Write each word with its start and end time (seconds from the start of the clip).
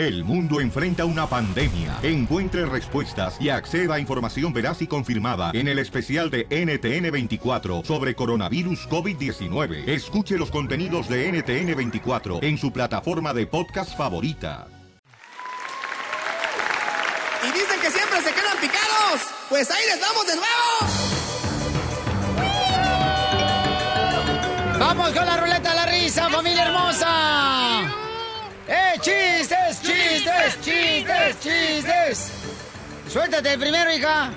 El 0.00 0.24
mundo 0.24 0.62
enfrenta 0.62 1.04
una 1.04 1.26
pandemia. 1.26 1.98
Encuentre 2.02 2.64
respuestas 2.64 3.36
y 3.38 3.50
acceda 3.50 3.96
a 3.96 4.00
información 4.00 4.50
veraz 4.50 4.80
y 4.80 4.86
confirmada 4.86 5.50
en 5.52 5.68
el 5.68 5.78
especial 5.78 6.30
de 6.30 6.48
NTN24 6.48 7.84
sobre 7.84 8.14
coronavirus 8.14 8.88
COVID-19. 8.88 9.86
Escuche 9.86 10.38
los 10.38 10.50
contenidos 10.50 11.06
de 11.06 11.30
NTN24 11.30 12.42
en 12.42 12.56
su 12.56 12.72
plataforma 12.72 13.34
de 13.34 13.46
podcast 13.46 13.94
favorita. 13.94 14.68
Y 17.46 17.52
dicen 17.52 17.78
que 17.82 17.90
siempre 17.90 18.22
se 18.22 18.32
quedan 18.32 18.56
picados. 18.58 19.20
Pues 19.50 19.70
ahí 19.70 19.84
les 19.86 20.00
vamos 20.00 20.26
de 20.26 20.36
nuevo. 20.36 21.10
Vamos 24.78 25.10
con 25.10 25.26
la 25.26 25.36
ruleta 25.36 25.68
de 25.68 25.76
la 25.76 25.84
risa, 25.84 26.30
familia 26.30 26.64
hermosa. 26.64 27.29
Chistes, 30.62 31.40
chistes! 31.40 32.32
Suéltate 33.12 33.58
primero, 33.58 33.92
hija. 33.92 34.30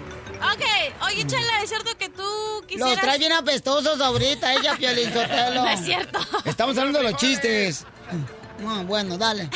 Ok, 0.51 0.63
oye, 1.05 1.25
Chela, 1.25 1.61
¿es 1.63 1.69
cierto 1.69 1.97
que 1.97 2.09
tú 2.09 2.23
quisieras...? 2.67 2.95
Los 2.95 3.01
trae 3.01 3.17
bien 3.17 3.31
apestosos 3.31 4.01
ahorita, 4.01 4.53
ella, 4.53 4.75
Piolín 4.77 5.13
Sotelo. 5.13 5.63
No 5.63 5.69
es 5.69 5.79
cierto. 5.81 6.19
Estamos 6.43 6.77
hablando 6.77 6.99
de 6.99 7.11
los 7.11 7.17
chistes. 7.17 7.85
No, 8.59 8.83
bueno, 8.83 9.17
dale. 9.17 9.49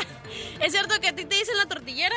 ¿Es 0.60 0.72
cierto 0.72 1.00
que 1.00 1.08
a 1.08 1.14
ti 1.14 1.24
te 1.24 1.36
dicen 1.36 1.56
la 1.56 1.66
tortillera? 1.66 2.16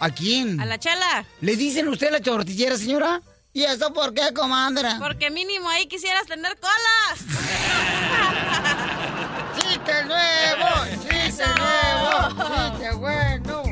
¿A 0.00 0.10
quién? 0.10 0.60
A 0.60 0.66
la 0.66 0.78
Chela. 0.78 1.24
¿Le 1.40 1.56
dicen 1.56 1.88
usted 1.88 2.10
la 2.10 2.20
tortillera, 2.20 2.76
señora? 2.76 3.22
¿Y 3.52 3.62
eso 3.62 3.92
por 3.92 4.12
qué, 4.12 4.32
comadre? 4.34 4.88
Porque 4.98 5.30
mínimo 5.30 5.68
ahí 5.70 5.86
quisieras 5.86 6.26
tener 6.26 6.56
colas. 6.58 7.24
¡Chiste 9.56 10.04
nuevo! 10.04 11.13
¡Chiste 11.34 11.52
nuevo! 11.58 12.76
¡Chiste 12.76 12.94
bueno! 12.94 13.62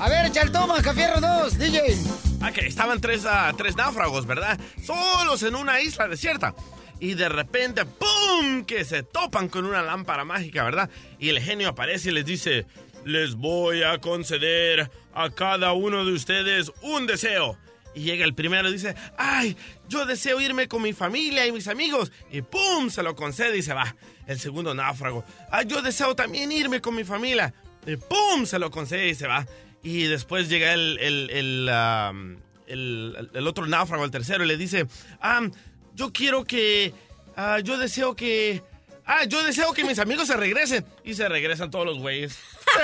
A 0.00 0.08
ver, 0.08 0.26
echa 0.26 0.42
el 0.42 0.50
toma, 0.50 0.82
Cafierro 0.82 1.20
2, 1.20 1.58
DJ. 1.58 1.96
Ah, 2.40 2.50
que 2.50 2.66
estaban 2.66 3.00
tres, 3.00 3.24
ah, 3.24 3.52
tres 3.56 3.76
náufragos, 3.76 4.26
¿verdad? 4.26 4.58
Solos 4.82 5.44
en 5.44 5.54
una 5.54 5.80
isla 5.80 6.08
desierta. 6.08 6.56
Y 6.98 7.14
de 7.14 7.28
repente, 7.28 7.84
¡pum! 7.84 8.64
Que 8.64 8.84
se 8.84 9.04
topan 9.04 9.48
con 9.48 9.64
una 9.64 9.80
lámpara 9.80 10.24
mágica, 10.24 10.64
¿verdad? 10.64 10.90
Y 11.20 11.28
el 11.28 11.40
genio 11.40 11.68
aparece 11.68 12.08
y 12.10 12.14
les 12.14 12.24
dice, 12.24 12.66
les 13.04 13.36
voy 13.36 13.84
a 13.84 13.98
conceder 13.98 14.90
a 15.14 15.30
cada 15.30 15.72
uno 15.72 16.04
de 16.04 16.14
ustedes 16.14 16.72
un 16.82 17.06
deseo. 17.06 17.56
Y 17.94 18.00
llega 18.00 18.24
el 18.24 18.34
primero 18.34 18.68
y 18.68 18.72
dice, 18.72 18.96
ay, 19.16 19.56
yo 19.88 20.04
deseo 20.04 20.40
irme 20.40 20.66
con 20.66 20.82
mi 20.82 20.92
familia 20.92 21.46
y 21.46 21.52
mis 21.52 21.68
amigos. 21.68 22.10
Y 22.32 22.42
¡pum! 22.42 22.90
Se 22.90 23.04
lo 23.04 23.14
concede 23.14 23.56
y 23.56 23.62
se 23.62 23.72
va. 23.72 23.94
El 24.26 24.40
segundo 24.40 24.74
náufrago, 24.74 25.24
ay, 25.50 25.66
yo 25.66 25.82
deseo 25.82 26.14
también 26.16 26.50
irme 26.52 26.80
con 26.80 26.94
mi 26.94 27.04
familia. 27.04 27.52
Y 27.86 27.96
¡pum! 27.96 28.46
Se 28.46 28.58
lo 28.58 28.70
concede 28.70 29.08
y 29.08 29.14
se 29.14 29.26
va. 29.28 29.46
Y 29.82 30.04
después 30.04 30.48
llega 30.48 30.72
el, 30.72 30.98
el, 31.00 31.30
el, 31.30 31.70
um, 31.72 32.36
el- 32.66 33.30
el 33.32 33.46
otro 33.46 33.66
náufrago, 33.66 34.04
el 34.04 34.10
tercero, 34.10 34.44
y 34.44 34.48
le 34.48 34.56
dice, 34.56 34.86
ah, 35.20 35.42
yo 35.94 36.12
quiero 36.12 36.44
que, 36.44 36.92
ah, 37.36 37.60
yo 37.60 37.78
deseo 37.78 38.16
que, 38.16 38.62
ah, 39.04 39.24
yo 39.26 39.44
deseo 39.44 39.72
que 39.72 39.84
mis 39.84 40.00
amigos 40.00 40.26
se 40.26 40.36
regresen. 40.36 40.84
Y 41.04 41.14
se 41.14 41.28
regresan 41.28 41.70
todos 41.70 41.86
los 41.86 41.98
güeyes. 41.98 42.36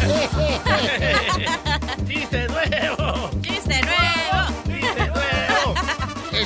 ¡Chiste 2.08 2.48
nuevo! 2.48 3.29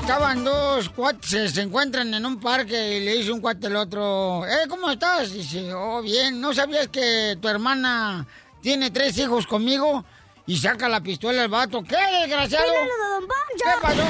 Estaban 0.04 0.44
dos 0.44 0.90
cuates, 0.90 1.52
se 1.52 1.62
encuentran 1.62 2.12
en 2.12 2.26
un 2.26 2.38
parque 2.38 2.98
y 2.98 3.00
le 3.06 3.14
dice 3.14 3.32
un 3.32 3.40
cuate 3.40 3.68
al 3.68 3.76
otro, 3.76 4.46
eh, 4.46 4.68
¿cómo 4.68 4.90
estás? 4.90 5.32
Dice, 5.32 5.72
oh, 5.72 6.02
bien, 6.02 6.42
¿no 6.42 6.52
sabías 6.52 6.88
que 6.88 7.38
tu 7.40 7.48
hermana 7.48 8.26
tiene 8.60 8.90
tres 8.90 9.16
hijos 9.16 9.46
conmigo? 9.46 10.04
Y 10.46 10.58
saca 10.58 10.90
la 10.90 11.00
pistola 11.00 11.44
el 11.44 11.48
vato, 11.48 11.82
¿qué, 11.82 11.96
desgraciado? 12.20 12.70
¿Qué 13.56 13.70
pasó? 13.80 14.02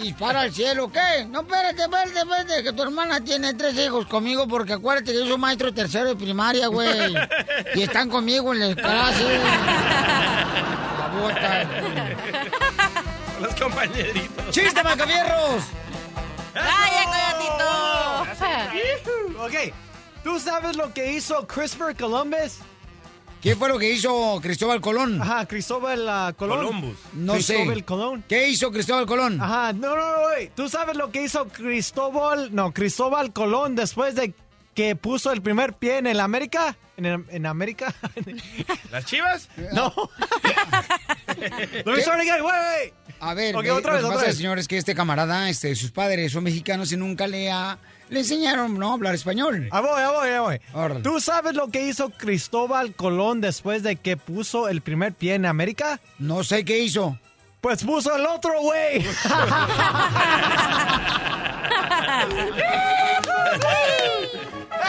Y, 0.00 0.08
y 0.08 0.12
para 0.14 0.40
al 0.40 0.54
cielo, 0.54 0.90
¿qué? 0.90 1.26
No, 1.26 1.42
espérate, 1.42 1.82
espérate, 1.82 2.18
espérate, 2.18 2.62
que 2.64 2.72
tu 2.72 2.82
hermana 2.82 3.20
tiene 3.20 3.52
tres 3.52 3.76
hijos 3.76 4.06
conmigo 4.06 4.48
porque 4.48 4.72
acuérdate 4.72 5.12
que 5.12 5.18
yo 5.18 5.26
soy 5.26 5.36
maestro 5.36 5.74
tercero 5.74 6.08
de 6.08 6.16
primaria, 6.16 6.68
güey. 6.68 7.14
Y 7.74 7.82
están 7.82 8.08
conmigo 8.08 8.54
en 8.54 8.70
la 8.70 8.74
clase. 8.74 9.22
La 10.98 11.08
bota. 11.20 12.65
Los 13.46 13.54
compañeritos. 13.54 14.50
¡Chiste, 14.50 14.82
macabierros! 14.82 15.62
¡Vaya, 16.52 18.26
coyotito! 18.34 19.44
Ok, 19.44 19.72
¿tú 20.24 20.40
sabes 20.40 20.76
lo 20.76 20.92
que 20.92 21.12
hizo 21.12 21.46
Christopher 21.46 21.94
Columbus? 21.94 22.58
¿Qué 23.40 23.54
fue 23.54 23.68
lo 23.68 23.78
que 23.78 23.92
hizo 23.92 24.40
Cristóbal 24.42 24.80
Colón? 24.80 25.22
Ajá, 25.22 25.46
Cristóbal 25.46 26.08
ah, 26.08 26.34
Colón. 26.36 26.58
Columbus. 26.66 26.96
No 27.12 27.34
Cristóbal 27.34 27.76
sé. 27.76 27.84
Colón. 27.84 28.24
¿Qué 28.28 28.48
hizo 28.48 28.72
Cristóbal 28.72 29.06
Colón? 29.06 29.40
Ajá, 29.40 29.72
no, 29.72 29.94
no, 29.94 30.10
no. 30.10 30.18
¿Tú 30.56 30.68
sabes 30.68 30.96
lo 30.96 31.12
que 31.12 31.22
hizo 31.22 31.46
Cristóbal, 31.46 32.52
no, 32.52 32.72
Cristóbal 32.72 33.32
Colón 33.32 33.76
después 33.76 34.16
de 34.16 34.34
que 34.74 34.96
puso 34.96 35.30
el 35.30 35.40
primer 35.40 35.74
pie 35.74 35.98
en 35.98 36.08
el 36.08 36.18
América? 36.18 36.76
¿En, 36.96 37.06
el- 37.06 37.24
en 37.28 37.46
América? 37.46 37.94
¿Las 38.90 39.04
chivas? 39.04 39.48
no. 39.72 39.92
Let 41.36 41.84
me 41.84 42.00
start 42.00 42.20
again, 42.20 42.42
wait, 42.42 42.54
wait. 42.82 42.94
A 43.20 43.34
ver, 43.34 43.56
Ok, 43.56 43.62
ve, 43.64 43.70
otra 43.70 43.94
lo 43.94 43.98
que 44.00 44.04
otra 44.04 44.14
pasa, 44.16 44.26
vez. 44.28 44.36
señor, 44.36 44.58
es 44.58 44.68
que 44.68 44.76
este 44.78 44.94
camarada, 44.94 45.48
este, 45.48 45.74
sus 45.74 45.90
padres 45.90 46.32
son 46.32 46.44
mexicanos 46.44 46.92
y 46.92 46.96
nunca 46.96 47.26
le, 47.26 47.50
ha- 47.50 47.78
le 48.10 48.20
enseñaron 48.20 48.78
no 48.78 48.92
hablar 48.92 49.14
español. 49.14 49.68
Ah, 49.72 49.80
voy, 49.80 49.90
ah, 49.96 50.10
voy, 50.12 50.28
ah, 50.30 50.40
voy. 50.42 50.60
Órale. 50.74 51.00
¿Tú 51.00 51.18
sabes 51.20 51.54
lo 51.54 51.68
que 51.68 51.82
hizo 51.86 52.10
Cristóbal 52.10 52.94
Colón 52.94 53.40
después 53.40 53.82
de 53.82 53.96
que 53.96 54.16
puso 54.16 54.68
el 54.68 54.80
primer 54.82 55.12
pie 55.14 55.34
en 55.34 55.46
América? 55.46 55.98
No 56.18 56.44
sé 56.44 56.64
qué 56.64 56.78
hizo. 56.80 57.18
Pues 57.60 57.82
puso 57.84 58.14
el 58.14 58.26
otro, 58.26 58.52
güey. 58.60 59.02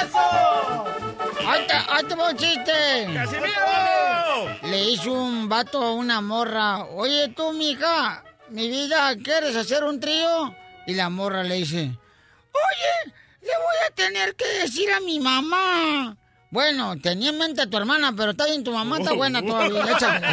¡Eso! 0.02 0.97
¡Ahí 1.46 1.68
te, 1.68 1.74
ahí 1.74 2.04
te 2.08 2.16
va 2.16 2.30
un 2.30 2.38
chiste! 2.38 3.08
¡Casimiro! 3.14 4.60
Le 4.64 4.84
hizo 4.92 5.12
un 5.12 5.50
vato 5.50 5.82
a 5.84 5.94
una 5.94 6.22
morra. 6.22 6.86
Oye, 6.86 7.30
tú, 7.30 7.54
mija, 7.54 8.24
mi 8.50 8.70
vida, 8.70 9.16
¿quieres 9.24 9.56
hacer 9.56 9.84
un 9.84 10.00
trío? 10.00 10.56
Y 10.86 10.94
la 10.94 11.10
morra 11.10 11.44
le 11.44 11.56
dice, 11.56 11.78
oye, 11.78 13.14
le 13.42 13.48
voy 13.48 13.76
a 13.88 13.94
tener 13.94 14.36
que 14.36 14.46
decir 14.62 14.92
a 14.92 15.00
mi 15.00 15.20
mamá. 15.20 16.16
Bueno, 16.50 16.98
tenía 17.00 17.30
en 17.30 17.38
mente 17.38 17.62
a 17.62 17.70
tu 17.70 17.76
hermana, 17.78 18.14
pero 18.16 18.32
está 18.32 18.46
bien, 18.46 18.64
tu 18.64 18.72
mamá 18.72 19.00
está 19.00 19.14
buena 19.14 19.42
todavía. 19.42 19.84
Échale. 19.92 20.28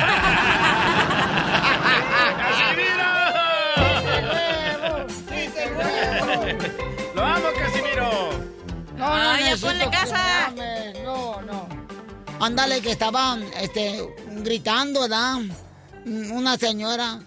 ¡Lo 7.14 7.22
amo, 7.24 7.48
Casimiro! 7.58 8.30
No, 8.96 9.08
no, 9.08 9.30
Ay, 9.30 9.44
ya 9.50 9.56
ponle 9.56 9.90
casa. 9.90 10.52
Ándale, 12.44 12.82
que 12.82 12.90
estaba 12.90 13.38
este, 13.58 14.06
gritando, 14.42 15.00
¿verdad? 15.00 15.36
Una 16.04 16.58
señora. 16.58 17.18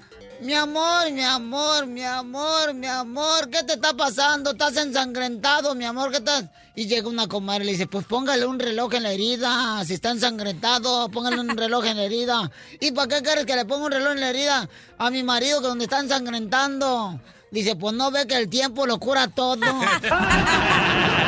Mi 0.42 0.54
amor, 0.54 1.12
mi 1.12 1.24
amor, 1.24 1.88
mi 1.88 2.04
amor, 2.04 2.76
mi 2.76 2.86
amor, 2.86 3.50
¿qué 3.50 3.64
te 3.64 3.74
está 3.74 3.94
pasando? 3.94 4.52
Estás 4.52 4.78
ensangrentado, 4.78 5.74
mi 5.74 5.86
amor, 5.86 6.12
¿qué 6.12 6.18
estás? 6.18 6.44
Y 6.76 6.86
llega 6.86 7.10
una 7.10 7.28
comadre 7.28 7.64
y 7.64 7.66
le 7.66 7.72
dice, 7.72 7.88
pues 7.88 8.06
póngale 8.06 8.46
un 8.46 8.60
reloj 8.60 8.94
en 8.94 9.04
la 9.04 9.12
herida, 9.12 9.84
si 9.86 9.96
está 9.96 10.12
ensangrentado, 10.12 11.10
póngale 11.10 11.40
un 11.40 11.58
reloj 11.58 11.84
en 11.86 11.98
la 11.98 12.04
herida. 12.04 12.52
¿Y 12.80 12.92
para 12.92 13.08
qué 13.08 13.24
quieres 13.24 13.48
que 13.48 13.56
le 13.56 13.66
ponga 13.66 13.88
un 13.88 13.92
reloj 13.94 14.12
en 14.12 14.20
la 14.20 14.30
herida 14.30 14.70
a 15.00 15.10
mi 15.10 15.24
marido 15.24 15.62
que 15.62 15.68
donde 15.68 15.86
está 15.86 16.00
ensangrentando? 16.00 17.20
Dice, 17.50 17.76
pues 17.76 17.96
no 17.96 18.12
ve 18.12 18.28
que 18.28 18.38
el 18.38 18.50
tiempo 18.50 18.86
lo 18.86 19.00
cura 19.00 19.30
todo. 19.30 19.66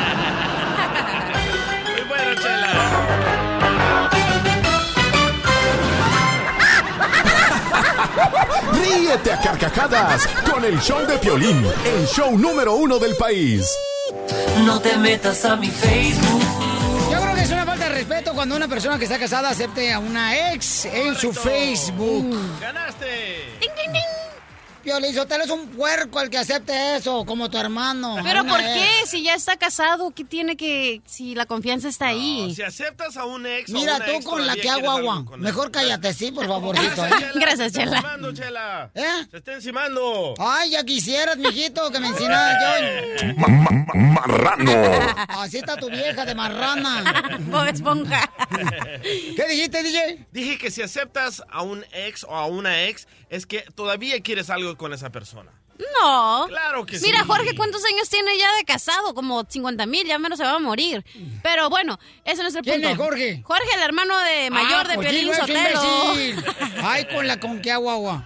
Ríete 8.82 9.32
a 9.32 9.40
carcajadas 9.40 10.26
con 10.50 10.64
el 10.64 10.80
show 10.80 11.06
de 11.06 11.18
Piolín, 11.18 11.64
el 11.84 12.06
show 12.06 12.36
número 12.38 12.74
uno 12.74 12.98
del 12.98 13.16
país. 13.16 13.70
No 14.64 14.80
te 14.80 14.96
metas 14.96 15.44
a 15.44 15.56
mi 15.56 15.68
Facebook. 15.68 16.42
Yo 17.12 17.20
creo 17.20 17.34
que 17.34 17.42
es 17.42 17.50
una 17.50 17.66
falta 17.66 17.88
de 17.88 17.94
respeto 17.94 18.32
cuando 18.34 18.56
una 18.56 18.68
persona 18.68 18.98
que 18.98 19.04
está 19.04 19.18
casada 19.18 19.50
acepte 19.50 19.92
a 19.92 19.98
una 19.98 20.52
ex 20.52 20.84
en 20.86 21.14
su 21.14 21.32
Facebook. 21.32 22.36
¡Ganaste! 22.60 23.56
¡Ting, 23.60 23.70
ting, 23.76 23.92
ting! 23.92 24.19
Piolín 24.82 25.14
Sotelo 25.14 25.44
es 25.44 25.50
un 25.50 25.68
puerco 25.68 26.20
el 26.20 26.30
que 26.30 26.38
acepte 26.38 26.96
eso, 26.96 27.24
como 27.26 27.50
tu 27.50 27.58
hermano. 27.58 28.16
¿Pero 28.22 28.44
por 28.46 28.60
ex. 28.60 28.68
qué? 28.72 29.06
Si 29.06 29.22
ya 29.22 29.34
está 29.34 29.56
casado, 29.56 30.10
¿qué 30.12 30.24
tiene 30.24 30.56
que...? 30.56 31.02
Si 31.06 31.34
la 31.34 31.46
confianza 31.46 31.88
está 31.88 32.08
ahí. 32.08 32.54
Si 32.54 32.62
aceptas 32.62 33.16
a 33.16 33.24
un 33.26 33.46
ex 33.46 33.70
o 33.70 33.74
Mira, 33.74 33.96
una 33.96 34.04
tú 34.06 34.10
ex, 34.12 34.24
con 34.24 34.46
la 34.46 34.56
que 34.56 34.70
hago 34.70 34.90
agua. 34.90 35.24
Mejor 35.36 35.70
cállate, 35.70 36.14
sí, 36.14 36.32
por 36.32 36.44
¿eh? 36.44 36.48
Gracias, 37.34 37.58
Se 37.58 37.66
está 37.66 37.80
Chela. 37.80 37.96
encimando, 37.98 38.32
Chela. 38.32 38.90
¿Eh? 38.94 39.26
Se 39.30 39.36
está 39.36 39.52
encimando. 39.54 40.34
Ay, 40.38 40.70
ya 40.70 40.84
quisieras, 40.84 41.36
mijito, 41.36 41.90
que 41.90 42.00
me 42.00 42.08
enseñaras 42.08 42.56
yo. 43.20 43.34
Ma- 43.36 43.48
ma- 43.48 43.84
ma- 43.94 44.10
marrano. 44.26 44.72
Así 45.28 45.58
está 45.58 45.76
tu 45.76 45.90
vieja 45.90 46.24
de 46.24 46.34
marrana. 46.34 47.38
Bob 47.40 47.66
Esponja. 47.66 48.30
¿Qué 49.02 49.46
dijiste, 49.48 49.82
DJ? 49.82 50.26
Dije 50.32 50.58
que 50.58 50.70
si 50.70 50.82
aceptas 50.82 51.42
a 51.50 51.62
un 51.62 51.84
ex 51.92 52.24
o 52.24 52.34
a 52.34 52.46
una 52.46 52.84
ex, 52.84 53.06
es 53.28 53.46
que 53.46 53.64
todavía 53.74 54.20
quieres 54.20 54.50
algo 54.50 54.69
con 54.76 54.92
esa 54.92 55.10
persona. 55.10 55.50
No. 56.02 56.46
Claro 56.48 56.84
que 56.84 56.98
Mira, 57.00 57.20
sí. 57.20 57.24
Jorge, 57.26 57.54
¿cuántos 57.56 57.82
años 57.84 58.08
tiene 58.08 58.36
ya 58.38 58.54
de 58.56 58.64
casado? 58.64 59.14
Como 59.14 59.44
50 59.48 59.86
mil, 59.86 60.06
ya 60.06 60.18
menos 60.18 60.38
se 60.38 60.44
va 60.44 60.54
a 60.54 60.58
morir. 60.58 61.04
Pero 61.42 61.70
bueno, 61.70 61.98
ese 62.24 62.42
no 62.42 62.48
es 62.48 62.54
el 62.54 62.62
¿Quién 62.62 62.76
punto. 62.82 62.88
es 62.90 62.96
Jorge? 62.98 63.42
Jorge, 63.44 63.74
el 63.76 63.80
hermano 63.82 64.18
de 64.18 64.50
mayor 64.50 64.84
Ah, 64.86 64.88
de 64.88 64.94
pues 64.96 65.08
Piolín 65.08 65.34
Sotelo. 65.34 66.12
imbécil. 66.14 66.44
Ay, 66.82 67.06
con 67.06 67.26
la 67.26 67.40
con 67.40 67.60
que 67.62 67.72
hago 67.72 67.90
agua. 67.90 68.24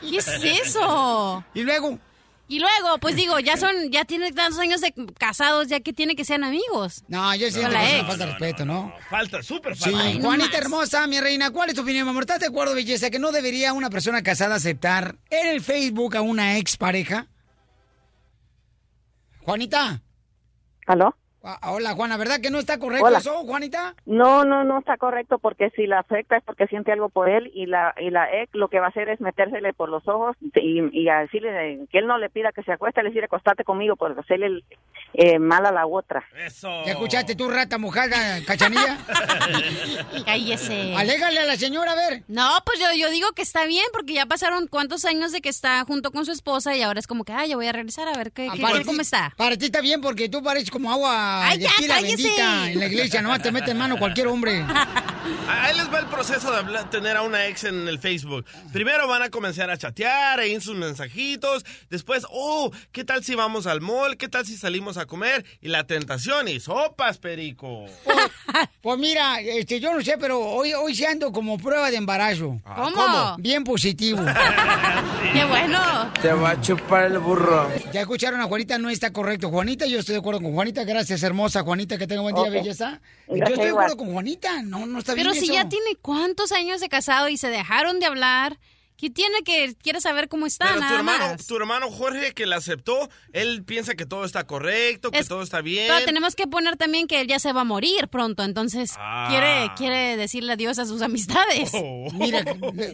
¿Qué 0.00 0.16
es 0.18 0.28
eso? 0.28 1.44
Y 1.54 1.62
luego, 1.62 1.98
Y 2.48 2.60
luego, 2.60 2.98
pues 3.00 3.16
digo, 3.16 3.40
ya 3.40 3.56
son, 3.56 3.90
ya 3.90 4.04
tienen 4.04 4.32
tantos 4.32 4.60
años 4.60 4.80
de 4.80 4.94
casados, 5.18 5.66
ya 5.66 5.80
que 5.80 5.92
tiene 5.92 6.14
que 6.14 6.24
sean 6.24 6.44
amigos. 6.44 7.02
no, 7.08 7.34
yo 7.34 7.50
siento 7.50 7.62
Con 7.62 7.70
que 7.70 7.76
la 7.76 7.84
es 7.84 7.90
una 7.90 7.98
ex. 7.98 8.06
falta 8.08 8.24
de 8.26 8.30
respeto, 8.32 8.64
¿no? 8.64 8.94
Falta, 9.10 9.42
súper 9.42 9.76
Sí, 9.76 9.84
falta. 9.90 10.00
Ay, 10.00 10.18
no 10.18 10.24
Juanita 10.26 10.48
más. 10.50 10.58
hermosa, 10.60 11.06
mi 11.08 11.18
reina, 11.20 11.50
¿cuál 11.50 11.70
es 11.70 11.74
tu 11.74 11.82
opinión, 11.82 12.06
amor? 12.08 12.22
¿Estás 12.22 12.38
de 12.40 12.46
acuerdo, 12.46 12.74
belleza, 12.74 13.10
que 13.10 13.18
no 13.18 13.32
debería 13.32 13.72
una 13.72 13.90
persona 13.90 14.22
casada 14.22 14.54
aceptar 14.54 15.16
en 15.30 15.48
el 15.48 15.60
Facebook 15.60 16.16
a 16.16 16.20
una 16.22 16.56
ex 16.58 16.76
pareja? 16.76 17.26
Juanita. 19.44 20.02
¿Aló? 20.86 21.16
Ah, 21.48 21.70
Hola, 21.70 21.92
Juana, 21.94 22.16
¿verdad 22.16 22.40
que 22.40 22.50
no 22.50 22.58
está 22.58 22.76
correcto 22.80 23.06
Hola. 23.06 23.18
eso, 23.18 23.32
Juanita? 23.44 23.94
No, 24.04 24.44
no, 24.44 24.64
no 24.64 24.80
está 24.80 24.96
correcto 24.96 25.38
porque 25.38 25.70
si 25.76 25.86
la 25.86 26.00
afecta 26.00 26.36
es 26.36 26.42
porque 26.42 26.66
siente 26.66 26.90
algo 26.90 27.08
por 27.08 27.28
él 27.28 27.52
y 27.54 27.66
la 27.66 27.94
y 28.00 28.10
la 28.10 28.26
ex 28.42 28.52
lo 28.54 28.66
que 28.68 28.80
va 28.80 28.86
a 28.86 28.88
hacer 28.88 29.08
es 29.10 29.20
metérsele 29.20 29.72
por 29.72 29.88
los 29.88 30.06
ojos 30.08 30.36
y, 30.56 30.80
y 30.92 31.08
a 31.08 31.20
decirle 31.20 31.86
que 31.92 31.98
él 31.98 32.08
no 32.08 32.18
le 32.18 32.30
pida 32.30 32.50
que 32.50 32.64
se 32.64 32.72
acueste, 32.72 33.00
le 33.02 33.10
decirle 33.10 33.26
acostate 33.26 33.62
conmigo 33.62 33.94
por 33.94 34.18
hacerle 34.18 34.64
eh, 35.14 35.38
mal 35.38 35.64
a 35.66 35.70
la 35.70 35.86
otra. 35.86 36.24
Eso. 36.36 36.68
¿Ya 36.84 36.92
escuchaste 36.92 37.36
tú, 37.36 37.48
rata 37.48 37.78
mojada, 37.78 38.40
cachanilla? 38.44 38.98
Cállese. 40.24 40.94
Alégale 40.96 41.40
a 41.40 41.44
la 41.46 41.56
señora, 41.56 41.92
a 41.92 41.94
ver. 41.94 42.22
No, 42.28 42.48
pues 42.64 42.80
yo, 42.80 42.86
yo 42.98 43.08
digo 43.10 43.28
que 43.32 43.42
está 43.42 43.64
bien, 43.66 43.84
porque 43.92 44.14
ya 44.14 44.26
pasaron 44.26 44.66
cuántos 44.66 45.04
años 45.04 45.32
de 45.32 45.40
que 45.40 45.48
está 45.48 45.84
junto 45.84 46.10
con 46.10 46.24
su 46.26 46.32
esposa 46.32 46.74
y 46.76 46.82
ahora 46.82 46.98
es 47.00 47.06
como 47.06 47.24
que, 47.24 47.32
ay, 47.32 47.50
ya 47.50 47.56
voy 47.56 47.66
a 47.68 47.72
regresar 47.72 48.08
a 48.08 48.16
ver 48.16 48.32
qué, 48.32 48.48
qué- 48.54 48.60
Para 48.60 48.78
ti- 48.78 48.84
cómo 48.84 49.00
está. 49.00 49.32
Para 49.36 49.56
ti 49.56 49.66
está 49.66 49.80
bien 49.80 50.00
porque 50.00 50.28
tú 50.28 50.42
pareces 50.42 50.70
como 50.70 50.90
agua 50.90 51.35
Ay, 51.44 51.58
de 51.58 51.64
ya, 51.64 51.70
bendita 52.00 52.70
en 52.70 52.78
la 52.80 52.86
iglesia. 52.86 53.22
Nomás 53.22 53.42
te 53.42 53.52
mete 53.52 53.70
en 53.72 53.78
mano 53.78 53.96
cualquier 53.98 54.26
hombre. 54.28 54.64
Ahí 55.48 55.76
les 55.76 55.92
va 55.92 55.98
el 56.00 56.06
proceso 56.06 56.50
de 56.52 56.58
hablar- 56.58 56.88
tener 56.90 57.16
a 57.16 57.22
una 57.22 57.46
ex 57.46 57.64
en 57.64 57.88
el 57.88 57.98
Facebook. 57.98 58.44
Primero 58.72 59.06
van 59.08 59.22
a 59.22 59.28
comenzar 59.30 59.70
a 59.70 59.76
chatear 59.76 60.38
ahí 60.40 60.54
en 60.54 60.60
sus 60.60 60.76
mensajitos. 60.76 61.64
Después, 61.90 62.24
oh, 62.30 62.70
¿qué 62.92 63.04
tal 63.04 63.24
si 63.24 63.34
vamos 63.34 63.66
al 63.66 63.80
mall? 63.80 64.16
¿Qué 64.16 64.28
tal 64.28 64.46
si 64.46 64.56
salimos 64.56 64.96
a 64.98 65.06
comer? 65.06 65.44
Y 65.60 65.68
la 65.68 65.84
tentación 65.84 66.46
y 66.48 66.60
sopas, 66.60 67.18
perico. 67.18 67.86
Pues 68.80 68.98
mira, 68.98 69.40
este, 69.40 69.80
yo 69.80 69.92
no 69.94 70.00
sé, 70.02 70.16
pero 70.18 70.40
hoy, 70.40 70.72
hoy 70.74 70.94
se 70.94 71.06
ando 71.06 71.32
como 71.32 71.58
prueba 71.58 71.90
de 71.90 71.96
embarazo. 71.96 72.60
Ah, 72.64 72.90
¿Cómo? 72.94 73.36
Bien 73.38 73.64
positivo. 73.64 74.22
Qué 75.32 75.44
bueno. 75.44 76.12
Te 76.22 76.32
va 76.32 76.50
a 76.50 76.60
chupar 76.60 77.04
el 77.04 77.18
burro. 77.18 77.68
Ya 77.92 78.00
escucharon 78.02 78.40
a 78.40 78.44
Juanita, 78.44 78.78
no 78.78 78.90
está 78.90 79.12
correcto. 79.12 79.50
Juanita, 79.50 79.86
yo 79.86 79.98
estoy 79.98 80.14
de 80.14 80.20
acuerdo 80.20 80.40
con 80.40 80.52
Juanita. 80.54 80.84
Gracias, 80.84 81.20
hermosa 81.26 81.62
Juanita, 81.62 81.98
que 81.98 82.06
tenga 82.06 82.22
buen 82.22 82.34
día, 82.34 82.44
Ok. 82.44 82.50
belleza. 82.50 83.00
Yo 83.28 83.34
Gracias, 83.36 83.50
estoy 83.58 83.64
de 83.66 83.70
acuerdo 83.72 83.96
con 83.96 84.12
Juanita. 84.12 84.62
No, 84.62 84.86
no 84.86 84.98
está 84.98 85.14
bien 85.14 85.26
Pero 85.26 85.38
si 85.38 85.44
eso. 85.46 85.54
ya 85.54 85.68
tiene 85.68 85.96
cuántos 86.00 86.52
años 86.52 86.80
de 86.80 86.88
casado 86.88 87.28
y 87.28 87.36
se 87.36 87.48
dejaron 87.48 88.00
de 88.00 88.06
hablar, 88.06 88.58
¿qué 88.96 89.10
tiene 89.10 89.42
que, 89.44 89.74
quiere 89.82 90.00
saber 90.00 90.28
cómo 90.28 90.46
está? 90.46 90.66
Pero 90.66 90.76
tu 90.76 90.80
nada 90.82 90.96
hermano, 90.96 91.26
más. 91.28 91.46
tu 91.46 91.56
hermano 91.56 91.90
Jorge, 91.90 92.32
que 92.32 92.46
la 92.46 92.56
aceptó, 92.56 93.08
él 93.32 93.64
piensa 93.64 93.94
que 93.94 94.06
todo 94.06 94.24
está 94.24 94.46
correcto, 94.46 95.10
que 95.10 95.18
Es- 95.18 95.28
todo 95.28 95.42
está 95.42 95.60
bien. 95.60 95.86
Pero 95.88 96.04
tenemos 96.06 96.34
que 96.34 96.46
poner 96.46 96.76
también 96.76 97.06
que 97.06 97.20
él 97.20 97.26
ya 97.28 97.38
se 97.38 97.52
va 97.52 97.62
a 97.62 97.64
morir 97.64 98.08
pronto, 98.08 98.42
entonces 98.44 98.92
Ah. 98.98 99.26
quiere, 99.28 99.70
quiere 99.76 100.16
decirle 100.16 100.52
adiós 100.54 100.78
a 100.78 100.86
sus 100.86 101.02
amistades. 101.02 101.70
Oh. 101.74 102.08
Mira, 102.14 102.44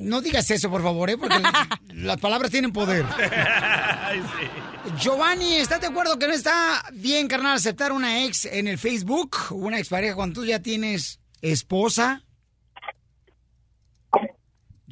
no 0.00 0.20
digas 0.20 0.50
eso, 0.50 0.68
por 0.70 0.82
favor, 0.82 1.08
¿eh? 1.10 1.16
porque 1.18 1.36
las 1.94 2.18
palabras 2.20 2.50
tienen 2.50 2.72
poder. 2.72 3.04
Ay, 3.18 4.20
sí. 4.20 4.92
Giovanni, 5.00 5.54
¿estás 5.54 5.80
de 5.80 5.86
acuerdo 5.86 6.18
que 6.18 6.26
no 6.26 6.34
está 6.34 6.84
bien, 6.92 7.28
carnal, 7.28 7.56
aceptar 7.56 7.92
una 7.92 8.24
ex 8.24 8.44
en 8.46 8.66
el 8.66 8.78
Facebook? 8.78 9.36
Una 9.50 9.78
expareja 9.78 10.14
cuando 10.14 10.40
tú 10.40 10.46
ya 10.46 10.60
tienes 10.60 11.20
esposa. 11.40 12.24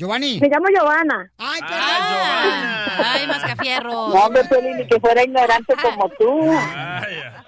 Giovanni. 0.00 0.40
Me 0.40 0.48
llamo 0.48 0.64
Giovanna. 0.74 1.30
Ay, 1.36 1.60
perdón. 1.60 1.78
Ah, 1.78 2.08
Giovanna. 2.08 3.12
Ay, 3.12 3.26
mascafierro. 3.26 3.90
No, 3.90 4.14
hombre, 4.14 4.44
Piolín, 4.44 4.76
ni 4.78 4.86
que 4.86 4.98
fuera 4.98 5.22
ignorante 5.22 5.74
como 5.82 6.08
tú. 6.18 6.50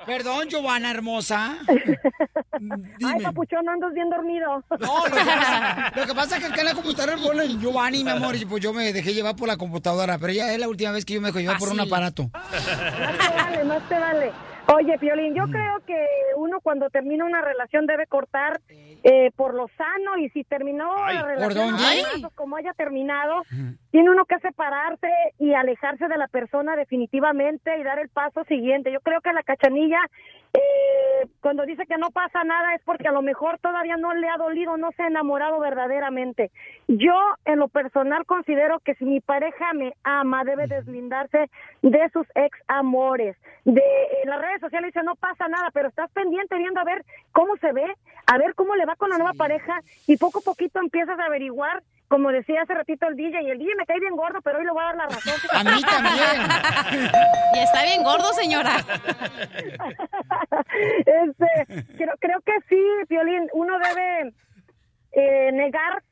Perdón, 0.05 0.49
Giovanna 0.51 0.91
hermosa. 0.91 1.57
Ay, 1.67 1.81
Dime. 2.99 3.23
papuchón, 3.23 3.67
andas 3.67 3.95
bien 3.95 4.11
dormido. 4.11 4.63
No, 4.81 5.07
lo 5.07 5.17
que, 5.17 5.25
pasa, 5.25 5.93
lo 5.97 6.07
que 6.07 6.15
pasa 6.15 6.37
es 6.37 6.45
que 6.45 6.53
acá 6.53 6.61
en 6.61 6.67
la 6.67 6.75
computadora 6.75 7.17
ponen 7.17 7.59
Giovanni, 7.59 8.05
mi 8.05 8.11
amor, 8.11 8.37
y 8.37 8.45
pues 8.45 8.63
yo 8.63 8.75
me 8.75 8.93
dejé 8.93 9.15
llevar 9.15 9.35
por 9.35 9.49
la 9.49 9.57
computadora, 9.57 10.19
pero 10.19 10.35
ya 10.35 10.53
es 10.53 10.59
la 10.61 10.69
última 10.69 10.91
vez 10.93 11.07
que 11.07 11.15
yo 11.15 11.23
me 11.23 11.29
dejo 11.29 11.41
llevar 11.41 11.59
por 11.59 11.71
un 11.71 11.81
aparato. 11.81 12.25
No 12.35 12.51
te 12.53 13.35
vale, 13.35 13.65
no 13.65 13.81
te 13.81 13.99
vale. 13.99 14.33
Oye, 14.75 14.99
Piolín, 14.99 15.35
yo 15.35 15.45
creo 15.49 15.81
que 15.87 16.07
uno 16.37 16.61
cuando 16.61 16.89
termina 16.91 17.25
una 17.25 17.43
relación 17.43 17.87
debe 17.87 18.07
cortar 18.07 18.61
eh, 19.03 19.31
por 19.37 19.55
lo 19.55 19.69
sano 19.77 20.17
y 20.19 20.29
si 20.31 20.45
terminó 20.45 20.91
Ay, 21.05 21.17
la 21.17 21.21
¿por 21.23 21.29
relación 21.31 21.77
como 22.35 22.57
haya 22.57 22.73
terminado, 22.73 23.43
tiene 23.91 24.11
uno 24.11 24.25
que 24.25 24.39
separarse 24.39 25.09
y 25.39 25.55
alejarse 25.55 26.09
de 26.09 26.17
la 26.17 26.29
persona 26.29 26.77
definitivamente 26.77 27.79
y 27.79 27.83
dar 27.83 27.99
el 27.99 28.09
paso 28.09 28.45
siguiente. 28.45 28.93
Yo 28.93 29.01
creo 29.01 29.21
que 29.21 29.33
la 29.33 29.43
cachanilla 29.43 30.01
eh, 30.55 31.29
cuando 31.41 31.65
dice 31.65 31.87
que 31.87 31.97
no 31.99 32.11
pasa 32.11 32.45
nada 32.45 32.75
es 32.75 32.83
porque 32.85 33.09
a 33.09 33.13
lo 33.13 33.23
mejor 33.23 33.59
todavía 33.59 33.97
no 33.97 34.13
le 34.15 34.29
ha 34.29 34.37
dolido, 34.37 34.77
no 34.77 34.91
se 34.93 35.03
ha 35.03 35.07
enamorado 35.07 35.59
verdaderamente. 35.59 36.51
Yo, 36.89 37.15
en 37.45 37.59
lo 37.59 37.69
personal, 37.69 38.27
considero 38.27 38.81
que 38.81 38.95
si 38.95 39.05
mi 39.05 39.21
pareja 39.21 39.73
me 39.73 39.95
ama, 40.03 40.45
debe 40.45 40.67
deslindarse 40.67 41.51
de 41.83 42.11
sus 42.13 42.27
ex 42.35 42.59
amores. 42.69 43.37
De 43.65 43.83
en 44.23 44.31
las 44.31 44.41
redes 44.41 44.61
sociales 44.61 44.93
dice 44.93 45.05
no 45.05 45.15
pasa 45.17 45.49
nada, 45.49 45.71
pero 45.73 45.89
estás 45.89 46.11
pendiente 46.13 46.57
viendo 46.57 46.81
a 46.81 46.85
ver 46.85 47.05
cómo 47.33 47.57
se 47.57 47.73
ve, 47.73 47.95
a 48.27 48.39
ver 48.39 48.55
cómo 48.55 48.77
le 48.77 48.87
va 48.87 48.97
con 48.97 49.11
la 49.11 49.19
nueva 49.19 49.35
pareja 49.35 49.81
y 50.07 50.17
poco 50.17 50.41
a 50.41 50.43
poquito 50.43 50.81
empiezas 50.81 51.19
a 51.19 51.25
averiguar. 51.27 51.83
Como 52.13 52.31
decía 52.31 52.61
hace 52.61 52.75
ratito 52.75 53.09
el 53.09 53.17
DJ, 53.17 53.41
y 53.41 53.51
el 53.53 53.59
DJ 53.59 53.75
me 53.75 53.87
cae 53.87 53.99
bien 53.99 54.15
gordo, 54.15 54.43
pero 54.43 54.59
hoy 54.59 54.67
le 54.67 54.71
voy 54.71 54.83
a 54.83 54.87
dar 54.89 54.97
la 54.97 55.07
razón. 55.07 55.33
A 55.51 55.65
mí 55.65 55.81
también. 55.81 56.43
Y 57.55 57.59
está 57.59 57.85
bien 57.85 58.03
gordo, 58.03 58.31
señora. 58.35 58.77
este, 61.07 61.47
creo, 61.97 62.13
creo 62.21 62.41
que 62.43 62.53
sí, 62.69 62.85
Violín, 63.09 63.49
uno 63.55 63.79
debe 63.79 64.35
eh, 65.13 65.53
negar 65.53 66.03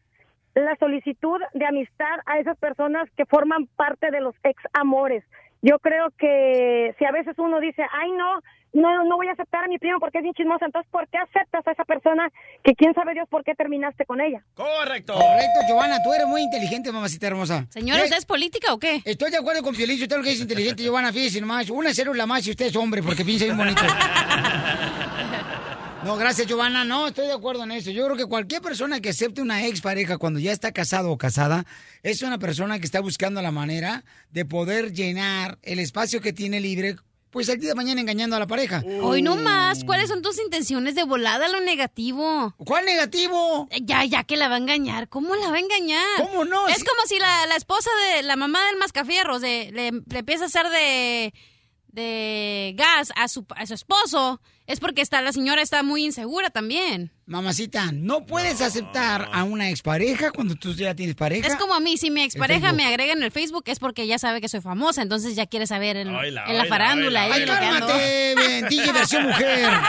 la 0.54 0.74
solicitud 0.76 1.38
de 1.52 1.66
amistad 1.66 2.20
a 2.24 2.38
esas 2.38 2.56
personas 2.56 3.06
que 3.14 3.26
forman 3.26 3.66
parte 3.76 4.10
de 4.10 4.22
los 4.22 4.34
ex 4.42 4.62
amores. 4.72 5.22
Yo 5.62 5.78
creo 5.78 6.10
que 6.18 6.94
si 6.98 7.04
a 7.04 7.12
veces 7.12 7.34
uno 7.38 7.60
dice, 7.60 7.82
ay 7.92 8.10
no, 8.12 8.40
no, 8.72 9.04
no 9.04 9.16
voy 9.16 9.28
a 9.28 9.32
aceptar 9.32 9.64
a 9.64 9.68
mi 9.68 9.78
primo 9.78 9.98
porque 10.00 10.18
es 10.18 10.22
bien 10.22 10.34
chismosa, 10.34 10.64
entonces 10.64 10.90
¿por 10.90 11.06
qué 11.08 11.18
aceptas 11.18 11.66
a 11.66 11.72
esa 11.72 11.84
persona 11.84 12.30
que 12.62 12.74
quién 12.74 12.94
sabe 12.94 13.12
Dios 13.12 13.28
por 13.28 13.44
qué 13.44 13.54
terminaste 13.54 14.06
con 14.06 14.20
ella? 14.20 14.42
Correcto. 14.54 15.14
Correcto, 15.14 15.60
Giovanna, 15.68 16.02
tú 16.02 16.12
eres 16.12 16.26
muy 16.26 16.42
inteligente, 16.42 16.90
mamacita 16.92 17.26
hermosa. 17.26 17.66
Señora, 17.68 18.02
¿usted 18.02 18.16
es 18.16 18.24
política 18.26 18.72
o 18.72 18.78
qué? 18.78 19.02
Estoy 19.04 19.30
de 19.30 19.36
acuerdo 19.38 19.62
con 19.62 19.74
Piolín, 19.74 20.00
usted 20.00 20.16
lo 20.16 20.22
que 20.22 20.32
es 20.32 20.40
inteligente, 20.40 20.82
Giovanna, 20.82 21.12
fíjese 21.12 21.40
nomás. 21.40 21.68
Una 21.68 21.92
célula 21.92 22.26
más 22.26 22.44
si 22.44 22.50
usted 22.50 22.66
es 22.66 22.76
hombre, 22.76 23.02
porque 23.02 23.24
piensa 23.24 23.44
bien 23.44 23.56
bonito. 23.56 23.82
No, 26.04 26.16
gracias, 26.16 26.46
Giovanna. 26.46 26.82
No, 26.84 27.08
estoy 27.08 27.26
de 27.26 27.34
acuerdo 27.34 27.64
en 27.64 27.72
eso. 27.72 27.90
Yo 27.90 28.04
creo 28.06 28.16
que 28.16 28.24
cualquier 28.26 28.62
persona 28.62 29.00
que 29.00 29.10
acepte 29.10 29.42
una 29.42 29.66
expareja 29.66 30.16
cuando 30.16 30.40
ya 30.40 30.50
está 30.50 30.72
casado 30.72 31.10
o 31.10 31.18
casada 31.18 31.66
es 32.02 32.22
una 32.22 32.38
persona 32.38 32.78
que 32.78 32.86
está 32.86 33.00
buscando 33.00 33.42
la 33.42 33.50
manera 33.50 34.04
de 34.30 34.46
poder 34.46 34.92
llenar 34.94 35.58
el 35.62 35.78
espacio 35.78 36.22
que 36.22 36.32
tiene 36.32 36.58
libre, 36.58 36.96
pues 37.28 37.50
el 37.50 37.60
día 37.60 37.70
de 37.70 37.74
mañana 37.74 38.00
engañando 38.00 38.34
a 38.34 38.38
la 38.38 38.46
pareja. 38.46 38.82
Hoy 39.02 39.20
no 39.20 39.36
más. 39.36 39.84
¿Cuáles 39.84 40.08
son 40.08 40.22
tus 40.22 40.40
intenciones 40.40 40.94
de 40.94 41.04
volada 41.04 41.48
lo 41.48 41.60
negativo? 41.60 42.54
¿Cuál 42.56 42.86
negativo? 42.86 43.68
Eh, 43.70 43.80
Ya, 43.82 44.02
ya 44.06 44.24
que 44.24 44.38
la 44.38 44.48
va 44.48 44.54
a 44.54 44.58
engañar. 44.58 45.06
¿Cómo 45.10 45.36
la 45.36 45.50
va 45.50 45.56
a 45.56 45.60
engañar? 45.60 46.06
¿Cómo 46.16 46.46
no? 46.46 46.66
Es 46.68 46.82
como 46.82 47.02
si 47.06 47.18
la, 47.18 47.46
la 47.46 47.56
esposa 47.56 47.90
de 48.16 48.22
la 48.22 48.36
mamá 48.36 48.64
del 48.66 48.78
mascafierros 48.78 49.42
de, 49.42 49.70
le, 49.72 49.90
le 49.92 50.18
empieza 50.18 50.44
a 50.44 50.46
hacer 50.46 50.66
de, 50.70 51.34
de 51.88 52.72
gas 52.74 53.12
a 53.16 53.28
su, 53.28 53.44
a 53.54 53.66
su 53.66 53.74
esposo. 53.74 54.40
Es 54.70 54.78
porque 54.78 55.02
está, 55.02 55.20
la 55.20 55.32
señora 55.32 55.62
está 55.62 55.82
muy 55.82 56.04
insegura 56.04 56.50
también. 56.50 57.10
Mamacita, 57.30 57.92
no 57.92 58.26
puedes 58.26 58.60
aceptar 58.60 59.28
a 59.32 59.44
una 59.44 59.70
expareja 59.70 60.32
cuando 60.32 60.56
tú 60.56 60.74
ya 60.74 60.96
tienes 60.96 61.14
pareja. 61.14 61.46
Es 61.46 61.54
como 61.54 61.74
a 61.74 61.80
mí, 61.80 61.96
si 61.96 62.10
mi 62.10 62.22
expareja 62.22 62.72
me 62.72 62.84
agrega 62.84 63.12
en 63.12 63.22
el 63.22 63.30
Facebook 63.30 63.62
es 63.66 63.78
porque 63.78 64.04
ya 64.08 64.18
sabe 64.18 64.40
que 64.40 64.48
soy 64.48 64.60
famosa, 64.60 65.00
entonces 65.00 65.36
ya 65.36 65.46
quiere 65.46 65.68
saber 65.68 65.96
en, 65.96 66.08
Oila, 66.08 66.42
en 66.48 66.56
la 66.56 66.62
oila, 66.62 66.64
farándula. 66.64 67.26
oila, 67.26 67.36
ando. 67.56 67.86
Cálmate, 67.86 68.34
ven, 68.34 68.68
DJ 68.68 68.92
versión 68.92 69.28
mujer. 69.28 69.70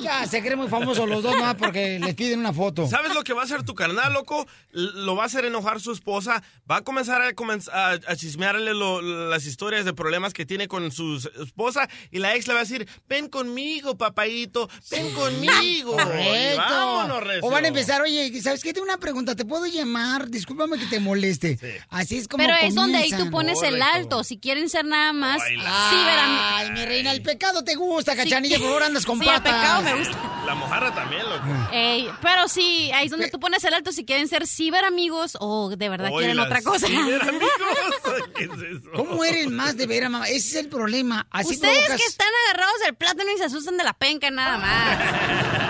Ya, 0.00 0.22
ya, 0.22 0.26
se 0.26 0.40
creen 0.42 0.58
muy 0.58 0.68
famosos 0.68 1.08
los 1.08 1.22
dos 1.22 1.36
más 1.38 1.54
porque 1.56 1.98
les 1.98 2.14
piden 2.14 2.38
una 2.40 2.52
foto. 2.52 2.86
¿Sabes 2.86 3.12
lo 3.14 3.24
que 3.24 3.32
va 3.32 3.42
a 3.42 3.44
hacer 3.44 3.64
tu 3.64 3.74
carnal, 3.74 4.12
loco? 4.12 4.46
Lo 4.70 5.16
va 5.16 5.24
a 5.24 5.26
hacer 5.26 5.44
enojar 5.44 5.80
su 5.80 5.92
esposa. 5.92 6.42
Va 6.70 6.76
a 6.78 6.80
comenzar 6.82 7.20
a, 7.22 7.32
comenz- 7.34 7.68
a, 7.72 7.90
a 7.90 8.16
chismearle 8.16 8.74
lo- 8.74 9.02
las 9.02 9.44
historias 9.46 9.84
de 9.84 9.92
problemas 9.92 10.32
que 10.32 10.46
tiene 10.46 10.68
con 10.68 10.90
su 10.92 11.16
esposa. 11.42 11.88
Y 12.10 12.18
la 12.20 12.34
ex 12.36 12.46
le 12.48 12.54
va 12.54 12.60
a 12.60 12.62
decir, 12.64 12.88
ven 13.08 13.28
conmigo, 13.28 13.96
papayito, 13.98 14.68
ven 14.90 15.12
conmigo. 15.14 15.79
Y 15.80 15.84
Correcto. 15.84 16.60
vámonos, 16.62 17.22
recio. 17.24 17.46
O 17.46 17.50
van 17.50 17.64
a 17.64 17.68
empezar, 17.68 18.00
oye, 18.02 18.40
¿sabes 18.42 18.62
qué? 18.62 18.72
Tengo 18.72 18.84
una 18.84 18.98
pregunta, 18.98 19.34
¿te 19.36 19.44
puedo 19.44 19.66
llamar? 19.66 20.28
Discúlpame 20.28 20.78
que 20.78 20.86
te 20.86 21.00
moleste. 21.00 21.58
Así 21.90 22.18
es 22.18 22.28
como 22.28 22.44
Pero 22.44 22.56
es 22.62 22.74
donde 22.74 22.98
ahí 22.98 23.10
tú 23.10 23.30
pones 23.30 23.62
el 23.62 23.80
alto. 23.82 24.24
Si 24.24 24.38
quieren 24.38 24.68
ser 24.68 24.84
nada 24.84 25.12
más 25.12 25.42
Ay, 25.66 26.70
mi 26.70 26.84
reina, 26.84 27.12
el 27.12 27.22
pecado 27.22 27.64
te 27.64 27.74
gusta, 27.74 28.14
cachanilla, 28.16 28.58
por 28.58 28.66
favor 28.66 28.82
andas 28.84 29.06
con 29.06 29.18
sí, 29.18 29.24
patas. 29.26 29.52
el 29.52 29.60
pecado 29.60 29.82
me 29.82 29.94
gusta. 29.96 30.18
La 30.46 30.54
mojarra 30.54 30.94
también, 30.94 31.22
loco. 31.28 31.44
Ey, 31.72 32.08
pero 32.22 32.48
sí, 32.48 32.90
ahí 32.94 33.04
es 33.06 33.10
donde 33.10 33.28
tú 33.30 33.38
pones 33.38 33.62
el 33.64 33.74
alto 33.74 33.92
si 33.92 34.04
quieren 34.04 34.26
ser 34.28 34.46
ciberamigos 34.46 35.36
o 35.40 35.70
de 35.76 35.88
verdad 35.88 36.10
quieren 36.10 36.38
otra 36.40 36.62
cosa. 36.62 36.86
ciberamigos. 36.86 37.48
¿Qué 38.36 38.44
es 38.44 38.50
eso? 38.50 38.90
¿Cómo 38.96 39.24
eres 39.24 39.48
más 39.50 39.76
de 39.76 39.86
veras, 39.86 40.10
mamá? 40.10 40.28
Ese 40.28 40.36
es 40.38 40.54
el 40.56 40.68
problema. 40.68 41.26
Así 41.30 41.54
Ustedes 41.54 41.76
provocas- 41.78 41.96
que 42.00 42.04
están 42.06 42.28
agarrados 42.48 42.80
del 42.84 42.94
plátano 42.94 43.30
y 43.34 43.38
se 43.38 43.44
asustan 43.44 43.76
de 43.76 43.84
la 43.84 43.92
penca 43.92 44.30
nada 44.30 44.58
más. 44.58 45.69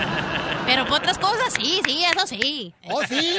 Pero 0.71 0.85
por 0.85 0.99
otras 0.99 1.17
cosas, 1.17 1.53
sí, 1.53 1.81
sí, 1.85 2.01
eso 2.05 2.25
sí. 2.25 2.73
¿Oh, 2.85 3.01
sí? 3.03 3.35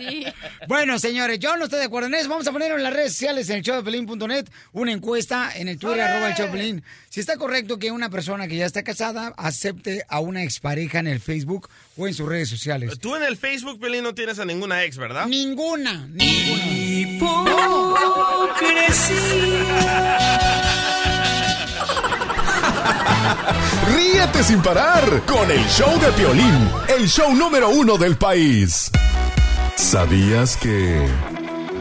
Sí. 0.00 0.26
Bueno, 0.66 0.98
señores, 0.98 1.38
yo 1.38 1.56
no 1.56 1.66
estoy 1.66 1.78
de 1.78 1.84
acuerdo 1.84 2.08
en 2.08 2.14
eso. 2.14 2.28
Vamos 2.28 2.48
a 2.48 2.52
poner 2.52 2.72
en 2.72 2.82
las 2.82 2.92
redes 2.92 3.12
sociales, 3.12 3.48
en 3.48 3.58
el 3.58 3.62
showdepelín.net, 3.62 4.46
una 4.72 4.90
encuesta 4.90 5.52
en 5.54 5.68
el 5.68 5.78
Twitter, 5.78 6.00
arroba 6.00 6.30
el 6.30 6.34
showdepelín. 6.34 6.82
Si 7.10 7.20
está 7.20 7.36
correcto 7.36 7.78
que 7.78 7.92
una 7.92 8.10
persona 8.10 8.48
que 8.48 8.56
ya 8.56 8.66
está 8.66 8.82
casada 8.82 9.32
acepte 9.36 10.04
a 10.08 10.18
una 10.18 10.42
expareja 10.42 10.98
en 10.98 11.06
el 11.06 11.20
Facebook 11.20 11.68
o 11.96 12.08
en 12.08 12.14
sus 12.14 12.28
redes 12.28 12.48
sociales. 12.48 12.98
Tú 12.98 13.14
en 13.14 13.22
el 13.22 13.36
Facebook, 13.36 13.78
Pelín, 13.78 14.02
no 14.02 14.12
tienes 14.12 14.40
a 14.40 14.44
ninguna 14.44 14.82
ex, 14.82 14.96
¿verdad? 14.98 15.28
Ninguna, 15.28 16.08
ninguna. 16.08 16.64
Ríete 23.92 24.42
sin 24.42 24.62
parar 24.62 25.22
con 25.26 25.50
el 25.50 25.62
show 25.68 25.98
de 26.00 26.10
Piolín, 26.12 26.70
el 26.88 27.06
show 27.08 27.34
número 27.34 27.68
uno 27.68 27.98
del 27.98 28.16
país. 28.16 28.90
¿Sabías 29.76 30.56
que... 30.56 31.06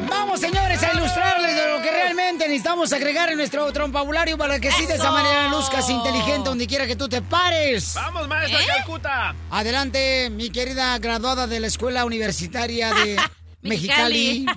Vamos, 0.09 0.39
señores, 0.41 0.83
a 0.83 0.93
ilustrarles 0.93 1.55
de 1.55 1.67
lo 1.69 1.81
que 1.81 1.91
realmente 1.91 2.47
necesitamos 2.47 2.91
agregar 2.91 3.29
en 3.29 3.37
nuestro 3.37 3.71
trompabulario 3.71 4.37
para 4.37 4.59
que 4.59 4.71
sí 4.71 4.85
de 4.85 4.95
esa 4.95 5.11
manera 5.11 5.47
luzcas 5.47 5.89
inteligente 5.89 6.49
donde 6.49 6.67
quiera 6.67 6.85
que 6.87 6.95
tú 6.95 7.07
te 7.07 7.21
pares. 7.21 7.93
¡Vamos, 7.95 8.27
maestra 8.27 8.59
Calcuta! 8.77 9.35
Adelante, 9.49 10.29
mi 10.29 10.49
querida 10.49 10.97
graduada 10.99 11.47
de 11.47 11.59
la 11.61 11.67
Escuela 11.67 12.03
Universitaria 12.03 12.93
de 12.93 13.17
Mexicali. 13.61 14.45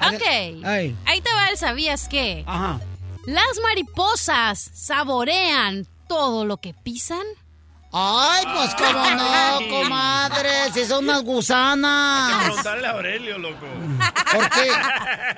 Ok. 0.00 0.22
Ay. 0.64 0.96
Ahí 1.06 1.20
te 1.20 1.30
va 1.32 1.48
el 1.50 1.58
sabías 1.58 2.06
qué. 2.08 2.44
Ajá. 2.46 2.78
Las 3.26 3.58
mariposas 3.62 4.70
saborean 4.74 5.86
todo 6.08 6.44
lo 6.44 6.56
que 6.56 6.74
pisan. 6.74 7.24
Ay, 7.90 8.44
pues 8.54 8.74
cómo 8.74 9.10
no, 9.10 9.60
comadre, 9.70 10.50
si 10.74 10.84
son 10.84 11.04
unas 11.04 11.18
Hay 11.20 11.24
que 11.24 11.30
gusanas. 11.30 12.44
preguntarle 12.44 12.86
a 12.86 12.90
Aurelio, 12.90 13.38
loco. 13.38 13.66
Porque 14.30 14.70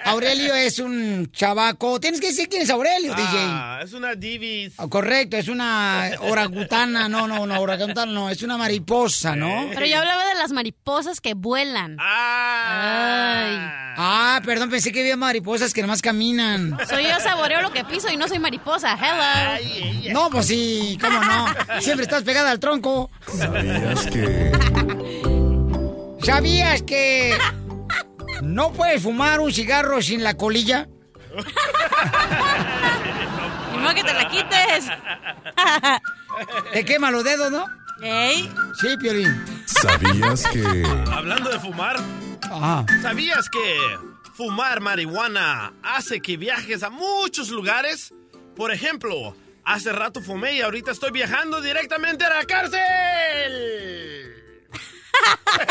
Aurelio 0.04 0.54
es 0.54 0.80
un 0.80 1.30
chavaco. 1.30 2.00
Tienes 2.00 2.20
que 2.20 2.28
decir 2.28 2.48
quién 2.48 2.62
es 2.62 2.70
Aurelio, 2.70 3.14
DJ. 3.14 3.28
Ah, 3.38 3.80
es 3.84 3.92
una 3.92 4.16
divis. 4.16 4.72
Ah, 4.78 4.86
Correcto, 4.88 5.36
es 5.36 5.46
una 5.46 6.10
orangutana, 6.20 7.08
no, 7.08 7.28
no, 7.28 7.46
no, 7.46 7.60
orangutana 7.60 8.10
no, 8.10 8.28
es 8.30 8.42
una 8.42 8.56
mariposa, 8.56 9.36
¿no? 9.36 9.68
Pero 9.72 9.86
yo 9.86 9.98
hablaba 9.98 10.24
de 10.26 10.34
las 10.34 10.50
mariposas 10.50 11.20
que 11.20 11.34
vuelan. 11.34 11.96
Ah. 12.00 13.76
Ah, 14.02 14.40
perdón, 14.44 14.70
pensé 14.70 14.92
que 14.92 15.00
había 15.00 15.16
mariposas 15.16 15.74
que 15.74 15.82
nomás 15.82 16.00
caminan. 16.00 16.76
Ay. 16.80 16.86
Soy 16.88 17.04
yo 17.04 17.20
saboreo 17.20 17.60
lo 17.60 17.70
que 17.70 17.84
piso 17.84 18.08
y 18.10 18.16
no 18.16 18.28
soy 18.28 18.38
mariposa. 18.38 18.96
Hello. 19.00 20.12
No, 20.12 20.30
pues 20.30 20.46
sí, 20.46 20.96
cómo 21.00 21.20
no. 21.22 21.46
Siempre 21.80 22.04
estás 22.04 22.24
pegada 22.40 22.50
al 22.52 22.60
tronco. 22.60 23.10
¿Sabías 23.26 24.06
que... 24.06 24.52
¿Sabías 26.22 26.82
que 26.82 27.36
no 28.42 28.72
puedes 28.72 29.02
fumar 29.02 29.40
un 29.40 29.52
cigarro 29.52 30.00
sin 30.02 30.22
la 30.22 30.36
colilla? 30.36 30.86
Ni 33.72 33.78
modo 33.78 33.94
que 33.94 34.04
te 34.04 34.14
la 34.14 34.28
quites. 34.28 34.90
Te 36.72 36.84
quema 36.84 37.10
los 37.10 37.24
dedos, 37.24 37.50
¿no? 37.50 37.64
¿Ey? 38.02 38.50
Sí, 38.80 38.96
Piolín. 38.98 39.44
¿Sabías 39.66 40.46
que... 40.46 40.84
Hablando 41.12 41.50
de 41.50 41.58
fumar, 41.58 41.96
Ajá. 42.42 42.86
¿sabías 43.02 43.48
que 43.50 43.76
fumar 44.34 44.80
marihuana 44.80 45.72
hace 45.82 46.20
que 46.20 46.36
viajes 46.36 46.82
a 46.82 46.90
muchos 46.90 47.50
lugares? 47.50 48.14
Por 48.56 48.72
ejemplo, 48.72 49.34
hace 49.64 49.92
rato 49.92 50.20
fumé 50.22 50.54
y 50.54 50.60
ahorita 50.60 50.90
estoy 50.90 51.10
viajando 51.10 51.60
directamente 51.60 52.24
a 52.24 52.30
la 52.30 52.44
cárcel. 52.44 52.80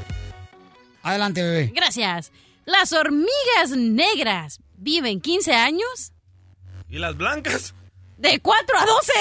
Adelante, 1.04 1.42
bebé. 1.44 1.72
Gracias. 1.74 2.32
Las 2.66 2.92
hormigas 2.94 3.70
negras 3.76 4.60
viven 4.76 5.20
15 5.22 5.54
años 5.54 6.14
¿Y 6.90 6.98
las 6.98 7.16
blancas? 7.18 7.76
de 8.18 8.40
4 8.40 8.80
a 8.80 8.86
12. 8.86 9.14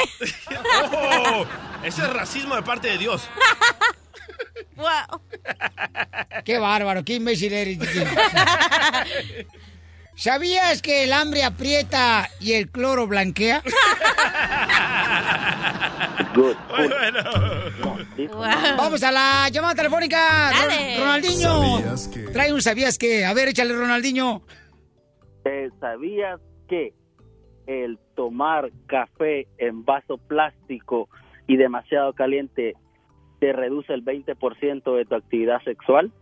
Oh, 0.95 1.47
ese 1.83 2.03
es 2.03 2.13
racismo 2.13 2.55
de 2.55 2.63
parte 2.63 2.87
de 2.89 2.99
Dios. 2.99 3.23
wow. 4.77 5.21
Qué 6.45 6.59
bárbaro, 6.59 7.05
qué 7.05 7.15
imbécil 7.15 7.53
eres. 7.53 7.79
¿Sabías 10.15 10.83
que 10.83 11.05
el 11.05 11.13
hambre 11.13 11.43
aprieta 11.43 12.29
y 12.39 12.53
el 12.53 12.71
cloro 12.71 13.07
blanquea? 13.07 13.63
Good. 16.35 16.57
Bueno. 16.69 17.19
Vamos 18.77 19.03
a 19.03 19.11
la 19.11 19.49
llamada 19.51 19.75
telefónica. 19.75 20.51
Dale. 20.53 20.99
Ronaldinho. 20.99 21.79
¿Sabías 21.79 22.09
que... 22.09 22.21
Trae 22.25 22.53
un 22.53 22.63
sabías 22.63 22.99
que. 22.99 23.25
A 23.25 23.35
ver, 23.35 23.49
échale, 23.49 23.75
Ronaldinho. 23.75 24.43
Eh, 25.45 25.71
¿Sabías 25.81 26.41
que 26.69 26.95
el 27.67 27.99
tomar 28.15 28.71
café 28.87 29.49
en 29.59 29.85
vaso 29.85 30.19
plástico 30.19 31.09
y 31.47 31.57
demasiado 31.57 32.13
caliente 32.13 32.75
te 33.43 33.53
reduce 33.53 33.93
el 33.93 34.05
20% 34.05 34.97
de 34.97 35.05
tu 35.05 35.17
actividad 35.17 35.61
sexual? 35.65 36.13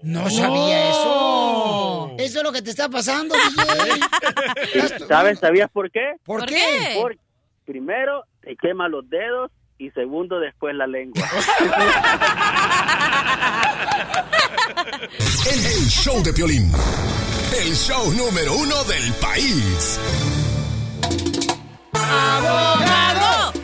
No 0.00 0.30
sabía 0.30 0.88
eso. 0.88 2.14
Eso 2.18 2.38
es 2.38 2.44
lo 2.44 2.50
que 2.50 2.62
te 2.62 2.70
está 2.70 2.88
pasando, 2.88 3.34
DJ. 4.72 5.06
¿Sabes? 5.06 5.38
¿Sabías 5.38 5.70
por 5.70 5.90
qué? 5.90 6.14
¿Por, 6.24 6.40
¿Por 6.40 6.48
qué? 6.48 6.54
qué? 6.54 6.98
Porque 6.98 7.18
primero 7.66 8.24
te 8.40 8.56
quema 8.56 8.88
los 8.88 9.06
dedos 9.10 9.50
y 9.76 9.90
segundo 9.90 10.40
después 10.40 10.74
la 10.74 10.86
lengua. 10.86 11.22
El, 15.52 15.66
el 15.66 15.88
show 15.88 16.22
de 16.22 16.32
Piolín, 16.32 16.72
el 17.60 17.74
show 17.74 18.10
número 18.14 18.54
uno 18.54 18.84
del 18.84 19.12
país. 19.20 20.00
¡Abogado! 21.92 23.61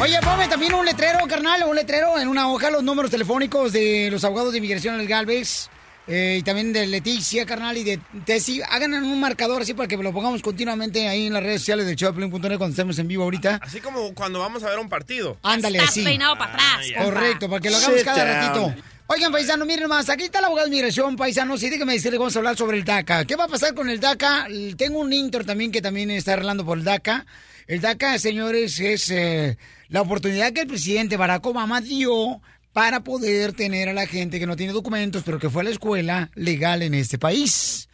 Oye, 0.00 0.18
ponme 0.22 0.48
también 0.48 0.72
un 0.74 0.84
letrero, 0.86 1.18
carnal, 1.28 1.62
un 1.68 1.76
letrero 1.76 2.18
en 2.18 2.26
una 2.28 2.50
hoja, 2.50 2.70
los 2.70 2.82
números 2.82 3.10
telefónicos 3.10 3.72
de 3.72 4.08
los 4.10 4.24
abogados 4.24 4.52
de 4.52 4.58
inmigración 4.58 4.96
del 4.96 5.06
Galvez. 5.06 5.68
eh, 6.06 6.38
y 6.40 6.42
también 6.42 6.72
de 6.72 6.86
Leticia, 6.86 7.44
carnal, 7.46 7.76
y 7.76 7.84
de 7.84 8.00
Tessy. 8.24 8.62
Hagan 8.68 8.94
un 8.94 9.20
marcador 9.20 9.62
así 9.62 9.74
para 9.74 9.86
que 9.86 9.96
lo 9.98 10.12
pongamos 10.12 10.42
continuamente 10.42 11.06
ahí 11.06 11.26
en 11.26 11.32
las 11.34 11.42
redes 11.42 11.60
sociales 11.60 11.86
de 11.86 11.94
Choplin.net 11.94 12.56
cuando 12.56 12.68
estemos 12.70 12.98
en 12.98 13.06
vivo 13.06 13.22
ahorita. 13.24 13.60
Así 13.62 13.80
como 13.80 14.12
cuando 14.14 14.40
vamos 14.40 14.64
a 14.64 14.70
ver 14.70 14.78
un 14.80 14.88
partido. 14.88 15.36
Ándale, 15.42 15.78
Estás 15.78 15.94
sí. 15.94 16.02
peinado 16.02 16.36
para 16.36 16.52
atrás. 16.54 16.86
compa. 16.96 17.04
Correcto, 17.04 17.48
para 17.50 17.60
que 17.60 17.70
lo 17.70 17.76
hagamos 17.76 17.96
Sit 17.98 18.04
cada 18.06 18.24
down. 18.24 18.64
ratito. 18.74 18.82
Oigan, 19.06 19.30
paisano, 19.30 19.64
miren 19.66 19.88
más, 19.88 20.08
aquí 20.08 20.24
está 20.24 20.38
el 20.38 20.46
abogado 20.46 20.66
de 20.68 20.74
inmigración, 20.74 21.16
paisano, 21.16 21.56
sí, 21.58 21.68
déjame 21.68 21.92
decirle, 21.94 22.16
vamos 22.18 22.34
a 22.34 22.38
hablar 22.38 22.56
sobre 22.56 22.78
el 22.78 22.84
DACA. 22.84 23.24
¿Qué 23.24 23.36
va 23.36 23.44
a 23.44 23.48
pasar 23.48 23.74
con 23.74 23.88
el 23.90 24.00
DACA? 24.00 24.46
Tengo 24.76 24.98
un 25.00 25.12
intro 25.12 25.44
también 25.44 25.70
que 25.70 25.82
también 25.82 26.10
está 26.10 26.32
arreglando 26.32 26.64
por 26.64 26.78
el 26.78 26.84
DACA. 26.84 27.26
El 27.70 27.80
DACA, 27.80 28.18
señores, 28.18 28.80
es 28.80 29.12
eh, 29.12 29.56
la 29.86 30.00
oportunidad 30.00 30.52
que 30.52 30.62
el 30.62 30.66
presidente 30.66 31.16
Barack 31.16 31.46
Obama 31.46 31.80
dio 31.80 32.42
para 32.72 33.04
poder 33.04 33.52
tener 33.52 33.88
a 33.88 33.92
la 33.92 34.08
gente 34.08 34.40
que 34.40 34.46
no 34.48 34.56
tiene 34.56 34.72
documentos, 34.72 35.22
pero 35.24 35.38
que 35.38 35.48
fue 35.48 35.62
a 35.62 35.64
la 35.66 35.70
escuela 35.70 36.32
legal 36.34 36.82
en 36.82 36.94
este 36.94 37.16
país. 37.16 37.88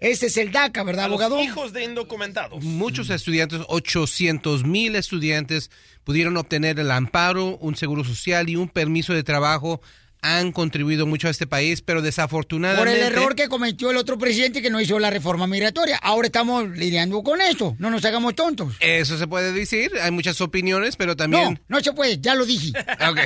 Este 0.00 0.28
es 0.28 0.38
el 0.38 0.50
DACA, 0.50 0.82
¿verdad, 0.82 1.04
A 1.04 1.08
los 1.08 1.20
abogado? 1.20 1.42
hijos 1.42 1.74
de 1.74 1.84
indocumentados. 1.84 2.64
Muchos 2.64 3.10
estudiantes, 3.10 3.60
800 3.68 4.64
mil 4.64 4.96
estudiantes, 4.96 5.70
pudieron 6.04 6.34
obtener 6.38 6.80
el 6.80 6.90
amparo, 6.90 7.58
un 7.58 7.76
seguro 7.76 8.04
social 8.04 8.48
y 8.48 8.56
un 8.56 8.70
permiso 8.70 9.12
de 9.12 9.24
trabajo. 9.24 9.82
Han 10.20 10.50
contribuido 10.52 11.06
mucho 11.06 11.28
a 11.28 11.30
este 11.30 11.46
país, 11.46 11.80
pero 11.80 11.98
Por 12.00 12.04
desafortunadamente... 12.04 13.00
el 13.06 13.12
error 13.12 13.36
que 13.36 13.48
cometió 13.48 13.90
el 13.92 13.96
otro 13.96 14.18
presidente 14.18 14.60
que 14.60 14.68
no 14.68 14.80
hizo 14.80 14.98
la 14.98 15.10
reforma 15.10 15.46
migratoria. 15.46 15.96
Ahora 16.02 16.26
estamos 16.26 16.68
lidiando 16.70 17.22
con 17.22 17.40
esto. 17.40 17.76
No 17.78 17.88
nos 17.90 18.04
hagamos 18.04 18.34
tontos. 18.34 18.74
Eso 18.80 19.16
se 19.16 19.26
puede 19.28 19.52
decir, 19.52 19.92
hay 20.02 20.10
muchas 20.10 20.40
opiniones, 20.40 20.96
pero 20.96 21.14
también... 21.16 21.60
No, 21.68 21.76
no 21.78 21.80
se 21.84 21.92
puede, 21.92 22.18
ya 22.20 22.34
lo 22.34 22.44
dije. 22.46 22.72
Ok. 23.08 23.20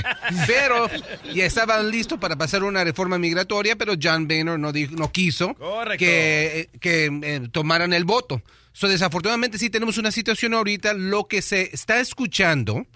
Pero 0.47 0.89
ya 1.35 1.47
estaban 1.47 1.91
listos 1.91 2.19
para 2.19 2.37
pasar 2.37 2.63
una 2.63 2.85
reforma 2.85 3.19
migratoria, 3.19 3.75
pero 3.77 3.95
John 4.01 4.29
Boehner 4.29 4.59
no, 4.59 4.71
dijo- 4.73 4.95
no 4.95 5.11
quiso 5.11 5.55
Correcto. 5.55 5.99
que, 6.05 6.69
que 6.79 7.07
eh, 7.23 7.49
tomaran 7.51 7.93
el 7.95 8.05
voto. 8.05 8.43
So, 8.75 8.89
desafortunadamente 8.89 9.59
sí 9.59 9.71
tenemos 9.71 9.99
una 9.99 10.11
situación 10.11 10.55
ahorita. 10.55 10.95
Lo 10.95 11.27
que 11.27 11.43
se 11.43 11.71
está 11.75 12.01
escuchando 12.01 12.87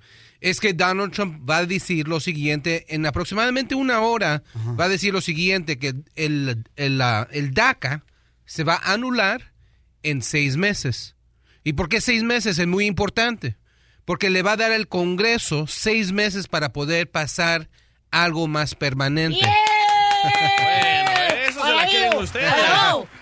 es 0.46 0.60
que 0.60 0.74
Donald 0.74 1.12
Trump 1.12 1.48
va 1.48 1.58
a 1.58 1.66
decir 1.66 2.06
lo 2.06 2.20
siguiente, 2.20 2.86
en 2.88 3.04
aproximadamente 3.04 3.74
una 3.74 4.00
hora 4.00 4.44
va 4.78 4.84
a 4.84 4.88
decir 4.88 5.12
lo 5.12 5.20
siguiente, 5.20 5.76
que 5.80 5.88
el, 6.14 6.64
el, 6.76 7.02
el 7.32 7.52
DACA 7.52 8.04
se 8.44 8.62
va 8.62 8.74
a 8.76 8.92
anular 8.92 9.52
en 10.04 10.22
seis 10.22 10.56
meses. 10.56 11.16
¿Y 11.64 11.72
por 11.72 11.88
qué 11.88 12.00
seis 12.00 12.22
meses? 12.22 12.60
Es 12.60 12.66
muy 12.68 12.86
importante. 12.86 13.56
Porque 14.04 14.30
le 14.30 14.42
va 14.42 14.52
a 14.52 14.56
dar 14.56 14.70
al 14.70 14.86
Congreso 14.86 15.66
seis 15.66 16.12
meses 16.12 16.46
para 16.46 16.72
poder 16.72 17.10
pasar 17.10 17.68
algo 18.12 18.46
más 18.46 18.76
permanente. 18.76 19.40
Bueno, 19.42 21.10
eso 21.48 21.66
se 21.66 21.74
la 21.74 21.86
quieren 21.86 22.18
ustedes. 22.18 22.52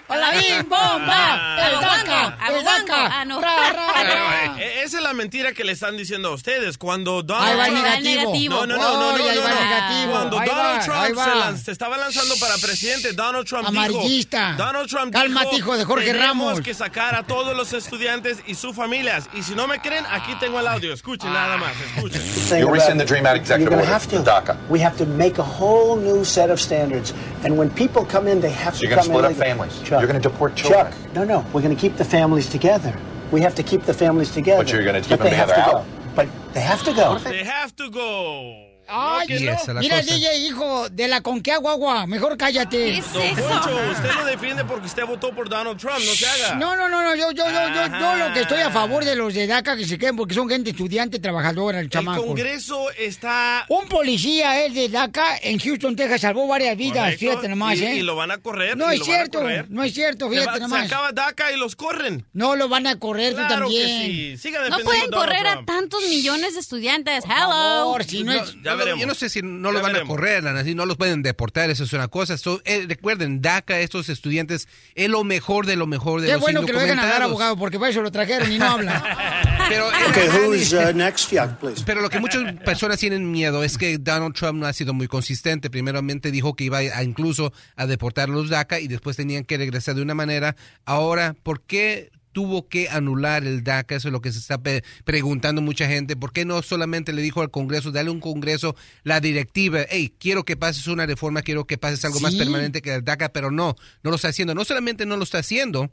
¡Hola, 0.06 0.32
bim, 0.32 0.68
bomba! 0.68 1.56
¡El 1.66 1.80
DACA! 1.80 2.38
¡El 2.48 2.64
DACA! 2.64 3.24
Ah. 3.26 4.56
Eh, 4.58 4.82
Esa 4.84 4.98
es 4.98 5.02
la 5.02 5.14
mentira 5.14 5.52
que 5.52 5.64
le 5.64 5.72
están 5.72 5.96
diciendo 5.96 6.28
a 6.28 6.34
ustedes. 6.34 6.76
Cuando 6.76 7.22
Donald 7.22 7.58
Ahí 7.58 7.72
va 7.72 7.94
el 7.96 8.02
Trump- 8.02 8.04
negativo. 8.04 8.54
No, 8.54 8.66
no, 8.66 8.76
no, 8.76 8.92
no, 8.92 9.18
no, 9.18 9.24
ahí 9.24 9.38
va 9.38 9.50
el 9.50 9.54
no. 9.54 9.60
negativo. 9.64 10.12
Cuando 10.12 10.38
Ahí 10.38 10.48
Donald 10.48 10.80
va, 11.18 11.24
Trump 11.24 11.58
se, 11.64 11.72
estaba 11.72 11.96
lanzando 11.96 12.34
para 12.38 12.54
presidente, 12.58 13.12
Donald 13.14 13.46
Trump 13.46 13.66
Amarillista. 13.68 14.52
dijo... 14.52 14.58
Donald 14.62 14.88
Trump 14.90 15.12
Cálmate, 15.12 15.46
dijo, 15.46 15.58
hijo 15.58 15.76
de 15.78 15.84
Jorge 15.86 16.06
tenemos 16.12 16.46
Ramos. 16.48 16.60
que 16.60 16.74
sacar 16.74 17.14
a 17.14 17.22
todos 17.22 17.56
los 17.56 17.72
estudiantes 17.72 18.38
y 18.46 18.54
sus 18.56 18.76
familias. 18.76 19.28
Y 19.32 19.42
si 19.42 19.54
no 19.54 19.66
me 19.66 19.80
creen, 19.80 20.04
aquí 20.10 20.34
tengo 20.38 20.60
el 20.60 20.66
audio. 20.68 20.92
Escuchen 20.92 21.32
nada 21.32 21.56
más, 21.56 21.72
escuchen. 21.96 22.60
You 22.60 22.68
rescind 22.70 23.00
the 23.00 23.06
DREAM 23.06 23.26
Act 23.26 23.38
executive 23.38 23.72
order, 23.74 23.90
have 23.90 24.06
to. 24.08 24.22
DACA. 24.22 24.56
We 24.68 24.80
have 24.84 24.96
to 24.98 25.06
make 25.06 25.38
a 25.38 25.42
whole 25.44 25.96
new 25.98 26.24
set 26.26 26.50
of 26.50 26.60
standards. 26.60 27.14
And 27.42 27.56
when 27.58 27.70
people 27.70 28.04
come 28.06 28.28
in, 28.30 28.40
they 28.42 28.52
have 28.52 28.74
So 28.74 28.80
to 28.82 28.86
you're 28.86 28.96
gonna 28.96 29.02
come 29.08 29.16
split 29.16 29.24
in 29.24 29.32
up 29.32 29.38
families. 29.46 29.72
Chuck, 29.94 30.00
You're 30.02 30.06
gonna 30.08 30.20
deport 30.20 30.56
children. 30.56 30.92
Chuck, 30.92 31.14
no, 31.14 31.24
no. 31.24 31.46
We're 31.52 31.62
going 31.62 31.74
to 31.74 31.80
keep 31.80 31.96
the 31.96 32.04
families 32.04 32.48
together. 32.48 32.98
We 33.30 33.40
have 33.42 33.54
to 33.54 33.62
keep 33.62 33.82
the 33.82 33.94
families 33.94 34.30
together. 34.32 34.62
But 34.64 34.72
you're 34.72 34.84
gonna 34.84 35.00
keep 35.00 35.10
But 35.10 35.20
they 35.20 35.30
them 35.30 35.38
have 35.38 35.48
together 35.48 35.70
to 35.70 35.76
out. 35.78 35.84
go. 35.84 36.12
But 36.16 36.28
they 36.52 36.60
have 36.60 36.82
to 36.84 36.92
go. 36.92 37.18
They 37.18 37.44
have 37.44 37.76
to 37.76 37.90
go. 37.90 38.73
Ay, 38.88 39.26
que 39.26 39.40
no. 39.40 39.52
es 39.52 39.68
Mira, 39.80 39.96
cosa. 40.00 40.14
DJ, 40.14 40.38
hijo 40.38 40.88
de 40.90 41.08
la 41.08 41.20
conqueagua, 41.20 42.06
mejor 42.06 42.36
cállate. 42.36 43.00
Don 43.12 43.12
Poncho, 43.36 43.78
usted 43.92 44.10
lo 44.14 44.24
defiende 44.26 44.64
porque 44.64 44.86
usted 44.86 45.04
votó 45.06 45.34
por 45.34 45.48
Donald 45.48 45.78
Trump, 45.78 45.98
no 45.98 46.12
se 46.14 46.26
haga. 46.26 46.54
No, 46.56 46.76
no, 46.76 46.88
no, 46.88 47.02
no, 47.02 47.14
yo, 47.14 47.30
yo, 47.32 47.44
yo, 47.46 47.68
yo, 47.74 47.98
yo 47.98 48.14
lo 48.16 48.32
que 48.34 48.40
estoy 48.40 48.60
a 48.60 48.70
favor 48.70 49.04
de 49.04 49.16
los 49.16 49.32
de 49.34 49.46
DACA 49.46 49.76
que 49.76 49.86
se 49.86 49.98
queden 49.98 50.16
porque 50.16 50.34
son 50.34 50.48
gente 50.48 50.70
estudiante, 50.70 51.18
trabajadora, 51.18 51.78
el 51.78 51.84
El 51.86 51.90
chamaco. 51.90 52.24
Congreso 52.26 52.90
está... 52.92 53.64
Un 53.68 53.86
policía, 53.88 54.64
el 54.64 54.74
de 54.74 54.88
DACA, 54.88 55.38
en 55.42 55.58
Houston, 55.58 55.96
Texas, 55.96 56.20
salvó 56.20 56.46
varias 56.46 56.76
vidas, 56.76 57.02
Correcto, 57.04 57.18
fíjate 57.20 57.48
nomás, 57.48 57.78
y, 57.78 57.84
¿eh? 57.84 57.96
y 57.96 58.02
lo 58.02 58.16
van 58.16 58.30
a 58.30 58.38
correr. 58.38 58.76
No 58.76 58.90
es 58.90 59.00
a 59.00 59.04
cierto, 59.04 59.42
no 59.68 59.82
es 59.82 59.94
cierto, 59.94 60.26
Se, 60.28 60.30
fíjate 60.32 60.46
va- 60.50 60.54
se 60.54 60.60
nomás. 60.60 60.86
acaba 60.86 61.12
DACA 61.12 61.52
y 61.52 61.56
los 61.56 61.76
corren. 61.76 62.26
No 62.32 62.56
lo 62.56 62.68
van 62.68 62.86
a 62.86 62.98
correr 62.98 63.30
tú 63.34 63.36
Claro 63.36 63.68
que 63.68 63.74
también. 63.82 64.10
sí. 64.10 64.36
Siga 64.38 64.68
No 64.68 64.78
pueden 64.80 65.12
a 65.12 65.16
correr 65.16 65.46
a 65.46 65.52
Trump. 65.54 65.66
tantos 65.68 66.00
millones 66.08 66.54
de 66.54 66.60
estudiantes. 66.60 67.24
Por 67.24 67.32
Hello. 67.32 67.48
favor, 67.50 68.04
si 68.04 68.22
no 68.24 68.32
No, 68.34 68.42
es... 68.42 68.54
Ya 68.62 68.73
veremos. 68.76 69.00
Yo 69.00 69.06
no 69.06 69.14
sé 69.14 69.28
si 69.28 69.42
no 69.42 69.70
lo 69.72 69.78
Ya 69.78 69.82
van 69.82 69.92
veremos. 69.92 70.12
a 70.14 70.16
correr, 70.16 70.46
así 70.48 70.74
no 70.74 70.86
los 70.86 70.96
pueden 70.96 71.22
deportar, 71.22 71.70
eso 71.70 71.84
es 71.84 71.92
una 71.92 72.08
cosa. 72.08 72.36
So, 72.38 72.60
eh, 72.64 72.84
recuerden, 72.88 73.40
DACA, 73.42 73.80
estos 73.80 74.08
estudiantes, 74.08 74.68
es 74.94 75.08
lo 75.08 75.24
mejor 75.24 75.66
de 75.66 75.76
lo 75.76 75.86
mejor 75.86 76.20
de 76.20 76.26
Qué 76.28 76.32
los 76.34 76.40
bueno 76.42 76.64
que 76.66 76.72
lo 76.72 76.78
dejan 76.80 76.98
hablar, 76.98 77.22
indocumentados. 77.22 77.30
abogado, 77.30 77.56
porque 77.58 77.78
para 77.78 77.90
eso 77.90 78.02
lo 78.02 78.10
trajeron 78.10 78.50
y 78.52 78.58
no 78.58 78.66
habla. 78.66 79.40
Pero, 79.68 79.88
Okay, 80.10 80.28
who's 80.28 80.72
uh, 80.74 80.92
next? 80.94 81.30
Yeah, 81.30 81.58
please. 81.58 81.82
pero 81.86 82.02
lo 82.02 82.10
que 82.10 82.18
muchas 82.20 82.52
personas 82.64 82.98
tienen 82.98 83.30
miedo 83.32 83.64
es 83.64 83.78
que 83.78 83.96
Donald 83.96 84.34
Trump 84.34 84.58
no 84.60 84.66
ha 84.66 84.72
sido 84.74 84.92
muy 84.92 85.08
consistente. 85.08 85.70
Primeramente 85.70 86.30
dijo 86.30 86.54
que 86.54 86.64
iba 86.64 86.78
a 86.78 87.02
incluso 87.02 87.50
a 87.74 87.86
deportar 87.86 88.28
a 88.28 88.32
los 88.32 88.50
DACA 88.50 88.80
y 88.80 88.88
después 88.88 89.16
tenían 89.16 89.44
que 89.44 89.56
regresar 89.56 89.94
de 89.94 90.02
una 90.02 90.14
manera. 90.14 90.54
Ahora, 90.84 91.34
¿por 91.42 91.62
qué 91.62 92.10
tuvo 92.34 92.68
que 92.68 92.90
anular 92.90 93.44
el 93.44 93.64
DACA? 93.64 93.94
Eso 93.94 94.08
es 94.08 94.12
lo 94.12 94.20
que 94.20 94.32
se 94.32 94.40
está 94.40 94.60
preguntando 95.04 95.62
mucha 95.62 95.86
gente. 95.86 96.16
¿Por 96.16 96.32
qué 96.32 96.44
no 96.44 96.60
solamente 96.60 97.14
le 97.14 97.22
dijo 97.22 97.40
al 97.40 97.50
Congreso, 97.50 97.92
dale 97.92 98.10
un 98.10 98.20
Congreso 98.20 98.76
la 99.04 99.20
directiva, 99.20 99.86
hey, 99.88 100.12
quiero 100.18 100.44
que 100.44 100.56
pases 100.58 100.86
una 100.88 101.06
reforma, 101.06 101.40
quiero 101.40 101.66
que 101.66 101.78
pases 101.78 102.04
algo 102.04 102.20
más 102.20 102.34
permanente 102.34 102.82
que 102.82 102.96
el 102.96 103.04
DACA, 103.04 103.30
pero 103.30 103.50
no, 103.50 103.76
no 104.02 104.10
lo 104.10 104.16
está 104.16 104.28
haciendo. 104.28 104.54
No 104.54 104.66
solamente 104.66 105.06
no 105.06 105.16
lo 105.16 105.22
está 105.22 105.38
haciendo, 105.38 105.90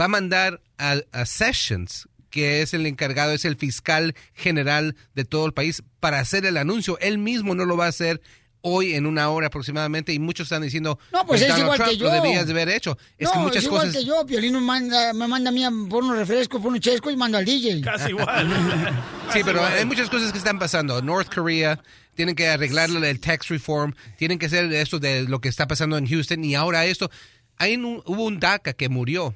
va 0.00 0.06
a 0.06 0.08
mandar 0.08 0.60
a, 0.78 0.96
a 1.12 1.26
Sessions, 1.26 2.08
que 2.30 2.62
es 2.62 2.72
el 2.72 2.86
encargado, 2.86 3.32
es 3.32 3.44
el 3.44 3.56
fiscal 3.56 4.14
general 4.32 4.96
de 5.14 5.26
todo 5.26 5.44
el 5.46 5.52
país, 5.52 5.84
para 6.00 6.18
hacer 6.18 6.46
el 6.46 6.56
anuncio. 6.56 6.98
Él 7.00 7.18
mismo 7.18 7.54
no 7.54 7.66
lo 7.66 7.76
va 7.76 7.84
a 7.84 7.90
hacer 7.90 8.22
hoy 8.62 8.94
en 8.94 9.06
una 9.06 9.28
hora 9.28 9.48
aproximadamente 9.48 10.12
y 10.12 10.18
muchos 10.18 10.46
están 10.46 10.62
diciendo 10.62 10.98
No, 11.12 11.26
pues 11.26 11.40
es 11.42 11.48
Donald 11.48 11.64
igual 11.64 11.78
Trump 11.78 11.90
que 11.90 11.96
yo. 11.98 12.04
lo 12.06 12.12
debías 12.12 12.46
de 12.46 12.52
haber 12.52 12.68
hecho 12.68 12.96
es 13.18 13.26
no, 13.26 13.32
que 13.32 13.38
muchas 13.40 13.56
es 13.56 13.64
igual 13.64 13.86
cosas 13.88 13.96
que 13.96 14.04
yo, 14.06 14.24
Piolín 14.26 14.52
me 14.54 14.60
manda, 14.60 15.12
me 15.12 15.26
manda 15.28 15.50
a 15.50 15.52
mí 15.52 15.64
por 15.88 16.04
unos 16.04 16.16
refrescos, 16.16 16.60
por 16.60 16.70
unos 16.70 16.80
chescos 16.80 17.12
y 17.12 17.16
mando 17.16 17.38
al 17.38 17.44
DJ. 17.44 17.80
Casi 17.82 18.10
igual. 18.10 18.48
Sí, 19.32 19.40
pero 19.44 19.64
hay 19.64 19.84
muchas 19.86 20.10
cosas 20.10 20.30
que 20.30 20.36
están 20.38 20.58
pasando. 20.58 21.00
North 21.00 21.32
Korea 21.34 21.80
tienen 22.14 22.34
que 22.34 22.46
arreglarle 22.48 23.08
el 23.08 23.18
tax 23.18 23.48
reform, 23.48 23.94
tienen 24.18 24.38
que 24.38 24.44
hacer 24.46 24.70
esto 24.74 24.98
de 24.98 25.22
lo 25.22 25.40
que 25.40 25.48
está 25.48 25.66
pasando 25.66 25.96
en 25.96 26.06
Houston 26.06 26.44
y 26.44 26.54
ahora 26.54 26.84
esto. 26.84 27.10
Hay 27.56 27.76
un- 27.76 28.02
hubo 28.06 28.24
un 28.24 28.40
DACA 28.40 28.74
que 28.74 28.88
murió 28.90 29.34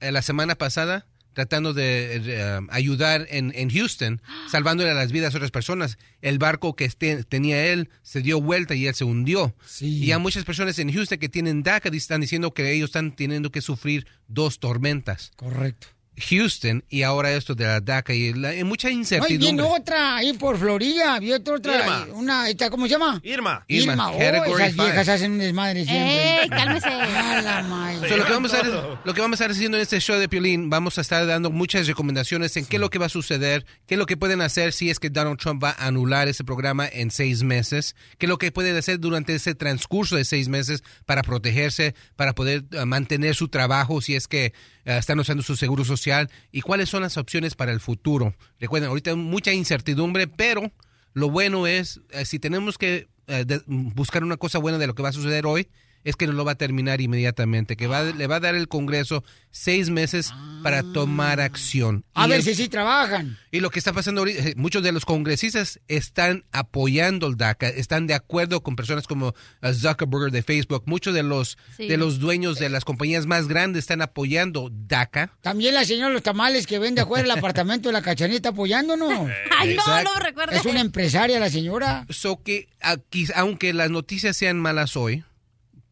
eh, 0.00 0.10
la 0.10 0.22
semana 0.22 0.54
pasada 0.56 1.06
tratando 1.36 1.74
de 1.74 2.16
eh, 2.24 2.60
ayudar 2.70 3.26
en, 3.28 3.52
en 3.54 3.68
Houston, 3.68 4.22
salvándole 4.50 4.94
las 4.94 5.12
vidas 5.12 5.34
a 5.34 5.36
otras 5.36 5.50
personas. 5.50 5.98
El 6.22 6.38
barco 6.38 6.74
que 6.74 6.86
este- 6.86 7.24
tenía 7.24 7.66
él 7.66 7.90
se 8.02 8.22
dio 8.22 8.40
vuelta 8.40 8.74
y 8.74 8.86
él 8.86 8.94
se 8.94 9.04
hundió. 9.04 9.54
Y 9.80 10.10
hay 10.12 10.18
muchas 10.18 10.44
personas 10.44 10.78
en 10.78 10.90
Houston 10.90 11.18
que 11.18 11.28
tienen 11.28 11.62
DACA 11.62 11.90
y 11.92 11.98
están 11.98 12.22
diciendo 12.22 12.54
que 12.54 12.72
ellos 12.72 12.88
están 12.88 13.14
teniendo 13.14 13.52
que 13.52 13.60
sufrir 13.60 14.06
dos 14.28 14.58
tormentas. 14.60 15.30
Correcto. 15.36 15.88
Houston 16.28 16.84
y 16.88 17.02
ahora 17.02 17.32
esto 17.32 17.54
de 17.54 17.64
la 17.64 17.80
DACA 17.80 18.14
y, 18.14 18.32
la- 18.32 18.52
mucha 18.64 18.90
incertidumbre. 18.90 19.38
viene 19.38 19.62
otra 19.62 20.16
ahí 20.16 20.32
por 20.32 20.58
Florida, 20.58 21.18
vi 21.20 21.32
otra, 21.32 21.54
otra 21.54 21.78
Irma. 21.78 22.06
una, 22.14 22.48
esta, 22.48 22.70
¿cómo 22.70 22.86
se 22.86 22.92
llama? 22.92 23.20
Irma. 23.22 23.64
Irma, 23.68 23.92
Irma, 23.92 24.10
oh, 24.10 24.56
esas 24.58 24.72
five. 24.72 24.84
viejas 24.84 25.08
hacen 25.08 25.32
un 25.32 25.38
desmadre 25.38 25.84
siempre. 25.84 26.42
¡Ey, 26.42 26.48
cálmese! 26.48 26.88
A 26.88 27.42
la 27.42 27.62
madre. 27.62 28.08
So, 28.08 28.16
lo, 28.16 28.24
que 28.24 28.32
vamos 28.32 28.54
a 28.54 28.60
hacer, 28.60 28.72
lo 29.04 29.14
que 29.14 29.20
vamos 29.20 29.40
a 29.40 29.44
estar 29.44 29.50
haciendo 29.50 29.76
en 29.76 29.82
este 29.82 30.00
show 30.00 30.18
de 30.18 30.28
Piolín, 30.28 30.70
vamos 30.70 30.98
a 30.98 31.00
estar 31.00 31.26
dando 31.26 31.50
muchas 31.50 31.86
recomendaciones 31.86 32.56
en 32.56 32.66
qué 32.66 32.76
es 32.76 32.80
lo 32.80 32.90
que 32.90 32.98
va 32.98 33.06
a 33.06 33.10
suceder, 33.10 33.66
qué 33.86 33.94
es 33.94 33.98
lo 33.98 34.06
que 34.06 34.16
pueden 34.16 34.40
hacer 34.40 34.72
si 34.72 34.90
es 34.90 34.98
que 34.98 35.10
Donald 35.10 35.38
Trump 35.38 35.62
va 35.62 35.70
a 35.70 35.86
anular 35.86 36.28
ese 36.28 36.44
programa 36.44 36.88
en 36.90 37.10
seis 37.10 37.42
meses, 37.42 37.94
qué 38.18 38.26
es 38.26 38.30
lo 38.30 38.38
que 38.38 38.52
pueden 38.52 38.76
hacer 38.76 39.00
durante 39.00 39.34
ese 39.34 39.54
transcurso 39.54 40.16
de 40.16 40.24
seis 40.24 40.48
meses 40.48 40.82
para 41.04 41.22
protegerse, 41.22 41.94
para 42.16 42.34
poder 42.34 42.64
eh, 42.72 42.84
mantener 42.84 43.34
su 43.34 43.48
trabajo 43.48 44.00
si 44.00 44.14
es 44.14 44.28
que 44.28 44.52
están 44.86 45.18
usando 45.18 45.42
su 45.42 45.56
seguro 45.56 45.84
social 45.84 46.30
y 46.52 46.60
cuáles 46.60 46.88
son 46.88 47.02
las 47.02 47.16
opciones 47.16 47.54
para 47.54 47.72
el 47.72 47.80
futuro. 47.80 48.34
Recuerden, 48.60 48.88
ahorita 48.88 49.10
hay 49.10 49.16
mucha 49.16 49.52
incertidumbre, 49.52 50.28
pero 50.28 50.70
lo 51.12 51.28
bueno 51.28 51.66
es, 51.66 52.00
eh, 52.10 52.24
si 52.24 52.38
tenemos 52.38 52.78
que 52.78 53.08
eh, 53.26 53.44
buscar 53.66 54.22
una 54.22 54.36
cosa 54.36 54.58
buena 54.58 54.78
de 54.78 54.86
lo 54.86 54.94
que 54.94 55.02
va 55.02 55.08
a 55.08 55.12
suceder 55.12 55.46
hoy, 55.46 55.68
es 56.06 56.16
que 56.16 56.26
no 56.26 56.32
lo 56.32 56.44
va 56.44 56.52
a 56.52 56.54
terminar 56.54 57.00
inmediatamente, 57.00 57.76
que 57.76 57.86
va, 57.86 58.02
le 58.04 58.26
va 58.26 58.36
a 58.36 58.40
dar 58.40 58.54
el 58.54 58.68
Congreso 58.68 59.24
seis 59.50 59.90
meses 59.90 60.32
para 60.62 60.82
tomar 60.82 61.40
acción. 61.40 62.04
A 62.14 62.26
Y 62.26 62.30
ver 62.30 62.38
el- 62.38 62.44
si 62.44 62.54
sí 62.54 62.68
trabajan. 62.68 63.36
y 63.50 63.60
lo 63.60 63.70
que 63.70 63.78
está 63.78 63.92
pasando 63.92 64.20
ahorita, 64.22 64.48
eh, 64.50 64.54
muchos 64.56 64.82
de 64.82 64.92
los 64.92 65.04
congresistas 65.04 65.80
están 65.88 66.44
apoyando 66.52 67.26
el 67.26 67.36
DACA, 67.36 67.68
están 67.68 68.06
de 68.06 68.14
acuerdo 68.14 68.62
con 68.62 68.76
personas 68.76 69.06
como 69.06 69.28
uh, 69.62 69.72
Zuckerberg 69.72 70.30
de 70.32 70.42
Facebook, 70.42 70.84
muchos 70.86 71.12
de 71.14 71.22
los 71.22 71.58
Sí. 71.76 71.88
de 71.88 71.96
los 71.96 72.18
dueños 72.18 72.58
de 72.58 72.68
las 72.68 72.84
compañías 72.84 73.26
más 73.26 73.48
grandes 73.48 73.80
están 73.80 74.02
apoyando 74.02 74.68
DACA. 74.72 75.32
También 75.42 75.74
la 75.74 75.84
señora 75.84 76.12
Los 76.12 76.22
Tamales 76.22 76.66
que 76.66 76.78
vende 76.78 77.00
afuera 77.00 77.24
el 77.24 77.30
apartamento 77.38 77.88
de 77.88 77.92
la 77.94 78.02
cachanita 78.02 78.50
apoyándonos. 78.50 79.10
Ay, 79.58 79.76
no, 79.76 80.02
no 80.04 80.14
recuerdo. 80.20 80.52
Es 80.54 80.64
una 80.66 80.80
empresaria 80.80 81.40
la 81.40 81.50
señora. 81.50 82.06
So 82.10 82.42
que 82.42 82.68
aquí, 82.80 83.26
aunque 83.34 83.72
las 83.72 83.90
noticias 83.90 84.36
sean 84.36 84.60
malas 84.60 84.96
hoy, 84.96 85.24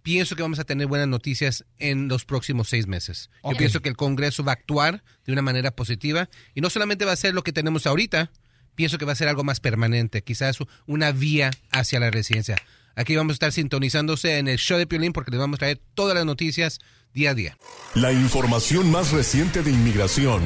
pienso 0.04 0.36
que 0.36 0.42
vamos 0.42 0.58
a 0.58 0.64
tener 0.64 0.86
buenas 0.86 1.08
noticias 1.08 1.64
en 1.78 2.08
los 2.08 2.26
próximos 2.26 2.68
seis 2.68 2.86
meses. 2.86 3.30
Yo 3.42 3.56
pienso 3.56 3.80
que 3.80 3.88
el 3.88 3.96
Congreso 3.96 4.44
va 4.44 4.52
a 4.52 4.54
actuar 4.54 5.02
de 5.26 5.32
una 5.32 5.40
manera 5.42 5.74
positiva 5.74 6.28
y 6.54 6.60
no 6.60 6.68
solamente 6.70 7.06
va 7.06 7.12
a 7.12 7.16
ser 7.16 7.34
lo 7.34 7.42
que 7.42 7.52
tenemos 7.52 7.86
ahorita, 7.86 8.30
pienso 8.74 8.98
que 8.98 9.06
va 9.06 9.12
a 9.12 9.16
ser 9.16 9.28
algo 9.28 9.44
más 9.44 9.60
permanente, 9.60 10.22
quizás 10.22 10.58
una 10.86 11.10
vía 11.10 11.50
hacia 11.72 12.00
la 12.00 12.10
residencia. 12.10 12.56
Aquí 12.94 13.16
vamos 13.16 13.32
a 13.32 13.34
estar 13.34 13.52
sintonizándose 13.52 14.38
en 14.38 14.46
el 14.46 14.58
show 14.58 14.76
de 14.78 14.86
Piolín 14.86 15.14
porque 15.14 15.30
les 15.30 15.40
vamos 15.40 15.56
a 15.56 15.60
traer 15.60 15.80
todas 15.94 16.14
las 16.14 16.26
noticias 16.26 16.80
día 17.14 17.30
a 17.30 17.34
día. 17.34 17.56
La 17.94 18.12
información 18.12 18.90
más 18.90 19.10
reciente 19.10 19.62
de 19.62 19.70
inmigración, 19.70 20.42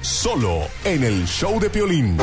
solo 0.00 0.66
en 0.84 1.04
el 1.04 1.26
show 1.26 1.60
de 1.60 1.68
Piolín. 1.68 2.16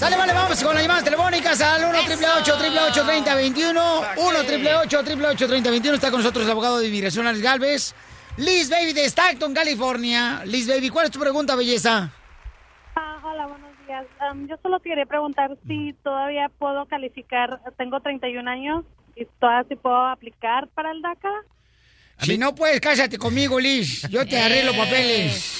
Sale, 0.00 0.16
vale, 0.16 0.32
vamos 0.32 0.64
con 0.64 0.72
las 0.72 0.82
llamadas 0.82 1.04
telefónicas 1.04 1.60
al 1.60 1.84
1 1.84 1.98
888 1.98 3.04
3021 3.04 4.00
1 4.16 4.38
888 4.40 5.46
3021 5.46 5.94
Está 5.94 6.10
con 6.10 6.20
nosotros 6.20 6.46
el 6.46 6.52
abogado 6.52 6.78
de 6.78 6.88
inmigración, 6.88 7.26
Alex 7.26 7.42
Galvez. 7.42 7.94
Liz 8.38 8.70
Baby 8.70 8.94
de 8.94 9.04
Stockton, 9.04 9.52
California. 9.52 10.42
Liz 10.46 10.66
Baby, 10.66 10.88
¿cuál 10.88 11.04
es 11.04 11.10
tu 11.10 11.20
pregunta, 11.20 11.54
belleza? 11.54 12.10
Ah, 12.96 13.20
hola, 13.22 13.46
buenos 13.46 13.70
días. 13.86 14.06
Um, 14.32 14.48
yo 14.48 14.56
solo 14.62 14.80
quería 14.80 15.04
preguntar 15.04 15.58
si 15.68 15.92
todavía 16.02 16.50
puedo 16.58 16.86
calificar. 16.86 17.60
Tengo 17.76 18.00
31 18.00 18.50
años 18.50 18.86
y 19.16 19.26
todavía 19.38 19.66
sí 19.68 19.76
puedo 19.76 20.06
aplicar 20.06 20.68
para 20.68 20.92
el 20.92 21.02
DACA. 21.02 21.42
Si 22.20 22.38
no 22.38 22.54
puedes, 22.54 22.80
cásate 22.80 23.18
conmigo, 23.18 23.60
Liz. 23.60 24.08
Yo 24.08 24.26
te 24.26 24.38
arreglo 24.38 24.72
papeles. 24.74 25.59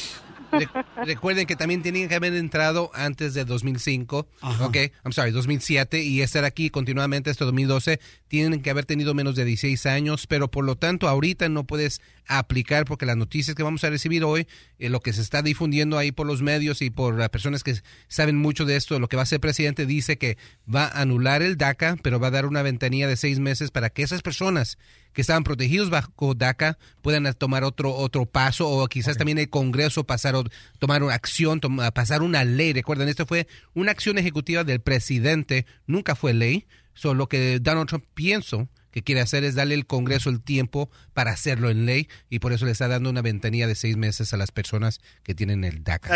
Re- 0.53 0.69
recuerden 1.05 1.47
que 1.47 1.57
también 1.57 1.83
tenían 1.83 2.09
que 2.09 2.15
haber 2.15 2.35
entrado 2.35 2.91
antes 2.95 3.35
de 3.35 3.45
2005, 3.45 4.27
ok, 4.67 4.77
I'm 5.05 5.13
sorry, 5.13 5.31
2007 5.31 6.03
y 6.03 6.23
estar 6.23 6.45
aquí 6.45 6.71
continuamente 6.71 7.31
hasta 7.31 7.45
2012. 7.45 8.01
Tienen 8.29 8.63
que 8.63 8.71
haber 8.71 8.85
tenido 8.85 9.15
menos 9.15 9.37
de 9.37 9.45
16 9.45 9.87
años, 9.87 10.27
pero 10.27 10.51
por 10.51 10.65
lo 10.65 10.77
tanto 10.77 11.09
ahorita 11.09 11.49
no 11.49 11.65
puedes 11.65 12.01
aplicar 12.27 12.85
porque 12.85 13.07
las 13.07 13.17
noticias 13.17 13.57
que 13.57 13.63
vamos 13.63 13.83
a 13.85 13.91
recibir 13.91 14.23
hoy, 14.25 14.47
eh, 14.79 14.89
lo 14.89 15.01
que 15.01 15.13
se 15.13 15.21
está 15.21 15.43
difundiendo 15.43 15.99
ahí 15.99 16.13
por 16.13 16.27
los 16.27 16.43
medios 16.43 16.81
y 16.83 16.91
por 16.91 17.17
las 17.19 17.29
personas 17.31 17.65
que 17.65 17.75
saben 18.09 18.37
mucho 18.37 18.65
de 18.65 18.77
esto, 18.77 18.99
lo 19.01 19.09
que 19.09 19.17
va 19.17 19.23
a 19.23 19.27
ser 19.27 19.41
presidente 19.41 19.87
dice 19.87 20.17
que 20.19 20.37
va 20.73 20.85
a 20.87 21.01
anular 21.01 21.43
el 21.43 21.57
DACA, 21.57 21.97
pero 22.03 22.21
va 22.21 22.29
a 22.29 22.31
dar 22.33 22.47
una 22.47 22.63
ventanilla 22.63 23.09
de 23.09 23.17
seis 23.17 23.39
meses 23.41 23.71
para 23.71 23.91
que 23.91 24.03
esas 24.03 24.23
personas 24.23 24.79
que 25.13 25.21
estaban 25.21 25.45
protegidos 25.45 25.91
bajo 25.91 26.35
DACA 26.35 26.79
puedan 27.03 27.33
tomar 27.35 27.65
otro 27.65 27.95
otro 27.95 28.27
paso 28.27 28.69
o 28.69 28.87
quizás 28.89 29.17
también 29.17 29.39
el 29.39 29.51
Congreso 29.51 30.05
pasar 30.05 30.35
o 30.37 30.45
tomar 30.79 31.03
una 31.03 31.15
acción, 31.15 31.61
toma- 31.61 31.91
pasar 31.91 32.23
una 32.23 32.45
ley. 32.45 32.73
Recuerden, 32.73 33.09
esto 33.09 33.27
fue 33.27 33.47
una 33.75 33.91
acción 33.93 34.19
ejecutiva 34.19 34.65
del 34.65 34.81
presidente, 34.81 35.67
nunca 35.87 36.15
fue 36.15 36.33
ley. 36.35 36.67
So, 36.95 37.15
lo 37.15 37.29
que 37.29 37.59
Donald 37.61 37.89
Trump 37.89 38.05
pienso 38.15 38.69
que 38.91 39.03
quiere 39.03 39.21
hacer 39.21 39.45
es 39.45 39.55
darle 39.55 39.77
al 39.77 39.87
Congreso 39.87 40.31
el 40.31 40.43
tiempo 40.43 40.91
para 41.15 41.31
hacerlo 41.31 41.71
en 41.71 41.87
ley 41.87 42.09
y 42.29 42.41
por 42.41 42.53
eso 42.53 42.67
le 42.67 42.73
está 42.73 42.89
dando 42.89 43.09
una 43.09 43.23
ventanilla 43.23 43.69
de 43.69 43.77
seis 43.77 43.97
meses 43.97 44.35
a 44.35 44.37
las 44.37 44.51
personas 44.51 45.01
que 45.23 45.35
tienen 45.35 45.63
el 45.65 45.85
DACA. 45.85 46.13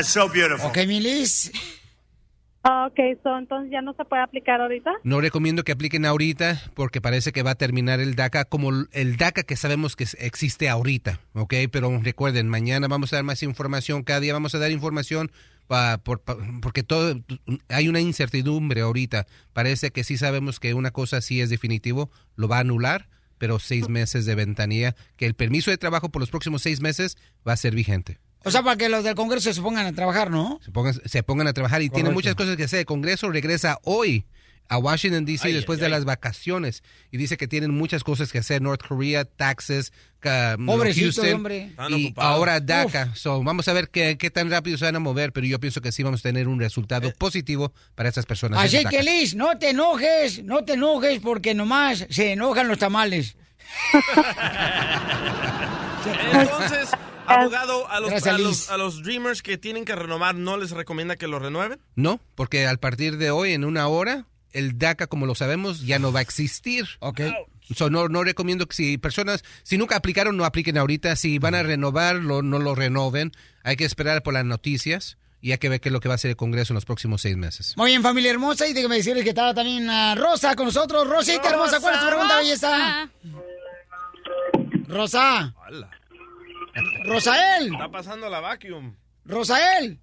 Ok, 0.66 0.78
mi 0.88 1.00
Liz. 1.00 1.52
Ah, 1.54 1.58
ok, 2.64 2.98
so, 3.22 3.38
entonces 3.38 3.70
ya 3.70 3.82
no 3.82 3.94
se 3.94 4.04
puede 4.04 4.22
aplicar 4.22 4.60
ahorita. 4.60 4.92
No 5.02 5.20
recomiendo 5.20 5.64
que 5.64 5.72
apliquen 5.72 6.06
ahorita 6.06 6.60
porque 6.74 7.00
parece 7.00 7.32
que 7.32 7.42
va 7.42 7.52
a 7.52 7.54
terminar 7.56 8.00
el 8.00 8.14
DACA 8.14 8.44
como 8.46 8.70
el 8.70 9.16
DACA 9.16 9.42
que 9.42 9.56
sabemos 9.56 9.96
que 9.96 10.06
existe 10.18 10.68
ahorita, 10.68 11.20
¿ok? 11.34 11.54
Pero 11.70 12.00
recuerden, 12.02 12.48
mañana 12.48 12.88
vamos 12.88 13.12
a 13.12 13.16
dar 13.16 13.24
más 13.24 13.42
información, 13.42 14.02
cada 14.02 14.20
día 14.20 14.32
vamos 14.32 14.54
a 14.54 14.58
dar 14.58 14.70
información 14.70 15.30
porque 16.60 16.82
todo 16.82 17.20
hay 17.68 17.88
una 17.88 18.00
incertidumbre 18.00 18.82
ahorita. 18.82 19.26
Parece 19.52 19.90
que 19.90 20.04
sí 20.04 20.18
sabemos 20.18 20.60
que 20.60 20.74
una 20.74 20.90
cosa 20.90 21.20
sí 21.20 21.40
es 21.40 21.50
definitivo, 21.50 22.10
lo 22.36 22.48
va 22.48 22.58
a 22.58 22.60
anular, 22.60 23.08
pero 23.38 23.58
seis 23.58 23.88
meses 23.88 24.26
de 24.26 24.34
ventanilla, 24.34 24.94
que 25.16 25.26
el 25.26 25.34
permiso 25.34 25.70
de 25.70 25.78
trabajo 25.78 26.10
por 26.10 26.20
los 26.20 26.30
próximos 26.30 26.62
seis 26.62 26.80
meses 26.80 27.16
va 27.46 27.52
a 27.52 27.56
ser 27.56 27.74
vigente. 27.74 28.18
O 28.44 28.50
sea, 28.50 28.62
para 28.62 28.76
que 28.76 28.88
los 28.88 29.04
del 29.04 29.14
Congreso 29.14 29.52
se 29.52 29.62
pongan 29.62 29.86
a 29.86 29.92
trabajar, 29.92 30.30
¿no? 30.30 30.60
se 30.64 30.70
pongan, 30.70 30.94
se 31.04 31.22
pongan 31.22 31.46
a 31.48 31.52
trabajar 31.52 31.82
y 31.82 31.88
tienen 31.88 32.12
Correcto. 32.12 32.14
muchas 32.14 32.34
cosas 32.34 32.56
que 32.56 32.64
hacer. 32.64 32.80
El 32.80 32.86
Congreso 32.86 33.30
regresa 33.30 33.78
hoy 33.84 34.26
a 34.68 34.78
Washington, 34.78 35.26
D.C. 35.26 35.52
Después 35.52 35.76
ay, 35.78 35.80
de 35.80 35.86
ay. 35.86 35.92
las 35.92 36.04
vacaciones 36.06 36.82
y 37.10 37.18
dice 37.18 37.36
que 37.36 37.46
tienen 37.46 37.70
muchas 37.70 38.02
cosas 38.02 38.32
que 38.32 38.38
hacer. 38.38 38.62
North 38.62 38.82
Korea, 38.86 39.24
taxes, 39.26 39.92
ca- 40.20 40.56
Pobrecito, 40.64 41.04
Houston 41.06 41.34
hombre. 41.34 41.64
Están 41.66 41.92
y 41.98 42.06
ocupados. 42.06 42.32
ahora 42.34 42.60
DACA. 42.60 43.14
So, 43.14 43.42
vamos 43.42 43.68
a 43.68 43.72
ver 43.74 43.90
qué, 43.90 44.16
qué 44.18 44.30
tan 44.30 44.50
rápido 44.50 44.78
se 44.78 44.86
van 44.86 44.96
a 44.96 45.00
mover, 45.00 45.32
pero 45.32 45.46
yo 45.46 45.60
pienso 45.60 45.80
que 45.82 45.92
sí 45.92 46.02
vamos 46.02 46.20
a 46.20 46.22
tener 46.22 46.48
un 46.48 46.58
resultado 46.58 47.12
positivo 47.18 47.72
para 47.94 48.08
estas 48.08 48.24
personas. 48.26 48.62
Así 48.62 48.84
que. 48.86 49.02
Liz, 49.02 49.34
no 49.34 49.58
te 49.58 49.70
enojes, 49.70 50.42
no 50.44 50.64
te 50.64 50.74
enojes 50.74 51.20
porque 51.20 51.54
nomás 51.54 52.06
se 52.08 52.32
enojan 52.32 52.68
los 52.68 52.78
tamales. 52.78 53.36
Entonces, 56.32 56.90
abogado, 57.26 57.88
a 57.90 58.00
los, 58.00 58.10
Gracias, 58.10 58.34
a, 58.34 58.38
los, 58.38 58.70
a 58.70 58.76
los 58.76 59.02
Dreamers 59.02 59.42
que 59.42 59.58
tienen 59.58 59.84
que 59.84 59.94
renovar, 59.94 60.34
¿no 60.34 60.56
les 60.56 60.70
recomienda 60.70 61.16
que 61.16 61.26
lo 61.26 61.38
renueven? 61.38 61.80
No, 61.96 62.20
porque 62.34 62.66
al 62.66 62.78
partir 62.78 63.16
de 63.18 63.30
hoy, 63.30 63.52
en 63.52 63.64
una 63.64 63.86
hora, 63.88 64.26
el 64.52 64.78
DACA, 64.78 65.06
como 65.06 65.26
lo 65.26 65.34
sabemos, 65.34 65.80
ya 65.86 65.98
no 65.98 66.12
va 66.12 66.20
a 66.20 66.22
existir. 66.22 66.86
Ok. 67.00 67.20
So, 67.74 67.88
no, 67.88 68.08
no 68.08 68.22
recomiendo 68.24 68.66
que 68.66 68.76
si 68.76 68.98
personas, 68.98 69.42
si 69.62 69.78
nunca 69.78 69.96
aplicaron, 69.96 70.36
no 70.36 70.44
apliquen 70.44 70.76
ahorita. 70.76 71.16
Si 71.16 71.38
van 71.38 71.54
a 71.54 71.62
renovar, 71.62 72.16
lo- 72.16 72.42
no 72.42 72.58
lo 72.58 72.74
renoven. 72.74 73.32
Hay 73.62 73.76
que 73.76 73.86
esperar 73.86 74.22
por 74.22 74.34
las 74.34 74.44
noticias 74.44 75.16
y 75.40 75.52
hay 75.52 75.58
que 75.58 75.70
ver 75.70 75.80
qué 75.80 75.88
es 75.88 75.92
lo 75.94 76.00
que 76.00 76.08
va 76.08 76.14
a 76.14 76.16
hacer 76.16 76.30
el 76.30 76.36
Congreso 76.36 76.72
en 76.72 76.76
los 76.76 76.84
próximos 76.84 77.22
seis 77.22 77.36
meses. 77.38 77.74
Muy 77.78 77.90
bien, 77.90 78.02
familia 78.02 78.30
hermosa, 78.32 78.66
y 78.66 78.74
déjame 78.74 78.96
decirles 78.96 79.24
que 79.24 79.30
estaba 79.30 79.54
también 79.54 79.88
ah, 79.88 80.14
Rosa 80.14 80.54
con 80.56 80.66
nosotros. 80.66 81.08
Rosita 81.08 81.48
hermosa, 81.50 81.80
¿cuál 81.80 81.94
es 81.94 82.00
tu 82.00 82.06
pregunta, 82.06 82.36
belleza? 82.38 83.10
Rosa. 84.86 85.54
Hola. 85.66 85.90
Rosael. 87.04 87.72
Está 87.72 87.88
pasando 87.88 88.28
la 88.28 88.40
vacuum. 88.40 88.94
Rosael. 89.24 89.98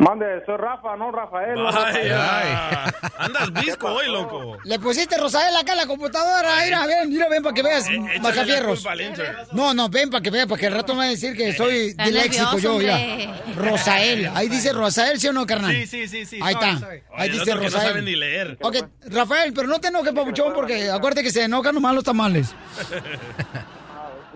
Mande, 0.00 0.26
soy 0.46 0.56
Rafa, 0.58 0.96
no 0.96 1.10
Rafael. 1.10 1.54
no 1.56 1.72
Rafael. 1.72 2.12
Vaya. 2.12 2.84
Andas 3.18 3.52
visco 3.52 3.88
hoy, 3.88 4.06
loco. 4.06 4.56
Le 4.62 4.78
pusiste 4.78 5.18
Rosael 5.18 5.56
acá 5.56 5.72
en 5.72 5.78
la 5.78 5.86
computadora. 5.88 6.50
Mira, 6.64 6.86
ven, 6.86 7.08
mira, 7.08 7.28
ven 7.28 7.42
para 7.42 7.52
que 7.52 7.62
veas. 7.64 7.88
Eh, 7.88 7.96
Inter. 7.96 9.36
No, 9.50 9.74
no, 9.74 9.88
ven 9.88 10.08
para 10.08 10.22
que 10.22 10.30
veas, 10.30 10.46
porque 10.46 10.68
al 10.68 10.74
rato 10.74 10.92
me 10.94 10.98
va 11.00 11.04
a 11.06 11.08
decir 11.08 11.36
que 11.36 11.52
soy 11.52 11.88
Está 11.88 12.04
disléxico 12.04 12.44
nervioso, 12.52 12.58
yo, 12.58 12.78
mira. 12.78 13.40
Rosael. 13.56 14.30
Ahí 14.34 14.48
dice 14.48 14.72
Rosael, 14.72 15.18
¿sí 15.18 15.26
o 15.26 15.32
no, 15.32 15.44
carnal? 15.44 15.72
Sí, 15.74 15.86
sí, 15.88 16.06
sí, 16.06 16.24
sí. 16.24 16.38
Ahí 16.40 16.54
está. 16.54 16.68
Ahí 16.68 17.02
Oye, 17.10 17.24
el 17.26 17.32
dice 17.32 17.44
que 17.46 17.54
no 17.56 17.60
Rosael. 17.62 17.88
sabe 17.88 18.02
ni 18.02 18.14
leer. 18.14 18.56
Ok, 18.62 18.76
Rafael, 19.06 19.52
pero 19.52 19.66
no 19.66 19.80
te 19.80 19.88
enojes, 19.88 20.12
papuchón, 20.12 20.52
porque 20.54 20.90
acuérdate 20.92 21.24
que 21.24 21.32
se 21.32 21.42
enojan 21.42 21.74
nomás 21.74 21.96
los 21.96 22.04
tamales. 22.04 22.54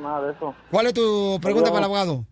Nada 0.03 0.27
de 0.27 0.33
eso. 0.33 0.55
¿Cuál 0.71 0.87
es 0.87 0.95
tu 0.95 1.39
pregunta 1.41 1.71
para 1.71 1.79
el 1.79 1.85
abogado? 1.85 2.25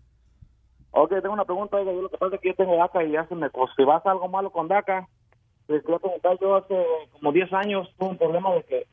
Ok, 0.91 1.09
tengo 1.21 1.33
una 1.33 1.45
pregunta. 1.45 1.77
Oiga, 1.77 1.93
yo 1.93 2.01
lo 2.01 2.09
que 2.09 2.17
pasa 2.17 2.35
es 2.35 2.41
que 2.41 2.49
yo 2.49 2.55
tengo 2.55 2.75
DACA 2.75 3.03
y 3.03 3.11
ya 3.11 3.25
se 3.27 3.35
me... 3.35 3.49
pues, 3.49 3.71
si 3.77 3.85
pasa 3.85 4.11
algo 4.11 4.27
malo 4.27 4.51
con 4.51 4.67
DACA, 4.67 5.07
les 5.67 5.81
quería 5.83 5.99
preguntar, 5.99 6.37
yo 6.39 6.55
hace 6.55 6.85
como 7.13 7.31
10 7.31 7.53
años 7.53 7.87
tuve 7.97 8.09
un 8.09 8.17
problema 8.17 8.53
de 8.55 8.63
que, 8.63 8.87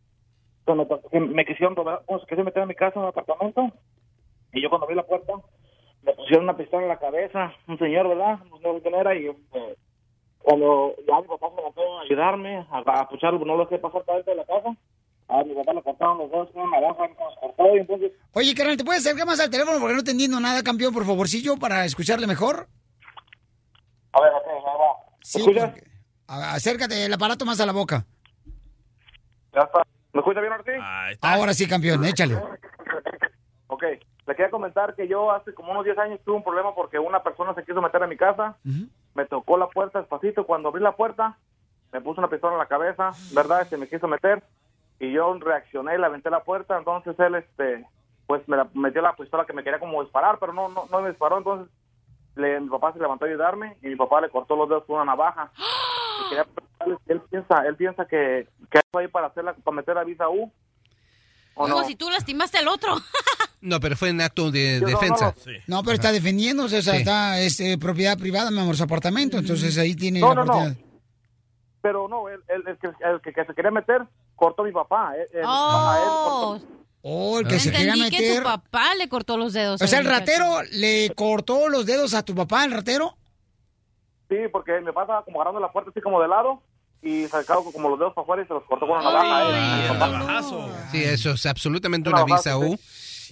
cuando 0.65 0.87
me 1.13 1.45
quisieron 1.45 1.75
robar, 1.75 2.03
pues, 2.07 2.21
quisieron 2.23 2.45
meter 2.45 2.63
en 2.63 2.69
mi 2.69 2.75
casa 2.75 2.93
en 2.95 3.03
un 3.03 3.09
apartamento, 3.09 3.69
y 4.53 4.63
yo 4.63 4.69
cuando 4.69 4.85
abrí 4.85 4.95
la 4.95 5.03
puerta, 5.03 5.33
me 6.03 6.13
pusieron 6.13 6.45
una 6.45 6.57
pistola 6.57 6.85
en 6.85 6.89
la 6.89 6.99
cabeza, 6.99 7.53
un 7.67 7.79
señor, 7.79 8.09
¿verdad? 8.09 8.39
No 8.51 8.75
sé 8.75 8.83
quién 8.83 8.95
era, 8.95 9.15
y 9.17 9.27
este, 9.27 9.77
cuando 10.39 10.95
ya 11.07 11.21
mi 11.21 11.27
papá 11.27 11.51
se 11.51 11.57
levantó 11.57 11.99
a 11.99 12.03
ayudarme, 12.03 12.67
a, 12.71 12.79
a 12.79 13.09
pucharlo, 13.09 13.45
no 13.45 13.57
lo 13.57 13.65
dejé 13.65 13.79
pasar 13.79 14.05
para 14.05 14.19
dentro 14.19 14.35
de 14.35 14.41
la 14.41 14.47
casa, 14.47 14.77
los 16.17 16.31
dos 16.31 16.49
una 16.55 16.79
cortó, 17.41 17.77
y 17.77 17.81
entonces 17.81 18.13
Oye, 18.33 18.55
carnal, 18.55 18.77
¿te 18.77 18.85
puedes 18.85 19.05
acercar 19.05 19.27
más 19.27 19.41
al 19.41 19.51
teléfono 19.51 19.79
porque 19.81 19.97
no 19.97 20.05
te 20.05 20.13
entiendo 20.13 20.39
nada, 20.41 20.63
campeón, 20.63 20.95
por 20.95 21.05
favorcillo, 21.05 21.57
para 21.57 21.85
escucharle 21.85 22.27
mejor? 22.27 22.69
A 24.13 24.21
ver, 24.21 24.33
acércate 26.27 27.05
el 27.05 27.13
aparato 27.13 27.45
más 27.45 27.61
a 27.61 27.67
la 27.67 27.73
boca. 27.73 28.05
Ya 29.53 29.63
está. 29.63 29.83
¿Me 30.13 30.21
escucha 30.21 30.41
bien, 30.41 30.53
Ortiz? 30.53 30.75
Ahora 31.21 31.53
sí, 31.53 31.67
campeón, 31.67 32.05
échale. 32.05 32.37
Ok, 33.67 33.83
le 33.83 34.35
quería 34.37 34.51
comentar 34.51 34.95
que 34.95 35.09
yo 35.09 35.31
hace 35.31 35.53
como 35.55 35.73
unos 35.73 35.85
10 35.85 35.99
años 35.99 36.21
tuve 36.25 36.37
un 36.37 36.45
problema 36.45 36.75
porque 36.75 36.99
una 36.99 37.23
persona 37.23 37.55
se 37.55 37.65
quiso 37.65 37.81
meter 37.83 38.03
a 38.03 38.07
mi 38.07 38.17
casa, 38.17 38.57
me 39.15 39.27
tocó 39.27 39.57
la 39.57 39.69
puerta 39.69 40.01
despacito, 40.01 40.47
cuando 40.47 40.69
abrí 40.69 40.83
la 40.83 40.97
puerta 40.97 41.37
me 41.93 42.01
puso 42.01 42.21
una 42.21 42.29
pistola 42.29 42.53
en 42.55 42.59
la 42.59 42.67
cabeza, 42.67 43.13
¿verdad? 43.33 43.67
Se 43.69 43.77
me 43.77 43.89
quiso 43.89 44.07
meter 44.07 44.43
y 45.01 45.13
yo 45.13 45.33
reaccioné 45.39 45.95
y 45.95 45.99
le 45.99 46.07
aventé 46.07 46.31
la 46.31 46.43
puerta, 46.45 46.77
entonces 46.79 47.15
él, 47.21 47.35
este, 47.37 47.87
pues 48.27 48.47
me 48.49 48.57
la, 48.57 48.69
metió 48.75 49.01
la 49.03 49.15
pistola 49.17 49.45
que 49.47 49.53
me 49.53 49.63
quería 49.65 49.79
como 49.79 50.03
disparar, 50.03 50.39
pero 50.41 50.53
no, 50.53 50.69
no, 50.69 50.87
no 50.91 51.01
me 51.01 51.11
disparó, 51.11 51.39
entonces 51.39 51.73
le- 52.37 52.61
mi 52.61 52.69
papá 52.69 52.93
se 52.93 52.99
levantó 52.99 53.25
a 53.25 53.29
ayudarme 53.29 53.77
y 53.83 53.89
mi 53.89 53.97
papá 53.97 54.21
le 54.21 54.29
cortó 54.31 54.57
los 54.57 54.69
dedos 54.69 54.85
con 54.85 54.97
una 54.97 55.05
navaja. 55.07 55.51
Y 56.27 56.29
quería 56.31 56.47
él 57.07 57.21
piensa, 57.31 57.63
él 57.67 57.77
piensa 57.77 58.05
que, 58.07 58.49
que 58.71 58.81
fue 58.93 59.03
ahí 59.03 59.09
para 59.09 59.27
hacerla, 59.29 59.55
para 59.55 59.75
meter 59.77 59.95
la 59.95 60.05
visa 60.05 60.29
U. 60.29 60.53
¿O 61.55 61.63
Como 61.63 61.81
no? 61.81 61.85
si 61.85 61.97
tú 61.97 62.09
lastimaste 62.11 62.59
al 62.59 62.69
otro. 62.69 62.95
No, 63.61 63.81
pero 63.81 63.97
fue 63.97 64.11
en 64.11 64.21
acto 64.21 64.53
de 64.53 64.75
Yo 64.81 64.87
no, 64.87 64.87
defensa. 64.87 65.35
no, 65.67 65.79
No, 65.79 65.83
pero 65.83 65.95
está 65.95 66.13
defendiéndose, 66.13 66.79
o 66.79 66.83
sea, 66.83 66.93
Sí. 66.93 66.99
está 67.01 67.41
es, 67.41 67.59
eh, 67.59 67.77
propiedad 67.77 68.17
privada, 68.17 68.53
mi 68.53 68.61
amor, 68.61 68.77
su 68.77 68.85
apartamento, 68.85 69.37
entonces 69.37 69.77
ahí 69.79 69.97
tiene 69.97 70.21
No, 70.21 70.29
la 70.33 70.45
no, 70.45 70.45
no. 70.69 70.77
Pero 71.83 72.07
no, 72.07 72.29
el, 72.29 72.41
el- 72.47 72.69
el 72.69 72.79
que, 72.79 72.87
el 72.87 73.21
que- 73.21 73.33
que 73.33 73.45
se 73.45 73.55
quería 73.55 73.73
meter 73.73 74.03
cortó 74.39 74.63
a 74.63 74.65
mi 74.65 74.73
papá. 74.73 75.13
Él- 75.17 75.29
él- 75.35 75.45
Oh. 75.47 75.89
a 75.91 75.99
él 75.99 76.09
cortó- 76.09 76.79
Oh, 77.03 77.39
el 77.39 77.47
que 77.47 77.59
se 77.61 77.69
Entendí 77.69 77.91
quería 77.91 78.11
que 78.11 78.19
meter. 78.21 78.39
tu 78.39 78.45
papá 78.45 78.95
le 78.97 79.09
cortó 79.09 79.37
los 79.37 79.53
dedos. 79.53 79.81
O 79.81 79.87
sea, 79.87 79.99
el 80.01 80.07
ratero 80.07 80.63
le 80.73 81.11
cortó 81.15 81.69
los 81.69 81.87
dedos 81.87 82.13
a 82.15 82.23
tu 82.25 82.35
papá, 82.35 82.65
el 82.65 82.73
ratero. 82.73 83.17
Sí, 84.29 84.37
porque 84.53 84.81
me 84.81 84.93
pasa 84.93 85.23
como 85.25 85.41
agarrando 85.41 85.61
la 85.61 85.71
puerta 85.73 85.91
así 85.91 86.01
como 86.01 86.21
de 86.21 86.29
lado 86.29 86.61
y 87.01 87.27
sacado 87.29 87.63
como 87.73 87.89
los 87.89 87.99
dedos 87.99 88.13
para 88.15 88.25
afuera 88.25 88.43
y 88.43 88.47
se 88.47 88.53
los 88.55 88.65
cortó 88.65 88.87
con 88.87 88.99
una 88.99 89.05
navaja. 89.13 89.49
eh. 89.89 90.73
Sí, 90.91 91.03
eso 91.05 91.31
es 91.31 91.47
absolutamente 91.47 92.09
Una 92.11 92.25
una 92.25 92.37
visa 92.37 92.51
navaja, 92.51 92.67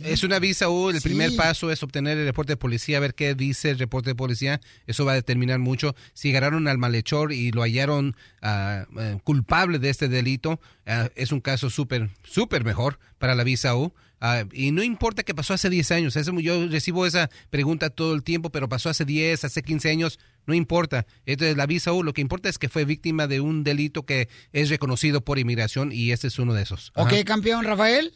Es 0.05 0.25
una 0.25 0.39
visa 0.39 0.69
U, 0.69 0.91
el 0.91 1.01
Sí. 1.01 1.09
primer 1.09 1.35
paso 1.37 1.71
es 1.71 1.83
obtener 1.83 2.19
el 2.19 2.25
reporte 2.27 2.53
de 2.53 2.57
policía, 2.57 3.01
ver 3.01 3.15
qué 3.15 3.35
dice 3.35 3.71
el 3.71 3.79
reporte 3.79 4.11
de 4.11 4.15
policía, 4.15 4.61
eso 4.87 5.05
va 5.05 5.13
a 5.13 5.15
determinar 5.17 5.59
mucho. 5.59 5.95
Si 6.15 6.31
agarraron 6.31 6.69
al 6.69 6.79
malhechor 6.79 7.33
y 7.33 7.51
lo 7.53 7.63
hallaron 7.63 8.17
eh, 8.43 8.85
culpable 9.25 9.79
de 9.79 9.91
este 9.91 10.09
delito, 10.09 10.61
ah, 10.87 11.09
es 11.17 11.33
un 11.33 11.41
caso 11.41 11.71
súper, 11.71 12.11
súper 12.25 12.65
mejor 12.65 12.99
para 13.19 13.35
la 13.35 13.45
visa 13.45 13.75
U. 13.77 13.93
Ah, 14.21 14.45
y 14.53 14.71
no 14.71 14.83
importa 14.83 15.23
que 15.25 15.35
pasó 15.35 15.53
hace 15.53 15.69
10 15.69 15.91
años, 15.91 16.17
eso- 16.17 16.39
yo 16.41 16.67
recibo 16.69 17.05
esa 17.05 17.29
pregunta 17.51 17.91
todo 17.91 18.15
el 18.15 18.23
tiempo, 18.23 18.49
pero 18.51 18.67
pasó 18.69 18.89
hace 18.89 19.05
10, 19.05 19.45
hace 19.45 19.63
15 19.63 19.91
años, 19.91 20.19
no 20.47 20.55
importa. 20.55 21.07
Entonces, 21.27 21.55
la 21.57 21.67
visa 21.67 21.93
U, 21.93 22.03
lo 22.03 22.15
que 22.15 22.23
importa 22.23 22.49
es 22.49 22.57
que 22.59 22.71
fue 22.71 22.87
víctima 22.87 23.27
de 23.27 23.41
un 23.41 23.63
delito 23.63 24.05
que 24.07 24.29
es 24.53 24.71
reconocido 24.71 25.21
por 25.21 25.39
inmigración 25.39 25.93
y 25.93 26.13
este 26.13 26.29
es 26.29 26.39
uno 26.39 26.55
de 26.55 26.63
esos. 26.63 26.93
Ok, 26.95 27.13
campeón 27.27 27.65
Rafael. 27.65 28.15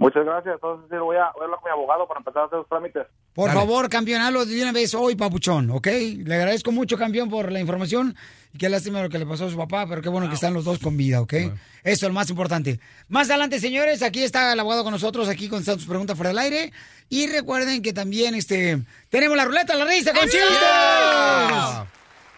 Muchas 0.00 0.24
gracias. 0.24 0.54
Entonces 0.54 0.98
voy, 0.98 1.18
a, 1.18 1.26
hablar 1.26 1.60
con 1.60 1.64
mi 1.64 1.70
abogado 1.72 2.08
para 2.08 2.20
empezar 2.20 2.42
a 2.42 2.46
hacer 2.46 2.58
los 2.58 2.68
trámites. 2.68 3.06
Por 3.34 3.50
favor, 3.52 3.86
campeón, 3.90 4.22
hazlo 4.22 4.46
de 4.46 4.62
una 4.62 4.72
vez 4.72 4.94
hoy, 4.94 5.14
papuchón, 5.14 5.70
¿ok? 5.70 5.86
Le 6.24 6.34
agradezco 6.36 6.72
mucho, 6.72 6.96
campeón, 6.96 7.28
por 7.28 7.52
la 7.52 7.60
información. 7.60 8.16
Y 8.54 8.56
qué 8.56 8.70
lástima 8.70 9.02
lo 9.02 9.10
que 9.10 9.18
le 9.18 9.26
pasó 9.26 9.44
a 9.44 9.50
su 9.50 9.58
papá, 9.58 9.86
pero 9.86 10.00
qué 10.00 10.08
bueno 10.08 10.26
que 10.30 10.36
están 10.36 10.54
los 10.54 10.64
dos 10.64 10.78
con 10.78 10.96
vida, 10.96 11.20
¿ok? 11.20 11.34
Eso 11.34 11.52
es 11.84 12.02
lo 12.02 12.14
más 12.14 12.30
importante. 12.30 12.80
Más 13.08 13.28
adelante, 13.28 13.60
señores, 13.60 14.02
aquí 14.02 14.22
está 14.22 14.54
el 14.54 14.60
abogado 14.60 14.84
con 14.84 14.92
nosotros, 14.94 15.28
aquí 15.28 15.50
con 15.50 15.62
sus 15.62 15.84
preguntas 15.84 16.16
fuera 16.16 16.30
del 16.30 16.38
aire. 16.38 16.72
Y 17.10 17.26
recuerden 17.26 17.82
que 17.82 17.92
también 17.92 18.34
este 18.34 18.82
tenemos 19.10 19.36
la 19.36 19.44
ruleta, 19.44 19.74
la 19.74 19.84
risa 19.84 20.14
con 20.14 20.22
chistes. 20.22 20.40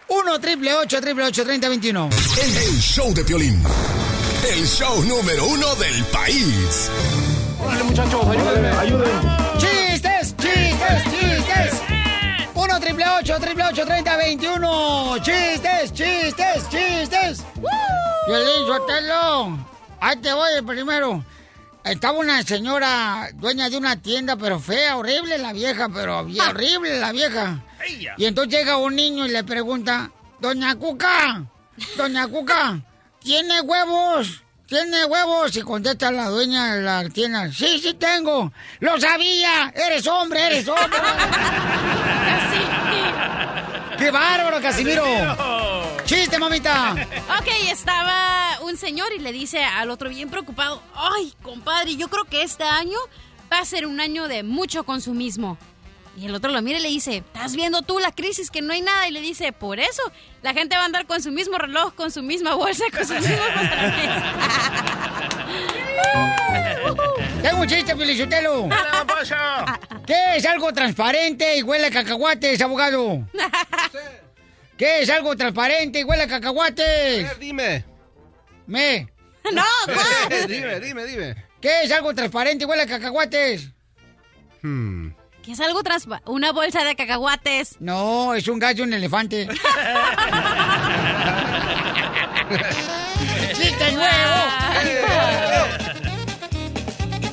1 0.09 0.39
triple 0.41 0.73
8 0.75 0.99
triple 0.99 1.23
8 1.23 1.43
30 1.45 1.69
21. 1.69 2.09
El, 2.43 2.57
el 2.57 2.79
show 2.81 3.13
de 3.13 3.23
Piolín. 3.23 3.63
El 4.53 4.65
show 4.65 5.01
número 5.05 5.45
uno 5.47 5.75
del 5.75 6.03
país. 6.11 6.91
Órale, 7.65 7.83
muchachos, 7.83 8.25
ayúdenme, 8.27 8.67
ayúdenme. 8.69 9.29
¡Chistes, 9.57 10.35
chistes, 10.37 11.03
chistes! 11.11 11.81
1 12.53 12.79
triple 12.79 13.05
8 13.19 13.39
triple 13.39 13.63
8 13.65 13.85
30 13.85 14.17
21. 14.17 15.17
¡Chistes, 15.17 15.93
chistes, 15.93 16.69
chistes! 16.69 17.43
Violín, 18.27 18.67
Sotelo. 18.67 19.57
Ahí 19.99 20.17
te 20.17 20.33
voy 20.33 20.49
el 20.57 20.65
primero. 20.65 21.23
Estaba 21.83 22.17
una 22.17 22.43
señora 22.43 23.29
dueña 23.35 23.69
de 23.69 23.77
una 23.77 23.97
tienda, 24.01 24.37
pero 24.37 24.59
fea, 24.59 24.95
horrible 24.95 25.37
la 25.37 25.51
vieja, 25.51 25.89
pero 25.89 26.23
bien 26.23 26.41
horrible 26.41 26.99
la 26.99 27.11
vieja. 27.11 27.61
Y 28.17 28.25
entonces 28.25 28.53
llega 28.53 28.77
un 28.77 28.95
niño 28.95 29.25
y 29.25 29.29
le 29.29 29.43
pregunta, 29.43 30.09
Doña 30.39 30.75
Cuca, 30.75 31.43
Doña 31.97 32.27
Cuca, 32.27 32.79
¿tiene 33.19 33.59
huevos? 33.61 34.42
¿Tiene 34.73 35.05
huevos? 35.05 35.55
Y 35.55 35.61
contesta 35.61 36.11
la 36.11 36.29
dueña 36.29 36.73
de 36.73 36.81
la 36.81 37.07
tienda, 37.07 37.47
sí, 37.51 37.77
sí 37.79 37.93
tengo. 37.93 38.51
Lo 38.79 38.99
sabía, 38.99 39.71
eres 39.75 40.07
hombre, 40.07 40.47
eres 40.47 40.67
hombre. 40.67 40.97
¡Qué 43.99 44.09
bárbaro, 44.09 44.59
Casimiro! 44.63 45.05
¡Chiste, 46.05 46.39
mamita! 46.39 46.95
Ok, 47.39 47.49
estaba 47.69 48.61
un 48.63 48.75
señor 48.75 49.13
y 49.15 49.19
le 49.19 49.31
dice 49.31 49.63
al 49.63 49.91
otro 49.91 50.09
bien 50.09 50.31
preocupado, 50.31 50.81
ay, 50.95 51.35
compadre, 51.43 51.95
yo 51.95 52.07
creo 52.07 52.23
que 52.25 52.41
este 52.41 52.63
año 52.63 52.97
va 53.51 53.59
a 53.59 53.65
ser 53.65 53.85
un 53.85 53.99
año 53.99 54.27
de 54.27 54.41
mucho 54.41 54.85
consumismo. 54.85 55.55
Y 56.15 56.27
el 56.27 56.35
otro 56.35 56.51
lo 56.51 56.61
mira 56.61 56.77
y 56.79 56.81
le 56.81 56.89
dice, 56.89 57.17
¿estás 57.17 57.55
viendo 57.55 57.81
tú 57.81 57.97
la 57.99 58.11
crisis 58.11 58.51
que 58.51 58.61
no 58.61 58.73
hay 58.73 58.81
nada? 58.81 59.07
Y 59.07 59.11
le 59.11 59.21
dice, 59.21 59.51
por 59.51 59.79
eso, 59.79 60.03
la 60.43 60.53
gente 60.53 60.75
va 60.75 60.83
a 60.83 60.85
andar 60.85 61.07
con 61.07 61.21
su 61.23 61.31
mismo 61.31 61.57
reloj, 61.57 61.95
con 61.95 62.11
su 62.11 62.21
misma 62.21 62.53
bolsa, 62.55 62.83
con 62.91 63.07
sus 63.07 63.19
mismos. 63.19 63.39
Tengo 67.41 67.61
un 67.61 67.67
chiste, 67.67 67.95
Felicitelo. 67.95 68.69
¿Qué 70.05 70.35
es 70.35 70.45
algo 70.45 70.71
transparente 70.71 71.57
y 71.57 71.63
huele 71.63 71.87
a 71.87 71.91
cacahuates, 71.91 72.61
abogado? 72.61 73.27
¿Qué 74.77 75.01
es 75.01 75.09
algo 75.09 75.35
transparente 75.35 75.99
y 75.99 76.03
huele 76.03 76.23
a 76.23 76.27
cacahuates? 76.27 77.39
dime. 77.39 77.85
Me. 78.67 79.09
No, 79.51 79.63
dime, 80.47 80.79
dime, 80.79 81.05
dime. 81.05 81.35
¿Qué 81.59 81.81
es 81.83 81.91
algo 81.91 82.13
transparente 82.13 82.63
y 82.63 82.67
huele 82.67 82.83
a 82.83 82.87
cacahuates? 82.87 83.71
Hmm. 84.61 85.09
Que 85.43 85.51
es 85.51 85.59
algo 85.59 85.83
transpa... 85.83 86.21
Una 86.25 86.53
bolsa 86.53 86.85
de 86.85 86.95
cacahuates. 86.95 87.75
No, 87.81 88.33
es 88.33 88.47
un 88.47 88.59
gallo, 88.59 88.85
un 88.85 88.93
elefante. 88.93 89.47
¡Chiste 93.53 93.91
nuevo! 93.91 94.35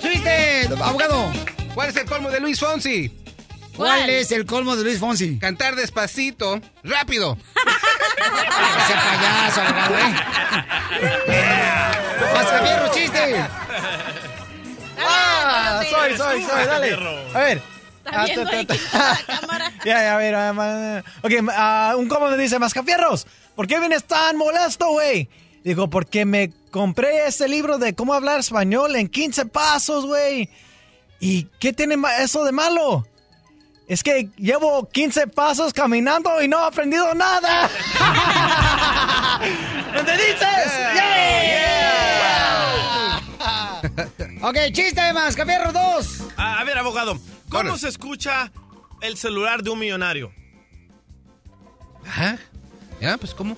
¡Chiste, 0.03 0.69
abogado! 0.83 1.31
¿Cuál 1.73 1.91
es 1.91 1.97
el 1.97 2.07
colmo 2.07 2.31
de 2.31 2.41
Luis 2.41 2.59
Fonsi? 2.59 3.13
¿Cuál 3.77 4.11
es 4.11 4.33
el 4.33 4.45
colmo 4.45 4.75
de 4.75 4.83
Luis 4.83 4.99
Fonsi? 4.99 5.39
Cantar 5.39 5.77
despacito, 5.77 6.61
rápido. 6.83 7.39
Ese 7.57 8.93
payaso, 8.93 9.61
abogado, 9.63 9.99
¿eh? 9.99 10.15
¡Mascafierro, 12.35 12.93
chiste! 12.93 13.37
Ah, 14.99 15.83
soy, 15.89 16.17
soy, 16.17 16.43
soy, 16.43 16.67
dale. 16.67 16.95
A 17.35 17.39
ver. 17.39 17.80
Está 18.05 18.23
Ah, 18.23 18.25
viendo 18.25 18.45
ta, 18.45 18.51
ta, 18.51 18.57
ahí 19.13 19.25
la 19.27 19.27
cámara. 19.41 19.73
Ya, 19.85 20.03
ya, 20.03 20.15
a 20.15 20.19
ver. 20.19 20.55
ma- 20.55 21.03
Ok, 21.23 21.33
ah, 21.55 21.95
un 21.99 22.09
me 22.09 22.37
dice, 22.37 22.59
Mascafierros, 22.59 23.27
¿por 23.55 23.67
qué 23.67 23.79
vienes 23.79 24.05
tan 24.05 24.37
molesto, 24.37 24.89
güey? 24.91 25.29
Digo, 25.65 25.89
porque 25.91 26.25
me 26.25 26.51
compré 26.71 27.27
este 27.27 27.47
libro 27.49 27.79
de 27.79 27.95
cómo 27.95 28.15
hablar 28.15 28.41
español 28.41 28.97
en 28.97 29.09
15 29.09 29.47
pasos, 29.47 30.07
güey. 30.07 30.49
¿Y 31.21 31.45
qué 31.59 31.73
tiene 31.75 31.97
eso 32.21 32.45
de 32.45 32.53
malo? 32.53 33.07
Es 33.87 34.03
que 34.03 34.31
llevo 34.37 34.89
15 34.89 35.27
pasos 35.27 35.75
caminando 35.75 36.41
y 36.41 36.49
no 36.49 36.65
he 36.65 36.69
aprendido 36.69 37.13
nada. 37.15 37.69
¿Dónde 39.95 40.13
dices? 40.13 40.41
Ok, 44.43 44.57
chiste 44.73 45.01
de 45.01 45.13
Mascafierro 45.13 45.73
2. 45.73 46.23
A, 46.37 46.61
a 46.61 46.65
ver, 46.65 46.79
abogado, 46.79 47.19
¿cómo 47.51 47.77
se 47.77 47.89
escucha 47.89 48.51
el 49.03 49.17
celular 49.17 49.63
de 49.63 49.71
un 49.71 49.79
millonario? 49.79 50.33
Ajá. 52.07 52.39
Ya, 53.01 53.17
pues, 53.19 53.35
¿cómo? 53.35 53.57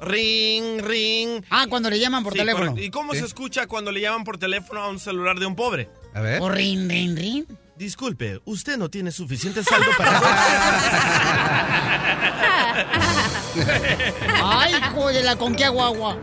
Ring, 0.00 0.80
ring. 0.82 1.42
Ah, 1.50 1.66
cuando 1.68 1.88
le 1.90 1.98
llaman 1.98 2.22
por 2.22 2.32
Sí, 2.34 2.38
teléfono. 2.40 2.70
correcto. 2.72 2.86
¿Y 2.86 2.90
cómo 2.90 3.12
Sí. 3.14 3.20
se 3.20 3.26
escucha 3.26 3.66
cuando 3.66 3.90
le 3.92 4.00
llaman 4.00 4.24
por 4.24 4.38
teléfono 4.38 4.80
a 4.82 4.88
un 4.88 4.98
celular 4.98 5.38
de 5.38 5.46
un 5.46 5.56
pobre? 5.56 5.88
A 6.14 6.20
ver. 6.20 6.40
O 6.42 6.48
rin, 6.48 6.88
rin, 6.88 7.16
rin. 7.16 7.46
Disculpe, 7.76 8.40
usted 8.46 8.78
no 8.78 8.88
tiene 8.88 9.10
suficiente 9.12 9.62
saldo 9.62 9.86
para... 9.98 10.20
Ay, 14.44 14.74
hijo 14.74 15.08
de 15.08 15.22
la 15.22 15.36
conquia 15.36 15.70
guagua. 15.70 16.18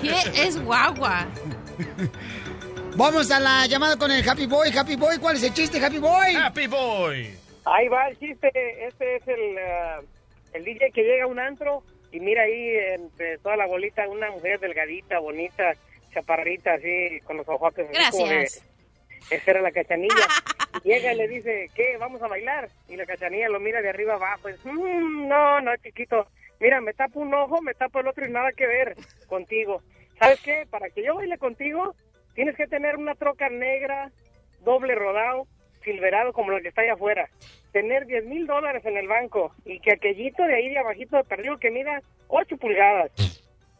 ¿Qué 0.00 0.14
es 0.34 0.60
guagua? 0.62 1.26
Vamos 2.96 3.30
a 3.30 3.40
la 3.40 3.66
llamada 3.66 3.96
con 3.96 4.10
el 4.10 4.26
Happy 4.28 4.46
Boy. 4.46 4.70
Happy 4.76 4.96
Boy, 4.96 5.18
¿cuál 5.18 5.36
es 5.36 5.42
el 5.42 5.52
chiste, 5.52 5.84
Happy 5.84 5.98
Boy? 5.98 6.34
Happy 6.34 6.66
Boy. 6.66 7.34
Ahí 7.64 7.88
va 7.88 8.08
el 8.08 8.18
chiste. 8.18 8.50
Este 8.86 9.16
es 9.16 9.28
el, 9.28 9.58
ah, 9.58 10.00
el 10.54 10.64
DJ 10.64 10.90
que 10.92 11.02
llega 11.02 11.24
a 11.24 11.26
un 11.26 11.38
antro 11.38 11.82
y 12.12 12.20
mira 12.20 12.42
ahí 12.42 12.70
entre 12.94 13.38
toda 13.38 13.56
la 13.56 13.66
bolita 13.66 14.08
una 14.08 14.30
mujer 14.30 14.60
delgadita, 14.60 15.18
bonita, 15.18 15.74
chaparrita, 16.14 16.74
así, 16.74 17.20
con 17.24 17.36
los 17.36 17.48
ojos 17.48 17.74
de- 17.74 17.84
Gracias. 17.88 18.64
Esa 19.30 19.50
era 19.50 19.60
la 19.60 19.72
cachanilla. 19.72 20.14
Llega 20.84 21.12
y 21.12 21.16
le 21.16 21.28
dice, 21.28 21.70
¿qué? 21.74 21.96
¿Vamos 21.98 22.22
a 22.22 22.28
bailar? 22.28 22.68
Y 22.88 22.96
la 22.96 23.04
cachanilla 23.06 23.48
lo 23.48 23.58
mira 23.60 23.82
de 23.82 23.88
arriba 23.90 24.14
abajo. 24.14 24.48
Y 24.48 24.52
dice, 24.52 24.68
"Mm, 24.72 25.26
no, 25.28 25.60
no, 25.60 25.76
chiquito. 25.78 26.28
Mira, 26.60 26.80
me 26.80 26.92
tapo 26.94 27.20
un 27.20 27.34
ojo, 27.34 27.60
me 27.60 27.74
tapo 27.74 28.00
el 28.00 28.06
otro 28.08 28.24
y 28.26 28.30
nada 28.30 28.52
que 28.52 28.66
ver 28.66 28.96
contigo. 29.26 29.82
¿Sabes 30.18 30.40
qué? 30.40 30.66
Para 30.70 30.88
que 30.90 31.02
yo 31.04 31.16
baile 31.16 31.36
contigo, 31.38 31.94
tienes 32.36 32.54
que 32.54 32.68
tener 32.68 32.96
una 32.96 33.16
troca 33.16 33.48
negra, 33.48 34.12
doble 34.60 34.94
rodado, 34.94 35.48
silverado 35.82 36.32
como 36.32 36.52
la 36.52 36.60
que 36.60 36.68
está 36.68 36.82
allá 36.82 36.92
afuera. 36.92 37.28
Tener 37.72 38.06
10 38.06 38.26
mil 38.26 38.46
dólares 38.46 38.84
en 38.84 38.96
el 38.96 39.08
banco 39.08 39.52
y 39.64 39.80
que 39.80 39.94
aquellito 39.94 40.44
de 40.44 40.54
ahí 40.54 40.68
de 40.68 40.78
abajito 40.78 41.16
de 41.16 41.24
perdido 41.24 41.58
que 41.58 41.70
mida 41.70 42.00
8 42.28 42.56
pulgadas. 42.58 43.10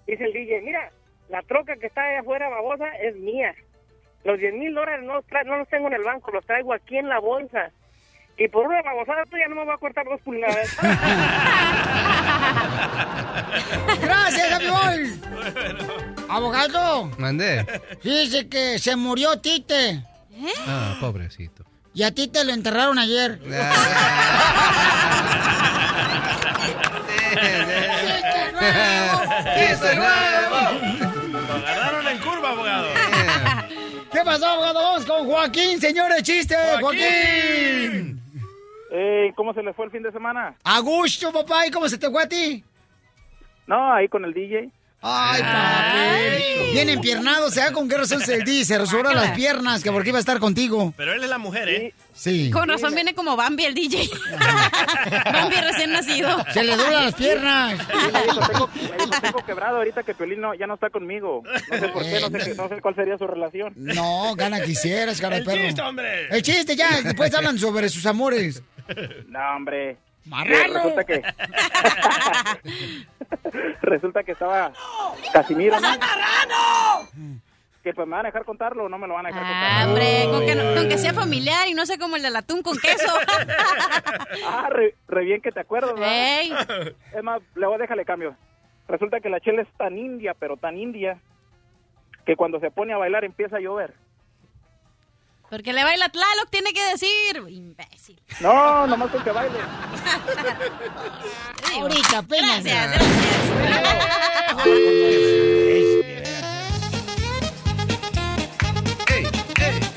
Dice 0.06 0.24
el 0.24 0.32
DJ, 0.32 0.62
mira, 0.62 0.90
la 1.28 1.42
troca 1.42 1.76
que 1.76 1.86
está 1.86 2.02
allá 2.02 2.20
afuera, 2.20 2.48
babosa, 2.48 2.88
es 2.96 3.14
mía. 3.16 3.54
Los 4.24 4.38
10 4.38 4.54
mil 4.54 4.74
dólares 4.74 5.04
no, 5.04 5.14
los 5.14 5.24
no 5.44 5.58
los 5.58 5.68
tengo 5.68 5.88
en 5.88 5.94
el 5.94 6.02
banco, 6.02 6.32
los 6.32 6.44
traigo 6.46 6.72
aquí 6.72 6.96
en 6.96 7.08
la 7.08 7.20
bolsa. 7.20 7.70
Y 8.38 8.48
por 8.48 8.66
una 8.66 8.82
babosada 8.82 9.24
tuya 9.24 9.48
no 9.48 9.56
me 9.56 9.64
voy 9.64 9.74
a 9.74 9.78
cortar 9.78 10.04
dos 10.06 10.20
pulgadas. 10.22 10.76
Gracias, 14.00 14.52
Happy 14.52 14.66
Boy. 14.68 15.20
Abogado, 16.28 17.10
Mandé. 17.18 17.64
fíjese 18.02 18.48
que 18.48 18.78
se 18.78 18.96
murió 18.96 19.38
Tite. 19.38 20.04
Ah, 20.66 20.96
pobrecito. 21.00 21.64
Y 21.94 22.02
a 22.02 22.10
ti 22.12 22.28
te 22.28 22.44
lo 22.44 22.52
enterraron 22.52 22.98
ayer. 22.98 23.40
¡Chiste 29.56 29.94
nuevo! 29.94 30.56
Lo 31.48 31.54
agarraron 31.54 32.08
en 32.08 32.18
curva, 32.18 32.50
abogado. 32.50 32.88
¿Qué 34.12 34.20
pasó, 34.24 34.46
abogado? 34.46 34.74
Vamos 34.82 35.04
con 35.06 35.26
Joaquín, 35.26 35.80
señores, 35.80 36.22
chiste. 36.22 36.56
Joaquín. 36.80 38.20
Ey, 38.90 39.32
¿Cómo 39.32 39.52
se 39.52 39.62
le 39.62 39.72
fue 39.72 39.86
el 39.86 39.90
fin 39.90 40.02
de 40.02 40.12
semana? 40.12 40.56
A 40.64 40.80
gusto, 40.80 41.32
papá. 41.32 41.66
¿Y 41.66 41.70
cómo 41.70 41.88
se 41.88 41.98
te 41.98 42.10
fue 42.10 42.22
a 42.22 42.28
ti? 42.28 42.64
No, 43.66 43.92
ahí 43.92 44.08
con 44.08 44.24
el 44.24 44.32
DJ. 44.32 44.70
Ay, 45.08 45.42
papi. 45.42 46.72
Bien 46.72 46.88
empiernado, 46.90 47.48
¿se 47.50 47.60
da 47.60 47.72
con 47.72 47.88
qué 47.88 47.96
razón 47.96 48.20
se 48.20 48.38
dice? 48.44 48.64
Se 48.74 48.78
resuelve 48.78 49.14
las 49.14 49.30
piernas, 49.32 49.82
que 49.82 49.92
porque 49.92 50.08
iba 50.08 50.18
a 50.18 50.20
estar 50.20 50.38
contigo. 50.40 50.92
Pero 50.96 51.12
él 51.12 51.22
es 51.22 51.30
la 51.30 51.38
mujer, 51.38 51.68
¿eh? 51.68 51.94
Sí. 52.12 52.50
Con 52.50 52.68
razón 52.68 52.94
viene 52.94 53.14
como 53.14 53.36
Bambi 53.36 53.64
el 53.66 53.74
DJ. 53.74 54.08
Bambi 55.32 55.56
recién 55.56 55.92
nacido. 55.92 56.44
Se 56.52 56.64
le 56.64 56.76
doblan 56.76 57.04
las 57.04 57.14
piernas. 57.14 57.78
Dijo, 58.24 58.46
tengo, 58.48 58.70
tengo 59.22 59.46
quebrado 59.46 59.76
ahorita 59.76 60.02
que 60.02 60.14
Piolín 60.14 60.40
no- 60.40 60.54
ya 60.54 60.66
no 60.66 60.74
está 60.74 60.90
conmigo. 60.90 61.42
No 61.70 61.78
sé 61.78 61.88
por 61.88 62.02
qué, 62.02 62.20
no 62.20 62.38
sé, 62.38 62.50
qué- 62.50 62.54
no 62.56 62.68
sé 62.68 62.80
cuál 62.80 62.94
sería 62.94 63.16
su 63.18 63.26
relación. 63.26 63.72
No, 63.76 64.34
gana 64.34 64.60
quisieras, 64.60 65.20
cara 65.20 65.36
de 65.36 65.40
El 65.42 65.46
perro. 65.46 65.62
chiste, 65.66 65.82
hombre. 65.82 66.26
El 66.30 66.42
chiste, 66.42 66.74
ya. 66.74 67.00
Después 67.02 67.32
hablan 67.34 67.58
sobre 67.58 67.88
sus 67.88 68.04
amores. 68.06 68.62
No, 69.28 69.38
hombre. 69.56 69.98
Marrano. 70.24 70.74
Resulta 70.74 71.04
que... 71.04 71.22
Resulta 73.82 74.22
que 74.24 74.32
estaba 74.32 74.72
Casimiro, 75.32 75.76
¿no? 75.80 75.88
Que 77.82 77.94
pues 77.94 78.06
me 78.08 78.16
van 78.16 78.26
a 78.26 78.28
dejar 78.30 78.44
contarlo 78.44 78.84
o 78.84 78.88
no 78.88 78.98
me 78.98 79.06
lo 79.06 79.14
van 79.14 79.26
a 79.26 79.28
dejar 79.28 79.44
Ah, 79.46 79.48
contar. 79.48 79.88
hombre, 79.88 80.24
con 80.30 80.40
que, 80.46 80.54
no- 80.56 80.74
con 80.74 80.88
que 80.88 80.98
sea 80.98 81.14
familiar 81.14 81.68
y 81.68 81.74
no 81.74 81.86
sea 81.86 81.98
como 81.98 82.16
el 82.16 82.22
del 82.22 82.34
atún 82.34 82.62
con 82.62 82.76
queso. 82.78 83.12
Ah, 84.48 84.68
re, 84.70 84.94
re 85.08 85.24
bien 85.24 85.40
que 85.40 85.52
te 85.52 85.60
acuerdas. 85.60 85.94
Ey. 85.98 86.52
Es 87.14 87.22
más, 87.22 87.40
luego 87.54 87.78
déjale 87.78 88.04
cambio. 88.04 88.34
Resulta 88.88 89.20
que 89.20 89.28
la 89.28 89.40
chela 89.40 89.62
es 89.62 89.68
tan 89.76 89.96
india, 89.98 90.34
pero 90.38 90.56
tan 90.56 90.76
india, 90.76 91.18
que 92.24 92.36
cuando 92.36 92.60
se 92.60 92.70
pone 92.70 92.92
a 92.92 92.96
bailar 92.98 93.24
empieza 93.24 93.56
a 93.56 93.60
llover. 93.60 93.94
Porque 95.56 95.72
le 95.72 95.84
baila 95.84 96.10
Tlaloc, 96.10 96.50
tiene 96.50 96.74
que 96.74 96.84
decir. 96.84 97.42
Imbécil. 97.48 98.20
No, 98.40 98.86
nomás 98.86 99.10
con 99.10 99.24
que 99.24 99.30
baile. 99.30 99.56
Ahorita, 101.80 102.18
apenas. 102.18 102.62
Gracias, 102.62 103.02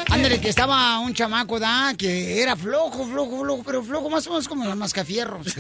Ándale, 0.10 0.40
que 0.40 0.48
estaba 0.48 0.98
un 1.00 1.14
chamaco, 1.14 1.60
¿da? 1.60 1.94
Que 1.98 2.42
era 2.42 2.56
flojo, 2.56 3.06
flojo, 3.06 3.42
flojo, 3.42 3.64
pero 3.66 3.84
flojo 3.84 4.10
más 4.10 4.26
o 4.28 4.30
menos 4.30 4.48
como 4.48 4.64
los 4.64 4.78
mascafierros. 4.78 5.58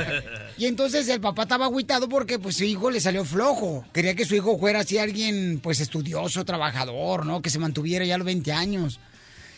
y 0.56 0.64
entonces 0.64 1.06
el 1.10 1.20
papá 1.20 1.42
estaba 1.42 1.66
agüitado 1.66 2.08
porque 2.08 2.38
pues 2.38 2.56
su 2.56 2.64
hijo 2.64 2.90
le 2.90 3.00
salió 3.00 3.22
flojo. 3.26 3.84
Quería 3.92 4.14
que 4.14 4.24
su 4.24 4.34
hijo 4.34 4.58
fuera 4.58 4.80
así 4.80 4.96
alguien 4.96 5.60
pues 5.62 5.80
estudioso, 5.80 6.42
trabajador, 6.46 7.26
¿no? 7.26 7.42
Que 7.42 7.50
se 7.50 7.58
mantuviera 7.58 8.06
ya 8.06 8.14
a 8.14 8.18
los 8.18 8.24
20 8.24 8.50
años. 8.50 8.98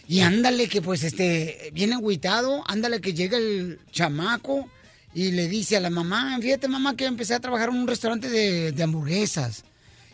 Y 0.08 0.20
ándale 0.20 0.68
que 0.68 0.82
pues 0.82 1.02
este, 1.02 1.70
viene 1.72 1.94
agüitado, 1.94 2.62
ándale 2.66 3.00
que 3.00 3.14
llega 3.14 3.38
el 3.38 3.80
chamaco 3.90 4.68
y 5.14 5.30
le 5.30 5.48
dice 5.48 5.76
a 5.76 5.80
la 5.80 5.90
mamá, 5.90 6.38
fíjate 6.40 6.68
mamá 6.68 6.96
que 6.96 7.06
empecé 7.06 7.34
a 7.34 7.40
trabajar 7.40 7.70
en 7.70 7.76
un 7.76 7.86
restaurante 7.86 8.28
de, 8.28 8.82
hamburguesas. 8.82 9.64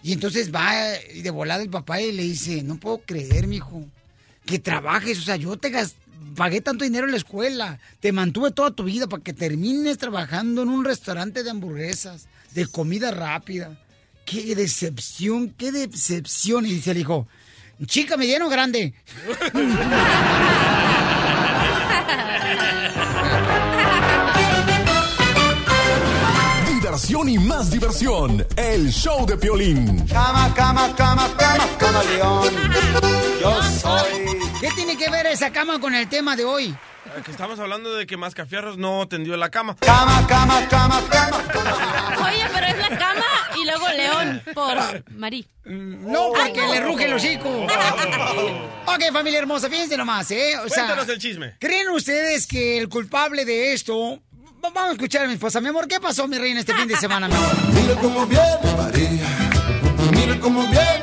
Y 0.03 0.13
entonces 0.13 0.55
va 0.55 0.75
y 1.15 1.23
de 1.23 1.31
volada 1.31 1.63
el 1.63 1.71
papá 1.71 2.01
y 2.01 2.13
le 2.13 2.23
dice, 2.23 2.63
no 2.63 2.77
puedo 2.77 2.99
creer, 2.99 3.47
mijo, 3.47 3.85
que 4.47 4.59
trabajes, 4.59 5.19
o 5.19 5.23
sea, 5.23 5.37
yo 5.37 5.57
te 5.57 5.71
gas- 5.71 5.97
pagué 6.37 6.61
tanto 6.61 6.85
dinero 6.85 7.07
en 7.07 7.13
la 7.13 7.19
escuela, 7.19 7.81
te 8.01 8.13
mantuve 8.13 8.51
toda 8.53 8.71
tu 8.71 8.85
vida 8.85 9.09
para 9.09 9.23
que 9.23 9.33
termines 9.33 9.99
trabajando 9.99 10.63
en 10.63 10.69
un 10.69 10.85
restaurante 10.85 11.43
de 11.43 11.51
hamburguesas, 11.51 12.29
de 12.55 12.67
comida 12.67 13.11
rápida. 13.11 13.79
Qué 14.25 14.55
decepción, 14.55 15.51
qué 15.51 15.73
decepción. 15.73 16.65
Y 16.65 16.75
dice 16.75 16.93
el 16.93 16.99
hijo, 16.99 17.27
chica, 17.87 18.17
mediano 18.17 18.47
o 18.47 18.51
grande. 18.51 18.95
Diversión 26.75 27.29
y 27.29 27.39
más 27.39 27.71
diversión. 27.71 28.47
El 28.57 28.91
show 28.91 29.27
de 29.27 29.37
Piolín. 29.37 30.07
Cama, 30.09 30.53
cama, 30.55 30.95
cama, 30.97 31.29
cama, 31.37 31.65
cama, 31.79 32.03
león. 32.05 32.49
Yo 33.41 33.63
soy. 33.63 34.39
¿Qué 34.61 34.69
tiene 34.75 34.97
que 34.97 35.11
ver 35.11 35.27
esa 35.27 35.51
cama 35.53 35.79
con 35.81 35.95
el 35.95 36.09
tema 36.09 36.37
de 36.37 36.45
hoy? 36.45 36.75
Eh, 37.07 37.23
Que 37.25 37.31
estamos 37.31 37.59
hablando 37.59 37.95
de 37.95 38.07
que 38.07 38.17
Mascafierros 38.17 38.77
no 38.79 39.07
tendió 39.09 39.37
la 39.37 39.51
cama. 39.51 39.77
Cama, 39.81 40.27
cama, 40.27 40.67
cama, 40.69 41.01
cama. 41.11 41.39
Oye, 42.29 42.45
pero 42.53 42.67
es 42.67 42.79
la 42.79 42.99
cama 42.99 43.25
y 43.61 43.65
luego 43.65 43.89
León 43.89 44.43
por 44.55 44.77
Marí. 45.13 45.47
No, 45.65 46.33
porque 46.35 46.61
le 46.67 46.81
ruge 46.81 47.05
el 47.05 47.15
hocico. 47.15 47.49
ok, 48.87 49.03
familia 49.13 49.39
hermosa, 49.41 49.69
fíjense 49.69 49.97
nomás, 49.97 50.31
¿eh? 50.31 50.57
O 50.59 50.69
sea, 50.69 50.85
Cuéntanos 50.87 51.09
el 51.09 51.19
chisme. 51.19 51.55
¿creen 51.59 51.89
ustedes 51.91 52.47
que 52.47 52.79
el 52.79 52.89
culpable 52.89 53.45
de 53.45 53.73
esto... 53.73 54.19
Va- 54.65 54.71
Vamos 54.71 54.91
a 54.91 54.93
escuchar 54.93 55.25
a 55.25 55.27
mi 55.29 55.35
esposa. 55.35 55.61
Mi 55.61 55.69
amor, 55.69 55.89
¿qué 55.89 55.99
pasó, 56.01 56.27
mi 56.29 56.37
reina, 56.39 56.61
este 56.61 56.75
fin 56.75 56.87
de 56.89 56.97
semana, 56.97 57.29
mi 57.29 57.35
amor? 57.35 57.51
Mira 57.73 57.95
cómo 58.01 58.27
viene 58.27 58.45
María, 58.77 59.51
mira 60.13 60.39
cómo 60.41 60.63
viene 60.63 61.00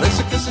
parece 0.00 0.24
que 0.24 0.36
se... 0.36 0.50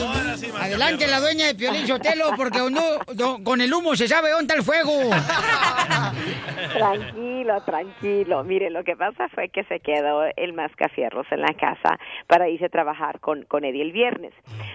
Adelante 0.59 1.07
la 1.07 1.19
dueña 1.19 1.47
de 1.47 1.55
Piolín 1.55 1.87
Sotelo, 1.87 2.31
porque 2.37 2.59
no, 2.59 2.81
no- 3.15 3.43
con 3.43 3.59
el 3.61 3.73
humo 3.73 3.95
se 3.95 4.07
sabe 4.07 4.29
dónde 4.31 4.53
está 4.53 4.55
el 4.55 4.63
fuego. 4.63 4.91
Tranquilo, 6.77 7.61
tranquilo. 7.65 8.43
Mire, 8.43 8.69
lo 8.69 8.83
que 8.83 8.95
pasa 8.95 9.27
fue 9.29 9.49
que 9.49 9.63
se 9.65 9.79
quedó 9.79 10.23
el 10.35 10.53
mascafierros 10.53 11.25
en 11.31 11.41
la 11.41 11.53
casa 11.53 11.97
para 12.27 12.47
irse 12.49 12.65
a 12.65 12.69
trabajar 12.69 13.19
con, 13.19 13.43
con 13.43 13.63
Eddie 13.65 13.81
el 13.81 13.91
viernes. 13.91 14.33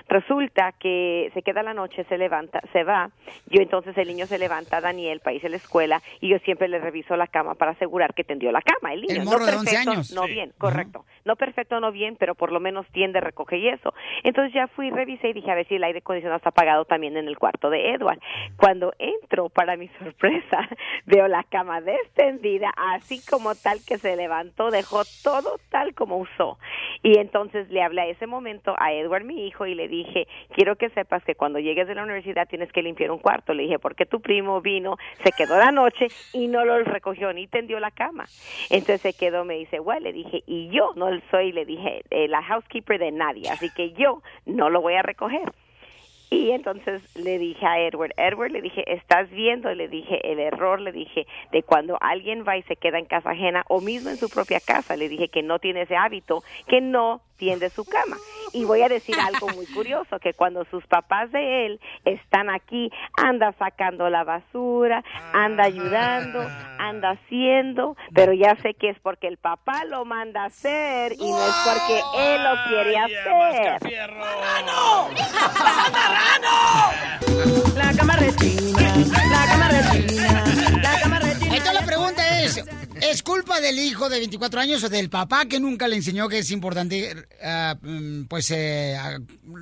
Resulta 0.08 0.72
que 0.72 1.30
se 1.34 1.42
queda 1.42 1.62
la 1.62 1.74
noche, 1.74 2.04
se 2.08 2.18
levanta, 2.18 2.60
se 2.72 2.82
va. 2.84 3.10
Yo 3.46 3.60
entonces 3.62 3.96
el 3.96 4.08
niño 4.08 4.26
se 4.26 4.38
levanta, 4.38 4.80
Daniel, 4.80 5.20
para 5.20 5.34
irse 5.34 5.46
a 5.46 5.50
la 5.50 5.56
escuela, 5.56 6.02
y 6.20 6.28
yo 6.28 6.38
siempre 6.40 6.68
le 6.68 6.78
reviso 6.80 7.16
la 7.16 7.26
cama 7.26 7.54
para 7.54 7.72
asegurar 7.72 8.14
que 8.14 8.24
tendió 8.24 8.50
la 8.50 8.62
cama. 8.62 8.92
El 8.92 9.02
niño, 9.02 9.14
El 9.14 9.24
no 9.24 9.30
morro 9.30 9.46
de 9.46 9.52
11 9.56 9.64
perfecto, 9.70 9.90
años. 9.90 10.12
No 10.12 10.24
Sí. 10.24 10.32
bien, 10.32 10.52
correcto. 10.58 11.04
No 11.24 11.36
perfecto, 11.36 11.80
no 11.80 11.92
bien, 11.92 12.16
pero 12.18 12.34
por 12.34 12.50
lo 12.52 12.60
menos 12.60 12.86
tiende, 12.92 13.20
recoge 13.20 13.58
y 13.58 13.68
eso. 13.68 13.94
Entonces 14.24 14.52
ya 14.54 14.63
fui, 14.68 14.90
revisé 14.90 15.28
y 15.28 15.32
dije 15.32 15.50
a 15.50 15.54
ver 15.54 15.66
si 15.66 15.76
el 15.76 15.84
aire 15.84 15.98
acondicionado 15.98 16.36
está 16.36 16.50
apagado 16.50 16.84
también 16.84 17.16
en 17.16 17.28
el 17.28 17.38
cuarto 17.38 17.70
de 17.70 17.92
Edward. 17.92 18.20
Cuando 18.56 18.92
entro, 18.98 19.48
para 19.48 19.76
mi 19.76 19.88
sorpresa, 19.98 20.68
veo 21.06 21.28
la 21.28 21.44
cama 21.44 21.80
extendida, 21.86 22.72
así 22.76 23.20
como 23.28 23.54
tal 23.54 23.78
que 23.86 23.98
se 23.98 24.16
levantó, 24.16 24.70
dejó 24.70 25.02
todo 25.22 25.58
tal 25.70 25.94
como 25.94 26.18
usó. 26.18 26.58
Y 27.02 27.18
entonces 27.18 27.68
le 27.70 27.82
hablé 27.82 28.02
a 28.02 28.06
ese 28.06 28.26
momento 28.26 28.74
a 28.78 28.92
Edward, 28.92 29.24
mi 29.24 29.46
hijo, 29.46 29.66
y 29.66 29.74
le 29.74 29.88
dije, 29.88 30.26
quiero 30.54 30.76
que 30.76 30.90
sepas 30.90 31.24
que 31.24 31.34
cuando 31.34 31.58
llegues 31.58 31.86
de 31.88 31.94
la 31.94 32.02
universidad 32.02 32.48
tienes 32.48 32.70
que 32.72 32.82
limpiar 32.82 33.10
un 33.10 33.18
cuarto. 33.18 33.54
Le 33.54 33.64
dije, 33.64 33.78
porque 33.78 34.06
tu 34.06 34.20
primo 34.20 34.60
vino, 34.60 34.96
se 35.22 35.32
quedó 35.32 35.58
la 35.58 35.72
noche 35.72 36.08
y 36.32 36.48
no 36.48 36.64
lo 36.64 36.82
recogió 36.84 37.32
ni 37.32 37.46
tendió 37.46 37.80
la 37.80 37.90
cama. 37.90 38.24
Entonces 38.70 39.00
se 39.00 39.12
quedó, 39.12 39.44
me 39.44 39.54
dice, 39.54 39.78
bueno, 39.78 40.00
le 40.00 40.12
dije, 40.12 40.42
y 40.46 40.68
yo 40.68 40.92
no 40.96 41.08
soy, 41.30 41.52
le 41.52 41.64
dije, 41.64 42.02
eh, 42.10 42.28
la 42.28 42.42
housekeeper 42.42 42.98
de 42.98 43.12
nadie, 43.12 43.48
así 43.50 43.70
que 43.74 43.92
yo 43.92 44.22
no 44.46 44.70
lo 44.70 44.80
voy 44.80 44.94
a 44.94 45.02
recoger. 45.02 45.52
Y 46.30 46.50
entonces 46.50 47.02
le 47.14 47.38
dije 47.38 47.64
a 47.64 47.78
Edward, 47.78 48.12
Edward, 48.16 48.50
le 48.50 48.60
dije, 48.60 48.82
estás 48.92 49.30
viendo, 49.30 49.72
le 49.72 49.88
dije, 49.88 50.32
el 50.32 50.40
error, 50.40 50.80
le 50.80 50.90
dije, 50.90 51.26
de 51.52 51.62
cuando 51.62 51.96
alguien 52.00 52.44
va 52.46 52.56
y 52.56 52.62
se 52.62 52.76
queda 52.76 52.98
en 52.98 53.04
casa 53.04 53.30
ajena 53.30 53.64
o 53.68 53.80
mismo 53.80 54.10
en 54.10 54.16
su 54.16 54.28
propia 54.28 54.58
casa, 54.58 54.96
le 54.96 55.08
dije 55.08 55.28
que 55.28 55.42
no 55.42 55.60
tiene 55.60 55.82
ese 55.82 55.96
hábito, 55.96 56.42
que 56.66 56.80
no 56.80 57.20
tiende 57.36 57.70
su 57.70 57.84
cama. 57.84 58.16
Y 58.52 58.64
voy 58.64 58.82
a 58.82 58.88
decir 58.88 59.16
algo 59.18 59.48
muy 59.48 59.66
curioso, 59.66 60.18
que 60.20 60.32
cuando 60.32 60.64
sus 60.66 60.86
papás 60.86 61.32
de 61.32 61.66
él 61.66 61.80
están 62.04 62.50
aquí, 62.50 62.90
anda 63.16 63.52
sacando 63.58 64.08
la 64.10 64.22
basura, 64.22 65.02
anda 65.32 65.64
ayudando, 65.64 66.40
anda 66.78 67.10
haciendo, 67.10 67.96
pero 68.14 68.32
ya 68.32 68.54
sé 68.62 68.74
que 68.74 68.90
es 68.90 68.98
porque 69.00 69.26
el 69.26 69.38
papá 69.38 69.84
lo 69.86 70.04
manda 70.04 70.42
a 70.42 70.46
hacer 70.46 71.14
y 71.18 71.30
no 71.30 71.38
es 71.38 71.54
porque 71.64 72.00
él 72.16 72.44
lo 72.44 72.54
quiere 72.68 72.96
hacer. 72.98 73.80
La 77.76 77.92
cama 77.96 78.16
rechina, 78.16 78.96
la 79.30 79.46
cama 79.50 79.68
rechina, 79.68 80.13
es, 83.14 83.18
¿es 83.18 83.22
culpa 83.22 83.60
del 83.60 83.78
hijo 83.78 84.08
de 84.08 84.18
24 84.18 84.60
años 84.60 84.84
o 84.84 84.88
del 84.88 85.08
papá 85.08 85.46
que 85.46 85.60
nunca 85.60 85.88
le 85.88 85.96
enseñó 85.96 86.28
que 86.28 86.38
es 86.38 86.50
importante, 86.50 87.14
ah, 87.42 87.76
mm, 87.80 88.24
pues, 88.24 88.50
eh, 88.50 88.96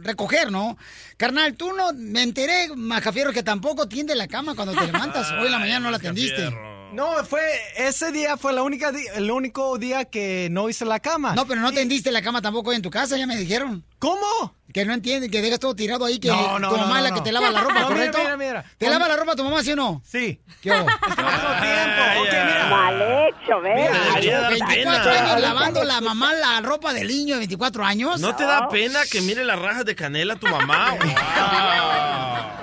recoger, 0.03 0.51
no? 0.51 0.77
Carnal, 1.17 1.55
tú 1.55 1.73
no, 1.73 1.93
me 1.93 2.23
enteré, 2.23 2.69
Majafierro, 2.75 3.33
que 3.33 3.43
tampoco 3.43 3.87
tiende 3.89 4.15
la 4.15 4.27
cama 4.27 4.55
cuando 4.55 4.75
te 4.75 4.87
levantas. 4.87 5.31
Hoy 5.33 5.47
en 5.47 5.53
la 5.53 5.59
mañana 5.59 5.81
no 5.81 5.91
la 5.91 5.99
tendiste. 5.99 6.51
No, 6.93 7.25
fue 7.25 7.41
ese 7.77 8.13
día 8.13 8.37
fue 8.37 8.53
la 8.53 8.63
única 8.63 8.93
el 9.15 9.31
único 9.31 9.79
día 9.79 10.05
que 10.05 10.49
no 10.51 10.69
hice 10.69 10.85
la 10.85 11.01
cama. 11.01 11.35
No, 11.35 11.47
pero 11.47 11.61
no 11.61 11.73
tendiste 11.73 12.13
la 12.13 12.21
cama 12.23 12.43
tampoco 12.43 12.71
hoy 12.71 12.77
en 12.77 12.83
tu 12.83 12.91
casa, 12.91 13.17
ya 13.17 13.27
me 13.27 13.37
dijeron. 13.37 13.83
¿Cómo? 13.99 14.55
Que 14.73 14.85
no 14.85 14.93
entienden, 14.95 15.31
que 15.31 15.41
dejas 15.43 15.61
todo 15.61 15.75
tirado 15.75 16.05
ahí, 16.05 16.19
que 16.19 16.29
No, 16.29 16.59
no, 16.59 16.69
tu 16.71 16.77
no, 16.77 16.83
mamá 16.83 16.99
es 16.99 17.03
la 17.05 17.11
no, 17.11 17.17
que 17.17 17.21
te 17.23 17.33
lava 17.33 17.51
la 17.51 17.61
ropa, 17.61 17.75
No, 17.75 17.81
mira, 17.81 17.89
¿correcto? 18.11 18.19
mira, 18.19 18.37
mira. 18.37 18.65
¿Te 18.79 18.91
lava 18.91 19.07
la 19.09 19.17
ropa 19.17 19.37
tu 19.37 19.45
mamá, 19.45 19.63
sí 19.63 19.73
o 19.73 19.77
no? 19.77 20.03
Sí. 20.05 20.41
¿Qué 20.61 20.71
hubo? 20.71 20.79
tiempo. 20.87 22.03
Ok, 22.21 22.29
mira. 22.33 22.67
Mal 22.71 23.03
hecho, 23.03 23.61
¿ves? 23.61 23.91
Mira, 23.91 24.15
Ahí 24.15 24.29
está. 24.29 24.49
24 24.51 25.11
años 25.13 25.41
lavando 25.41 25.85
la 25.85 26.01
mamá 26.01 26.33
la 26.35 26.61
ropa 26.63 26.93
del 26.93 27.09
niño 27.09 27.35
de 27.35 27.39
24 27.41 27.85
años. 27.85 28.21
¿No 28.21 28.35
te 28.37 28.45
da 28.45 28.69
pena 28.69 29.01
que 29.11 29.21
mire 29.21 29.45
las 29.45 29.59
rajas 29.59 29.85
de 29.85 29.95
canela 29.95 30.37
tu 30.37 30.47
mamá? 30.47 30.95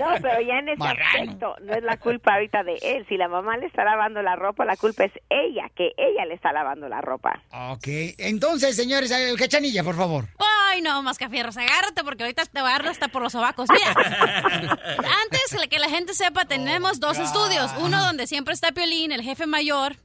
No, 0.00 0.14
pero 0.20 0.40
ya 0.40 0.58
en 0.58 0.68
ese 0.68 0.84
aspecto 0.84 1.54
no 1.62 1.74
es 1.74 1.82
la 1.82 1.96
culpa 1.96 2.34
ahorita 2.34 2.62
de 2.62 2.78
él. 2.82 3.06
Si 3.08 3.16
la 3.16 3.28
mamá 3.28 3.56
le 3.56 3.66
está 3.66 3.84
lavando 3.84 4.22
la 4.22 4.36
ropa, 4.36 4.64
la 4.64 4.76
culpa 4.76 5.04
es 5.04 5.12
ella, 5.30 5.70
que 5.74 5.92
ella 5.96 6.24
le 6.26 6.34
está 6.34 6.52
lavando 6.52 6.88
la 6.88 7.00
ropa. 7.00 7.42
Ok, 7.70 7.86
entonces, 8.18 8.76
señores, 8.76 9.12
cachanilla, 9.38 9.82
por 9.82 9.96
favor. 9.96 10.26
Ay, 10.38 10.82
no, 10.82 11.02
Mascafierros, 11.02 11.56
agárrate 11.56 12.02
porque 12.04 12.24
ahorita 12.24 12.44
te 12.46 12.62
va 12.62 12.70
a 12.70 12.78
dar 12.78 12.88
hasta 12.88 13.08
por 13.08 13.22
los 13.22 13.32
sobacos. 13.32 13.68
Mira, 13.70 13.94
antes 15.24 15.60
de 15.60 15.68
que 15.68 15.78
la 15.78 15.88
gente 15.88 16.14
sepa, 16.14 16.44
tenemos 16.44 17.00
dos 17.00 17.18
estudios. 17.18 17.70
Uno 17.78 18.02
donde 18.02 18.26
siempre 18.26 18.54
está 18.54 18.72
Piolín, 18.72 19.12
el 19.12 19.22
jefe 19.22 19.46
mayor. 19.46 19.96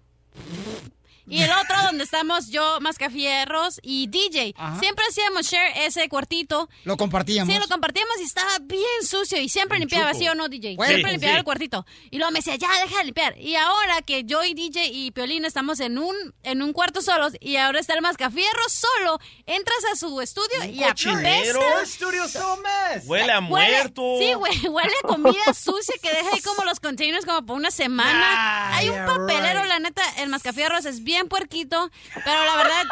Y 1.28 1.42
el 1.42 1.52
otro 1.52 1.76
donde 1.84 2.04
estamos 2.04 2.50
yo, 2.50 2.80
Mascafierros 2.80 3.80
y 3.84 4.08
DJ. 4.08 4.54
Ajá. 4.58 4.80
Siempre 4.80 5.04
hacíamos 5.10 5.46
share 5.46 5.74
ese 5.86 6.08
cuartito. 6.08 6.70
Lo 6.86 6.96
compartíamos. 6.96 7.54
Sí, 7.54 7.60
lo 7.60 7.68
compartíamos 7.68 8.20
y 8.20 8.24
estaba 8.24 8.60
bien 8.62 8.86
sucio 9.04 9.40
y 9.42 9.50
siempre 9.50 9.78
limpiaba, 9.78 10.12
chupo. 10.12 10.20
¿sí 10.20 10.30
o 10.30 10.36
no, 10.36 10.48
DJ? 10.48 10.76
Bueno, 10.76 10.90
siempre 10.90 11.12
sí, 11.12 11.16
limpiaba 11.16 11.36
sí. 11.36 11.40
el 11.40 11.44
cuartito. 11.44 11.86
Y 12.12 12.18
luego 12.18 12.32
me 12.32 12.40
decía, 12.40 12.56
ya, 12.56 12.70
deja 12.82 13.00
de 13.00 13.06
limpiar. 13.06 13.38
Y 13.40 13.56
ahora 13.56 14.02
que 14.02 14.24
yo 14.24 14.44
y 14.44 14.54
DJ 14.54 14.88
y 14.88 15.12
Piolín 15.12 15.44
estamos 15.44 15.80
en 15.80 15.98
un, 15.98 16.16
en 16.44 16.62
un 16.62 16.72
cuarto 16.72 17.02
solos 17.02 17.34
y 17.42 17.58
ahora 17.58 17.80
está 17.80 17.94
el 17.94 18.02
Mascafierro 18.02 18.70
solo, 18.70 19.20
entras 19.46 19.84
a 19.92 19.96
su 19.96 20.22
estudio 20.22 20.64
y 20.64 20.82
cochinero. 20.82 21.60
apesta. 21.60 21.78
¿Qué 21.78 21.84
estudio 21.84 22.28
somos? 22.28 23.06
Huele 23.06 23.32
a 23.32 23.42
muerto. 23.42 24.02
Sí, 24.20 24.34
güey, 24.34 24.68
huele 24.68 24.94
a 25.04 25.08
comida 25.08 25.54
sucia 25.54 25.96
que 26.02 26.10
deja 26.10 26.30
ahí 26.34 26.42
como 26.42 26.64
los 26.64 26.80
containers 26.80 27.26
como 27.26 27.46
por 27.46 27.58
una 27.58 27.72
semana. 27.72 28.76
Hay 28.76 28.90
un 28.90 28.96
yeah, 28.96 29.06
papelero, 29.06 29.62
right. 29.62 29.70
la 29.70 29.80
neta, 29.80 30.04
el 30.20 30.30
Mascafierros 30.30 30.86
es 30.86 31.04
bien 31.04 31.17
puerquito, 31.26 31.90
pero 32.24 32.46
la 32.46 32.56
verdad, 32.56 32.84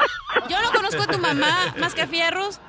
yo 0.49 0.61
no 0.61 0.71
conozco 0.71 1.03
a 1.03 1.07
tu 1.07 1.19
mamá, 1.19 1.75
Mascafierros. 1.77 2.59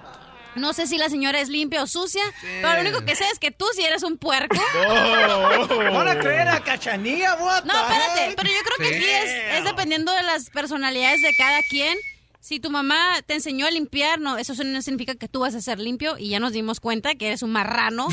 No 0.54 0.72
sé 0.72 0.86
si 0.86 0.96
la 0.96 1.10
señora 1.10 1.38
es 1.38 1.50
limpia 1.50 1.82
o 1.82 1.86
sucia, 1.86 2.22
pero 2.62 2.74
lo 2.76 2.80
único 2.80 3.04
que 3.04 3.14
sé 3.14 3.24
es 3.30 3.38
que 3.38 3.50
tú 3.50 3.66
sí 3.74 3.82
eres 3.84 4.02
un 4.02 4.16
puerco. 4.16 4.56
¿Van 4.74 6.08
a 6.08 6.18
creer 6.18 6.48
a 6.48 6.60
Cachanilla, 6.64 7.34
what 7.34 7.64
No, 7.64 7.74
espérate, 7.74 8.28
heck? 8.30 8.36
pero 8.36 8.48
yo 8.48 8.56
creo 8.64 8.88
que 8.88 8.96
aquí 8.96 9.04
es, 9.04 9.58
es 9.58 9.64
dependiendo 9.64 10.12
de 10.12 10.22
las 10.22 10.48
personalidades 10.48 11.20
de 11.20 11.34
cada 11.36 11.60
quien. 11.68 11.98
Si 12.40 12.58
tu 12.60 12.70
mamá 12.70 13.16
te 13.26 13.34
enseñó 13.34 13.66
a 13.66 13.70
limpiar, 13.70 14.18
no, 14.20 14.38
eso 14.38 14.54
no 14.64 14.80
significa 14.80 15.14
que 15.16 15.28
tú 15.28 15.40
vas 15.40 15.54
a 15.54 15.60
ser 15.60 15.78
limpio 15.78 16.16
y 16.16 16.30
ya 16.30 16.40
nos 16.40 16.52
dimos 16.52 16.80
cuenta 16.80 17.16
que 17.16 17.26
eres 17.26 17.42
un 17.42 17.50
marrano. 17.50 18.08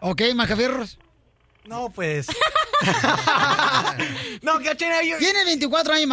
Ok, 0.00 0.22
Macafierros. 0.34 0.98
No, 1.70 1.88
pues. 1.88 2.26
no, 4.42 4.58
Cachanilla, 4.60 5.02
yo... 5.04 5.18
Tienes 5.18 5.44
24 5.44 5.94
años, 5.94 6.08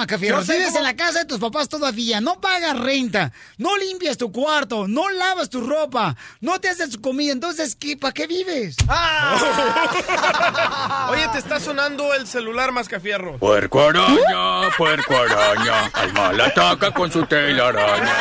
sé 0.45 0.53
Vives 0.53 0.67
cómo- 0.67 0.77
en 0.77 0.83
la 0.83 0.95
casa 0.95 1.17
de 1.19 1.25
tus 1.25 1.39
papás 1.39 1.67
todavía. 1.67 2.21
No 2.21 2.39
pagas 2.39 2.77
renta. 2.79 3.33
No 3.57 3.75
limpias 3.77 4.17
tu 4.19 4.31
cuarto. 4.31 4.87
No 4.87 5.09
lavas 5.09 5.49
tu 5.49 5.61
ropa. 5.61 6.15
No 6.41 6.59
te 6.61 6.69
haces 6.69 6.91
tu 6.91 7.01
comida. 7.01 7.31
Entonces, 7.33 7.75
¿qué, 7.75 7.97
¿para 7.97 8.13
qué 8.13 8.27
vives? 8.27 8.75
Oye, 11.09 11.27
te 11.31 11.39
está 11.39 11.59
sonando 11.59 12.13
el 12.13 12.27
celular, 12.27 12.71
Mascafierro. 12.71 13.39
Puerco 13.39 13.81
araña, 13.81 14.69
puerco 14.77 15.15
araña, 15.17 15.87
al 15.93 16.13
mal 16.13 16.39
ataca 16.39 16.93
con 16.93 17.11
su 17.11 17.25
telaraña. 17.25 18.13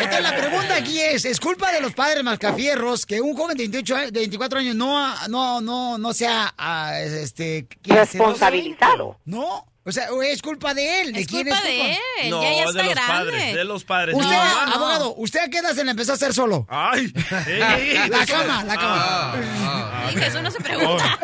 Entonces, 0.00 0.22
la 0.22 0.36
pregunta 0.36 0.74
aquí 0.74 0.98
es, 1.00 1.24
¿es 1.26 1.38
culpa 1.38 1.70
de 1.70 1.80
los 1.80 1.94
padres 1.94 2.24
mascafierros 2.24 3.06
que 3.06 3.20
un 3.20 3.36
joven 3.36 3.56
de 3.56 3.62
28, 3.68 3.94
a- 3.96 4.00
de 4.06 4.10
24 4.10 4.58
años 4.58 4.74
no, 4.74 5.14
no, 5.28 5.60
no, 5.60 5.96
no 5.98 6.12
sea, 6.12 6.52
ah, 6.88 7.00
este... 7.00 7.66
Responsabilizado. 7.84 9.18
No, 9.24 9.66
o 9.84 9.90
sea, 9.92 10.12
¿o 10.12 10.22
es 10.22 10.40
culpa 10.42 10.74
de 10.74 11.00
él. 11.00 11.12
¿De 11.12 11.20
Es 11.22 11.26
quién 11.26 11.42
culpa 11.42 11.58
es 11.58 11.64
de 11.64 11.90
él, 12.22 12.30
No, 12.30 12.42
ya, 12.42 12.50
ya 12.52 12.56
de 12.58 12.64
los 12.64 12.74
grande. 12.94 13.02
padres, 13.12 13.54
de 13.54 13.64
los 13.64 13.84
padres. 13.84 14.14
Usted, 14.14 14.28
Mi 14.28 14.36
mamá- 14.36 14.74
abogado, 14.74 15.14
¿usted 15.16 15.40
a 15.40 15.48
qué 15.48 15.58
edad 15.58 15.74
se 15.74 15.84
le 15.84 15.90
empezó 15.90 16.12
a 16.12 16.14
hacer 16.14 16.32
solo? 16.32 16.66
Ay, 16.70 17.12
La 18.08 18.26
cama, 18.26 18.64
la 18.64 18.76
cama. 18.76 19.34
Dije, 20.14 20.26
eso 20.26 20.42
no 20.42 20.50
se 20.50 20.60
pregunta. 20.60 21.18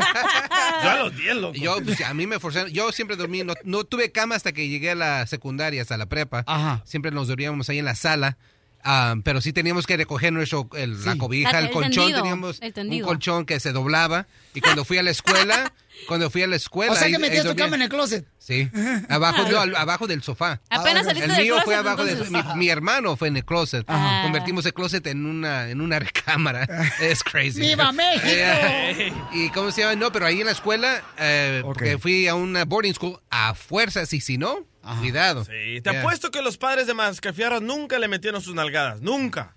Yo 0.82 0.90
a 0.90 0.96
los 0.96 1.16
10, 1.16 1.36
loco. 1.36 1.54
Yo, 1.54 1.76
pues, 1.84 2.00
a 2.00 2.14
mí 2.14 2.26
me 2.26 2.38
forzaron. 2.40 2.70
Yo 2.72 2.90
siempre 2.92 3.16
dormí, 3.16 3.44
no, 3.44 3.54
no 3.64 3.84
tuve 3.84 4.10
cama 4.12 4.34
hasta 4.34 4.52
que 4.52 4.68
llegué 4.68 4.90
a 4.90 4.94
la 4.94 5.26
secundaria, 5.26 5.82
hasta 5.82 5.96
la 5.96 6.06
prepa. 6.06 6.44
Siempre 6.84 7.10
nos 7.10 7.28
dormíamos 7.28 7.68
ahí 7.68 7.78
en 7.78 7.84
la 7.84 7.94
sala. 7.94 8.38
Ah, 8.84 9.14
pero 9.24 9.40
sí 9.40 9.52
teníamos 9.52 9.86
que 9.86 9.96
recoger 9.96 10.32
nuestro, 10.32 10.68
el- 10.76 11.04
la 11.04 11.16
cobija, 11.16 11.58
el, 11.58 11.66
el 11.66 11.70
colchón. 11.70 11.92
tendido, 11.92 12.18
teníamos 12.22 12.58
el 12.62 12.72
un 12.92 13.00
colchón 13.00 13.46
que 13.46 13.60
se 13.60 13.72
doblaba. 13.72 14.26
Y 14.54 14.60
cuando 14.60 14.84
fui 14.84 14.98
a 14.98 15.02
la 15.02 15.10
escuela, 15.10 15.72
cuando 16.06 16.30
fui 16.30 16.42
a 16.42 16.46
la 16.46 16.56
escuela. 16.56 16.92
O 16.92 16.96
sea 16.96 17.08
que 17.08 17.18
metías 17.18 17.44
tu 17.44 17.56
cama 17.56 17.76
en 17.76 17.82
el 17.82 17.88
closet. 17.88 18.26
Sí, 18.38 18.70
abajo, 19.08 19.42
al- 19.58 19.76
abajo 19.76 20.06
del 20.06 20.22
sofá. 20.22 20.60
Apenas 20.70 21.02
el 21.02 21.08
saliste 21.08 21.32
del 21.32 21.42
mío 21.42 21.56
fue 21.64 21.74
abajo 21.74 22.04
del 22.04 22.18
entonces. 22.22 22.46
mi, 22.54 22.58
mi 22.60 22.68
hermano 22.70 23.16
fue 23.16 23.28
en 23.28 23.36
el 23.36 23.44
closet. 23.44 23.84
Ajá. 23.88 24.22
Convertimos 24.22 24.64
el 24.66 24.72
closet 24.74 25.06
en 25.06 25.26
una 25.26 25.68
en 25.70 25.80
una 25.80 25.98
recámara. 25.98 26.66
Es 27.00 27.22
crazy. 27.22 27.60
¡Viva 27.60 27.92
México! 27.92 28.26
Eh, 28.26 29.12
y 29.32 29.50
cómo 29.50 29.70
se 29.70 29.82
llama? 29.82 29.96
No, 29.96 30.10
pero 30.12 30.26
ahí 30.26 30.40
en 30.40 30.46
la 30.46 30.52
escuela 30.52 31.02
eh, 31.18 31.60
porque 31.64 31.98
fui 31.98 32.26
a 32.28 32.34
una 32.34 32.64
boarding 32.64 32.94
school 32.94 33.18
a 33.30 33.54
fuerzas 33.54 34.12
y 34.12 34.20
si 34.20 34.38
no, 34.38 34.64
cuidado. 35.00 35.44
Sí, 35.44 35.80
te 35.82 35.90
Yeah. 35.90 36.00
apuesto 36.00 36.30
que 36.30 36.40
los 36.42 36.56
padres 36.58 36.86
de 36.86 36.94
Mascafierro 36.94 37.60
nunca 37.60 37.98
le 37.98 38.08
metieron 38.08 38.40
sus 38.40 38.54
nalgadas. 38.54 39.00
Nunca. 39.02 39.56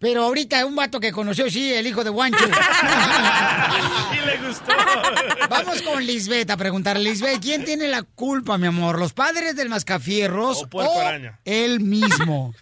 Pero 0.00 0.22
ahorita 0.22 0.64
un 0.64 0.74
vato 0.74 0.98
que 0.98 1.12
conoció, 1.12 1.50
sí, 1.50 1.74
el 1.74 1.86
hijo 1.86 2.02
de 2.02 2.08
Guancho. 2.08 2.42
Y 2.46 2.50
le 4.26 4.38
gustó. 4.38 4.72
Vamos 5.50 5.82
con 5.82 6.04
Lisbeth 6.04 6.48
a 6.50 6.56
preguntarle, 6.56 7.04
Lisbeth, 7.04 7.42
¿quién 7.42 7.66
tiene 7.66 7.86
la 7.86 8.02
culpa, 8.02 8.56
mi 8.56 8.66
amor? 8.66 8.98
¿Los 8.98 9.12
padres 9.12 9.56
del 9.56 9.68
mascafierros 9.68 10.66
O 10.72 10.80
Araña. 11.00 11.38
él 11.44 11.80
mismo? 11.80 12.54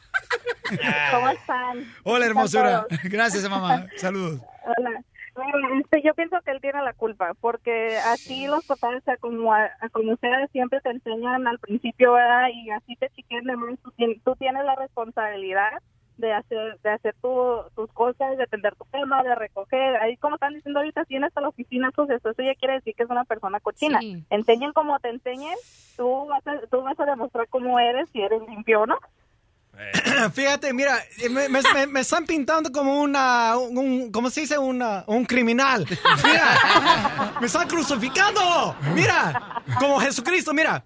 ¿Cómo 1.13 1.29
están? 1.31 1.95
Hola, 2.03 2.27
hermosura. 2.27 2.87
Gracias, 3.05 3.49
mamá. 3.49 3.87
Saludos. 3.97 4.41
Hola. 4.77 5.01
Mira, 5.37 5.81
este, 5.81 6.03
yo 6.05 6.15
pienso 6.15 6.37
que 6.45 6.51
él 6.51 6.59
tiene 6.61 6.83
la 6.83 6.93
culpa, 6.93 7.35
porque 7.41 7.97
así 7.99 8.49
los 8.49 8.67
papás, 8.67 9.01
o 9.07 9.17
como, 9.21 9.55
a, 9.55 9.67
a 9.81 9.89
como 9.93 10.15
ustedes 10.15 10.51
siempre 10.51 10.81
te 10.81 10.91
enseñan 10.91 11.47
al 11.47 11.61
principio, 11.61 12.15
¿verdad? 12.15 12.49
Y 12.53 12.69
así 12.71 12.97
te 12.97 13.09
chiquen 13.11 13.45
de 13.45 13.55
más, 13.55 13.79
tú 14.25 14.35
tienes 14.35 14.65
la 14.65 14.75
responsabilidad 14.75 15.71
de 16.19 16.33
hacer 16.33 16.79
de 16.83 16.91
hacer 16.91 17.15
tu- 17.23 17.63
tus 17.75 17.91
cosas, 17.93 18.37
de 18.37 18.47
tender 18.47 18.75
tu 18.77 18.85
cama, 18.87 19.23
de 19.23 19.35
recoger. 19.35 19.97
Ahí 19.97 20.17
como 20.19 20.35
están 20.35 20.55
diciendo 20.55 20.81
ahorita, 20.81 21.05
tienes 21.05 21.29
hasta 21.29 21.41
la 21.41 21.49
oficina 21.49 21.91
sucia, 21.95 22.17
eso 22.17 22.31
ya 22.37 22.55
quiere 22.57 22.75
decir 22.75 22.95
que 22.95 23.05
es 23.05 23.11
una 23.11 23.25
persona 23.25 23.61
cochina. 23.61 24.01
Sí. 24.01 24.25
Enseñen 24.31 24.73
como 24.73 24.99
te 24.99 25.09
enseñen, 25.09 25.55
tú 25.97 26.27
vas, 26.27 26.47
a, 26.47 26.59
tú 26.67 26.83
vas 26.83 26.99
a 27.01 27.07
demostrar 27.07 27.49
cómo 27.49 27.79
eres, 27.81 28.09
si 28.11 28.21
eres 28.21 28.43
limpio 28.49 28.83
o 28.83 28.87
no. 28.87 28.99
Fíjate, 30.35 30.73
mira, 30.73 31.05
me, 31.31 31.49
me- 31.49 31.63
me- 31.75 31.87
me 31.87 32.01
están 32.01 32.27
pintando 32.27 32.73
como 32.73 33.01
una, 33.01 33.57
un, 33.57 34.11
¿cómo 34.11 34.29
se 34.31 34.41
dice? 34.43 34.59
Una, 34.59 35.05
un 35.07 35.25
criminal. 35.25 35.87
Mira, 36.25 37.35
me 37.41 37.47
están 37.47 37.69
crucificando. 37.69 38.75
Mira, 38.95 39.63
como 39.79 40.01
Jesucristo, 40.01 40.53
mira. 40.53 40.83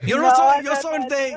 Yo 0.00 0.18
no 0.18 0.28
No, 0.28 0.34
soy, 0.36 0.64
yo 0.64 0.74
soy 0.80 0.98
de, 1.08 1.36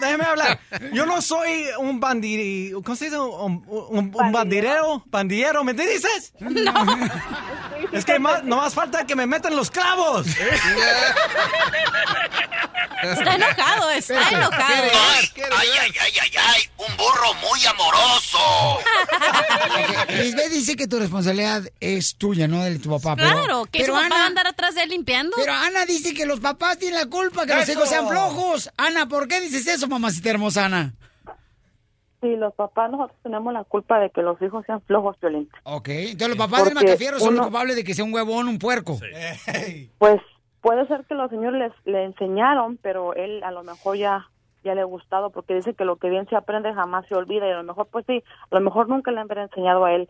déjeme 0.00 0.24
hablar. 0.24 0.60
Yo 0.92 1.06
no 1.06 1.22
soy 1.22 1.66
un 1.78 1.98
bandiri, 2.00 2.72
¿cómo 2.84 2.94
se 2.96 3.06
dice? 3.06 3.18
Un, 3.18 3.64
un- 3.66 4.12
un 4.14 4.32
bandidero, 4.32 5.02
bandillero, 5.06 5.64
¿me 5.64 5.72
dices? 5.72 6.32
No. 6.40 6.72
Es 7.92 8.04
que 8.04 8.18
más, 8.20 8.44
no 8.44 8.58
más 8.58 8.72
falta 8.74 9.04
que 9.04 9.16
me 9.16 9.26
metan 9.26 9.56
los 9.56 9.68
clavos. 9.70 10.26
Está 13.02 13.34
enojado, 13.34 13.90
está 13.90 14.28
enojado. 14.30 14.50
¿quiere- 15.34 15.50
Ay, 15.56 15.68
ay, 15.80 16.09
ay, 16.20 16.30
ay, 16.30 16.30
ay, 16.54 16.62
un 16.78 16.96
burro 16.96 17.34
muy 17.48 17.60
amoroso. 17.66 18.38
Lisbeth 20.22 20.50
dice 20.50 20.76
que 20.76 20.86
tu 20.86 20.98
responsabilidad 20.98 21.62
es 21.80 22.16
tuya, 22.16 22.48
no 22.48 22.62
de 22.62 22.78
tu 22.78 22.90
papá. 22.90 23.16
pero- 23.16 23.30
Claro, 23.30 23.64
que 23.66 23.80
pero 23.80 23.94
su 23.96 24.02
papá 24.02 24.14
va 24.14 24.24
a 24.24 24.26
andar 24.26 24.46
atrás 24.46 24.74
de 24.74 24.82
él 24.82 24.90
limpiando. 24.90 25.32
pero 25.36 25.52
Ana 25.52 25.86
dice 25.86 26.14
que 26.14 26.26
los 26.26 26.40
papás 26.40 26.78
tienen 26.78 26.98
la 27.00 27.06
culpa, 27.06 27.46
que 27.46 27.54
los 27.54 27.68
hijos 27.68 27.88
sean 27.88 28.08
flojos. 28.08 28.70
Ana, 28.76 29.06
¿por 29.08 29.28
qué 29.28 29.40
dices 29.40 29.66
eso, 29.66 29.88
mamacita 29.88 30.30
hermosa 30.30 30.66
Ana? 30.66 30.94
Sí, 32.22 32.36
los 32.36 32.52
papás 32.54 32.90
nosotros 32.90 33.16
tenemos 33.22 33.50
la 33.54 33.64
culpa 33.64 33.98
de 33.98 34.10
que 34.10 34.20
los 34.20 34.40
hijos 34.42 34.64
sean 34.66 34.82
flojos, 34.82 35.16
Violín. 35.22 35.48
Ok, 35.62 35.88
entonces 35.88 36.28
los 36.28 36.36
papás 36.36 36.64
del 36.64 36.74
Porque 36.74 36.86
Macafierro 36.88 37.18
son 37.18 37.34
los 37.36 37.44
culpables 37.46 37.76
de 37.76 37.84
que 37.84 37.94
sea 37.94 38.04
un 38.04 38.12
huevón, 38.12 38.46
un 38.48 38.58
puerco. 38.58 38.98
Pues 39.98 40.20
puede 40.60 40.86
ser 40.86 41.06
que 41.08 41.14
los 41.14 41.30
señores 41.30 41.58
les, 41.58 41.72
le 41.94 42.04
enseñaron, 42.04 42.78
pero 42.82 43.14
él 43.14 43.42
a 43.42 43.50
lo 43.50 43.62
mejor 43.62 43.96
ya 43.96 44.28
ya 44.62 44.74
le 44.74 44.80
ha 44.82 44.84
gustado 44.84 45.30
porque 45.30 45.54
dice 45.54 45.74
que 45.74 45.84
lo 45.84 45.96
que 45.96 46.08
bien 46.10 46.28
se 46.28 46.36
aprende 46.36 46.72
jamás 46.74 47.06
se 47.06 47.14
olvida 47.14 47.46
y 47.46 47.50
a 47.50 47.56
lo 47.56 47.64
mejor 47.64 47.88
pues 47.90 48.04
sí, 48.06 48.22
a 48.50 48.54
lo 48.54 48.60
mejor 48.60 48.88
nunca 48.88 49.10
le 49.10 49.20
han 49.20 49.28
enseñado 49.38 49.84
a 49.84 49.92
él 49.94 50.08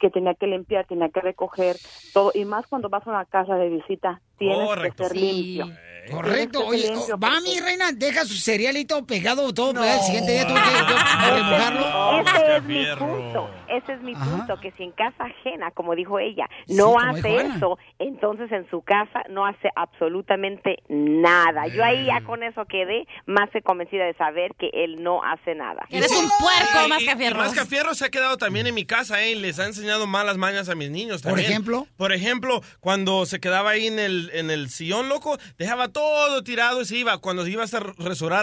que 0.00 0.10
tenía 0.10 0.34
que 0.34 0.48
limpiar, 0.48 0.84
tenía 0.86 1.08
que 1.10 1.20
recoger 1.20 1.76
todo, 2.12 2.32
y 2.34 2.44
más 2.44 2.66
cuando 2.66 2.88
vas 2.88 3.06
a 3.06 3.10
una 3.10 3.24
casa 3.24 3.54
de 3.54 3.68
visita, 3.68 4.20
tienes 4.36 4.66
Correcto. 4.68 5.04
que 5.04 5.08
ser 5.08 5.16
Sí. 5.16 5.20
limpio. 5.20 5.66
Correcto. 6.10 6.66
Oye, 6.66 6.90
limpio, 6.90 7.16
va 7.16 7.40
mi 7.40 7.60
reina, 7.60 7.92
deja 7.92 8.24
su 8.24 8.34
cerealito 8.34 9.06
pegado 9.06 9.54
todo, 9.54 9.72
pero 9.74 9.84
el 9.84 10.00
siguiente 10.00 10.32
día 10.32 10.44
tuve 10.44 10.58
que 10.60 11.30
remojarlo. 11.36 12.20
es, 12.20 12.34
ese 12.34 12.56
es 12.56 12.64
mi 12.64 12.84
punto, 12.98 13.48
ese 13.76 13.92
es 13.94 14.02
mi 14.02 14.14
punto, 14.14 14.58
que 14.60 14.70
si 14.72 14.82
en 14.84 14.92
casa 14.92 15.24
ajena, 15.24 15.70
como 15.72 15.94
dijo 15.94 16.18
ella, 16.18 16.48
no 16.68 16.98
hace 16.98 17.36
eso, 17.36 17.78
entonces 17.98 18.50
en 18.52 18.68
su 18.70 18.82
casa 18.82 19.22
no 19.30 19.46
hace 19.46 19.68
absolutamente 19.76 20.76
nada. 20.88 21.66
Yo 21.68 21.84
ahí 21.84 22.06
ya 22.06 22.20
con 22.22 22.42
eso 22.42 22.64
quedé 22.66 23.06
más 23.26 23.50
que 23.50 23.62
convencida 23.62 24.04
de 24.04 24.14
saber 24.14 24.52
que 24.58 24.70
él 24.72 25.02
no 25.02 25.22
hace 25.22 25.54
nada. 25.54 25.86
Eres 25.90 26.10
un 26.12 26.28
puerco. 26.38 26.86
Y 26.86 26.88
Mascafierro 27.34 27.94
se 27.94 28.06
ha 28.06 28.10
quedado 28.10 28.36
también 28.36 28.66
en 28.66 28.74
mi 28.74 28.84
casa, 28.84 29.22
¿eh? 29.22 29.32
y 29.32 29.34
les 29.36 29.58
ha 29.58 29.66
enseñado 29.66 30.06
malas 30.06 30.36
mañas 30.36 30.68
a 30.68 30.74
mis 30.74 30.90
niños 30.90 31.22
¿Por 31.22 31.32
también. 31.32 31.50
ejemplo? 31.50 31.86
Por 31.96 32.12
ejemplo, 32.12 32.62
cuando 32.80 33.26
se 33.26 33.40
quedaba 33.40 33.70
ahí 33.70 33.86
en 33.86 33.98
el, 33.98 34.30
en 34.34 34.50
el 34.50 34.68
sillón, 34.70 35.08
loco, 35.08 35.38
dejaba 35.58 35.88
todo 35.88 36.42
tirado 36.42 36.80
y 36.82 36.84
se 36.84 36.96
iba. 36.96 37.18
Cuando 37.18 37.44
se 37.44 37.50
iba 37.50 37.64
a 37.64 37.66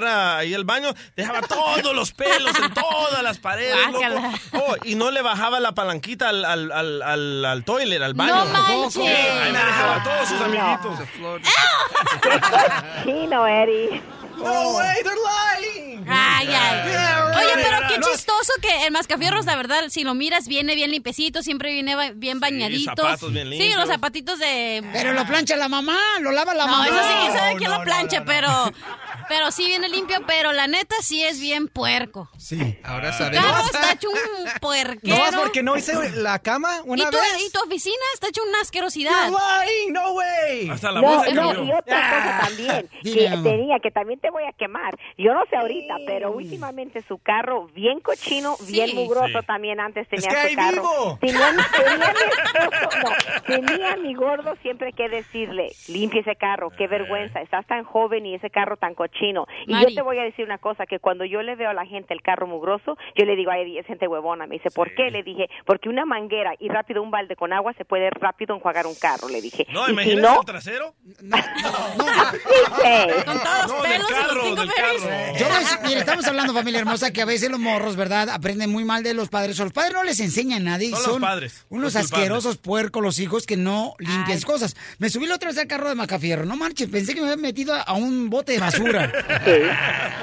a- 0.04 0.38
ahí 0.38 0.54
el 0.54 0.64
baño, 0.66 0.90
dejaba 1.16 1.42
todos 1.42 1.94
los 1.96 2.12
pelos 2.14 2.58
en 2.60 2.74
todas 2.74 3.22
las 3.24 3.40
paredes, 3.40 3.76
loco. 3.92 4.06
Oh, 4.54 4.76
y 4.84 4.96
no 4.96 5.12
le 5.12 5.19
bajaba 5.22 5.60
la 5.60 5.74
palanquita 5.74 6.30
al, 6.30 6.44
al, 6.46 6.72
al, 6.72 7.02
al, 7.02 7.46
al 7.46 7.64
toilet, 7.64 8.02
al 8.02 8.14
baño. 8.14 8.36
¡No 8.36 8.46
manches! 8.46 8.94
Sí, 8.94 9.02
ahí 9.08 9.52
me 9.52 9.58
dejaba 9.60 9.96
a 9.96 10.04
todos 10.04 10.30
sus 10.30 10.40
No. 10.40 10.46
amiguitos. 10.46 11.00
Chino, 13.04 13.48
Eri. 13.48 14.02
No 14.38 14.70
way, 14.78 14.96
they're 15.04 15.16
lying. 15.18 16.06
Ay, 16.10 16.48
ay. 16.48 16.90
Yeah, 16.90 17.28
right. 17.28 17.38
Oye, 17.38 17.54
pero 17.62 17.78
qué 17.90 17.98
No, 18.00 18.08
chistoso 18.08 18.54
que 18.62 18.86
el 18.86 18.92
mascafierros, 18.94 19.46
la 19.46 19.58
verdad, 19.58 19.84
si 19.90 20.06
lo 20.06 20.14
miras, 20.14 20.48
viene 20.48 20.76
bien 20.76 20.92
limpiecito, 20.92 21.44
siempre 21.44 21.74
viene 21.74 21.96
ba- 21.96 22.12
bien 22.16 22.40
bañadito. 22.40 22.94
zapatos 22.96 23.34
bien 23.34 23.48
Sí, 23.50 23.58
limpios. 23.58 23.80
los 23.82 23.90
zapatitos 23.90 24.40
de... 24.40 24.82
Pero 24.94 25.12
lo 25.12 25.26
plancha 25.26 25.58
la 25.58 25.68
mamá, 25.68 25.98
lo 26.22 26.32
lava 26.32 26.54
la 26.54 26.66
No, 26.68 26.72
mamá. 26.72 26.88
eso 26.88 26.96
sí, 27.04 27.14
quién 27.20 27.34
sabe 27.34 27.56
quién 27.58 27.70
no, 27.70 27.78
lo 27.80 27.84
plancha, 27.84 28.24
pero... 28.24 28.72
Pero 29.30 29.52
sí 29.52 29.66
viene 29.68 29.88
limpio, 29.90 30.18
pero 30.28 30.52
la 30.52 30.68
neta 30.68 30.96
sí 31.02 31.24
es 31.24 31.40
bien 31.40 31.68
puerco. 31.68 32.30
Sí. 32.38 32.80
Ahora 32.84 33.12
Carlos 33.12 33.18
sabemos. 33.38 33.66
está 33.66 33.92
hecho 33.94 34.10
un 34.10 34.44
No 34.44 34.52
puerquero. 34.60 35.18
más 35.18 35.36
porque 35.36 35.64
no 35.64 35.78
hice 35.78 35.94
la 36.18 36.40
cama 36.40 36.78
¿Y 36.86 36.90
una 36.90 37.10
tu, 37.10 37.18
vez. 37.18 37.46
y 37.48 37.52
tu 37.52 37.60
oficina 37.62 37.96
está 38.16 38.28
hecho 38.30 38.42
una 38.50 38.60
asquerosidad. 38.62 39.30
You're 39.30 39.40
lying, 39.66 39.94
no 39.94 40.14
way. 40.14 40.70
Hasta 40.70 40.92
la 40.92 41.02
No, 41.02 41.08
voz 41.08 41.26
se 41.26 41.34
no, 41.34 41.42
cambió. 41.54 41.64
y 41.64 41.72
otra 41.78 42.10
cosa 42.10 42.40
también, 42.48 42.90
que 43.04 43.30
tenía, 43.50 43.80
que 43.80 43.92
también 43.92 44.20
te 44.20 44.30
voy 44.32 44.44
a 44.44 44.52
quemar. 44.54 44.98
Yo 45.18 45.34
no 45.34 45.44
sé 45.50 45.56
ahorita, 45.58 45.96
pero 46.08 46.32
últimamente 46.32 47.04
su 47.08 47.20
carro 47.20 47.68
bien 47.76 48.00
cochino, 48.00 48.58
bien 48.68 48.90
Sí. 48.90 48.96
mugroso 48.96 49.40
Sí. 49.42 49.46
también 49.46 49.80
antes 49.80 50.08
Es 50.12 50.24
tenía 50.24 50.30
que 50.30 50.42
su 50.42 50.48
ahí 50.48 50.56
carro. 50.56 50.72
vivo. 50.82 51.18
Tenía, 51.22 51.52
mi- 51.52 51.64
tenía 51.78 52.14
mi 52.14 52.20
esposo, 52.74 53.00
no, 53.00 53.66
tenía 53.68 53.96
mi 53.98 54.14
gordo 54.16 54.56
siempre 54.64 54.92
que 54.94 55.08
decirle, 55.08 55.72
limpia 55.88 56.22
ese 56.22 56.36
carro, 56.36 56.72
qué 56.76 56.88
vergüenza, 56.88 57.42
estás 57.42 57.66
tan 57.68 57.84
joven 57.84 58.26
y 58.26 58.36
ese 58.36 58.50
carro 58.50 58.76
tan 58.78 58.96
cochino. 58.96 59.19
Y 59.68 59.74
Mari. 59.74 59.90
yo 59.90 59.96
te 59.96 60.02
voy 60.02 60.18
a 60.20 60.24
decir 60.24 60.46
una 60.46 60.58
cosa, 60.58 60.86
que 60.86 61.00
cuando 61.00 61.26
yo 61.26 61.42
le 61.42 61.56
veo 61.56 61.70
a 61.70 61.74
la 61.74 61.86
gente 61.86 62.14
el 62.14 62.22
carro 62.22 62.48
mugroso, 62.48 62.98
yo 63.16 63.26
le 63.26 63.36
digo, 63.36 63.52
ay, 63.52 63.78
es 63.78 63.86
gente 63.86 64.08
huevona. 64.08 64.48
Me 64.48 64.56
dice, 64.56 64.70
¿por 64.72 64.94
qué? 64.96 65.12
Le 65.12 65.24
dije, 65.24 65.50
porque 65.66 65.90
una 65.90 66.06
manguera 66.06 66.54
y 66.60 66.70
rápido 66.70 67.02
un 67.02 67.12
balde 67.12 67.36
con 67.36 67.54
agua 67.54 67.74
se 67.74 67.86
puede 67.86 68.10
rápido 68.10 68.56
enjuagar 68.56 68.88
un 68.88 68.96
carro, 68.96 69.30
le 69.30 69.42
dije. 69.42 69.66
No, 69.72 69.84
y 69.84 69.86
si 69.88 69.92
imagínate 69.94 70.22
no, 70.22 70.40
el 70.40 70.46
trasero. 70.46 70.94
dice, 71.20 73.24
Con 73.26 73.40
todos 73.40 73.62
los 73.62 73.72
No, 73.72 73.82
del 73.84 73.92
pelos 73.92 74.10
y 74.10 74.14
carro, 74.14 74.36
los 74.36 74.56
del 74.56 74.74
carro. 74.74 75.38
Yo 75.38 75.48
les- 75.50 75.80
mira, 75.84 76.00
estamos 76.00 76.28
hablando, 76.28 76.54
familia 76.54 76.80
hermosa, 76.80 77.12
que 77.12 77.22
a 77.22 77.26
veces 77.26 77.50
los 77.50 77.60
morros, 77.60 77.96
¿verdad? 77.96 78.30
Aprenden 78.30 78.72
muy 78.72 78.86
mal 78.86 79.04
de 79.04 79.14
los 79.14 79.30
padres. 79.30 79.60
O 79.60 79.64
los 79.64 79.74
padres 79.74 79.94
no 79.94 80.04
les 80.04 80.20
enseñan 80.20 80.64
nada 80.64 80.84
y 80.84 80.92
Son 80.92 81.02
son, 81.02 81.12
los 81.14 81.22
padres, 81.30 81.66
unos 81.70 81.94
los 81.94 81.96
asquerosos 81.96 82.58
puercos 82.58 83.04
los 83.04 83.20
hijos 83.20 83.46
que 83.46 83.58
no 83.58 83.94
limpian 84.00 84.40
cosas. 84.42 84.76
Me 85.00 85.10
subí 85.10 85.26
la 85.28 85.36
otra 85.36 85.50
vez 85.50 85.58
al 85.58 85.68
carro 85.68 85.90
de 85.90 85.96
Macafierro. 85.96 86.46
No 86.46 86.56
marches, 86.56 86.90
pensé 86.90 87.14
que 87.14 87.22
me 87.22 87.32
había 87.32 87.42
metido 87.42 87.74
a 87.76 87.94
un 87.94 88.30
bote 88.30 88.54
de 88.54 88.60
basura. 88.60 89.09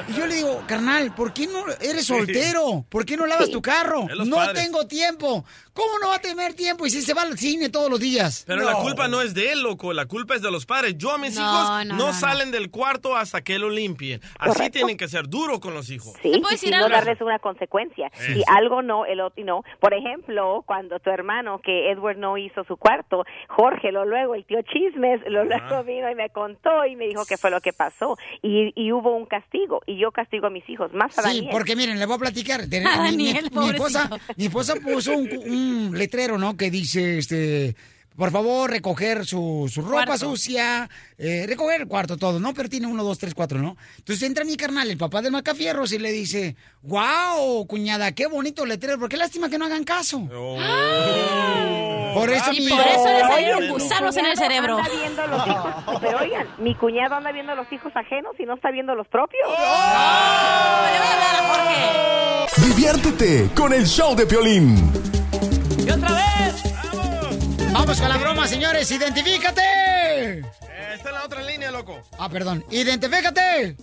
Y 0.08 0.12
yo 0.14 0.26
le 0.26 0.36
digo, 0.36 0.62
carnal, 0.66 1.14
¿por 1.14 1.32
qué 1.32 1.46
no 1.46 1.64
eres 1.80 2.06
soltero? 2.06 2.84
¿Por 2.88 3.04
qué 3.04 3.16
no 3.16 3.26
lavas 3.26 3.50
tu 3.50 3.60
carro? 3.62 4.06
No 4.24 4.36
padres. 4.36 4.62
tengo 4.64 4.86
tiempo. 4.86 5.44
¿Cómo 5.76 5.98
no 6.00 6.08
va 6.08 6.16
a 6.16 6.20
tener 6.20 6.54
tiempo? 6.54 6.86
Y 6.86 6.90
si 6.90 7.02
se 7.02 7.14
va 7.14 7.22
al 7.22 7.38
cine 7.38 7.68
todos 7.68 7.90
los 7.90 8.00
días. 8.00 8.44
Pero 8.46 8.62
la 8.64 8.74
culpa 8.74 9.06
no 9.08 9.20
es 9.22 9.34
de 9.34 9.52
él, 9.52 9.62
loco. 9.62 9.92
La 9.92 10.06
culpa 10.06 10.34
es 10.34 10.42
de 10.42 10.50
los 10.50 10.66
padres. 10.66 10.94
Yo 10.96 11.12
a 11.12 11.18
mis 11.18 11.34
No, 11.36 11.42
hijos 11.42 11.68
no, 11.68 11.84
no, 11.84 11.96
no, 11.96 12.06
no. 12.08 12.12
salen 12.14 12.50
del 12.50 12.70
cuarto 12.70 13.14
hasta 13.14 13.42
que 13.42 13.58
lo 13.58 13.70
limpien. 13.70 14.20
Así 14.38 14.70
tienen 14.70 14.96
que 14.96 15.06
ser 15.08 15.28
duro 15.28 15.60
con 15.60 15.74
los 15.74 15.90
hijos. 15.90 16.14
Sí, 16.22 16.32
¿Te 16.32 16.40
puedo 16.40 16.54
y 16.54 16.58
si 16.58 16.70
no 16.70 16.78
algo? 16.78 16.88
darles 16.88 17.20
una 17.20 17.38
consecuencia. 17.38 18.10
Si 18.18 18.42
algo 18.48 18.82
no, 18.82 19.04
el 19.06 19.20
otro 19.20 19.44
no. 19.44 19.62
Por 19.80 19.92
ejemplo, 19.94 20.64
cuando 20.66 20.98
tu 20.98 21.10
hermano, 21.10 21.60
que 21.62 21.90
Edward 21.90 22.16
no 22.16 22.38
hizo 22.38 22.64
su 22.64 22.76
cuarto, 22.78 23.24
Jorge, 23.48 23.92
lo 23.92 24.04
luego, 24.06 24.34
el 24.34 24.44
tío 24.46 24.60
Chismes, 24.62 25.20
lo 25.28 25.44
luego 25.44 25.84
vino 25.84 26.10
y 26.10 26.14
me 26.14 26.30
contó 26.30 26.86
y 26.86 26.96
me 26.96 27.06
dijo 27.06 27.24
qué 27.26 27.36
fue 27.36 27.50
lo 27.50 27.60
que 27.60 27.72
pasó. 27.74 28.16
Y, 28.42 28.72
y 28.74 28.92
hubo 28.92 29.14
un 29.14 29.26
castigo. 29.26 29.82
Y 29.86 29.98
yo 29.98 30.10
castigo 30.12 30.46
a 30.46 30.50
mis 30.50 30.66
hijos, 30.70 30.92
más 30.94 31.18
a 31.18 31.22
Sí, 31.22 31.28
Daniel. 31.28 31.48
porque 31.52 31.76
miren, 31.76 31.98
le 31.98 32.06
voy 32.06 32.16
a 32.16 32.18
platicar. 32.18 32.60
A 32.86 33.10
mi, 33.10 33.16
mi- 33.16 33.32
Daniel, 33.32 33.50
mi 33.52 33.68
esposa, 33.70 34.08
mi 34.36 34.46
esposa 34.46 34.74
puso 34.76 35.12
un, 35.12 35.28
un 35.46 35.65
letrero, 35.92 36.38
¿no? 36.38 36.56
Que 36.56 36.70
dice, 36.70 37.18
este, 37.18 37.76
por 38.16 38.30
favor, 38.30 38.70
recoger 38.70 39.26
su, 39.26 39.70
su 39.72 39.82
ropa 39.82 40.06
Cuarto. 40.06 40.30
sucia, 40.30 40.88
eh, 41.18 41.44
recoger 41.46 41.82
el 41.82 41.86
cuarto, 41.88 42.16
todo, 42.16 42.40
¿no? 42.40 42.54
Pero 42.54 42.68
tiene 42.68 42.86
uno, 42.86 43.04
dos, 43.04 43.18
tres, 43.18 43.34
cuatro, 43.34 43.58
¿no? 43.58 43.76
Entonces 43.98 44.22
entra 44.26 44.44
mi 44.44 44.56
carnal, 44.56 44.90
el 44.90 44.96
papá 44.96 45.20
del 45.22 45.32
Macafierros, 45.32 45.92
y 45.92 45.98
le 45.98 46.12
dice, 46.12 46.56
wow, 46.82 47.66
cuñada, 47.66 48.12
qué 48.12 48.26
bonito 48.26 48.64
letrero, 48.64 48.98
¿por 48.98 49.08
qué 49.10 49.16
lástima 49.18 49.48
que 49.50 49.58
no 49.58 49.66
hagan 49.66 49.84
caso? 49.84 50.26
Por 52.14 52.30
eso 52.30 52.50
Y 52.52 52.60
mi... 52.62 52.68
por 52.70 52.80
eso 52.80 53.04
le 53.04 53.14
Oye, 53.16 53.28
salieron 53.28 53.68
gusanos 53.68 54.16
en 54.16 54.24
el 54.26 54.36
cerebro. 54.38 54.78
anda 54.78 54.88
viendo 54.98 55.26
los 55.26 55.46
hijos. 55.46 55.74
Pero 56.00 56.18
oigan, 56.20 56.46
mi 56.58 56.74
cuñado 56.74 57.14
anda 57.16 57.30
viendo 57.32 57.54
los 57.54 57.70
hijos 57.70 57.92
ajenos 57.94 58.32
y 58.38 58.44
no 58.46 58.54
está 58.54 58.70
viendo 58.70 58.94
los 58.94 59.06
propios. 59.08 59.46
Le 59.46 59.54
voy 59.54 59.64
a 59.66 61.12
hablar 61.12 61.34
a 61.36 62.46
Jorge. 62.48 62.66
Diviértete 62.68 63.50
con 63.54 63.74
el 63.74 63.86
show 63.86 64.16
de 64.16 64.24
Piolín. 64.24 64.92
¡Y 65.78 65.90
otra 65.90 66.12
vez! 66.12 66.62
¡Vamos 67.72 68.00
con 68.00 68.08
la 68.08 68.16
broma, 68.16 68.46
señores! 68.46 68.90
¡Identifícate! 68.90 69.60
Eh, 69.62 70.42
está 70.94 71.08
en 71.10 71.14
la 71.14 71.24
otra 71.24 71.42
línea, 71.42 71.70
loco. 71.70 72.00
Ah, 72.18 72.28
perdón. 72.28 72.64
¡Identifícate! 72.70 73.76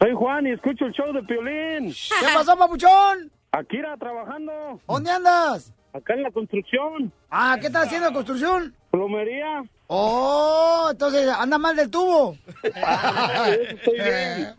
Soy 0.00 0.14
Juan 0.14 0.46
y 0.46 0.52
escucho 0.52 0.86
el 0.86 0.92
show 0.92 1.12
de 1.12 1.22
Piolín. 1.22 1.92
¿Qué 1.92 2.26
pasó, 2.34 2.56
papuchón? 2.56 3.30
Aquí 3.52 3.76
era 3.76 3.96
trabajando, 3.96 4.80
¿Dónde 4.86 5.10
andas? 5.10 5.72
Acá 5.92 6.14
en 6.14 6.22
la 6.22 6.30
construcción, 6.30 7.12
Ah, 7.30 7.56
¿qué 7.60 7.66
estás 7.68 7.86
haciendo 7.86 8.12
construcción? 8.12 8.74
plomería. 8.90 9.62
Oh, 9.92 10.88
entonces 10.90 11.28
anda 11.28 11.58
mal 11.58 11.74
del 11.76 11.90
tubo. 11.90 12.36
Estoy 12.62 13.94
bien. 13.94 14.54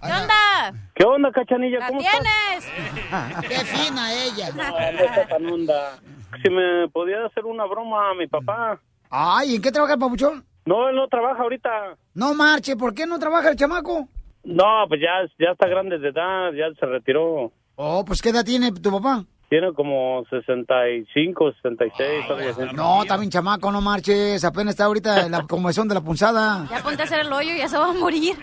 ¿Qué 0.00 0.12
onda? 0.12 0.72
¿Qué 0.94 1.04
onda, 1.04 1.30
cachanilla? 1.32 1.78
¿La 1.80 1.88
¿Cómo 1.88 2.00
estás? 2.00 2.20
tienes? 2.20 3.48
Qué 3.48 3.64
fina 3.66 4.12
ella. 4.12 4.50
No, 4.54 4.70
no 4.70 5.04
está 5.04 5.26
tan 5.28 5.46
onda. 5.46 5.98
Si 6.42 6.50
me 6.50 6.88
podía 6.88 7.24
hacer 7.26 7.44
una 7.44 7.64
broma 7.66 8.10
a 8.10 8.14
mi 8.14 8.26
papá. 8.26 8.80
Ay, 9.10 9.56
¿en 9.56 9.62
qué 9.62 9.70
trabaja 9.70 9.94
el 9.94 10.00
papuchón? 10.00 10.44
No, 10.64 10.88
él 10.88 10.96
no 10.96 11.06
trabaja 11.08 11.42
ahorita. 11.42 11.96
No 12.14 12.34
marche, 12.34 12.76
¿por 12.76 12.94
qué 12.94 13.06
no 13.06 13.18
trabaja 13.18 13.50
el 13.50 13.56
chamaco? 13.56 14.08
No, 14.44 14.84
pues 14.88 15.00
ya, 15.00 15.10
ya 15.38 15.52
está 15.52 15.68
grande 15.68 15.98
de 15.98 16.08
edad, 16.08 16.52
ya 16.52 16.72
se 16.78 16.86
retiró. 16.86 17.52
Oh, 17.76 18.04
pues 18.04 18.22
¿qué 18.22 18.30
edad 18.30 18.44
tiene 18.44 18.72
tu 18.72 18.90
papá? 18.90 19.24
Tiene 19.52 19.74
como 19.74 20.24
65, 20.30 21.52
66, 21.52 22.24
algo. 22.30 22.72
No, 22.72 23.02
está 23.02 23.18
bien 23.18 23.28
chamaco, 23.30 23.70
no 23.70 23.82
marches. 23.82 24.42
Apenas 24.46 24.72
está 24.72 24.84
ahorita 24.86 25.26
en 25.26 25.32
la 25.32 25.42
convención 25.46 25.86
de 25.88 25.94
la 25.94 26.00
punzada. 26.00 26.66
Ya 26.70 26.82
ponte 26.82 27.02
a 27.02 27.04
hacer 27.04 27.20
el 27.20 27.30
hoyo 27.30 27.52
y 27.52 27.58
ya 27.58 27.68
se 27.68 27.76
va 27.76 27.90
a 27.90 27.92
morir. 27.92 28.34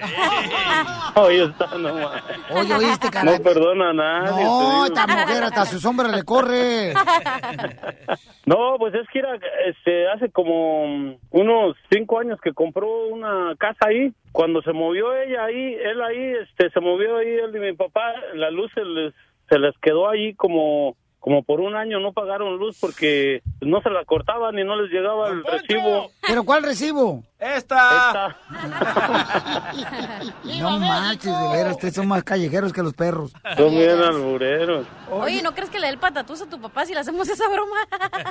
Oye, 1.15 1.45
está, 1.45 1.65
no, 1.79 1.95
ma- 1.95 2.21
Oye, 2.51 2.75
¿oíste, 2.75 3.07
no 3.23 3.41
perdona 3.41 3.89
a 3.89 3.93
nadie. 3.93 4.43
No, 4.43 4.85
esta 4.85 5.07
mujer 5.07 5.43
hasta 5.45 5.65
su 5.65 5.79
sombra 5.79 6.09
le 6.09 6.21
corre. 6.21 6.93
No, 8.45 8.77
pues 8.79 8.95
es 8.95 9.07
que 9.13 9.19
era, 9.19 9.35
este, 9.67 10.07
hace 10.09 10.31
como 10.31 11.15
unos 11.29 11.75
cinco 11.91 12.17
años 12.19 12.39
que 12.41 12.51
compró 12.51 12.87
una 13.09 13.53
casa 13.59 13.77
ahí. 13.87 14.11
Cuando 14.31 14.63
se 14.63 14.73
movió 14.73 15.13
ella 15.15 15.43
ahí, 15.45 15.75
él 15.75 16.01
ahí, 16.01 16.33
este, 16.41 16.71
se 16.71 16.79
movió 16.79 17.17
ahí, 17.17 17.27
él 17.27 17.55
y 17.55 17.59
mi 17.59 17.73
papá, 17.73 18.11
la 18.33 18.49
luz 18.49 18.71
se 18.73 18.83
les, 18.83 19.13
se 19.49 19.59
les 19.59 19.75
quedó 19.81 20.09
ahí 20.09 20.33
como, 20.35 20.95
como 21.19 21.43
por 21.43 21.59
un 21.59 21.75
año, 21.75 21.99
no 21.99 22.13
pagaron 22.13 22.57
luz 22.57 22.77
porque 22.79 23.41
no 23.61 23.81
se 23.81 23.89
la 23.89 24.05
cortaban 24.05 24.57
y 24.57 24.63
no 24.63 24.81
les 24.81 24.91
llegaba 24.91 25.29
el 25.29 25.43
recibo. 25.43 26.11
¿Pero 26.25 26.43
cuál 26.43 26.63
recibo? 26.63 27.23
Esta. 27.39 28.37
No 30.59 30.79
manches, 30.79 31.31
de 31.39 31.47
veras, 31.49 31.73
ustedes 31.73 31.93
son 31.93 32.07
más 32.07 32.23
callejeros 32.23 32.73
que 32.73 32.83
los 32.83 32.93
perros. 32.93 33.31
Son 33.55 33.71
bien 33.71 33.97
albureros. 34.01 34.85
Oye, 35.11 35.41
¿no 35.41 35.53
crees 35.53 35.69
que 35.69 35.79
le 35.79 35.87
dé 35.87 35.93
el 35.93 35.99
patatús 35.99 36.41
a 36.41 36.49
tu 36.49 36.59
papá 36.59 36.85
si 36.85 36.93
le 36.93 36.99
hacemos 36.99 37.29
esa 37.29 37.47
broma? 37.47 37.77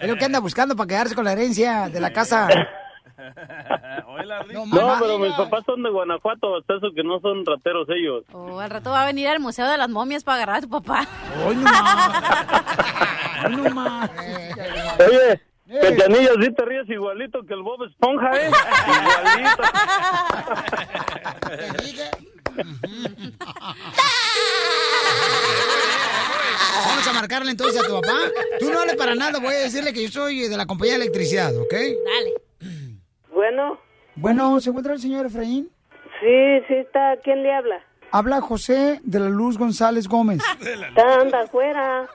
Lo 0.02 0.16
que 0.16 0.24
anda 0.24 0.40
buscando 0.40 0.76
para 0.76 0.88
quedarse 0.88 1.14
con 1.14 1.24
la 1.24 1.32
herencia 1.32 1.88
de 1.88 2.00
la 2.00 2.12
casa. 2.12 2.48
No, 4.72 4.96
pero 5.00 5.18
mis 5.18 5.32
papás 5.34 5.64
son 5.66 5.82
de 5.82 5.90
Guanajuato, 5.90 6.56
hasta 6.56 6.76
eso 6.76 6.88
que 6.94 7.02
no 7.02 7.20
son 7.20 7.44
rateros 7.44 7.88
ellos. 7.88 8.24
Oh, 8.32 8.60
al 8.60 8.70
rato 8.70 8.90
va 8.90 9.02
a 9.02 9.06
venir 9.06 9.28
al 9.28 9.40
Museo 9.40 9.66
de 9.66 9.78
las 9.78 9.88
Momias 9.88 10.24
para 10.24 10.36
agarrar 10.36 10.56
a 10.56 10.60
tu 10.60 10.68
papá. 10.68 11.06
Oye, 14.98 15.40
Cachanilla, 15.80 16.30
sí 16.40 16.54
te 16.54 16.64
ríes 16.64 16.88
igualito 16.88 17.44
que 17.46 17.54
el 17.54 17.62
Bob 17.62 17.84
Esponja, 17.84 18.30
¿eh? 18.36 18.50
igualito. 18.86 19.62
Vamos 26.86 27.06
a 27.06 27.12
marcarle 27.12 27.50
entonces 27.50 27.82
a 27.82 27.86
tu 27.86 28.00
papá. 28.00 28.18
Tú 28.58 28.70
no 28.70 28.80
hables 28.80 28.96
para 28.96 29.14
nada, 29.14 29.38
voy 29.38 29.54
a 29.54 29.58
decirle 29.58 29.92
que 29.92 30.02
yo 30.02 30.10
soy 30.10 30.48
de 30.48 30.56
la 30.56 30.66
compañía 30.66 30.94
de 30.94 31.02
electricidad, 31.02 31.54
¿ok? 31.56 31.72
Dale. 31.72 32.47
Bueno, 33.38 33.78
Bueno, 34.16 34.58
¿se 34.58 34.70
encuentra 34.70 34.94
el 34.94 34.98
señor 34.98 35.24
Efraín? 35.26 35.70
sí, 36.20 36.60
sí 36.66 36.74
está. 36.74 37.16
¿Quién 37.22 37.44
le 37.44 37.54
habla? 37.54 37.76
Habla 38.10 38.40
José 38.40 38.98
de 39.04 39.20
la 39.20 39.28
Luz 39.28 39.56
González 39.56 40.08
Gómez. 40.08 40.42
Está, 40.60 41.20
anda 41.20 41.42
afuera. 41.42 42.08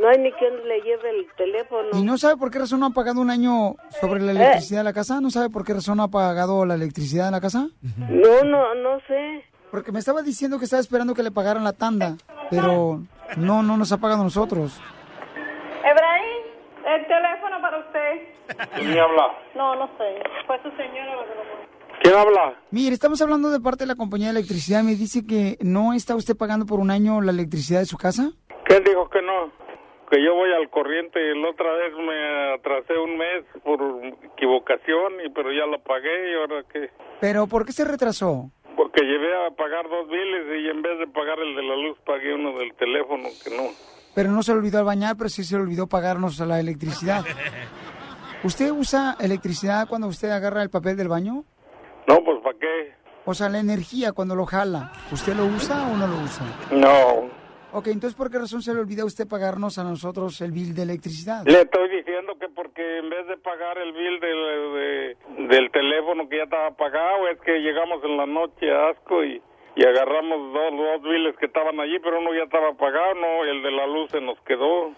No 0.00 0.08
hay 0.08 0.18
ni 0.18 0.32
quien 0.32 0.66
le 0.66 0.80
lleve 0.80 1.10
el 1.10 1.26
teléfono. 1.36 1.90
¿Y 1.92 2.02
no 2.02 2.18
sabe 2.18 2.36
por 2.36 2.50
qué 2.50 2.58
razón 2.58 2.80
no 2.80 2.86
ha 2.86 2.90
pagado 2.90 3.20
un 3.20 3.30
año 3.30 3.76
sobre 4.00 4.20
la 4.22 4.32
electricidad 4.32 4.80
de 4.80 4.84
la 4.84 4.92
casa? 4.92 5.20
¿No 5.20 5.30
sabe 5.30 5.50
por 5.50 5.64
qué 5.64 5.74
razón 5.74 5.98
no 5.98 6.02
ha 6.02 6.08
pagado 6.08 6.66
la 6.66 6.74
electricidad 6.74 7.26
de 7.26 7.30
la 7.30 7.40
casa? 7.40 7.68
No, 8.08 8.42
no, 8.42 8.74
no 8.74 8.98
sé. 9.06 9.44
Porque 9.70 9.92
me 9.92 10.00
estaba 10.00 10.22
diciendo 10.22 10.58
que 10.58 10.64
estaba 10.64 10.80
esperando 10.80 11.14
que 11.14 11.22
le 11.22 11.30
pagaran 11.30 11.62
la 11.62 11.74
tanda, 11.74 12.16
pero 12.50 13.02
no, 13.36 13.62
no 13.62 13.76
nos 13.76 13.92
ha 13.92 13.98
pagado 13.98 14.22
a 14.22 14.24
nosotros. 14.24 14.80
Efraín, 15.84 16.25
el 16.86 17.06
teléfono 17.06 17.60
para 17.60 17.78
usted. 17.78 18.68
¿Quién 18.76 18.94
me 18.94 19.00
habla? 19.00 19.32
No, 19.54 19.74
no 19.74 19.86
sé. 19.98 20.22
Fue 20.46 20.60
su 20.62 20.70
señora 20.70 21.16
la 21.16 21.24
que 21.24 21.34
lo. 21.34 21.66
¿Quién 22.02 22.14
habla? 22.14 22.54
Mire, 22.70 22.94
estamos 22.94 23.20
hablando 23.22 23.50
de 23.50 23.60
parte 23.60 23.84
de 23.84 23.88
la 23.88 23.96
compañía 23.96 24.28
de 24.28 24.38
electricidad. 24.38 24.82
Me 24.82 24.94
dice 24.94 25.26
que 25.26 25.56
no 25.60 25.94
está 25.94 26.14
usted 26.14 26.36
pagando 26.36 26.66
por 26.66 26.78
un 26.78 26.90
año 26.90 27.20
la 27.20 27.32
electricidad 27.32 27.80
de 27.80 27.86
su 27.86 27.96
casa. 27.96 28.30
¿Quién 28.64 28.84
dijo 28.84 29.08
que 29.08 29.22
no? 29.22 29.50
Que 30.10 30.22
yo 30.22 30.34
voy 30.34 30.52
al 30.52 30.70
corriente 30.70 31.18
y 31.18 31.40
la 31.40 31.50
otra 31.50 31.72
vez 31.72 31.92
me 31.94 32.54
atrasé 32.54 32.96
un 32.96 33.16
mes 33.16 33.44
por 33.64 33.80
equivocación, 34.22 35.14
y 35.24 35.30
pero 35.30 35.50
ya 35.52 35.66
lo 35.66 35.80
pagué 35.80 36.30
y 36.30 36.34
ahora 36.34 36.62
qué. 36.72 36.90
Pero 37.20 37.48
¿por 37.48 37.66
qué 37.66 37.72
se 37.72 37.84
retrasó? 37.84 38.50
Porque 38.76 39.02
llevé 39.02 39.34
a 39.46 39.50
pagar 39.50 39.88
dos 39.88 40.08
biles 40.08 40.62
y 40.62 40.68
en 40.68 40.82
vez 40.82 40.98
de 41.00 41.06
pagar 41.08 41.40
el 41.40 41.56
de 41.56 41.62
la 41.62 41.76
luz 41.76 41.98
pagué 42.04 42.34
uno 42.34 42.56
del 42.56 42.72
teléfono 42.74 43.24
que 43.42 43.50
no. 43.56 43.64
Pero 44.16 44.32
no 44.32 44.42
se 44.42 44.50
le 44.52 44.58
olvidó 44.58 44.78
al 44.78 44.84
bañar, 44.84 45.16
pero 45.16 45.28
sí 45.28 45.44
se 45.44 45.54
le 45.56 45.62
olvidó 45.62 45.86
pagarnos 45.86 46.38
la 46.40 46.58
electricidad. 46.58 47.22
¿Usted 48.42 48.70
usa 48.70 49.16
electricidad 49.20 49.86
cuando 49.88 50.08
usted 50.08 50.30
agarra 50.30 50.62
el 50.62 50.70
papel 50.70 50.96
del 50.96 51.08
baño? 51.08 51.44
No, 52.08 52.24
pues 52.24 52.38
¿para 52.42 52.58
qué? 52.58 52.94
O 53.24 53.34
sea, 53.34 53.48
la 53.48 53.58
energía 53.58 54.12
cuando 54.12 54.34
lo 54.34 54.46
jala. 54.46 54.90
¿Usted 55.12 55.34
lo 55.34 55.44
usa 55.46 55.86
o 55.88 55.96
no 55.96 56.06
lo 56.06 56.16
usa? 56.20 56.44
No. 56.72 57.28
Ok, 57.72 57.88
entonces 57.88 58.14
¿por 58.16 58.30
qué 58.30 58.38
razón 58.38 58.62
se 58.62 58.72
le 58.72 58.80
olvidó 58.80 59.02
a 59.02 59.06
usted 59.06 59.26
pagarnos 59.28 59.76
a 59.78 59.84
nosotros 59.84 60.40
el 60.40 60.50
bill 60.52 60.74
de 60.74 60.82
electricidad? 60.84 61.44
Le 61.44 61.60
estoy 61.62 61.90
diciendo 61.90 62.32
que 62.40 62.48
porque 62.48 62.98
en 63.00 63.10
vez 63.10 63.26
de 63.26 63.36
pagar 63.36 63.76
el 63.76 63.92
bill 63.92 64.18
del, 64.20 64.72
de- 64.74 65.48
del 65.48 65.70
teléfono 65.72 66.26
que 66.28 66.38
ya 66.38 66.44
estaba 66.44 66.70
pagado, 66.70 67.28
es 67.28 67.38
que 67.40 67.58
llegamos 67.58 68.02
en 68.04 68.16
la 68.16 68.24
noche 68.24 68.72
a 68.72 68.90
Asco 68.90 69.22
y, 69.24 69.42
y 69.76 69.84
agarramos 69.84 70.52
dos, 70.54 70.70
dos 70.72 71.02
biles 71.02 71.36
que 71.38 71.46
estaban 71.46 71.78
allí, 71.78 71.98
pero 72.02 72.18
uno 72.18 72.30
ya 72.34 72.44
estaba 72.44 72.72
pagado, 72.74 73.14
no, 73.14 73.44
el 73.44 73.62
de 73.62 73.70
la 73.70 73.86
luz 73.86 74.10
se 74.10 74.20
nos 74.22 74.38
quedó. 74.40 74.92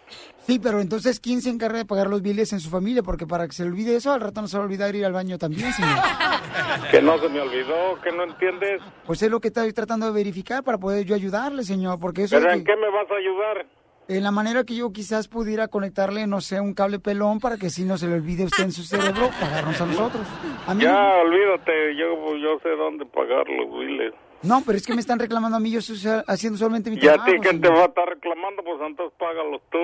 Sí, 0.47 0.59
pero 0.59 0.81
entonces 0.81 1.19
¿quién 1.21 1.43
se 1.43 1.51
encarga 1.51 1.79
de 1.79 1.85
pagar 1.85 2.07
los 2.09 2.23
biles 2.23 2.53
en 2.53 2.61
su 2.61 2.71
familia? 2.71 3.03
Porque 3.03 3.27
para 3.27 3.47
que 3.47 3.53
se 3.53 3.65
le 3.65 3.71
olvide 3.71 3.97
eso, 3.97 4.13
al 4.13 4.21
rato 4.21 4.41
no 4.41 4.47
se 4.49 4.57
va 4.57 4.63
a 4.63 4.67
olvidar 4.67 4.95
ir 4.95 5.05
al 5.05 5.13
baño 5.13 5.37
también, 5.37 5.73
señor. 5.73 5.91
Que 6.91 7.03
no 7.03 7.19
se 7.19 7.29
me 7.29 7.41
olvidó, 7.41 8.01
que 8.03 8.13
no 8.13 8.23
entiendes. 8.25 8.81
Pues 9.05 9.21
es 9.23 9.31
lo 9.31 9.41
que 9.41 9.49
estoy 9.49 9.73
tratando 9.73 10.07
de 10.07 10.13
verificar 10.13 10.63
para 10.63 10.79
poder 10.79 11.05
yo 11.05 11.15
ayudarle, 11.15 11.63
señor, 11.65 11.99
porque 12.01 12.23
eso 12.23 12.37
¿Pero 12.39 12.51
es 12.51 12.57
en 12.59 12.65
qué 12.65 12.77
me 12.77 12.89
vas 12.91 13.11
a 13.11 13.15
ayudar? 13.15 13.67
en 14.09 14.23
la 14.23 14.31
manera 14.31 14.65
que 14.65 14.75
yo 14.75 14.91
quizás 14.91 15.29
pudiera 15.29 15.69
conectarle, 15.69 16.27
no 16.27 16.41
sé, 16.41 16.61
un 16.63 16.73
cable 16.73 16.99
pelón 16.99 17.41
para 17.41 17.59
que 17.59 17.69
si 17.69 17.85
no 17.85 17.99
se 17.99 18.07
le 18.07 18.15
olvide 18.15 18.45
usted 18.45 18.65
en 18.65 18.73
su 18.73 18.83
cerebro, 18.85 19.29
pagarnos 19.39 19.79
a 19.79 19.85
nosotros. 19.87 20.27
A 20.67 20.73
mí 20.73 20.85
Ya, 20.85 20.93
no- 20.93 21.21
olvídate, 21.23 21.95
yo, 21.95 22.35
yo 22.37 22.59
sé 22.63 22.71
dónde 22.71 23.05
pagar 23.05 23.47
los 23.51 23.79
biles. 23.79 24.15
No, 24.43 24.63
pero 24.65 24.79
es 24.79 24.87
que 24.87 24.95
me 24.95 25.01
están 25.01 25.19
reclamando 25.19 25.57
a 25.57 25.61
mí, 25.61 25.71
yo 25.71 25.81
estoy 25.81 25.99
haciendo 26.27 26.59
solamente 26.59 26.91
mi 26.91 26.97
Y 26.97 27.01
a 27.09 27.15
trabajo. 27.15 27.31
ti, 27.33 27.39
¿quién 27.41 27.61
te 27.61 27.69
va 27.69 27.83
a 27.83 27.87
estar 27.87 28.09
reclamando? 28.09 28.63
Pues 28.63 28.77
entonces 28.87 29.19
págalos 29.19 29.61
tú. 29.71 29.79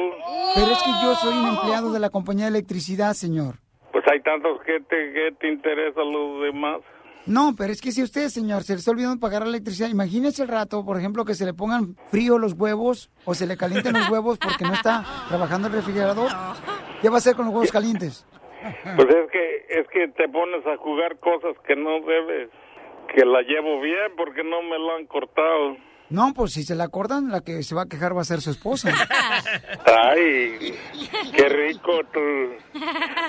Pero 0.54 0.66
es 0.70 0.78
que 0.82 0.90
yo 1.02 1.14
soy 1.16 1.36
un 1.36 1.46
empleado 1.48 1.92
de 1.92 1.98
la 1.98 2.10
compañía 2.10 2.44
de 2.44 2.50
electricidad, 2.50 3.14
señor. 3.14 3.56
Pues 3.92 4.04
hay 4.10 4.20
tantos 4.22 4.60
que 4.64 4.78
te, 4.80 5.12
que 5.12 5.32
te 5.40 5.48
interesa 5.48 6.00
a 6.00 6.04
los 6.04 6.42
demás. 6.42 6.80
No, 7.26 7.54
pero 7.56 7.72
es 7.72 7.80
que 7.80 7.90
si 7.90 8.02
usted, 8.02 8.28
señor, 8.28 8.64
se 8.64 8.74
le 8.74 8.78
está 8.80 8.90
olvidando 8.90 9.18
pagar 9.18 9.42
la 9.42 9.48
electricidad, 9.48 9.88
imagínese 9.88 10.42
el 10.42 10.48
rato, 10.48 10.84
por 10.84 10.98
ejemplo, 10.98 11.24
que 11.24 11.34
se 11.34 11.46
le 11.46 11.54
pongan 11.54 11.96
frío 12.10 12.38
los 12.38 12.52
huevos 12.52 13.10
o 13.24 13.34
se 13.34 13.46
le 13.46 13.56
calienten 13.56 13.94
los 13.94 14.08
huevos 14.10 14.38
porque 14.38 14.64
no 14.64 14.74
está 14.74 15.04
trabajando 15.28 15.68
el 15.68 15.74
refrigerador. 15.74 16.30
¿Qué 17.00 17.08
va 17.08 17.16
a 17.16 17.18
hacer 17.18 17.34
con 17.34 17.46
los 17.46 17.54
huevos 17.54 17.72
calientes? 17.72 18.26
Pues 18.96 19.08
es 19.08 19.30
que 19.30 19.66
es 19.70 19.88
que 19.88 20.08
te 20.08 20.28
pones 20.28 20.66
a 20.66 20.76
jugar 20.76 21.18
cosas 21.18 21.54
que 21.66 21.74
no 21.76 22.00
debes. 22.06 22.50
Que 23.12 23.24
la 23.24 23.42
llevo 23.42 23.80
bien 23.80 24.12
porque 24.16 24.42
no 24.42 24.62
me 24.62 24.78
lo 24.78 24.96
han 24.96 25.06
cortado. 25.06 25.76
No, 26.10 26.32
pues 26.34 26.52
si 26.52 26.62
se 26.62 26.74
la 26.74 26.88
cortan, 26.88 27.30
la 27.30 27.40
que 27.40 27.62
se 27.62 27.74
va 27.74 27.82
a 27.82 27.88
quejar 27.88 28.16
va 28.16 28.20
a 28.20 28.24
ser 28.24 28.40
su 28.40 28.50
esposa. 28.50 28.90
Ay, 29.86 30.74
qué 31.34 31.48
rico 31.48 32.00
tú. 32.12 32.20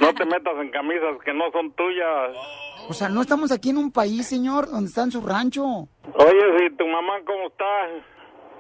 No 0.02 0.14
te 0.14 0.26
metas 0.26 0.54
en 0.60 0.70
camisas 0.72 1.18
que 1.24 1.34
no 1.34 1.52
son 1.52 1.72
tuyas. 1.72 2.36
O 2.88 2.94
sea, 2.94 3.10
no 3.10 3.22
estamos 3.22 3.52
aquí 3.52 3.70
en 3.70 3.78
un 3.78 3.92
país, 3.92 4.28
señor, 4.28 4.70
donde 4.70 4.90
está 4.90 5.04
en 5.04 5.12
su 5.12 5.22
rancho. 5.22 5.64
Oye, 6.14 6.60
si 6.60 6.76
tu 6.76 6.86
mamá 6.86 7.14
cómo 7.26 7.48
está? 7.48 7.66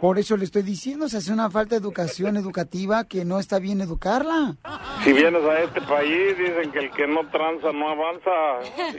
Por 0.01 0.19
eso 0.19 0.35
le 0.37 0.43
estoy 0.43 0.61
diciendo, 0.61 1.07
se 1.07 1.17
hace 1.17 1.31
una 1.31 1.49
falta 1.49 1.75
de 1.75 1.81
educación 1.81 2.35
educativa 2.37 3.07
que 3.07 3.25
no 3.25 3.39
está 3.39 3.59
bien 3.59 3.81
educarla. 3.81 4.55
Si 5.03 5.13
vienes 5.13 5.43
a 5.43 5.61
este 5.61 5.81
país, 5.81 6.37
dicen 6.37 6.71
que 6.71 6.79
el 6.79 6.91
que 6.91 7.07
no 7.07 7.27
tranza 7.29 7.71
no 7.71 7.89
avanza. 7.89 8.31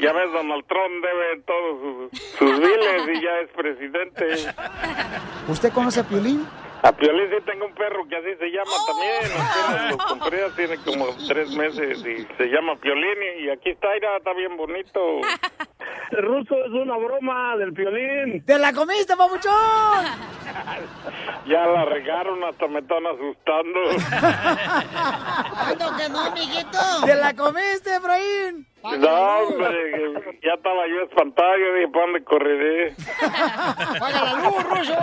Ya 0.01 0.13
ves, 0.13 0.33
Donald 0.33 0.65
Trump 0.67 1.05
debe 1.05 1.43
todos 1.47 2.11
sus, 2.11 2.21
sus 2.39 2.59
biles 2.61 3.09
y 3.13 3.23
ya 3.23 3.39
es 3.41 3.51
presidente. 3.51 4.27
¿Usted 5.49 5.73
conoce 5.73 6.01
a 6.01 6.05
Piolín? 6.05 6.47
A 6.83 6.93
Piolín 6.93 7.29
sí 7.31 7.45
tengo 7.45 7.67
un 7.67 7.75
perro 7.75 8.07
que 8.09 8.17
así 8.17 8.35
se 8.39 8.47
llama 8.47 8.71
también. 8.87 9.33
Apenas 9.41 9.91
lo 9.91 9.99
compré, 9.99 10.51
tiene 10.57 10.77
como 10.85 11.07
tres 11.27 11.51
meses 11.57 11.99
y 11.99 12.27
se 12.37 12.45
llama 12.47 12.77
Piolín. 12.77 13.45
Y 13.45 13.51
aquí 13.51 13.71
está, 13.71 13.89
mira, 13.95 14.17
está 14.17 14.33
bien 14.35 14.57
bonito. 14.57 15.01
El 16.11 16.23
ruso 16.23 16.55
es 16.65 16.71
una 16.71 16.97
broma 16.97 17.57
del 17.57 17.73
Piolín. 17.73 18.45
¡Te 18.45 18.59
la 18.59 18.73
comiste, 18.73 19.17
papuchón! 19.17 19.53
Ya 21.47 21.65
la 21.65 21.85
regaron, 21.85 22.43
hasta 22.43 22.67
me 22.67 22.81
están 22.81 23.07
asustando. 23.07 23.81
¿Cuándo 25.55 25.97
que 25.97 26.09
no, 26.09 26.31
mijito? 26.33 26.79
¡Te 27.05 27.15
la 27.15 27.35
comiste, 27.35 27.95
Efraín! 27.95 28.67
No, 28.83 29.39
hombre, 29.39 29.69
que 29.93 30.41
ya 30.43 30.55
estaba 30.55 30.89
yo 30.89 31.03
espantado, 31.09 31.53
yo 31.57 31.75
dije, 31.75 31.89
¿para 31.93 32.05
dónde 32.07 32.25
correré? 32.25 32.95
¡Paga 34.01 34.25
la 34.25 34.33
luz, 34.35 34.63
ruso! 34.65 34.97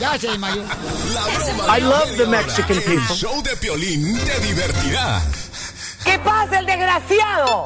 Ya 0.00 0.18
se 0.18 0.28
desmayó. 0.28 0.62
I 1.68 1.80
love 1.82 2.16
the 2.16 2.26
Mexican 2.26 2.76
people. 2.78 2.94
El 2.94 3.16
show 3.16 3.42
de 3.42 3.56
Piolín 3.56 4.18
te 4.24 4.40
divertirá. 4.40 5.20
¿Qué 6.04 6.18
pasa, 6.18 6.58
el 6.60 6.66
desgraciado? 6.66 7.64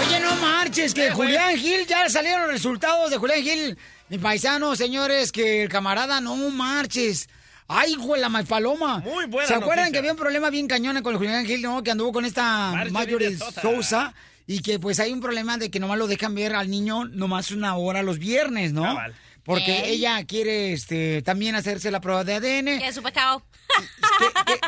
Oye, 0.00 0.20
no 0.20 0.36
marches, 0.36 0.94
que 0.94 1.10
Julián 1.10 1.56
Gil, 1.56 1.86
ya 1.86 2.08
salieron 2.08 2.42
los 2.42 2.50
resultados 2.50 3.10
de 3.10 3.16
Julián 3.18 3.42
Gil. 3.42 3.78
Mi 4.08 4.18
paisano, 4.18 4.76
señores, 4.76 5.32
que 5.32 5.62
el 5.64 5.68
camarada 5.68 6.20
no 6.20 6.36
marches. 6.50 7.28
Ay, 7.68 7.92
hijo 7.92 8.14
de 8.14 8.20
la 8.20 8.28
malpaloma. 8.28 8.98
Muy 8.98 9.26
buena 9.26 9.48
¿Se 9.48 9.54
acuerdan 9.54 9.76
noticia. 9.86 9.92
que 9.92 9.98
había 9.98 10.12
un 10.12 10.18
problema 10.18 10.50
bien 10.50 10.66
cañón 10.68 11.00
con 11.02 11.12
el 11.14 11.18
Julián 11.18 11.46
Gil, 11.46 11.62
no? 11.62 11.82
Que 11.82 11.90
anduvo 11.92 12.12
con 12.12 12.24
esta 12.24 12.72
Marjorie. 12.90 13.38
Sousa. 13.60 14.12
Y 14.46 14.60
que 14.60 14.78
pues 14.78 14.98
hay 15.00 15.12
un 15.12 15.20
problema 15.20 15.56
de 15.56 15.70
que 15.70 15.78
nomás 15.80 15.98
lo 15.98 16.06
dejan 16.08 16.34
ver 16.34 16.54
al 16.54 16.68
niño 16.68 17.04
nomás 17.04 17.52
una 17.52 17.76
hora 17.76 18.02
los 18.02 18.18
viernes, 18.18 18.72
¿no? 18.72 18.82
Cabal. 18.82 19.14
Porque 19.44 19.88
ella 19.90 20.24
quiere 20.24 20.72
este, 20.72 21.20
también 21.22 21.54
hacerse 21.56 21.90
la 21.90 22.00
prueba 22.00 22.22
de 22.24 22.34
ADN. 22.34 22.78
¿Qué 22.78 22.86
es 22.88 22.94
su 22.94 23.02
pecado? 23.02 23.42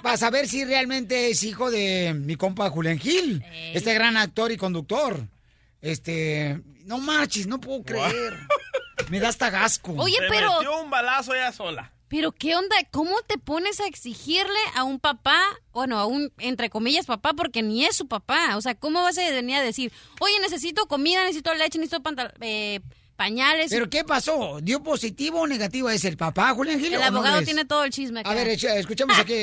Para 0.03 0.17
saber 0.17 0.49
si 0.49 0.65
realmente 0.65 1.31
es 1.31 1.43
hijo 1.45 1.71
de 1.71 2.15
mi 2.15 2.37
compa 2.37 2.71
Julián 2.71 2.99
Gil, 2.99 3.45
este 3.73 3.95
gran 3.95 4.17
actor 4.17 4.51
y 4.53 4.57
conductor. 4.57 5.29
Este, 5.81 6.61
no 6.87 6.99
marches, 6.99 7.47
no 7.47 7.61
puedo 7.61 7.83
creer. 7.85 8.39
Me 9.11 9.21
da 9.21 9.29
hasta 9.29 9.51
gasco. 9.51 9.93
Oye, 9.99 10.17
Se 10.19 10.29
pero- 10.29 10.55
metió 10.55 10.81
un 10.81 10.91
balazo 10.91 11.35
ella 11.35 11.53
sola. 11.53 11.93
Pero 12.09 12.33
qué 12.33 12.55
onda, 12.55 12.77
¿cómo 12.93 13.17
te 13.27 13.39
pones 13.39 13.81
a 13.81 13.87
exigirle 13.87 14.59
a 14.77 14.85
un 14.85 15.01
papá, 15.01 15.41
bueno, 15.73 15.99
a 15.99 16.07
un, 16.07 16.33
entre 16.39 16.71
comillas, 16.71 17.07
papá, 17.07 17.33
porque 17.35 17.63
ni 17.63 17.85
es 17.85 17.97
su 17.97 18.07
papá? 18.07 18.57
O 18.57 18.61
sea, 18.61 18.75
¿cómo 18.75 19.03
vas 19.03 19.19
a 19.19 19.23
venir 19.31 19.57
a 19.57 19.63
decir, 19.63 19.91
oye, 20.21 20.39
necesito 20.41 20.87
comida, 20.87 21.23
necesito 21.25 21.53
leche, 21.55 21.79
necesito 21.79 22.03
pantal- 22.03 22.35
eh, 22.41 22.81
pañales. 23.17 23.71
¿Pero 23.71 23.89
qué 23.89 24.05
pasó? 24.05 24.59
¿Dio 24.63 24.83
positivo 24.83 25.41
o 25.43 25.47
negativo? 25.47 25.89
¿Es 25.91 26.05
el 26.05 26.17
papá, 26.17 26.53
Julián 26.55 26.79
Gil? 26.81 26.95
El 26.95 27.01
no 27.01 27.07
abogado 27.07 27.43
tiene 27.43 27.65
todo 27.65 27.85
el 27.85 27.91
chisme 27.91 28.21
acá. 28.21 28.31
A 28.31 28.35
ver, 28.35 28.49
escuchemos 28.49 29.19
aquí. 29.19 29.35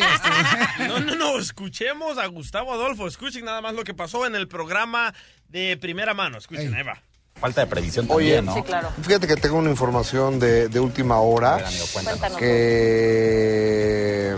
este. 0.77 0.87
No, 0.87 0.99
no, 0.99 1.15
no, 1.15 1.39
escuchemos 1.39 2.17
a 2.17 2.25
Gustavo 2.27 2.73
Adolfo. 2.73 3.07
Escuchen 3.07 3.45
nada 3.45 3.61
más 3.61 3.73
lo 3.73 3.83
que 3.83 3.93
pasó 3.93 4.25
en 4.25 4.35
el 4.35 4.47
programa 4.47 5.13
de 5.47 5.77
primera 5.77 6.13
mano. 6.13 6.37
Escuchen, 6.37 6.73
ahí 6.73 6.83
va. 6.83 7.01
Falta 7.39 7.61
de 7.61 7.67
previsión 7.67 8.05
Oye, 8.09 8.35
también, 8.35 8.45
¿no? 8.45 8.53
Sí, 8.55 8.61
claro. 8.61 8.91
fíjate 9.01 9.25
que 9.25 9.35
tengo 9.35 9.57
una 9.57 9.69
información 9.71 10.37
de, 10.39 10.67
de 10.67 10.79
última 10.79 11.21
hora 11.21 11.63
Cuéntanos. 11.93 12.37
que, 12.37 14.35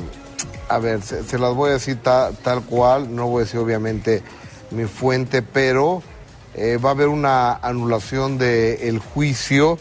a 0.69 0.79
ver, 0.79 1.01
se, 1.01 1.23
se 1.23 1.37
las 1.37 1.53
voy 1.53 1.71
a 1.71 1.73
decir 1.73 1.97
ta- 2.01 2.31
tal 2.43 2.63
cual, 2.63 3.13
no 3.13 3.27
voy 3.27 3.41
a 3.41 3.45
decir 3.45 3.59
obviamente 3.59 4.23
mi 4.71 4.85
fuente, 4.85 5.41
pero 5.41 6.01
eh, 6.55 6.77
va 6.77 6.89
a 6.89 6.91
haber 6.93 7.07
una 7.07 7.53
anulación 7.53 8.37
del 8.37 8.99
juicio 8.99 9.77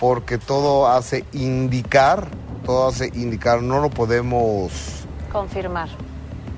porque 0.00 0.38
todo 0.38 0.88
hace 0.88 1.24
indicar, 1.32 2.28
todo 2.64 2.88
hace 2.88 3.08
indicar, 3.14 3.62
no 3.62 3.80
lo 3.80 3.90
podemos 3.90 4.72
Confirmar. 5.32 5.88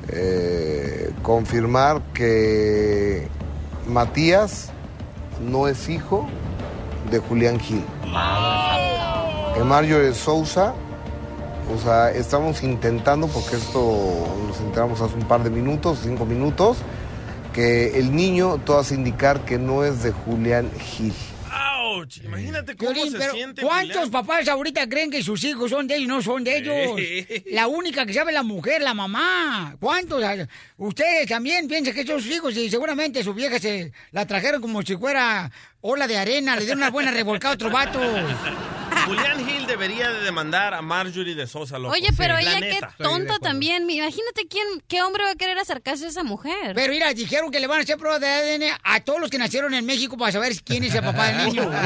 eh, 0.09 1.13
confirmar 1.23 2.01
que 2.15 3.29
Matías 3.87 4.71
no 5.41 5.69
es 5.69 5.89
hijo 5.89 6.27
de 7.11 7.19
Julián 7.19 7.59
Gil. 7.61 7.85
Que 9.55 9.65
Mario 9.65 10.15
Sousa, 10.15 10.75
o 11.75 11.79
sea, 11.83 12.11
estamos 12.11 12.63
intentando, 12.63 13.27
porque 13.29 13.57
esto 13.57 13.81
nos 14.47 14.61
enteramos 14.61 15.01
hace 15.01 15.15
un 15.15 15.27
par 15.27 15.43
de 15.43 15.51
minutos, 15.51 16.01
cinco 16.03 16.25
minutos, 16.25 16.79
que 17.53 17.99
el 17.99 18.15
niño 18.15 18.61
todo 18.65 18.79
hace 18.79 18.95
indicar 18.95 19.45
que 19.45 19.59
no 19.59 19.85
es 19.85 20.03
de 20.03 20.13
Julián 20.13 20.71
Gil. 20.79 21.13
¡Auch! 21.51 22.19
Imagínate 22.25 22.77
cómo 22.77 22.95
se 22.95 23.31
siente. 23.31 23.63
¿cuántos 23.63 23.97
Julián. 23.97 24.11
papás 24.11 24.49
ahorita 24.49 24.89
creen 24.89 25.11
que 25.11 25.23
sus 25.23 25.43
hijos 25.45 25.71
son 25.71 25.87
de 25.87 25.97
ellos 25.97 26.05
y 26.05 26.09
no 26.09 26.23
son 26.23 26.45
de 26.45 26.59
ellos? 26.59 27.01
La 27.51 27.67
única 27.67 28.05
que 28.07 28.13
sabe 28.15 28.31
es 28.31 28.35
la 28.35 28.43
mujer, 28.43 28.83
la 28.83 28.95
mamá. 28.95 29.77
¿Cuántos? 29.81 30.23
Ustedes 30.77 31.29
también 31.29 31.67
piensan 31.67 31.95
que 31.95 32.07
son 32.07 32.21
sus 32.21 32.31
hijos 32.31 32.57
y 32.57 32.69
seguramente 32.71 33.25
su 33.25 33.35
vieja 33.35 33.59
se 33.59 33.93
la 34.13 34.27
trajeron 34.27 34.61
como 34.61 34.83
si 34.83 34.97
fuera 34.97 35.51
ola 35.81 36.07
de 36.07 36.19
arena, 36.19 36.55
le 36.57 36.63
dieron 36.63 36.79
una 36.79 36.91
buena 36.91 37.11
revolcada 37.11 37.53
a 37.53 37.55
otro 37.55 37.71
vato. 37.71 38.01
Julián 39.09 39.47
Gil 39.47 39.67
debería 39.67 40.11
de 40.11 40.21
demandar 40.21 40.75
a 40.75 40.83
Marjorie 40.83 41.35
de 41.35 41.47
Sosa, 41.47 41.79
loco. 41.79 41.95
Oye, 41.95 42.09
pero 42.17 42.37
Sí, 42.37 42.45
la 42.45 42.59
ella 42.59 42.61
qué 42.61 42.81
tonta 43.03 43.39
también. 43.39 43.89
Imagínate 43.89 44.47
quién, 44.49 44.67
qué 44.87 45.01
hombre 45.03 45.25
va 45.25 45.31
a 45.31 45.35
querer 45.35 45.59
acercarse 45.59 46.05
a 46.05 46.09
esa 46.09 46.25
mujer. 46.25 46.75
Pero 46.75 46.93
mira, 46.93 47.13
dijeron 47.15 47.51
que 47.51 47.59
le 47.59 47.67
van 47.67 47.81
a 47.81 47.85
hacer 47.85 47.97
pruebas 47.97 48.21
de 48.21 48.29
ADN 48.29 48.65
a 48.85 49.01
todos 49.01 49.19
los 49.21 49.31
que 49.31 49.39
nacieron 49.39 49.73
en 49.73 49.87
México 49.87 50.19
para 50.19 50.33
saber 50.33 50.53
quién 50.63 50.85
es 50.85 50.95
el 50.95 51.03
papá 51.03 51.33
del 51.33 51.47
niño. 51.47 51.71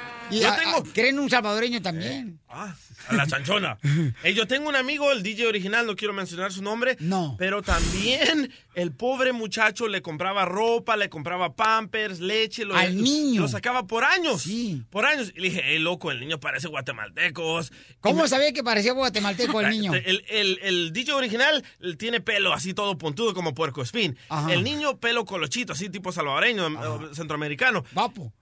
Y 0.30 0.40
Yo 0.40 0.50
a- 0.50 0.56
tengo- 0.56 0.76
a- 0.78 0.82
creen 0.92 1.18
un 1.18 1.28
salvadoreño 1.30 1.80
también. 1.82 2.40
Ah, 2.48 2.74
a 3.08 3.14
la 3.14 3.26
chanchona. 3.26 3.78
Eh, 4.24 4.34
yo 4.34 4.46
tengo 4.46 4.68
un 4.68 4.76
amigo, 4.76 5.10
el 5.12 5.22
DJ 5.22 5.46
original, 5.46 5.86
no 5.86 5.96
quiero 5.96 6.12
mencionar 6.12 6.52
su 6.52 6.62
nombre. 6.62 6.96
No. 7.00 7.36
Pero 7.38 7.62
también 7.62 8.52
el 8.74 8.92
pobre 8.92 9.32
muchacho 9.32 9.88
le 9.88 10.02
compraba 10.02 10.44
ropa, 10.44 10.96
le 10.96 11.08
compraba 11.08 11.54
pampers, 11.54 12.20
leche. 12.20 12.64
Lo, 12.64 12.74
Al 12.76 13.00
niño. 13.02 13.42
Lo 13.42 13.48
sacaba 13.48 13.86
por 13.86 14.04
años. 14.04 14.42
Sí. 14.42 14.82
Por 14.90 15.06
años. 15.06 15.32
Y 15.34 15.40
le 15.40 15.48
dije, 15.48 15.62
hey, 15.64 15.78
loco, 15.78 16.10
el 16.10 16.20
niño 16.20 16.38
parece 16.40 16.68
guatemaltecos. 16.68 17.72
¿Cómo 18.00 18.22
me- 18.22 18.28
sabía 18.28 18.52
que 18.52 18.62
parecía 18.62 18.92
guatemalteco 18.92 19.60
el 19.60 19.70
niño? 19.70 19.94
El, 19.94 20.24
el, 20.28 20.58
el 20.62 20.92
DJ 20.92 21.12
original 21.14 21.64
tiene 21.98 22.20
pelo 22.20 22.52
así 22.52 22.74
todo 22.74 22.98
puntudo 22.98 23.32
como 23.34 23.54
puerco 23.54 23.82
espín. 23.82 24.16
Ajá. 24.28 24.52
El 24.52 24.62
niño 24.64 24.98
pelo 24.98 25.24
colochito, 25.24 25.72
así 25.72 25.88
tipo 25.88 26.12
salvadoreño, 26.12 26.66
eh, 26.68 27.14
centroamericano. 27.14 27.84
Guapo. 27.92 28.32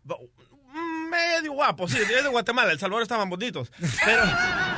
Medio 1.18 1.52
guapo, 1.52 1.88
sí, 1.88 1.98
es 1.98 2.22
de 2.24 2.28
Guatemala, 2.28 2.72
El 2.72 2.78
Salvador 2.78 3.02
estaban 3.02 3.28
bonitos. 3.28 3.70
Pero, 4.04 4.22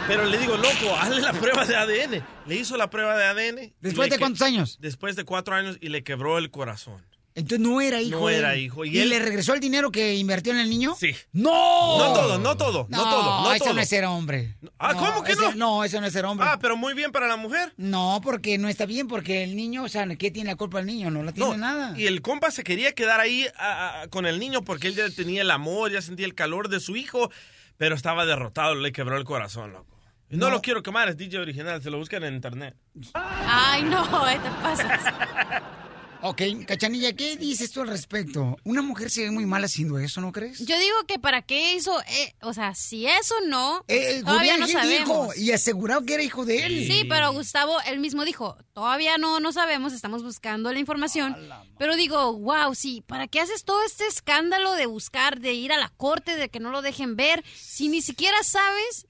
pero 0.07 0.25
le 0.25 0.39
digo, 0.39 0.57
loco, 0.57 0.97
hazle 0.99 1.21
la 1.21 1.33
prueba 1.33 1.65
de 1.65 1.77
ADN. 1.77 2.25
Le 2.47 2.55
hizo 2.55 2.77
la 2.77 2.89
prueba 2.89 3.17
de 3.17 3.25
ADN. 3.25 3.73
¿Después 3.81 4.11
de 4.11 4.19
cuántos 4.19 4.43
años? 4.43 4.79
Después 4.81 5.17
de 5.17 5.25
cuatro 5.25 5.55
años 5.55 5.77
y 5.81 5.89
le 5.89 6.03
quebró 6.03 6.39
el 6.39 6.51
corazón. 6.51 7.03
Entonces 7.35 7.61
no 7.61 7.81
era 7.81 8.01
hijo. 8.03 8.19
No 8.21 8.27
de 8.27 8.35
él. 8.35 8.39
era 8.41 8.57
hijo. 8.57 8.85
¿Y, 8.85 8.91
¿Y 8.91 8.99
él? 9.01 9.09
le 9.09 9.19
regresó 9.21 9.55
el 9.55 9.61
dinero 9.61 9.91
que 9.93 10.17
invirtió 10.17 10.53
en 10.53 10.59
el 10.59 10.69
niño? 10.69 10.97
Sí. 10.99 11.15
¡No! 11.33 11.97
No 11.99 12.13
todo, 12.13 12.39
no 12.39 12.57
todo, 12.57 12.87
no, 12.91 12.99
todo, 13.05 13.43
no 13.45 13.53
eso 13.53 13.65
todo. 13.67 13.75
no 13.75 13.81
es 13.81 13.89
ser 13.89 14.05
hombre. 14.05 14.57
Ah, 14.79 14.95
¿cómo 14.95 15.23
que 15.23 15.33
ese- 15.33 15.41
no? 15.43 15.55
No, 15.55 15.85
eso 15.85 16.01
no 16.01 16.07
es 16.09 16.13
ser 16.13 16.25
hombre. 16.25 16.47
Ah, 16.51 16.59
pero 16.61 16.77
muy 16.77 16.93
bien 16.93 17.13
para 17.13 17.29
la 17.29 17.37
mujer. 17.37 17.73
No, 17.77 18.21
porque 18.23 18.59
no 18.59 18.69
está 18.69 18.85
bien, 18.85 19.07
porque 19.07 19.45
el 19.45 19.55
niño, 19.55 19.85
o 19.85 19.89
sea, 19.89 20.07
¿qué 20.17 20.31
tiene 20.33 20.51
la 20.51 20.57
culpa 20.57 20.81
el 20.81 20.87
niño? 20.87 21.11
No 21.11 21.23
la 21.23 21.33
tiene 21.33 21.51
No, 21.51 21.57
nada. 21.57 21.99
Y 21.99 22.07
el 22.09 22.21
compa 22.21 22.51
se 22.51 22.65
quería 22.65 22.93
quedar 22.93 23.21
ahí 23.21 23.47
a- 23.57 24.03
a- 24.03 24.09
con 24.09 24.27
el 24.27 24.41
niño 24.41 24.63
porque 24.63 24.89
él 24.89 24.97
ya 24.97 25.09
tenía 25.09 25.43
el 25.43 25.51
amor, 25.53 25.93
ya 25.93 26.03
sentía 26.03 26.27
el 26.27 26.35
calor 26.35 26.69
de 26.69 26.81
su 26.81 26.97
hijo, 26.97 27.31
pero 27.77 27.95
estaba 27.95 28.27
derrotado, 28.27 28.75
le 28.75 28.91
quebró 28.93 29.17
el 29.17 29.25
corazón, 29.25 29.73
loco. 29.73 29.97
Y 30.29 30.37
no, 30.37 30.47
No. 30.47 30.55
lo 30.55 30.63
quiero 30.63 30.83
quemar, 30.83 31.09
es 31.09 31.17
DJ 31.17 31.39
original, 31.39 31.81
se 31.83 31.91
lo 31.91 31.99
buscan 31.99 32.25
en 32.25 32.35
internet. 32.35 32.77
Ay, 33.15 33.83
no, 33.85 34.29
eh, 34.29 34.39
te 34.43 34.51
pasas. 34.63 35.01
Ok, 36.23 36.43
Cachanilla, 36.67 37.15
¿qué 37.15 37.37
dices 37.37 37.71
tú 37.73 37.81
al 37.81 37.89
respecto? 37.89 38.57
Una 38.65 38.83
mujer 38.83 39.11
se 39.11 39.23
ve 39.25 39.31
muy 39.31 39.47
mal 39.47 39.65
haciendo 39.65 39.99
eso, 39.99 40.21
¿no 40.21 40.33
crees? 40.33 40.59
Yo 40.59 40.79
digo 40.79 40.97
que 41.09 41.19
para 41.19 41.41
qué 41.43 41.75
hizo, 41.75 41.99
eh, 42.03 42.35
o 42.43 42.53
sea, 42.53 42.75
si 42.75 43.07
eso 43.07 43.35
no, 43.47 43.85
Eh, 43.89 44.21
todavía 44.25 44.59
no 44.59 44.69
sabemos. 44.69 45.09
dijo 45.09 45.31
y 45.37 45.53
aseguró 45.53 46.05
que 46.05 46.15
era 46.15 46.23
hijo 46.23 46.45
de 46.45 46.67
él. 46.67 46.87
Sí, 46.87 47.05
pero 47.09 47.33
Gustavo 47.33 47.81
él 47.87 48.01
mismo 48.01 48.25
dijo, 48.27 48.57
todavía 48.75 49.17
no, 49.17 49.41
no 49.41 49.53
sabemos, 49.53 49.93
estamos 49.95 50.23
buscando 50.23 50.73
la 50.73 50.79
información. 50.79 51.37
Pero 51.79 51.97
digo, 51.97 52.37
wow, 52.39 52.75
sí, 52.75 53.03
¿para 53.07 53.27
qué 53.27 53.41
haces 53.41 53.65
todo 53.65 53.83
este 53.85 54.07
escándalo 54.07 54.75
de 54.75 54.87
buscar, 54.87 55.41
de 55.41 55.55
ir 55.55 55.73
a 55.73 55.79
la 55.79 55.89
corte, 55.89 56.37
de 56.37 56.51
que 56.51 56.61
no 56.61 56.71
lo 56.71 56.83
dejen 56.83 57.17
ver, 57.17 57.43
si 57.57 57.89
ni 57.89 58.03
siquiera 58.03 58.37
sabes 58.43 59.07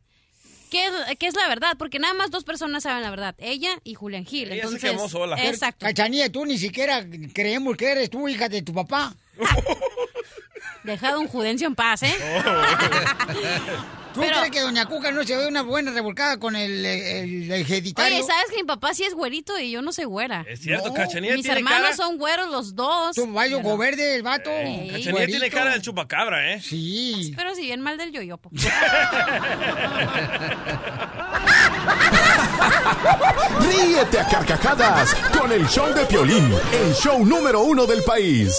qué 0.70 0.86
es, 0.86 0.92
qué 1.18 1.26
es 1.26 1.34
la 1.34 1.48
verdad? 1.48 1.76
Porque 1.78 1.98
nada 1.98 2.14
más 2.14 2.30
dos 2.30 2.44
personas 2.44 2.84
saben 2.84 3.02
la 3.02 3.10
verdad, 3.10 3.34
ella 3.38 3.70
y 3.84 3.94
Julián 3.94 4.24
Gil. 4.24 4.50
Ella 4.50 4.62
se 4.62 4.68
Entonces, 4.68 4.90
quemó 4.90 5.08
sola. 5.08 5.36
Exacto. 5.44 5.84
Cachanilla, 5.84 6.30
tú 6.30 6.46
ni 6.46 6.56
siquiera 6.56 7.04
creemos 7.34 7.76
que 7.76 7.90
eres 7.90 8.10
tú, 8.10 8.28
hija 8.28 8.48
de 8.48 8.62
tu 8.62 8.72
papá. 8.72 9.14
Deja 10.84 11.08
a 11.08 11.12
don 11.12 11.28
Judencio 11.28 11.66
en 11.66 11.74
paz, 11.74 12.02
¿eh? 12.04 12.14
¿Tú 14.14 14.20
crees 14.22 14.50
que 14.50 14.60
Doña 14.60 14.86
Cuca 14.86 15.12
no 15.12 15.22
se 15.22 15.36
ve 15.36 15.46
una 15.46 15.62
buena 15.62 15.92
revolcada 15.92 16.38
con 16.38 16.56
el, 16.56 16.84
el, 16.84 17.44
el 17.44 17.52
hereditario? 17.52 18.16
Oye, 18.16 18.26
¿sabes 18.26 18.46
que 18.50 18.56
mi 18.56 18.64
papá 18.64 18.92
sí 18.92 19.04
es 19.04 19.14
güerito 19.14 19.56
y 19.60 19.70
yo 19.70 19.82
no 19.82 19.92
soy 19.92 20.04
güera? 20.06 20.44
Es 20.48 20.60
cierto, 20.62 20.92
Cachanilla 20.92 21.34
Mis 21.34 21.44
tiene 21.44 21.60
hermanos 21.60 21.82
cara- 21.82 21.96
son 21.96 22.18
güeros 22.18 22.50
los 22.50 22.74
dos. 22.74 23.14
Tu 23.14 23.30
bayo 23.32 23.58
Pero- 23.62 23.76
verde 23.76 24.16
el 24.16 24.22
vato. 24.24 24.50
Cachanilla 24.50 25.26
tiene 25.26 25.48
cara 25.50 25.74
de 25.74 25.80
chupacabra, 25.82 26.54
¿eh? 26.54 26.60
Sí. 26.60 27.32
Pero 27.36 27.54
si 27.54 27.60
bien 27.62 27.80
mal 27.82 27.96
del 27.98 28.10
yoyopo. 28.10 28.50
Ríete 33.60 34.18
a 34.18 34.26
carcajadas 34.28 35.14
con 35.38 35.52
el 35.52 35.66
show 35.68 35.92
de 35.94 36.04
Piolín, 36.06 36.52
el 36.72 36.94
show 36.94 37.24
número 37.24 37.60
uno 37.62 37.86
del 37.86 38.02
país. 38.02 38.54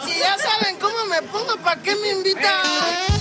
Si 0.00 0.18
ya 0.18 0.36
saben 0.38 0.78
cómo 0.80 1.04
me 1.06 1.22
pongo, 1.22 1.56
¿para 1.62 1.80
qué 1.82 1.94
me 1.96 2.10
invitan? 2.10 3.13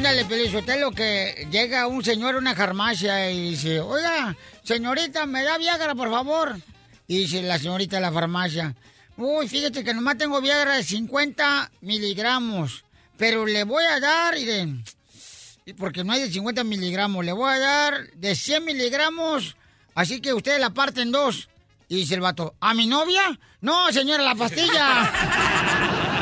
Ándale, 0.00 0.24
Pelizotelo, 0.24 0.92
que 0.92 1.46
llega 1.50 1.86
un 1.86 2.02
señor 2.02 2.34
a 2.34 2.38
una 2.38 2.54
farmacia 2.54 3.30
y 3.30 3.50
dice, 3.50 3.80
oiga, 3.80 4.34
señorita, 4.62 5.26
¿me 5.26 5.42
da 5.42 5.58
Viagra, 5.58 5.94
por 5.94 6.10
favor? 6.10 6.56
Y 7.06 7.18
dice 7.18 7.42
la 7.42 7.58
señorita 7.58 7.96
de 7.96 8.00
la 8.00 8.10
farmacia, 8.10 8.74
uy, 9.18 9.46
fíjate 9.46 9.84
que 9.84 9.92
nomás 9.92 10.16
tengo 10.16 10.40
Viagra 10.40 10.76
de 10.76 10.84
50 10.84 11.70
miligramos, 11.82 12.82
pero 13.18 13.44
le 13.44 13.62
voy 13.64 13.84
a 13.84 14.00
dar, 14.00 14.36
miren, 14.36 14.82
porque 15.76 16.02
no 16.02 16.14
hay 16.14 16.22
de 16.22 16.30
50 16.30 16.64
miligramos, 16.64 17.22
le 17.22 17.32
voy 17.32 17.52
a 17.52 17.58
dar 17.58 18.10
de 18.14 18.34
100 18.34 18.64
miligramos, 18.64 19.54
así 19.94 20.22
que 20.22 20.32
ustedes 20.32 20.60
la 20.60 20.70
parten 20.70 21.08
en 21.08 21.12
dos. 21.12 21.50
Y 21.88 21.96
dice 21.96 22.14
el 22.14 22.22
vato, 22.22 22.54
¿a 22.58 22.72
mi 22.72 22.86
novia? 22.86 23.38
No, 23.60 23.92
señora, 23.92 24.22
la 24.22 24.34
pastilla. 24.34 25.12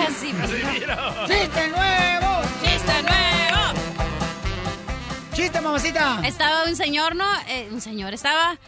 Así, 0.00 0.32
¡Chiste 1.26 1.68
nuevo! 1.68 2.42
¡Chiste 2.62 3.02
nuevo! 3.02 3.80
¡Chiste, 5.34 5.60
mamacita! 5.60 6.20
Estaba 6.24 6.64
un 6.64 6.76
señor, 6.76 7.14
¿no? 7.14 7.24
Eh, 7.48 7.68
un 7.72 7.80
señor, 7.80 8.12
estaba... 8.14 8.58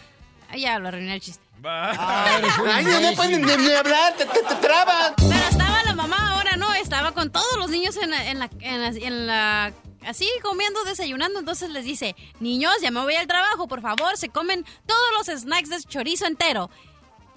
Ya, 0.56 0.78
lo 0.78 0.88
arruiné 0.88 1.14
el 1.14 1.20
chiste. 1.20 1.42
Ay, 1.64 2.84
no 2.84 3.00
me 3.00 3.12
pueden 3.12 3.42
ni, 3.42 3.56
ni 3.56 3.72
hablar, 3.72 4.14
te, 4.16 4.26
te, 4.26 4.42
te 4.42 4.54
trabas. 4.56 5.12
Pero 5.16 5.32
estaba 5.50 5.82
la 5.84 5.94
mamá 5.94 6.34
ahora 6.34 6.56
no, 6.56 6.72
estaba 6.74 7.12
con 7.12 7.30
todos 7.30 7.56
los 7.58 7.70
niños 7.70 7.96
en 7.96 8.10
la, 8.10 8.26
en 8.28 8.38
la, 8.38 8.50
en 8.60 8.80
la- 8.82 8.88
en 9.06 9.26
la- 9.26 9.72
así 10.06 10.28
comiendo, 10.42 10.82
desayunando, 10.84 11.38
entonces 11.38 11.70
les 11.70 11.84
dice, 11.84 12.14
niños, 12.40 12.74
ya 12.82 12.90
me 12.90 13.00
voy 13.00 13.14
al 13.14 13.26
trabajo, 13.28 13.68
por 13.68 13.80
favor, 13.80 14.16
se 14.16 14.28
comen 14.28 14.64
todos 14.86 15.00
los 15.16 15.40
snacks 15.42 15.70
de 15.70 15.80
chorizo 15.84 16.26
entero. 16.26 16.68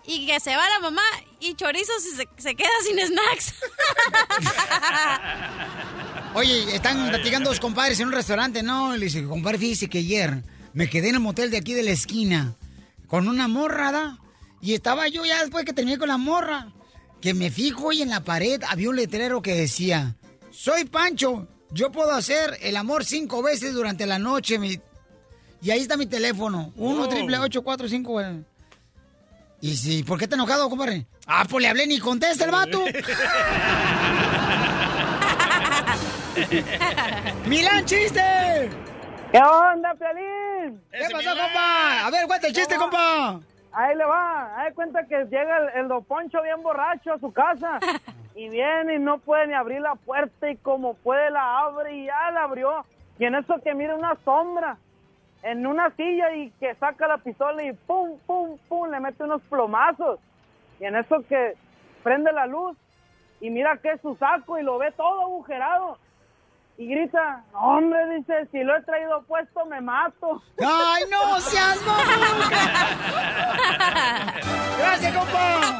Y 0.08 0.26
que 0.28 0.40
se 0.40 0.56
va 0.56 0.70
la 0.70 0.80
mamá 0.80 1.02
y 1.40 1.56
chorizo 1.56 1.92
se, 2.00 2.28
se 2.38 2.56
queda 2.56 2.70
sin 2.88 3.00
snacks. 3.00 3.54
Oye, 6.36 6.76
están 6.76 7.08
platicando 7.10 7.50
dos 7.50 7.60
compadres 7.60 8.00
en 8.00 8.08
un 8.08 8.14
restaurante, 8.14 8.62
¿no? 8.62 8.96
Le 8.96 9.06
dice, 9.06 9.24
compadre, 9.26 9.58
fíjese 9.58 9.88
que 9.90 10.00
ayer 10.00 10.44
me 10.74 10.90
quedé 10.90 11.10
en 11.10 11.16
el 11.16 11.22
motel 11.22 11.50
de 11.50 11.58
aquí 11.58 11.74
de 11.74 11.84
la 11.84 11.92
esquina 11.92 12.56
con 13.08 13.28
una 13.28 13.48
morra, 13.48 13.92
¿da? 13.92 14.20
Y 14.62 14.74
estaba 14.74 15.08
yo 15.08 15.24
ya 15.26 15.42
después 15.42 15.64
que 15.66 15.74
terminé 15.74 15.98
con 15.98 16.08
la 16.10 16.18
morra, 16.18 16.74
que 17.22 17.34
me 17.34 17.50
fijo 17.52 17.92
y 17.92 18.02
en 18.02 18.10
la 18.10 18.22
pared 18.24 18.62
había 18.68 18.90
un 18.90 18.96
letrero 18.98 19.42
que 19.42 19.56
decía, 19.56 20.16
soy 20.52 20.86
Pancho, 20.86 21.48
yo 21.72 21.92
puedo 21.92 22.12
hacer 22.12 22.58
el 22.62 22.76
amor 22.76 23.06
cinco 23.06 23.42
veces 23.42 23.74
durante 23.74 24.06
la 24.06 24.20
noche. 24.20 24.60
mi-". 24.60 24.80
Y 25.62 25.72
ahí 25.72 25.82
está 25.82 25.98
mi 25.98 26.06
teléfono, 26.06 26.74
1 26.76 26.98
Wow. 26.98 27.08
triple 27.10 27.38
845 27.40 28.22
¿Y 29.62 29.76
si, 29.76 30.04
por 30.04 30.20
qué 30.20 30.28
te 30.28 30.36
enojado, 30.36 30.70
compadre? 30.70 31.06
Ah, 31.28 31.46
pues 31.50 31.64
le 31.64 31.70
hablé 31.70 31.88
ni 31.88 32.00
contesta 32.00 32.46
el 32.46 32.52
vato. 32.52 32.84
¡Milán, 37.46 37.86
chiste! 37.86 38.22
¿Qué 39.32 39.40
onda, 39.40 39.94
Piolín? 39.96 40.82
¿Qué 40.92 41.08
pasó, 41.12 41.30
compa? 41.30 42.06
A 42.06 42.10
ver, 42.12 42.28
cuenta 42.28 42.48
el 42.48 42.54
chiste, 42.54 42.76
compa. 42.76 43.40
Ahí 43.72 43.96
le 43.96 44.06
va. 44.06 44.52
Ahí 44.58 44.74
cuenta 44.74 45.06
que 45.06 45.16
llega 45.26 45.58
el, 45.58 45.70
el 45.82 45.88
don 45.88 46.04
Poncho 46.04 46.42
bien 46.42 46.62
borracho 46.62 47.14
a 47.14 47.20
su 47.20 47.32
casa. 47.32 47.80
Y 48.38 48.50
viene 48.50 48.96
y 48.96 49.00
no 49.00 49.20
puede 49.20 49.48
ni 49.48 49.54
abrir 49.54 49.80
la 49.80 49.96
puerta. 49.96 50.52
Y 50.52 50.58
como 50.58 50.96
puede 50.96 51.32
la 51.32 51.60
abre 51.60 51.96
y 51.96 52.06
ya 52.08 52.32
la 52.34 52.44
abrió. 52.44 52.86
Y 53.18 53.24
en 53.24 53.36
eso 53.36 53.56
que 53.64 53.74
mira 53.74 53.96
una 53.96 54.18
sombra 54.26 54.76
en 55.46 55.66
una 55.68 55.96
silla 55.96 56.34
y 56.34 56.50
que 56.60 56.74
saca 56.76 57.08
la 57.08 57.20
pistola 57.20 57.64
y 57.64 57.72
pum, 57.72 58.18
pum, 58.26 58.58
pum, 58.68 58.90
le 58.90 59.00
mete 59.00 59.24
unos 59.24 59.44
plomazos. 59.44 60.20
Y 60.80 60.86
en 60.86 60.96
eso 60.96 61.24
que 61.30 61.56
prende 62.04 62.34
la 62.34 62.48
luz 62.48 62.76
y 63.40 63.52
mira 63.52 63.78
que 63.78 63.92
es 63.92 64.02
su 64.02 64.16
saco 64.16 64.58
y 64.58 64.64
lo 64.64 64.80
ve 64.80 64.92
todo 64.98 65.22
agujerado. 65.22 66.00
Y 66.80 66.88
grita, 66.88 67.44
hombre, 67.54 68.00
dice, 68.18 68.48
si 68.52 68.64
lo 68.64 68.76
he 68.76 68.82
traído 68.82 69.22
puesto 69.24 69.66
me 69.68 69.80
mato. 69.82 70.42
¡Ay, 70.60 71.04
no 71.12 71.40
seas! 71.40 71.80
¡Gracias, 74.80 75.16
compa! 75.16 75.76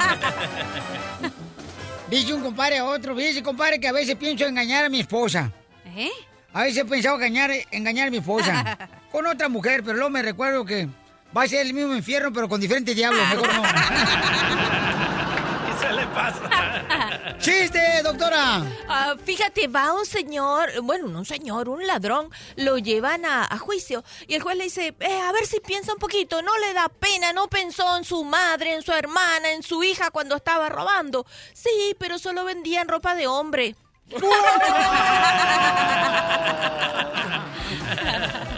Dice 2.08 2.34
un 2.34 2.42
compadre 2.42 2.78
a 2.78 2.84
otro, 2.84 3.16
dice 3.16 3.42
compadre 3.42 3.80
que 3.80 3.88
a 3.88 3.92
veces 3.92 4.14
pienso 4.14 4.46
engañar 4.46 4.84
a 4.84 4.88
mi 4.88 5.00
esposa. 5.00 5.50
¿Eh? 5.86 6.08
A 6.52 6.62
veces 6.62 6.84
he 6.84 6.84
pensado 6.84 7.16
engañar, 7.16 7.50
engañar 7.72 8.06
a 8.08 8.10
mi 8.12 8.18
esposa 8.18 8.78
con 9.12 9.26
otra 9.26 9.48
mujer, 9.48 9.82
pero 9.82 9.94
luego 9.96 10.10
me 10.10 10.22
recuerdo 10.22 10.64
que 10.64 10.88
va 11.36 11.42
a 11.42 11.48
ser 11.48 11.66
el 11.66 11.74
mismo 11.74 11.94
infierno, 11.94 12.32
pero 12.32 12.48
con 12.48 12.60
diferentes 12.60 12.94
diablos. 12.94 13.20
Mejor 13.28 13.54
no. 13.54 13.62
¿Qué 15.66 15.86
se 15.86 15.92
le 15.92 16.06
pasa? 16.08 17.36
¡Chiste, 17.38 18.02
doctora! 18.02 18.62
Ah, 18.88 19.14
fíjate, 19.22 19.68
va 19.68 19.92
un 19.92 20.06
señor, 20.06 20.70
bueno, 20.82 21.06
no 21.08 21.18
un 21.18 21.24
señor, 21.26 21.68
un 21.68 21.86
ladrón, 21.86 22.30
lo 22.56 22.78
llevan 22.78 23.24
a, 23.26 23.44
a 23.44 23.58
juicio 23.58 24.02
y 24.26 24.34
el 24.34 24.42
juez 24.42 24.56
le 24.56 24.64
dice, 24.64 24.94
"Eh, 25.00 25.20
a 25.20 25.32
ver 25.32 25.46
si 25.46 25.60
piensa 25.60 25.92
un 25.92 25.98
poquito, 25.98 26.40
no 26.42 26.56
le 26.58 26.72
da 26.72 26.88
pena, 26.88 27.32
no 27.34 27.48
pensó 27.48 27.96
en 27.98 28.04
su 28.04 28.24
madre, 28.24 28.74
en 28.74 28.82
su 28.82 28.92
hermana, 28.92 29.50
en 29.52 29.62
su 29.62 29.84
hija 29.84 30.10
cuando 30.10 30.36
estaba 30.36 30.68
robando. 30.70 31.26
Sí, 31.52 31.94
pero 31.98 32.18
solo 32.18 32.44
vendían 32.44 32.88
ropa 32.88 33.14
de 33.14 33.26
hombre. 33.26 33.76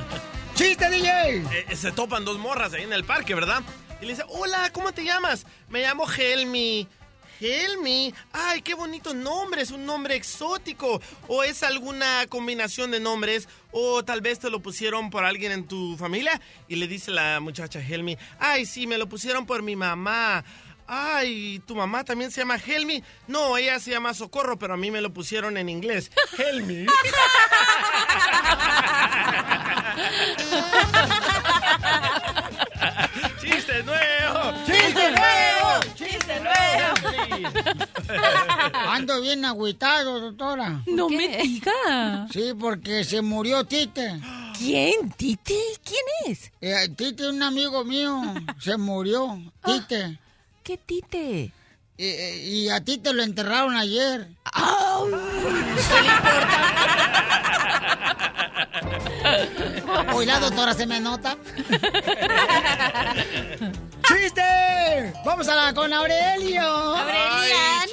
¡Chiste, 0.58 0.90
DJ! 0.90 1.44
Eh, 1.68 1.76
se 1.76 1.92
topan 1.92 2.24
dos 2.24 2.36
morras 2.36 2.72
ahí 2.72 2.82
en 2.82 2.92
el 2.92 3.04
parque, 3.04 3.32
¿verdad? 3.32 3.62
Y 4.00 4.06
le 4.06 4.10
dice, 4.14 4.24
hola, 4.26 4.70
¿cómo 4.72 4.90
te 4.90 5.04
llamas? 5.04 5.46
Me 5.68 5.82
llamo 5.82 6.04
Helmi. 6.10 6.88
Helmi, 7.40 8.12
ay, 8.32 8.62
qué 8.62 8.74
bonito 8.74 9.14
nombre, 9.14 9.62
es 9.62 9.70
un 9.70 9.86
nombre 9.86 10.16
exótico. 10.16 11.00
O 11.28 11.44
es 11.44 11.62
alguna 11.62 12.26
combinación 12.28 12.90
de 12.90 12.98
nombres, 12.98 13.48
o 13.70 14.04
tal 14.04 14.20
vez 14.20 14.40
te 14.40 14.50
lo 14.50 14.58
pusieron 14.58 15.10
por 15.10 15.24
alguien 15.24 15.52
en 15.52 15.68
tu 15.68 15.96
familia. 15.96 16.40
Y 16.66 16.74
le 16.74 16.88
dice 16.88 17.12
la 17.12 17.38
muchacha 17.38 17.78
Helmi, 17.78 18.18
ay, 18.40 18.66
sí, 18.66 18.88
me 18.88 18.98
lo 18.98 19.08
pusieron 19.08 19.46
por 19.46 19.62
mi 19.62 19.76
mamá. 19.76 20.44
Ay, 20.90 21.62
¿tu 21.66 21.76
mamá 21.76 22.02
también 22.02 22.30
se 22.30 22.40
llama 22.40 22.56
Helmi? 22.56 23.04
No, 23.26 23.58
ella 23.58 23.78
se 23.78 23.90
llama 23.90 24.14
Socorro, 24.14 24.58
pero 24.58 24.72
a 24.72 24.78
mí 24.78 24.90
me 24.90 25.02
lo 25.02 25.12
pusieron 25.12 25.58
en 25.58 25.68
inglés. 25.68 26.10
Helmi. 26.38 26.86
¡Chiste 33.38 33.82
nuevo! 33.82 34.54
¡Chiste 34.64 35.10
nuevo! 35.10 35.80
¡Chiste 35.94 36.40
nuevo! 36.40 36.94
Ando 38.88 39.20
bien 39.20 39.44
agüitado, 39.44 40.20
doctora. 40.20 40.82
No 40.86 41.10
me 41.10 41.28
diga. 41.42 42.26
Sí, 42.32 42.54
porque 42.58 43.04
se 43.04 43.20
murió 43.20 43.64
Tite. 43.64 44.20
¿Quién? 44.56 45.10
¿Tite? 45.12 45.54
¿Quién 45.84 46.32
es? 46.32 46.50
Eh, 46.62 46.88
Tite, 46.96 47.28
un 47.28 47.42
amigo 47.42 47.84
mío, 47.84 48.22
se 48.58 48.78
murió. 48.78 49.38
Tite. 49.62 50.18
¿Qué 50.68 50.76
Tite? 50.76 51.50
Y, 51.96 52.04
y 52.04 52.68
a 52.68 52.84
ti 52.84 52.98
te 52.98 53.14
lo 53.14 53.22
enterraron 53.22 53.74
ayer. 53.74 54.28
Hoy 60.12 60.26
la 60.30 60.40
doctora 60.40 60.74
se 60.74 60.84
me 60.84 61.00
nota. 61.00 61.38
¡Chiste! 64.08 65.14
Vamos 65.24 65.48
a 65.48 65.54
la 65.54 65.72
con 65.72 65.90
Aurelio. 65.90 66.60
Aurelian. 66.60 67.88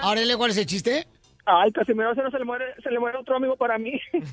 Aurelio, 0.00 0.36
¿cuál 0.36 0.50
es 0.50 0.56
el 0.56 0.66
chiste? 0.66 1.06
Ay, 1.46 1.70
Casimiro, 1.72 2.14
se, 2.14 2.22
no 2.22 2.30
se, 2.30 2.38
le 2.38 2.44
muere, 2.44 2.74
se 2.82 2.90
le 2.90 2.98
muere 2.98 3.18
otro 3.18 3.36
amigo 3.36 3.54
para 3.56 3.76
mí. 3.76 4.00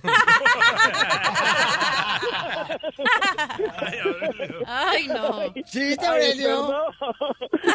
Ay, 4.66 5.08
no. 5.08 5.54
¿Chiste, 5.64 6.06
Aurelio? 6.06 6.70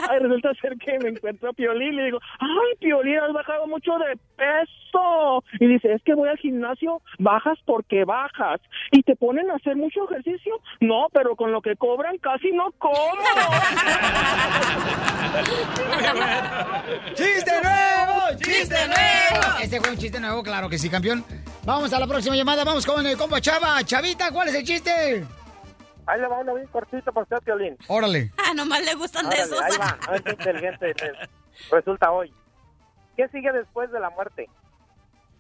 Ay, 0.09 0.19
resulta 0.21 0.55
ser 0.55 0.77
que 0.79 0.99
me 1.01 1.11
encuentro 1.11 1.51
a 1.51 1.53
Piolín 1.53 1.95
y 1.95 1.97
le 1.97 2.05
digo, 2.05 2.21
ay, 2.39 2.77
Piolín, 2.81 3.19
has 3.19 3.33
bajado 3.33 3.67
mucho 3.67 3.99
de 3.99 4.17
peso. 4.37 5.45
Y 5.61 5.67
dice, 5.67 5.93
es 5.93 6.03
que 6.03 6.15
voy 6.15 6.29
al 6.29 6.39
gimnasio, 6.39 7.03
bajas 7.19 7.59
porque 7.65 8.05
bajas. 8.05 8.61
¿Y 8.93 9.03
te 9.03 9.17
ponen 9.17 9.51
a 9.51 9.57
hacer 9.57 9.75
mucho 9.77 10.05
ejercicio? 10.11 10.55
No, 10.81 11.09
pero 11.13 11.37
con 11.37 11.53
lo 11.53 11.61
que 11.61 11.77
cobran 11.77 12.17
casi 12.19 12.53
no 12.53 12.71
como. 12.79 12.97
¡Chiste 17.15 17.53
nuevo! 17.63 18.23
¡Chiste 18.39 18.77
nuevo! 18.89 19.26
Este 19.63 19.81
fue 19.81 19.91
un 19.91 19.99
chiste 19.99 20.21
nuevo, 20.21 20.43
claro 20.43 20.69
que 20.69 20.79
sí, 20.79 20.89
campeón. 20.89 21.25
Vamos 21.65 21.93
a 21.93 21.99
la 21.99 22.07
próxima 22.07 22.37
llamada. 22.37 22.65
Vamos 22.65 22.87
con 22.87 23.05
el 23.07 23.17
compa 23.17 23.41
Chava. 23.41 23.83
Chavita, 23.85 24.31
¿cuál 24.31 24.49
es 24.49 24.55
el 24.55 24.65
chiste? 24.65 25.27
Ahí 26.07 26.21
le 26.21 26.29
va 26.29 26.39
uno 26.39 26.55
bien 26.55 26.69
cortito 26.69 27.13
para 27.13 27.25
usted, 27.25 27.39
Piolín. 27.45 27.77
Órale. 27.89 28.31
Ah, 28.39 28.55
nomás 28.55 28.85
le 28.85 28.95
gustan 28.95 29.29
de 29.29 29.35
Órale, 29.35 29.43
esos. 29.45 29.61
Ahí 29.61 29.79
va, 29.79 29.99
a 30.07 30.11
ver 30.13 30.23
qué 30.23 30.31
inteligente 30.31 30.91
es. 30.91 31.71
resulta 31.71 32.13
hoy. 32.13 32.33
¿Qué 33.17 33.27
sigue 33.29 33.51
después 33.51 33.91
de 33.91 33.99
la 33.99 34.11
muerte? 34.11 34.49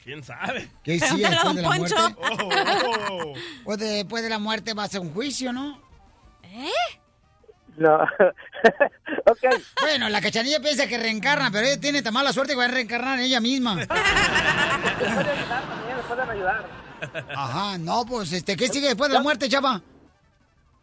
¿Quién 0.02 0.24
sabe? 0.24 0.68
¿Qué 0.82 0.98
sigue 0.98 1.28
después 1.28 1.54
de 1.54 1.62
la 1.62 1.68
muerte? 1.68 1.94
Oh, 2.18 2.48
oh. 3.10 3.34
Pues 3.64 3.78
después 3.78 4.22
de 4.22 4.28
la 4.28 4.38
muerte 4.38 4.74
va 4.74 4.84
a 4.84 4.88
ser 4.88 5.00
un 5.00 5.12
juicio, 5.12 5.52
¿no? 5.52 5.80
¿Eh? 6.42 6.70
No. 7.78 7.96
ok. 9.26 9.44
Bueno, 9.80 10.08
la 10.08 10.20
cachanilla 10.20 10.60
piensa 10.60 10.86
que 10.86 10.98
reencarna, 10.98 11.50
pero 11.50 11.66
ella 11.66 11.80
tiene 11.80 12.02
tan 12.02 12.14
mala 12.14 12.32
suerte 12.32 12.52
que 12.54 12.58
va 12.58 12.64
a 12.64 12.68
reencarnar 12.68 13.18
en 13.18 13.24
ella 13.26 13.40
misma. 13.40 13.74
Le 13.76 13.86
pueden 13.86 15.28
ayudar 15.28 15.62
también, 15.68 15.96
pueden 16.08 16.30
ayudar. 16.30 16.64
Ajá, 17.34 17.78
no, 17.78 18.04
pues, 18.06 18.32
este, 18.32 18.56
¿qué 18.56 18.68
sigue 18.68 18.88
después 18.88 19.10
de 19.10 19.14
la 19.14 19.22
muerte, 19.22 19.48
chava? 19.48 19.82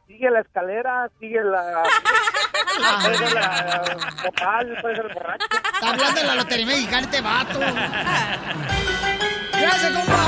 Sigue 0.08 0.30
la 0.30 0.42
escalera, 0.42 1.10
sigue 1.20 1.44
la... 1.44 1.84
El 4.62 5.14
borracho. 5.14 5.46
Está 5.74 5.90
hablando 5.90 6.22
de 6.22 6.28
la 6.28 6.36
lotería 6.36 6.66
mexicana 6.66 7.02
este 7.02 7.22
vato. 7.22 7.60
Gracias, 9.52 9.94
compa. 9.94 10.24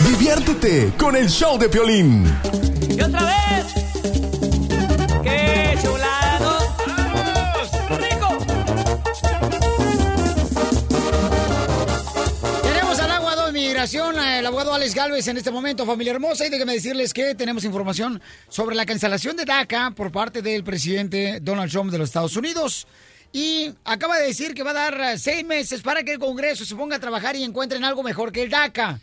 Diviértete 0.00 0.92
con 0.96 1.16
el 1.16 1.28
show 1.28 1.58
de 1.58 1.68
Piolín. 1.68 2.77
¡Y 2.98 3.00
otra 3.00 3.24
vez! 3.24 3.66
¡Qué 5.22 5.78
chulado! 5.80 6.58
¡Rico! 7.90 8.38
Tenemos 12.64 12.98
al 12.98 13.10
agua 13.12 13.46
de 13.46 13.52
migración, 13.52 14.18
el 14.18 14.44
abogado 14.44 14.74
Alex 14.74 14.96
Galvez 14.96 15.28
en 15.28 15.36
este 15.36 15.52
momento, 15.52 15.86
familia 15.86 16.14
hermosa, 16.14 16.44
y 16.44 16.50
déjenme 16.50 16.72
decirles 16.72 17.14
que 17.14 17.36
tenemos 17.36 17.62
información 17.62 18.20
sobre 18.48 18.74
la 18.74 18.84
cancelación 18.84 19.36
de 19.36 19.44
DACA 19.44 19.92
por 19.92 20.10
parte 20.10 20.42
del 20.42 20.64
presidente 20.64 21.38
Donald 21.40 21.70
Trump 21.70 21.92
de 21.92 21.98
los 21.98 22.08
Estados 22.08 22.36
Unidos. 22.36 22.88
Y 23.32 23.72
acaba 23.84 24.18
de 24.18 24.26
decir 24.26 24.54
que 24.54 24.64
va 24.64 24.70
a 24.70 24.74
dar 24.74 25.00
eh, 25.00 25.18
seis 25.18 25.44
meses 25.44 25.82
para 25.82 26.02
que 26.02 26.14
el 26.14 26.18
Congreso 26.18 26.64
se 26.64 26.74
ponga 26.74 26.96
a 26.96 27.00
trabajar 27.00 27.36
y 27.36 27.44
encuentren 27.44 27.84
algo 27.84 28.02
mejor 28.02 28.32
que 28.32 28.42
el 28.42 28.50
DACA. 28.50 29.00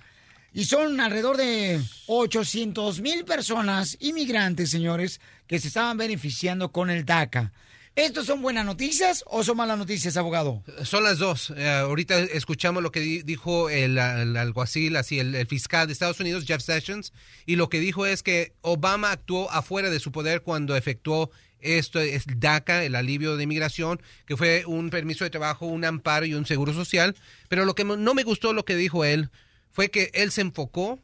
Y 0.56 0.64
son 0.66 1.00
alrededor 1.02 1.36
de 1.38 1.82
800 2.08 3.02
mil 3.02 3.26
personas, 3.26 3.98
inmigrantes, 4.00 4.70
señores, 4.72 5.20
que 5.48 5.60
se 5.60 5.68
estaban 5.68 5.98
beneficiando 5.98 6.72
con 6.72 6.90
el 6.90 7.04
DACA. 7.06 7.52
¿Estos 7.94 8.26
son 8.26 8.42
buenas 8.42 8.66
noticias 8.66 9.24
o 9.28 9.44
son 9.44 9.58
malas 9.58 9.78
noticias, 9.78 10.16
abogado? 10.18 10.64
Son 10.84 11.04
las 11.04 11.20
dos. 11.20 11.52
Eh, 11.56 11.70
ahorita 11.70 12.20
escuchamos 12.20 12.82
lo 12.82 12.92
que 12.92 13.02
di- 13.02 13.22
dijo 13.22 13.70
el, 13.70 13.98
alguacil, 14.00 14.96
así 14.96 15.20
el, 15.20 15.36
el 15.36 15.46
fiscal 15.48 15.88
de 15.88 15.94
Estados 15.94 16.20
Unidos, 16.22 16.46
Jeff 16.48 16.62
Sessions, 16.62 17.12
y 17.46 17.58
lo 17.58 17.68
que 17.70 17.80
dijo 17.82 18.06
es 18.06 18.24
que 18.24 18.54
Obama 18.62 19.12
actuó 19.12 19.52
afuera 19.52 19.90
de 19.90 20.00
su 20.00 20.12
poder 20.14 20.42
cuando 20.42 20.76
efectuó 20.78 21.32
esto 21.60 22.00
es 22.00 22.24
DACA, 22.28 22.84
el 22.86 22.96
alivio 22.96 23.38
de 23.38 23.44
inmigración, 23.44 24.02
que 24.26 24.38
fue 24.38 24.66
un 24.66 24.90
permiso 24.90 25.24
de 25.24 25.30
trabajo, 25.32 25.66
un 25.66 25.84
amparo 25.84 26.26
y 26.26 26.34
un 26.34 26.46
seguro 26.46 26.74
social. 26.74 27.16
Pero 27.50 27.66
lo 27.66 27.76
que 27.76 27.84
no 27.84 28.14
me 28.14 28.24
gustó 28.24 28.54
lo 28.54 28.66
que 28.66 28.76
dijo 28.76 29.04
él 29.04 29.30
fue 29.76 29.92
que 29.92 30.10
él 30.14 30.32
se 30.32 30.40
enfocó 30.40 31.02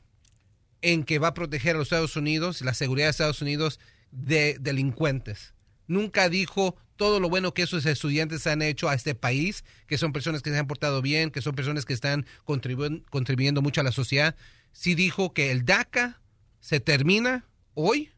en 0.81 1.03
que 1.03 1.19
va 1.19 1.27
a 1.27 1.33
proteger 1.33 1.75
a 1.75 1.79
los 1.79 1.87
Estados 1.87 2.15
Unidos, 2.15 2.61
la 2.61 2.73
seguridad 2.73 3.07
de 3.07 3.11
Estados 3.11 3.41
Unidos 3.41 3.81
de 4.11 4.55
delincuentes. 4.61 5.53
Nunca 5.87 6.29
dijo 6.29 6.77
todo 6.95 7.19
lo 7.19 7.27
bueno 7.27 7.53
que 7.53 7.63
esos 7.63 7.85
estudiantes 7.85 8.47
han 8.47 8.61
hecho 8.61 8.87
a 8.87 8.93
este 8.93 9.13
país, 9.13 9.65
que 9.87 9.97
son 9.97 10.13
personas 10.13 10.41
que 10.41 10.51
se 10.51 10.57
han 10.57 10.67
portado 10.67 11.01
bien, 11.01 11.31
que 11.31 11.41
son 11.41 11.53
personas 11.53 11.83
que 11.83 11.91
están 11.91 12.25
contribu- 12.45 13.03
contribuyendo 13.09 13.61
mucho 13.61 13.81
a 13.81 13.83
la 13.83 13.91
sociedad. 13.91 14.37
Sí 14.71 14.95
dijo 14.95 15.33
que 15.33 15.51
el 15.51 15.65
DACA 15.65 16.21
se 16.61 16.79
termina 16.79 17.49
hoy, 17.73 18.11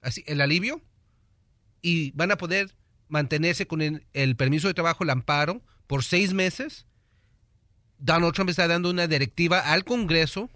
así 0.00 0.22
el 0.28 0.40
alivio, 0.40 0.80
y 1.82 2.12
van 2.12 2.30
a 2.30 2.38
poder 2.38 2.72
mantenerse 3.08 3.66
con 3.66 3.80
el 4.12 4.36
permiso 4.36 4.68
de 4.68 4.74
trabajo, 4.74 5.02
el 5.02 5.10
amparo, 5.10 5.60
por 5.88 6.04
seis 6.04 6.34
meses. 6.34 6.86
Donald 7.98 8.34
Trump 8.34 8.50
está 8.50 8.68
dando 8.68 8.90
una 8.90 9.06
directiva 9.06 9.60
al 9.60 9.84
Congreso 9.84 10.50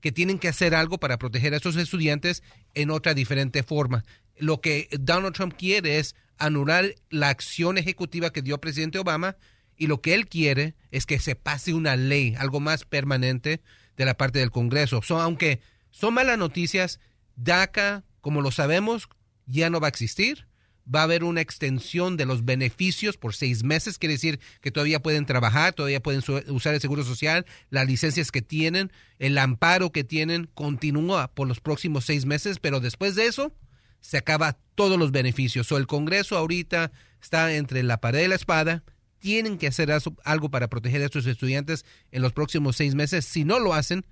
que 0.00 0.12
tienen 0.12 0.38
que 0.38 0.48
hacer 0.48 0.74
algo 0.74 0.98
para 0.98 1.18
proteger 1.18 1.52
a 1.52 1.56
estos 1.56 1.76
estudiantes 1.76 2.42
en 2.74 2.90
otra 2.90 3.14
diferente 3.14 3.62
forma. 3.62 4.04
Lo 4.36 4.60
que 4.60 4.88
Donald 4.98 5.34
Trump 5.34 5.54
quiere 5.56 5.98
es 5.98 6.14
anular 6.38 6.94
la 7.10 7.28
acción 7.30 7.78
ejecutiva 7.78 8.30
que 8.30 8.42
dio 8.42 8.54
el 8.54 8.60
presidente 8.60 8.98
Obama 8.98 9.36
y 9.76 9.86
lo 9.86 10.00
que 10.00 10.14
él 10.14 10.28
quiere 10.28 10.74
es 10.90 11.06
que 11.06 11.18
se 11.18 11.36
pase 11.36 11.74
una 11.74 11.96
ley, 11.96 12.34
algo 12.38 12.60
más 12.60 12.84
permanente 12.84 13.60
de 13.96 14.04
la 14.04 14.16
parte 14.16 14.38
del 14.38 14.50
Congreso. 14.50 15.02
So, 15.02 15.20
aunque 15.20 15.60
son 15.90 16.14
malas 16.14 16.38
noticias, 16.38 17.00
DACA, 17.36 18.04
como 18.20 18.40
lo 18.40 18.50
sabemos, 18.50 19.08
ya 19.46 19.70
no 19.70 19.80
va 19.80 19.86
a 19.86 19.90
existir. 19.90 20.47
Va 20.92 21.00
a 21.00 21.02
haber 21.04 21.22
una 21.22 21.42
extensión 21.42 22.16
de 22.16 22.24
los 22.24 22.46
beneficios 22.46 23.18
por 23.18 23.34
seis 23.34 23.62
meses, 23.62 23.98
quiere 23.98 24.14
decir 24.14 24.40
que 24.62 24.70
todavía 24.70 25.02
pueden 25.02 25.26
trabajar, 25.26 25.74
todavía 25.74 26.00
pueden 26.02 26.22
usar 26.48 26.74
el 26.74 26.80
seguro 26.80 27.04
social, 27.04 27.44
las 27.68 27.86
licencias 27.86 28.32
que 28.32 28.40
tienen, 28.40 28.90
el 29.18 29.36
amparo 29.36 29.92
que 29.92 30.04
tienen 30.04 30.48
continúa 30.54 31.28
por 31.34 31.46
los 31.46 31.60
próximos 31.60 32.06
seis 32.06 32.24
meses, 32.24 32.58
pero 32.58 32.80
después 32.80 33.14
de 33.16 33.26
eso 33.26 33.52
se 34.00 34.16
acaba 34.16 34.58
todos 34.74 34.98
los 34.98 35.12
beneficios. 35.12 35.70
O 35.72 35.76
el 35.76 35.86
Congreso 35.86 36.38
ahorita 36.38 36.90
está 37.20 37.54
entre 37.54 37.82
la 37.82 38.00
pared 38.00 38.24
y 38.24 38.28
la 38.28 38.36
espada, 38.36 38.82
tienen 39.18 39.58
que 39.58 39.66
hacer 39.66 39.90
algo 40.24 40.50
para 40.50 40.68
proteger 40.70 41.02
a 41.02 41.06
estos 41.06 41.26
estudiantes 41.26 41.84
en 42.12 42.22
los 42.22 42.32
próximos 42.32 42.76
seis 42.76 42.94
meses. 42.94 43.24
Si 43.24 43.44
no 43.44 43.58
lo 43.58 43.74
hacen, 43.74 44.06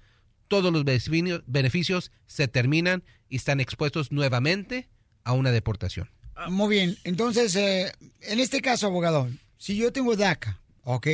todos 0.49 0.73
los 0.73 0.85
beneficio- 0.85 1.43
beneficios 1.47 2.11
se 2.27 2.49
terminan 2.49 3.03
y 3.29 3.37
están 3.37 3.61
expuestos 3.61 4.13
nuevamente 4.13 4.89
a 5.25 5.33
una 5.33 5.53
deportación. 5.53 6.11
Muy 6.49 6.69
bien, 6.69 6.97
entonces, 7.05 7.57
eh, 7.57 7.93
en 8.21 8.41
este 8.41 8.61
caso, 8.61 8.87
abogado, 8.87 9.29
si 9.57 9.77
yo 9.77 9.93
tengo 9.93 10.17
DACA, 10.17 10.59
¿ok? 10.85 11.07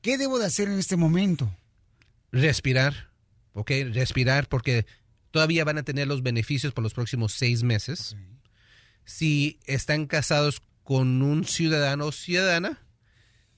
¿Qué 0.00 0.16
debo 0.16 0.38
de 0.38 0.46
hacer 0.46 0.68
en 0.68 0.78
este 0.78 0.96
momento? 0.96 1.54
Respirar, 2.32 3.10
¿ok? 3.52 3.70
Respirar 3.92 4.48
porque 4.48 4.86
todavía 5.30 5.64
van 5.64 5.78
a 5.78 5.82
tener 5.82 6.08
los 6.08 6.22
beneficios 6.22 6.72
por 6.72 6.82
los 6.82 6.94
próximos 6.94 7.32
seis 7.32 7.62
meses. 7.62 8.16
Si 9.04 9.58
están 9.66 10.06
casados 10.06 10.62
con 10.84 11.22
un 11.22 11.44
ciudadano 11.44 12.06
o 12.06 12.12
ciudadana, 12.12 12.80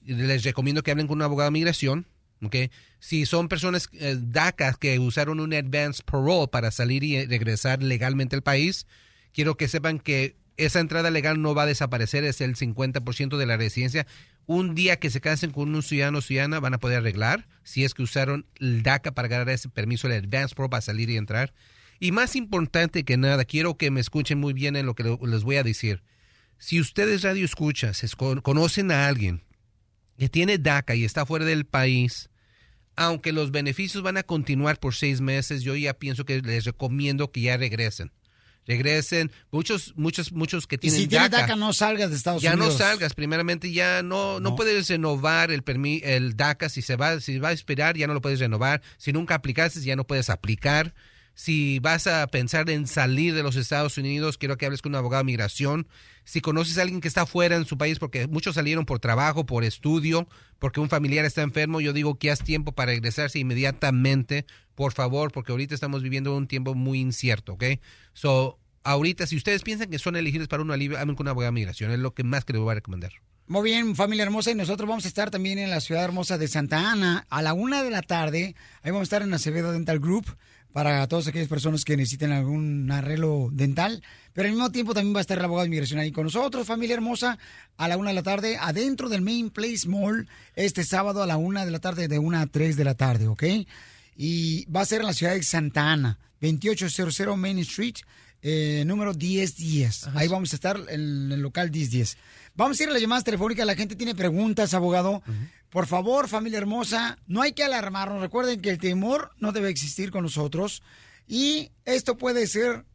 les 0.03 0.43
recomiendo 0.43 0.83
que 0.83 0.91
hablen 0.91 1.07
con 1.07 1.17
un 1.17 1.23
abogado 1.23 1.47
de 1.49 1.53
migración. 1.53 2.07
¿ok? 2.43 2.55
Si 2.99 3.25
son 3.25 3.47
personas 3.47 3.89
eh, 3.93 4.17
DACA 4.19 4.73
que 4.73 4.99
usaron 4.99 5.39
un 5.39 5.53
advance 5.53 6.03
parole 6.03 6.47
para 6.47 6.71
salir 6.71 7.03
y 7.03 7.25
regresar 7.25 7.81
legalmente 7.81 8.35
al 8.35 8.43
país, 8.43 8.85
quiero 9.31 9.55
que 9.55 9.67
sepan 9.67 9.99
que 9.99 10.35
esa 10.57 10.79
entrada 10.79 11.09
legal 11.11 11.41
no 11.41 11.55
va 11.55 11.63
a 11.63 11.67
desaparecer, 11.67 12.23
es 12.23 12.41
el 12.41 12.55
50% 12.55 13.37
de 13.37 13.45
la 13.45 13.57
residencia. 13.57 14.05
Un 14.45 14.75
día 14.75 14.97
que 14.97 15.09
se 15.09 15.21
casen 15.21 15.51
con 15.51 15.73
un 15.73 15.81
ciudadano 15.83 16.17
o 16.19 16.21
ciudadana 16.21 16.59
van 16.59 16.73
a 16.73 16.79
poder 16.79 16.97
arreglar 16.97 17.47
si 17.63 17.83
es 17.85 17.93
que 17.93 18.03
usaron 18.03 18.45
el 18.59 18.83
DACA 18.83 19.13
para 19.13 19.27
ganar 19.29 19.49
ese 19.49 19.69
permiso, 19.69 20.07
el 20.07 20.13
advance 20.13 20.53
parole 20.55 20.69
para 20.71 20.81
salir 20.81 21.09
y 21.09 21.17
entrar. 21.17 21.53
Y 21.99 22.11
más 22.11 22.35
importante 22.35 23.03
que 23.05 23.15
nada, 23.17 23.45
quiero 23.45 23.77
que 23.77 23.89
me 23.91 24.01
escuchen 24.01 24.39
muy 24.39 24.53
bien 24.53 24.75
en 24.75 24.85
lo 24.85 24.95
que 24.95 25.03
les 25.25 25.43
voy 25.43 25.55
a 25.55 25.63
decir. 25.63 26.03
Si 26.57 26.79
ustedes 26.79 27.21
radio 27.23 27.45
escuchas, 27.45 28.03
es- 28.03 28.15
con- 28.15 28.41
conocen 28.41 28.91
a 28.91 29.07
alguien 29.07 29.43
que 30.17 30.29
tiene 30.29 30.57
DACA 30.57 30.95
y 30.95 31.05
está 31.05 31.25
fuera 31.25 31.45
del 31.45 31.65
país, 31.65 32.29
aunque 32.95 33.31
los 33.31 33.51
beneficios 33.51 34.03
van 34.03 34.17
a 34.17 34.23
continuar 34.23 34.79
por 34.79 34.93
seis 34.93 35.19
meses, 35.21 35.63
yo 35.63 35.75
ya 35.75 35.93
pienso 35.93 36.25
que 36.25 36.41
les 36.41 36.65
recomiendo 36.65 37.31
que 37.31 37.41
ya 37.41 37.57
regresen. 37.57 38.11
Regresen. 38.67 39.31
Muchos, 39.51 39.93
muchos, 39.95 40.31
muchos 40.31 40.67
que 40.67 40.75
Y 40.75 40.79
tienen 40.79 40.99
si 41.01 41.07
tienes 41.07 41.29
DACA, 41.29 41.41
DACA, 41.43 41.55
no 41.55 41.73
salgas 41.73 42.09
de 42.09 42.15
Estados 42.15 42.41
ya 42.41 42.53
Unidos. 42.53 42.73
no 42.73 42.77
salgas, 42.77 43.13
primeramente 43.13 43.71
ya 43.71 44.03
no, 44.03 44.39
no, 44.39 44.55
puedes 44.55 44.87
renovar 44.87 45.51
el 45.51 45.63
permi 45.63 46.01
el 46.03 46.37
DACA, 46.37 46.69
si 46.69 46.81
se 46.81 46.95
va, 46.95 47.19
si 47.19 47.39
va 47.39 47.49
a 47.49 47.51
expirar 47.51 47.97
ya 47.97 48.07
no 48.07 48.13
lo 48.13 48.21
puedes 48.21 48.39
renovar, 48.39 48.81
si 48.97 49.11
nunca 49.11 49.35
aplicaste 49.35 49.81
ya 49.81 49.95
no 49.95 50.05
puedes 50.05 50.29
aplicar. 50.29 50.93
Si 51.35 51.79
vas 51.79 52.05
a 52.05 52.27
pensar 52.27 52.69
en 52.69 52.85
salir 52.85 53.33
de 53.33 53.41
los 53.41 53.55
Estados 53.55 53.97
Unidos, 53.97 54.37
quiero 54.37 54.55
que 54.57 54.67
hables 54.67 54.83
con 54.83 54.91
un 54.91 54.97
abogado 54.97 55.23
de 55.23 55.25
migración. 55.25 55.87
Si 56.25 56.41
conoces 56.41 56.77
a 56.77 56.83
alguien 56.83 57.01
que 57.01 57.07
está 57.07 57.25
fuera 57.25 57.55
en 57.55 57.65
su 57.65 57.77
país, 57.77 57.99
porque 57.99 58.27
muchos 58.27 58.55
salieron 58.55 58.85
por 58.85 58.99
trabajo, 58.99 59.45
por 59.45 59.63
estudio, 59.63 60.27
porque 60.59 60.79
un 60.79 60.89
familiar 60.89 61.25
está 61.25 61.41
enfermo, 61.41 61.81
yo 61.81 61.93
digo 61.93 62.15
que 62.15 62.31
haz 62.31 62.39
tiempo 62.39 62.71
para 62.71 62.91
regresarse 62.91 63.39
inmediatamente, 63.39 64.45
por 64.75 64.93
favor, 64.93 65.31
porque 65.31 65.51
ahorita 65.51 65.75
estamos 65.75 66.03
viviendo 66.03 66.35
un 66.35 66.47
tiempo 66.47 66.75
muy 66.75 66.99
incierto, 66.99 67.53
¿ok? 67.53 67.63
So, 68.13 68.59
ahorita, 68.83 69.27
si 69.27 69.35
ustedes 69.35 69.63
piensan 69.63 69.89
que 69.89 69.99
son 69.99 70.15
elegibles 70.15 70.47
para 70.47 70.63
un 70.63 70.71
alivio, 70.71 70.97
hablen 70.97 71.15
con 71.15 71.25
un 71.25 71.29
abogado 71.29 71.51
de 71.51 71.55
migración, 71.55 71.91
es 71.91 71.99
lo 71.99 72.13
que 72.13 72.23
más 72.23 72.45
que 72.45 72.53
les 72.53 72.61
voy 72.61 72.71
a 72.71 72.75
recomendar. 72.75 73.11
Muy 73.45 73.63
bien, 73.63 73.95
familia 73.95 74.23
hermosa, 74.23 74.51
y 74.51 74.55
nosotros 74.55 74.87
vamos 74.87 75.03
a 75.03 75.09
estar 75.09 75.29
también 75.29 75.59
en 75.59 75.69
la 75.69 75.81
ciudad 75.81 76.05
hermosa 76.05 76.37
de 76.37 76.47
Santa 76.47 76.91
Ana 76.91 77.27
a 77.29 77.41
la 77.41 77.53
una 77.53 77.83
de 77.83 77.91
la 77.91 78.01
tarde. 78.01 78.55
Ahí 78.81 78.91
vamos 78.91 79.01
a 79.01 79.03
estar 79.03 79.21
en 79.21 79.33
Acevedo 79.33 79.73
Dental 79.73 79.99
Group 79.99 80.37
para 80.73 81.07
todas 81.07 81.27
aquellas 81.27 81.47
personas 81.47 81.85
que 81.85 81.95
necesiten 81.95 82.31
algún 82.31 82.91
arreglo 82.91 83.49
dental. 83.51 84.03
Pero 84.33 84.47
al 84.47 84.53
mismo 84.53 84.71
tiempo 84.71 84.93
también 84.93 85.15
va 85.15 85.19
a 85.19 85.21
estar 85.21 85.37
el 85.37 85.45
abogado 85.45 85.63
de 85.63 85.67
inmigración 85.67 85.99
ahí 85.99 86.11
con 86.11 86.25
nosotros, 86.25 86.67
familia 86.67 86.95
hermosa, 86.95 87.37
a 87.77 87.87
la 87.87 87.95
una 87.95 88.09
de 88.09 88.15
la 88.15 88.23
tarde, 88.23 88.57
adentro 88.59 89.07
del 89.07 89.21
Main 89.21 89.51
Place 89.51 89.87
Mall, 89.87 90.27
este 90.55 90.83
sábado 90.83 91.21
a 91.21 91.27
la 91.27 91.37
una 91.37 91.63
de 91.63 91.71
la 91.71 91.79
tarde, 91.79 92.07
de 92.07 92.19
una 92.19 92.41
a 92.41 92.47
tres 92.47 92.75
de 92.75 92.83
la 92.83 92.95
tarde, 92.95 93.27
¿ok? 93.27 93.43
Y 94.17 94.65
va 94.65 94.81
a 94.81 94.85
ser 94.85 95.01
en 95.01 95.07
la 95.07 95.13
ciudad 95.13 95.33
de 95.33 95.43
Santa 95.43 95.91
Ana, 95.91 96.19
2800 96.41 97.37
Main 97.37 97.59
Street, 97.59 97.97
eh, 98.41 98.83
número 98.85 99.13
1010. 99.13 100.07
Ahí 100.15 100.27
vamos 100.27 100.51
a 100.51 100.55
estar 100.55 100.77
en 100.89 101.31
el 101.31 101.39
local 101.41 101.71
1010. 101.71 102.17
Vamos 102.55 102.79
a 102.79 102.83
ir 102.83 102.89
a 102.89 102.91
las 102.91 103.01
llamadas 103.01 103.23
telefónicas. 103.23 103.65
La 103.65 103.75
gente 103.75 103.95
tiene 103.95 104.13
preguntas, 104.13 104.73
abogado. 104.73 105.23
Por 105.73 105.87
favor, 105.87 106.27
familia 106.27 106.59
hermosa, 106.59 107.17
no 107.25 107.41
hay 107.41 107.53
que 107.53 107.63
alarmarnos. 107.63 108.21
Recuerden 108.21 108.61
que 108.61 108.69
el 108.69 108.77
temor 108.77 109.31
no 109.39 109.51
debe 109.51 109.69
existir 109.69 110.11
con 110.11 110.21
nosotros. 110.21 110.83
Y 111.27 111.71
esto 111.83 112.15
puede 112.15 112.45
ser 112.45 112.85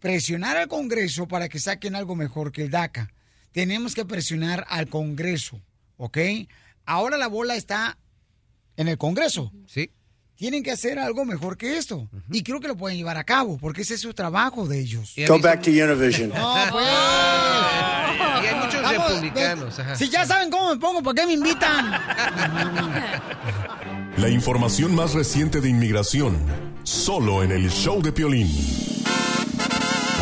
presionar 0.00 0.58
al 0.58 0.68
Congreso 0.68 1.26
para 1.26 1.48
que 1.48 1.58
saquen 1.58 1.96
algo 1.96 2.14
mejor 2.14 2.52
que 2.52 2.64
el 2.64 2.70
DACA. 2.70 3.10
Tenemos 3.52 3.94
que 3.94 4.04
presionar 4.04 4.66
al 4.68 4.88
Congreso, 4.88 5.62
¿ok? 5.96 6.18
Ahora 6.84 7.16
la 7.16 7.28
bola 7.28 7.56
está 7.56 7.96
en 8.76 8.88
el 8.88 8.98
Congreso. 8.98 9.50
Sí. 9.66 9.90
Tienen 10.34 10.62
que 10.62 10.72
hacer 10.72 10.98
algo 10.98 11.24
mejor 11.24 11.56
que 11.56 11.78
esto. 11.78 12.10
Y 12.30 12.42
creo 12.42 12.60
que 12.60 12.68
lo 12.68 12.76
pueden 12.76 12.98
llevar 12.98 13.16
a 13.16 13.24
cabo, 13.24 13.56
porque 13.56 13.80
ese 13.80 13.94
es 13.94 14.02
su 14.02 14.12
trabajo 14.12 14.68
de 14.68 14.78
ellos. 14.78 15.14
Go 15.26 15.38
back 15.38 15.62
to 15.62 15.70
Univision. 15.70 16.28
No, 16.34 16.54
pues. 16.70 17.85
Vamos, 18.92 19.12
republicanos. 19.12 19.78
ajá. 19.78 19.96
Si 19.96 20.08
ya 20.08 20.24
saben 20.26 20.50
cómo 20.50 20.70
me 20.70 20.76
pongo, 20.76 21.02
¿por 21.02 21.14
qué 21.14 21.26
me 21.26 21.32
invitan? 21.34 21.92
La 24.16 24.28
información 24.28 24.94
más 24.94 25.12
reciente 25.14 25.60
de 25.60 25.68
inmigración, 25.68 26.38
solo 26.82 27.42
en 27.42 27.52
el 27.52 27.70
show 27.70 28.00
de 28.02 28.12
Piolín. 28.12 28.46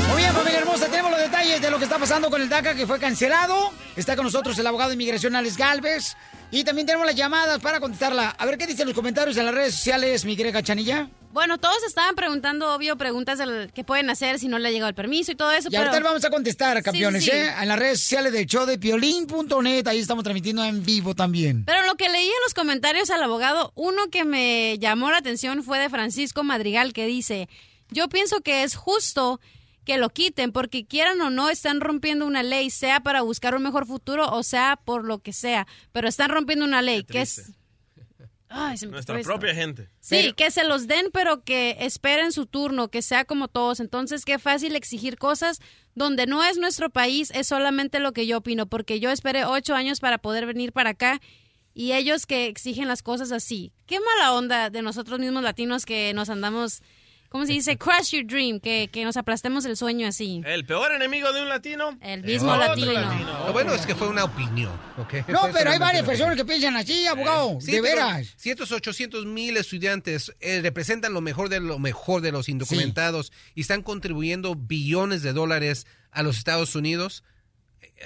Muy 0.09 0.17
bien, 0.23 0.33
familia 0.33 0.59
hermosa, 0.61 0.87
tenemos 0.87 1.13
los 1.13 1.21
detalles 1.21 1.61
de 1.61 1.71
lo 1.71 1.79
que 1.79 1.85
está 1.85 1.99
pasando 1.99 2.29
con 2.31 2.43
el 2.43 2.49
DACA 2.49 2.75
que 2.75 2.87
fue 2.87 2.99
cancelado. 2.99 3.73
Está 3.97 4.17
con 4.17 4.25
nosotros 4.25 4.59
el 4.59 4.67
abogado 4.67 4.91
de 4.91 4.95
inmigración 4.95 5.37
Alex 5.37 5.57
Galvez. 5.57 6.17
Y 6.51 6.65
también 6.65 6.87
tenemos 6.87 7.07
las 7.07 7.17
llamadas 7.17 7.61
para 7.61 7.81
contestarla. 7.81 8.31
A 8.31 8.47
ver 8.47 8.59
qué 8.59 8.67
dicen 8.67 8.87
los 8.87 8.95
comentarios 8.95 9.37
en 9.37 9.47
las 9.47 9.55
redes 9.55 9.75
sociales, 9.75 10.25
mi 10.25 10.37
querida 10.37 10.53
Cachanilla. 10.53 11.09
Bueno, 11.35 11.59
todos 11.59 11.83
estaban 11.83 12.15
preguntando, 12.15 12.73
obvio, 12.73 12.97
preguntas 12.97 13.39
del 13.39 13.73
que 13.73 13.83
pueden 13.83 14.09
hacer 14.09 14.39
si 14.39 14.47
no 14.47 14.61
le 14.61 14.69
ha 14.69 14.71
llegado 14.71 14.89
el 14.89 14.95
permiso 14.95 15.33
y 15.33 15.35
todo 15.35 15.51
eso. 15.51 15.67
Y 15.67 15.73
pero... 15.73 15.91
ahorita 15.91 16.01
vamos 16.05 16.25
a 16.25 16.31
contestar, 16.31 16.81
campeones, 16.81 17.25
Sí, 17.25 17.31
sí, 17.33 17.37
sí. 17.37 17.43
¿eh? 17.43 17.53
En 17.61 17.67
las 17.67 17.77
redes 17.77 17.99
sociales 17.99 18.33
del 18.33 18.47
show 18.47 18.65
de 18.67 18.79
piolín.net, 18.79 19.85
ahí 19.89 19.99
estamos 19.99 20.23
transmitiendo 20.23 20.65
en 20.65 20.85
vivo 20.85 21.17
también. 21.17 21.65
Pero 21.65 21.85
lo 21.87 21.97
que 21.97 22.09
leí 22.09 22.25
en 22.25 22.43
los 22.45 22.55
comentarios 22.55 23.11
al 23.11 23.21
abogado, 23.21 23.73
uno 23.75 24.07
que 24.13 24.25
me 24.25 24.79
llamó 24.79 25.11
la 25.11 25.19
atención 25.19 25.65
fue 25.65 25.81
de 25.81 25.91
Francisco 25.91 26.45
Madrigal 26.45 26.93
que 26.93 27.05
dice, 27.05 27.49
yo 27.91 28.09
pienso 28.09 28.41
que 28.41 28.63
es 28.63 28.77
justo 28.77 29.41
que 29.85 29.99
lo 29.99 30.11
quiten 30.11 30.53
porque 30.53 30.87
quieran 30.87 31.21
o 31.21 31.31
no 31.31 31.51
están 31.51 31.81
rompiendo 31.81 32.27
una 32.27 32.45
ley, 32.45 32.71
sea 32.71 33.01
para 33.01 33.23
buscar 33.23 33.57
un 33.57 33.65
mejor 33.65 33.89
futuro 33.89 34.31
o 34.31 34.45
sea 34.45 34.79
por 34.85 35.05
lo 35.05 35.19
que 35.19 35.33
sea, 35.33 35.67
pero 35.91 36.07
están 36.09 36.31
rompiendo 36.31 36.65
una 36.65 36.81
ley 36.81 37.03
que 37.03 37.23
es... 37.23 37.51
Ay, 38.49 38.77
se 38.77 38.87
me 38.87 38.93
Nuestra 38.93 39.21
propia 39.21 39.55
gente. 39.55 39.89
Sí, 40.01 40.33
que 40.33 40.51
se 40.51 40.65
los 40.65 40.87
den, 40.87 41.11
pero 41.13 41.43
que 41.43 41.77
esperen 41.81 42.31
su 42.31 42.47
turno, 42.47 42.89
que 42.89 43.03
sea 43.03 43.25
como 43.25 43.49
todos. 43.49 43.81
Entonces, 43.81 44.25
qué 44.25 44.39
fácil 44.39 44.77
exigir 44.77 45.19
cosas 45.19 45.61
donde 45.95 46.27
no 46.27 46.45
es 46.45 46.59
nuestro 46.59 46.91
país, 46.91 47.31
es 47.35 47.47
solamente 47.47 48.01
lo 48.01 48.13
que 48.13 48.27
yo 48.27 48.39
opino, 48.39 48.67
porque 48.67 49.01
yo 49.01 49.11
esperé 49.11 49.45
ocho 49.45 49.75
años 49.75 50.01
para 50.01 50.19
poder 50.19 50.47
venir 50.47 50.73
para 50.73 50.91
acá 50.91 51.21
y 51.75 51.93
ellos 51.93 52.27
que 52.27 52.47
exigen 52.47 52.89
las 52.89 53.03
cosas 53.03 53.33
así. 53.33 53.73
Qué 53.87 53.99
mala 54.01 54.33
onda 54.33 54.71
de 54.71 54.83
nosotros 54.83 55.19
mismos 55.19 55.43
latinos 55.43 55.85
que 55.85 56.15
nos 56.15 56.31
andamos, 56.31 56.83
¿cómo 57.35 57.47
se 57.47 57.53
dice? 57.53 57.77
Crush 57.79 58.13
your 58.13 58.25
dream, 58.25 58.61
que, 58.61 58.89
que 58.93 59.05
nos 59.05 59.17
aplastemos 59.17 59.65
el 59.65 59.77
sueño 59.77 60.07
así. 60.07 60.41
El 60.47 60.65
peor 60.65 60.93
enemigo 60.93 61.33
de 61.33 61.43
un 61.43 61.49
latino. 61.49 61.99
El 62.01 62.23
mismo 62.23 62.57
latino. 62.57 62.93
Lo 63.45 63.53
bueno 63.53 63.75
es 63.75 63.85
que 63.85 63.97
fue 63.97 64.07
una 64.07 64.23
opinión, 64.23 64.73
¿ok? 64.99 65.27
No, 65.27 65.41
pero 65.53 65.71
hay 65.71 65.79
varias 65.81 66.07
personas 66.07 66.37
que 66.37 66.45
piensan 66.45 66.77
así, 66.77 67.07
abogado, 67.09 67.59
Sí, 67.61 67.73
de 67.73 67.81
veras. 67.81 68.35
Cientos, 68.37 68.71
800 68.71 69.27
mil 69.27 69.57
estudiantes 69.57 70.33
eh, 70.39 70.61
representan 70.63 71.13
lo 71.13 71.21
mejor 71.21 71.49
de 71.49 71.59
lo 71.59 71.81
mejor 71.81 72.23
de 72.23 72.31
los 72.31 72.49
indocumentados 72.49 73.33
y 73.57 73.63
están 73.63 73.83
contribuyendo 73.83 74.55
billones 74.55 75.23
de 75.23 75.33
dólares 75.33 75.89
a 76.13 76.23
los 76.23 76.39
Estados 76.39 76.77
Unidos. 76.77 77.25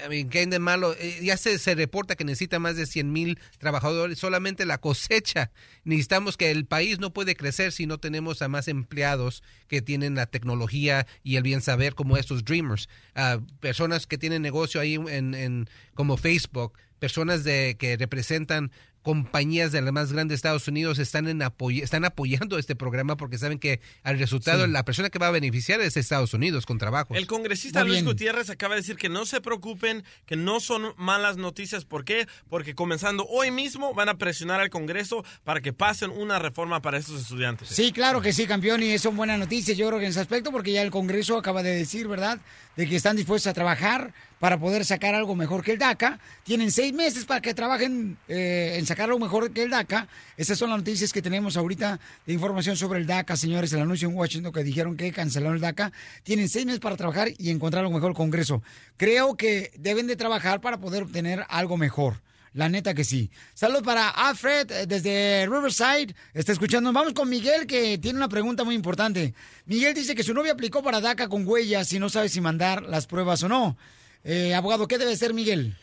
I 0.05 0.07
mean, 0.07 0.29
¿qué 0.29 0.39
hay 0.39 0.45
de 0.45 0.59
malo? 0.59 0.93
Eh, 0.99 1.19
ya 1.23 1.35
se, 1.35 1.57
se 1.59 1.73
reporta 1.75 2.15
que 2.15 2.23
necesita 2.23 2.59
más 2.59 2.75
de 2.75 2.85
100 2.85 3.11
mil 3.11 3.39
trabajadores, 3.57 4.19
solamente 4.19 4.65
la 4.65 4.77
cosecha. 4.79 5.51
Necesitamos 5.83 6.37
que 6.37 6.51
el 6.51 6.65
país 6.65 6.99
no 6.99 7.11
puede 7.11 7.35
crecer 7.35 7.71
si 7.71 7.85
no 7.85 7.97
tenemos 7.97 8.41
a 8.41 8.47
más 8.47 8.67
empleados 8.67 9.43
que 9.67 9.81
tienen 9.81 10.15
la 10.15 10.27
tecnología 10.27 11.07
y 11.23 11.35
el 11.37 11.43
bien 11.43 11.61
saber 11.61 11.95
como 11.95 12.17
estos 12.17 12.45
dreamers. 12.45 12.87
Ah, 13.15 13.39
personas 13.59 14.05
que 14.07 14.17
tienen 14.17 14.41
negocio 14.41 14.79
ahí 14.79 14.95
en, 14.95 15.33
en- 15.33 15.69
como 15.95 16.17
Facebook, 16.17 16.73
personas 16.99 17.43
de 17.43 17.75
que 17.79 17.97
representan 17.97 18.71
compañías 19.03 19.71
de 19.71 19.81
las 19.81 19.93
más 19.93 20.11
grandes 20.13 20.29
de 20.29 20.35
Estados 20.35 20.67
Unidos 20.67 20.99
están 20.99 21.27
en 21.27 21.39
apoy- 21.41 21.81
están 21.81 22.05
apoyando 22.05 22.57
este 22.57 22.75
programa 22.75 23.17
porque 23.17 23.37
saben 23.37 23.57
que 23.59 23.79
al 24.03 24.19
resultado 24.19 24.65
Sí. 24.65 24.71
la 24.71 24.83
persona 24.83 25.09
que 25.09 25.19
va 25.19 25.27
a 25.27 25.31
beneficiar 25.31 25.81
es 25.81 25.97
Estados 25.97 26.33
Unidos 26.33 26.65
con 26.65 26.77
trabajos. 26.77 27.17
El 27.17 27.27
congresista 27.27 27.83
Luis. 27.83 28.03
Gutiérrez 28.03 28.49
acaba 28.49 28.75
de 28.75 28.81
decir 28.81 28.97
que 28.97 29.09
no 29.09 29.25
se 29.25 29.41
preocupen, 29.41 30.03
que 30.25 30.35
no 30.35 30.59
son 30.59 30.93
malas 30.97 31.37
noticias. 31.37 31.85
¿Por 31.85 32.03
qué? 32.05 32.27
Porque 32.49 32.75
comenzando 32.75 33.25
hoy 33.25 33.51
mismo 33.51 33.93
van 33.93 34.09
a 34.09 34.17
presionar 34.17 34.59
al 34.59 34.69
Congreso 34.69 35.23
para 35.43 35.61
que 35.61 35.73
pasen 35.73 36.11
una 36.11 36.39
reforma 36.39 36.81
para 36.81 36.97
estos 36.97 37.21
estudiantes. 37.21 37.69
Sí, 37.69 37.91
claro 37.91 38.21
que 38.21 38.33
sí, 38.33 38.45
campeón, 38.47 38.83
y 38.83 38.97
son 38.99 39.15
buenas 39.15 39.39
noticias, 39.39 39.77
yo 39.77 39.87
creo 39.87 39.99
que 39.99 40.05
en 40.05 40.11
ese 40.11 40.19
aspecto, 40.19 40.51
porque 40.51 40.71
ya 40.71 40.81
el 40.81 40.91
Congreso 40.91 41.37
acaba 41.37 41.63
de 41.63 41.75
decir, 41.75 42.07
¿verdad?, 42.07 42.39
de 42.75 42.87
que 42.87 42.95
están 42.95 43.15
dispuestos 43.15 43.49
a 43.49 43.53
trabajar 43.53 44.13
para 44.39 44.59
poder 44.59 44.85
sacar 44.85 45.15
algo 45.15 45.35
mejor 45.35 45.63
que 45.63 45.73
el 45.73 45.77
DACA. 45.77 46.19
Tienen 46.43 46.71
seis 46.71 46.93
meses 46.93 47.25
para 47.25 47.41
que 47.41 47.53
trabajen 47.53 48.17
eh, 48.27 48.75
en 48.79 48.85
sacar 48.85 49.05
algo 49.05 49.19
mejor 49.19 49.51
que 49.51 49.63
el 49.63 49.69
DACA. 49.69 50.07
Esas 50.37 50.57
son 50.57 50.69
las 50.69 50.79
noticias 50.79 51.13
que 51.13 51.21
tenemos 51.21 51.57
ahorita 51.57 51.99
de 52.25 52.33
información 52.33 52.77
sobre 52.77 52.99
el 52.99 53.07
DACA, 53.07 53.35
señores, 53.35 53.71
el 53.73 53.81
anuncio 53.81 54.09
en 54.09 54.15
Washington 54.15 54.53
que 54.53 54.63
dijeron 54.63 54.97
que 54.97 55.11
cancelaron 55.11 55.55
el 55.55 55.61
DACA. 55.61 55.91
Tienen 56.23 56.49
seis 56.49 56.65
meses 56.65 56.79
para 56.79 56.95
trabajar 56.97 57.29
y 57.37 57.49
encontrar 57.49 57.83
algo 57.83 57.93
mejor 57.93 58.13
Congreso. 58.13 58.63
Creo 58.97 59.35
que 59.35 59.71
deben 59.77 60.07
de 60.07 60.15
trabajar 60.15 60.61
para 60.61 60.79
poder 60.79 61.03
obtener 61.03 61.45
algo 61.49 61.77
mejor. 61.77 62.21
La 62.53 62.67
neta 62.67 62.95
que 62.95 63.03
sí. 63.03 63.29
Saludos 63.53 63.83
para 63.83 64.09
Alfred 64.09 64.71
eh, 64.71 64.85
desde 64.87 65.45
Riverside. 65.45 66.15
Está 66.33 66.51
escuchando. 66.51 66.91
Vamos 66.91 67.13
con 67.13 67.29
Miguel 67.29 67.67
que 67.67 67.99
tiene 67.99 68.17
una 68.17 68.27
pregunta 68.27 68.63
muy 68.63 68.73
importante. 68.73 69.35
Miguel 69.65 69.93
dice 69.93 70.15
que 70.15 70.23
su 70.23 70.33
novia 70.33 70.53
aplicó 70.53 70.81
para 70.81 70.99
DACA 70.99 71.27
con 71.27 71.47
huellas 71.47 71.93
y 71.93 71.99
no 71.99 72.09
sabe 72.09 72.27
si 72.27 72.41
mandar 72.41 72.83
las 72.83 73.05
pruebas 73.05 73.43
o 73.43 73.49
no. 73.49 73.77
Eh, 74.23 74.53
abogado, 74.53 74.87
¿qué 74.87 74.97
debe 74.97 75.15
ser 75.15 75.33
Miguel? 75.33 75.75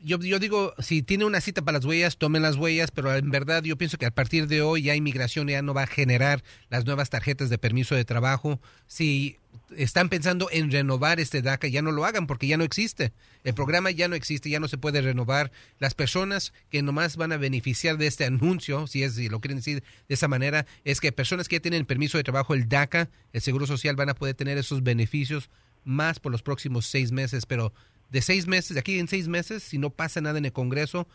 Yo, 0.00 0.18
digo, 0.18 0.74
si 0.78 1.02
tiene 1.02 1.24
una 1.24 1.40
cita 1.40 1.62
para 1.62 1.78
las 1.78 1.84
huellas, 1.84 2.16
tomen 2.16 2.42
las 2.42 2.56
huellas, 2.56 2.90
pero 2.90 3.14
en 3.14 3.30
verdad 3.30 3.62
yo 3.64 3.76
pienso 3.76 3.98
que 3.98 4.06
a 4.06 4.10
partir 4.10 4.46
de 4.46 4.62
hoy 4.62 4.82
ya 4.82 4.94
inmigración 4.94 5.48
ya 5.48 5.62
no 5.62 5.74
va 5.74 5.82
a 5.82 5.86
generar 5.86 6.44
las 6.68 6.86
nuevas 6.86 7.10
tarjetas 7.10 7.50
de 7.50 7.58
permiso 7.58 7.94
de 7.94 8.04
trabajo. 8.04 8.60
Si 8.86 9.38
están 9.76 10.08
pensando 10.08 10.48
en 10.52 10.70
renovar 10.70 11.18
este 11.18 11.42
DACA, 11.42 11.68
ya 11.68 11.82
no 11.82 11.90
lo 11.90 12.04
hagan 12.04 12.26
porque 12.26 12.46
ya 12.46 12.56
no 12.56 12.64
existe. 12.64 13.12
El 13.42 13.54
programa 13.54 13.90
ya 13.90 14.06
no 14.06 14.14
existe, 14.14 14.50
ya 14.50 14.60
no 14.60 14.68
se 14.68 14.78
puede 14.78 15.00
renovar. 15.00 15.50
Las 15.78 15.94
personas 15.94 16.52
que 16.70 16.82
nomás 16.82 17.16
van 17.16 17.32
a 17.32 17.36
beneficiar 17.36 17.98
de 17.98 18.06
este 18.06 18.24
anuncio, 18.24 18.86
si 18.86 19.02
es 19.02 19.14
si 19.14 19.28
lo 19.28 19.40
quieren 19.40 19.58
decir 19.58 19.82
de 20.08 20.14
esa 20.14 20.28
manera, 20.28 20.66
es 20.84 21.00
que 21.00 21.12
personas 21.12 21.48
que 21.48 21.56
ya 21.56 21.62
tienen 21.62 21.84
permiso 21.86 22.18
de 22.18 22.24
trabajo, 22.24 22.54
el 22.54 22.68
DACA, 22.68 23.10
el 23.32 23.40
Seguro 23.40 23.66
Social, 23.66 23.96
van 23.96 24.10
a 24.10 24.14
poder 24.14 24.34
tener 24.34 24.56
esos 24.58 24.82
beneficios 24.82 25.50
más 25.84 26.20
por 26.20 26.32
los 26.32 26.42
próximos 26.42 26.86
seis 26.86 27.12
meses, 27.12 27.46
pero 27.46 27.72
de 28.10 28.22
seis 28.22 28.46
meses, 28.46 28.74
de 28.74 28.80
aquí 28.80 28.98
en 28.98 29.08
seis 29.08 29.28
meses, 29.28 29.62
si 29.62 29.78
no 29.78 29.90
pasa 29.90 30.20
nada 30.20 30.38
en 30.38 30.44
el 30.44 30.52
Congreso, 30.52 31.08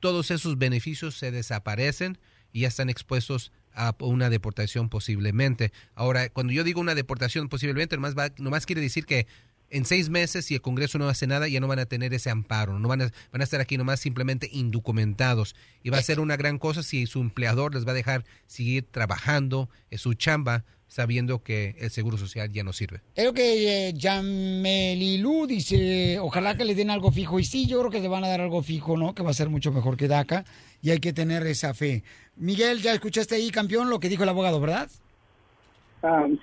todos 0.00 0.30
esos 0.30 0.58
beneficios 0.58 1.16
se 1.16 1.30
desaparecen 1.30 2.18
y 2.52 2.60
ya 2.60 2.68
están 2.68 2.88
expuestos 2.88 3.52
a 3.74 3.94
una 4.00 4.30
deportación 4.30 4.88
posiblemente. 4.88 5.72
Ahora, 5.94 6.28
cuando 6.30 6.52
yo 6.52 6.64
digo 6.64 6.80
una 6.80 6.94
deportación 6.94 7.48
posiblemente, 7.48 7.96
nomás, 7.96 8.16
va, 8.16 8.30
nomás 8.38 8.66
quiere 8.66 8.80
decir 8.80 9.06
que 9.06 9.26
en 9.70 9.84
seis 9.84 10.08
meses, 10.08 10.46
si 10.46 10.54
el 10.54 10.60
Congreso 10.60 10.98
no 10.98 11.08
hace 11.08 11.26
nada, 11.26 11.48
ya 11.48 11.60
no 11.60 11.68
van 11.68 11.78
a 11.78 11.86
tener 11.86 12.14
ese 12.14 12.30
amparo, 12.30 12.78
no 12.78 12.88
van 12.88 13.02
a, 13.02 13.12
van 13.32 13.40
a 13.40 13.44
estar 13.44 13.60
aquí 13.60 13.76
nomás 13.76 14.00
simplemente 14.00 14.48
indocumentados. 14.52 15.54
Y 15.82 15.90
va 15.90 15.98
a 15.98 16.02
ser 16.02 16.20
una 16.20 16.36
gran 16.36 16.58
cosa 16.58 16.82
si 16.82 17.06
su 17.06 17.20
empleador 17.20 17.74
les 17.74 17.86
va 17.86 17.92
a 17.92 17.94
dejar 17.94 18.24
seguir 18.46 18.86
trabajando 18.90 19.68
en 19.90 19.98
su 19.98 20.14
chamba 20.14 20.64
sabiendo 20.88 21.42
que 21.42 21.76
el 21.78 21.90
Seguro 21.90 22.16
Social 22.16 22.50
ya 22.50 22.64
no 22.64 22.72
sirve. 22.72 23.02
Lo 23.16 23.32
que 23.34 23.88
eh, 23.88 23.92
Yamelilu 23.94 25.46
dice, 25.46 26.18
ojalá 26.18 26.56
que 26.56 26.64
le 26.64 26.74
den 26.74 26.90
algo 26.90 27.12
fijo. 27.12 27.38
Y 27.38 27.44
sí, 27.44 27.66
yo 27.66 27.78
creo 27.80 27.90
que 27.90 28.00
le 28.00 28.08
van 28.08 28.24
a 28.24 28.28
dar 28.28 28.40
algo 28.40 28.62
fijo, 28.62 28.96
¿no? 28.96 29.14
Que 29.14 29.22
va 29.22 29.30
a 29.30 29.34
ser 29.34 29.50
mucho 29.50 29.70
mejor 29.70 29.96
que 29.96 30.08
DACA. 30.08 30.44
Y 30.80 30.90
hay 30.90 30.98
que 30.98 31.12
tener 31.12 31.46
esa 31.46 31.74
fe. 31.74 32.02
Miguel, 32.36 32.80
ya 32.80 32.94
escuchaste 32.94 33.34
ahí, 33.34 33.50
campeón, 33.50 33.90
lo 33.90 34.00
que 34.00 34.08
dijo 34.08 34.22
el 34.22 34.28
abogado, 34.30 34.60
¿verdad? 34.60 34.90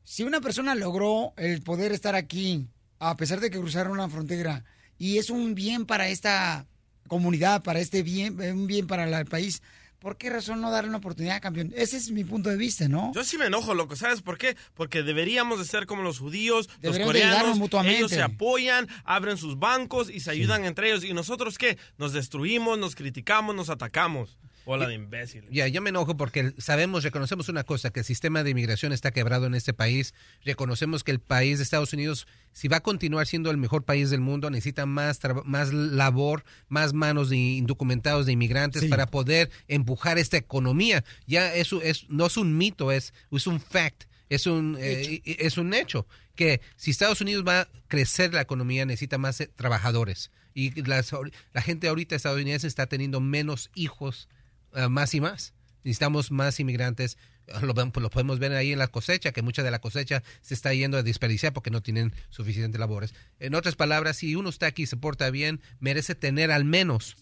si 0.05 0.23
una 0.23 0.41
persona 0.41 0.75
logró 0.75 1.33
el 1.37 1.63
poder 1.63 1.93
estar 1.93 2.15
aquí, 2.15 2.67
a 2.99 3.17
pesar 3.17 3.41
de 3.41 3.51
que 3.51 3.59
cruzaron 3.59 3.99
la 3.99 4.09
frontera, 4.09 4.65
y 4.99 5.19
es 5.19 5.29
un 5.31 5.55
bien 5.55 5.85
para 5.87 6.09
esta 6.09 6.67
comunidad, 7.09 7.63
para 7.63 7.81
este 7.81 8.03
bien, 8.03 8.41
un 8.41 8.67
bien 8.67 8.87
para 8.87 9.07
la- 9.07 9.21
el 9.21 9.27
país, 9.27 9.63
¿por 10.03 10.17
qué 10.19 10.29
razón 10.29 10.61
no 10.61 10.71
darle 10.71 10.89
una 10.89 10.99
oportunidad, 10.99 11.41
campeón? 11.41 11.73
Ese 11.77 11.97
es 11.97 12.11
mi 12.11 12.25
punto 12.25 12.51
de 12.51 12.57
vista, 12.57 12.89
¿no? 12.89 13.13
Yo 13.15 13.25
sí 13.25 13.39
me 13.39 13.47
enojo, 13.47 13.73
loco. 13.73 13.97
¿Sabes 13.97 14.21
por 14.21 14.37
qué? 14.37 14.57
Porque 14.75 15.03
deberíamos 15.03 15.61
de 15.61 15.65
ser 15.65 15.87
como 15.87 16.03
los 16.03 16.19
judíos, 16.19 16.69
los 16.83 16.97
Deberían 16.97 17.07
coreanos. 17.07 17.59
mutuamente. 17.59 17.99
Ellos 17.99 18.11
se 18.11 18.21
apoyan, 18.21 18.89
abren 19.05 19.37
sus 19.39 19.59
bancos 19.59 20.11
y 20.11 20.21
se 20.21 20.31
ayudan 20.33 20.65
entre 20.65 20.89
ellos. 20.91 21.05
¿Y 21.05 21.15
nosotros 21.15 21.57
qué? 21.57 21.79
Nos 21.97 22.13
destruimos, 22.13 22.79
nos 22.79 22.97
criticamos, 22.97 23.55
nos 23.55 23.71
atacamos. 23.71 24.37
Hola 24.65 24.87
de 24.87 24.95
imbéciles. 24.95 25.51
Ya, 25.51 25.67
yo 25.69 25.83
me 25.83 25.91
enojo 25.91 26.17
porque 26.17 26.53
sabemos, 26.59 27.03
reconocemos 27.03 27.49
una 27.49 27.65
cosa, 27.65 27.91
que 27.91 28.01
el 28.01 28.07
sistema 28.07 28.45
de 28.45 28.51
inmigración 28.51 28.93
está 28.93 29.11
quebrado 29.11 29.47
en 29.47 29.55
este 29.55 29.73
país. 29.75 30.15
Reconocemos 30.45 31.03
que 31.03 31.11
el 31.11 31.19
país 31.19 31.59
de 31.59 31.65
Estados 31.65 31.93
Unidos, 31.93 32.27
si 32.53 32.69
va 32.69 32.77
a 32.77 32.81
continuar 32.83 33.27
siendo 33.27 33.51
el 33.51 33.57
mejor 33.57 33.85
país 33.85 34.11
del 34.11 34.21
mundo, 34.21 34.51
necesita 34.51 34.87
más, 34.87 35.19
traba- 35.19 35.43
más 35.45 35.73
labor, 35.73 36.45
más 36.69 36.93
manos 36.93 37.29
de 37.31 37.37
indocumentados, 37.37 38.27
de 38.27 38.33
inmigrantes 38.33 38.83
para 38.91 39.07
poder 39.07 39.51
empujar 39.69 40.19
esta 40.19 40.37
economía. 40.37 41.03
Ya 41.27 41.55
eso 41.55 41.83
es, 41.83 42.09
no 42.09 42.27
es 42.27 42.37
un 42.37 42.57
mito, 42.57 42.93
es, 42.93 43.13
es 43.33 43.47
un 43.47 43.61
fact. 43.61 44.05
Es 44.29 44.47
un, 44.47 44.79
eh, 44.81 45.21
es 45.25 45.59
un 45.59 45.75
hecho 45.75 46.07
que 46.35 46.63
si 46.77 46.91
Estados 46.91 47.21
Unidos 47.21 47.45
va 47.47 47.61
a 47.63 47.69
crecer 47.89 48.33
la 48.33 48.41
economía 48.41 48.87
necesita 48.87 49.19
más 49.19 49.39
eh, 49.43 49.51
trabajadores 49.55 50.31
y 50.55 50.81
las- 50.89 51.13
la 51.53 51.61
gente 51.61 51.89
ahorita 51.89 52.17
estadounidense 52.17 52.67
está 52.67 52.87
teniendo 52.87 53.21
menos 53.21 53.71
hijos 53.75 54.29
eh, 54.75 54.89
más 54.89 55.15
y 55.15 55.21
más. 55.21 55.55
Necesitamos 55.85 56.31
más 56.31 56.61
inmigrantes. 56.61 57.19
Lo, 57.61 57.75
ven- 57.75 57.93
lo 57.95 58.09
podemos 58.09 58.39
ver 58.39 58.53
ahí 58.53 58.73
en 58.73 58.79
la 58.79 58.87
cosecha, 58.87 59.33
que 59.33 59.43
mucha 59.43 59.63
de 59.65 59.71
la 59.73 59.81
cosecha 59.81 60.23
se 60.43 60.55
está 60.55 60.73
yendo 60.73 60.97
a 60.97 61.03
desperdiciar 61.03 61.53
porque 61.53 61.71
no 61.71 61.83
tienen 61.83 62.15
suficientes 62.31 62.79
labores. 62.79 63.15
En 63.41 63.55
otras 63.57 63.75
palabras, 63.75 64.17
si 64.17 64.37
uno 64.37 64.49
está 64.49 64.67
aquí 64.67 64.85
y 64.85 64.87
se 64.87 64.97
porta 64.97 65.29
bien, 65.31 65.61
merece 65.81 66.15
tener 66.15 66.53
al 66.53 66.65
menos 66.65 67.17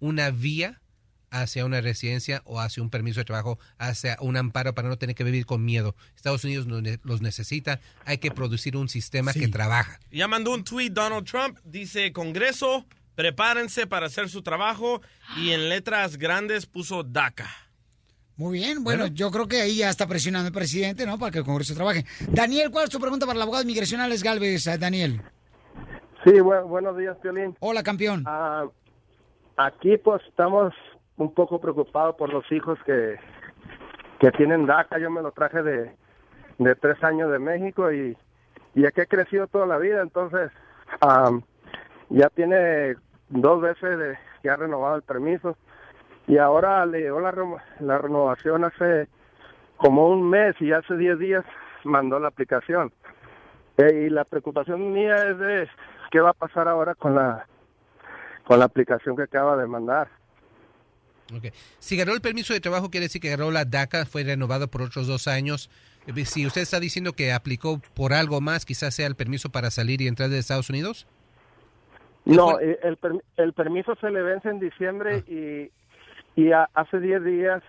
una 0.00 0.30
vía 0.30 0.80
hacia 1.30 1.66
una 1.66 1.82
residencia 1.82 2.40
o 2.46 2.58
hacia 2.60 2.82
un 2.82 2.88
permiso 2.88 3.20
de 3.20 3.26
trabajo, 3.26 3.58
hacia 3.76 4.16
un 4.20 4.38
amparo 4.38 4.74
para 4.74 4.88
no 4.88 4.96
tener 4.96 5.14
que 5.14 5.24
vivir 5.24 5.44
con 5.44 5.62
miedo. 5.62 5.94
Estados 6.16 6.42
Unidos 6.44 6.66
los 7.04 7.20
necesita. 7.20 7.80
Hay 8.06 8.16
que 8.16 8.30
producir 8.30 8.74
un 8.78 8.88
sistema 8.88 9.34
que 9.34 9.48
trabaja. 9.48 10.00
Ya 10.10 10.26
mandó 10.26 10.54
un 10.54 10.64
tweet 10.64 10.88
Donald 10.88 11.26
Trump. 11.26 11.58
Dice, 11.64 12.12
Congreso, 12.14 12.86
prepárense 13.18 13.88
para 13.88 14.06
hacer 14.06 14.28
su 14.28 14.42
trabajo. 14.42 15.00
Y 15.36 15.50
en 15.50 15.68
letras 15.68 16.16
grandes 16.18 16.66
puso 16.66 17.02
DACA. 17.02 17.48
Muy 18.36 18.60
bien, 18.60 18.84
bueno, 18.84 19.08
yo 19.08 19.32
creo 19.32 19.48
que 19.48 19.60
ahí 19.60 19.78
ya 19.78 19.90
está 19.90 20.06
presionando 20.06 20.46
el 20.46 20.54
presidente, 20.54 21.04
¿no? 21.04 21.18
Para 21.18 21.32
que 21.32 21.38
el 21.38 21.44
Congreso 21.44 21.74
trabaje. 21.74 22.04
Daniel, 22.30 22.70
¿cuál 22.70 22.84
es 22.84 22.90
tu 22.90 23.00
pregunta 23.00 23.26
para 23.26 23.34
el 23.36 23.42
abogado 23.42 23.64
de 23.64 23.68
inmigración 23.68 24.00
Alex 24.00 24.22
Galvez, 24.22 24.64
eh, 24.68 24.78
Daniel? 24.78 25.20
Sí, 26.22 26.30
bu- 26.34 26.68
buenos 26.68 26.96
días, 26.96 27.16
Piolín. 27.20 27.56
Hola, 27.58 27.82
campeón. 27.82 28.22
Ah, 28.28 28.66
aquí 29.56 29.96
pues 29.96 30.22
estamos 30.28 30.72
un 31.16 31.34
poco 31.34 31.60
preocupados 31.60 32.14
por 32.14 32.32
los 32.32 32.44
hijos 32.52 32.78
que, 32.86 33.16
que 34.20 34.30
tienen 34.30 34.64
DACA. 34.66 35.00
Yo 35.00 35.10
me 35.10 35.22
lo 35.22 35.32
traje 35.32 35.60
de, 35.64 35.90
de 36.58 36.74
tres 36.76 37.02
años 37.02 37.32
de 37.32 37.40
México 37.40 37.90
y, 37.92 38.16
y 38.76 38.86
aquí 38.86 39.00
he 39.00 39.06
crecido 39.08 39.48
toda 39.48 39.66
la 39.66 39.78
vida. 39.78 40.02
Entonces, 40.02 40.52
am, 41.00 41.42
ya 42.10 42.28
tiene 42.28 42.94
dos 43.28 43.60
veces 43.60 43.98
de, 43.98 44.18
que 44.42 44.50
ha 44.50 44.56
renovado 44.56 44.96
el 44.96 45.02
permiso. 45.02 45.56
Y 46.26 46.38
ahora 46.38 46.84
le 46.86 47.00
llegó 47.00 47.20
la, 47.20 47.32
la 47.80 47.98
renovación 47.98 48.64
hace 48.64 49.08
como 49.76 50.08
un 50.08 50.28
mes 50.28 50.54
y 50.60 50.72
hace 50.72 50.96
10 50.96 51.18
días 51.18 51.44
mandó 51.84 52.18
la 52.18 52.28
aplicación. 52.28 52.92
Eh, 53.78 54.06
y 54.06 54.10
la 54.10 54.24
preocupación 54.24 54.92
mía 54.92 55.16
es 55.28 55.38
de 55.38 55.68
qué 56.10 56.20
va 56.20 56.30
a 56.30 56.34
pasar 56.34 56.68
ahora 56.68 56.94
con 56.94 57.14
la 57.14 57.46
con 58.44 58.58
la 58.58 58.64
aplicación 58.64 59.14
que 59.14 59.24
acaba 59.24 59.58
de 59.58 59.66
mandar. 59.66 60.08
Si 61.78 61.96
ganó 61.98 62.14
el 62.14 62.22
permiso 62.22 62.54
de 62.54 62.60
trabajo, 62.60 62.90
quiere 62.90 63.04
decir 63.04 63.20
que 63.20 63.28
ganó 63.28 63.50
la 63.50 63.66
DACA, 63.66 64.06
fue 64.06 64.24
renovado 64.24 64.68
por 64.68 64.80
otros 64.80 65.06
dos 65.06 65.28
años. 65.28 65.68
Eh, 66.06 66.24
Si 66.24 66.46
usted 66.46 66.62
está 66.62 66.80
diciendo 66.80 67.12
que 67.12 67.32
aplicó 67.32 67.80
por 67.94 68.14
algo 68.14 68.40
más, 68.40 68.64
quizás 68.64 68.94
sea 68.94 69.06
el 69.06 69.16
permiso 69.16 69.50
para 69.50 69.70
salir 69.70 70.00
y 70.00 70.08
entrar 70.08 70.30
de 70.30 70.38
Estados 70.38 70.70
Unidos. 70.70 71.06
No, 72.28 72.60
eh, 72.60 72.78
el, 72.82 72.96
per- 72.96 73.24
el 73.36 73.52
permiso 73.54 73.94
se 74.00 74.10
le 74.10 74.22
vence 74.22 74.48
en 74.48 74.60
diciembre 74.60 75.24
y, 75.26 75.70
y 76.40 76.52
a- 76.52 76.68
hace 76.74 77.00
10 77.00 77.24
días 77.24 77.62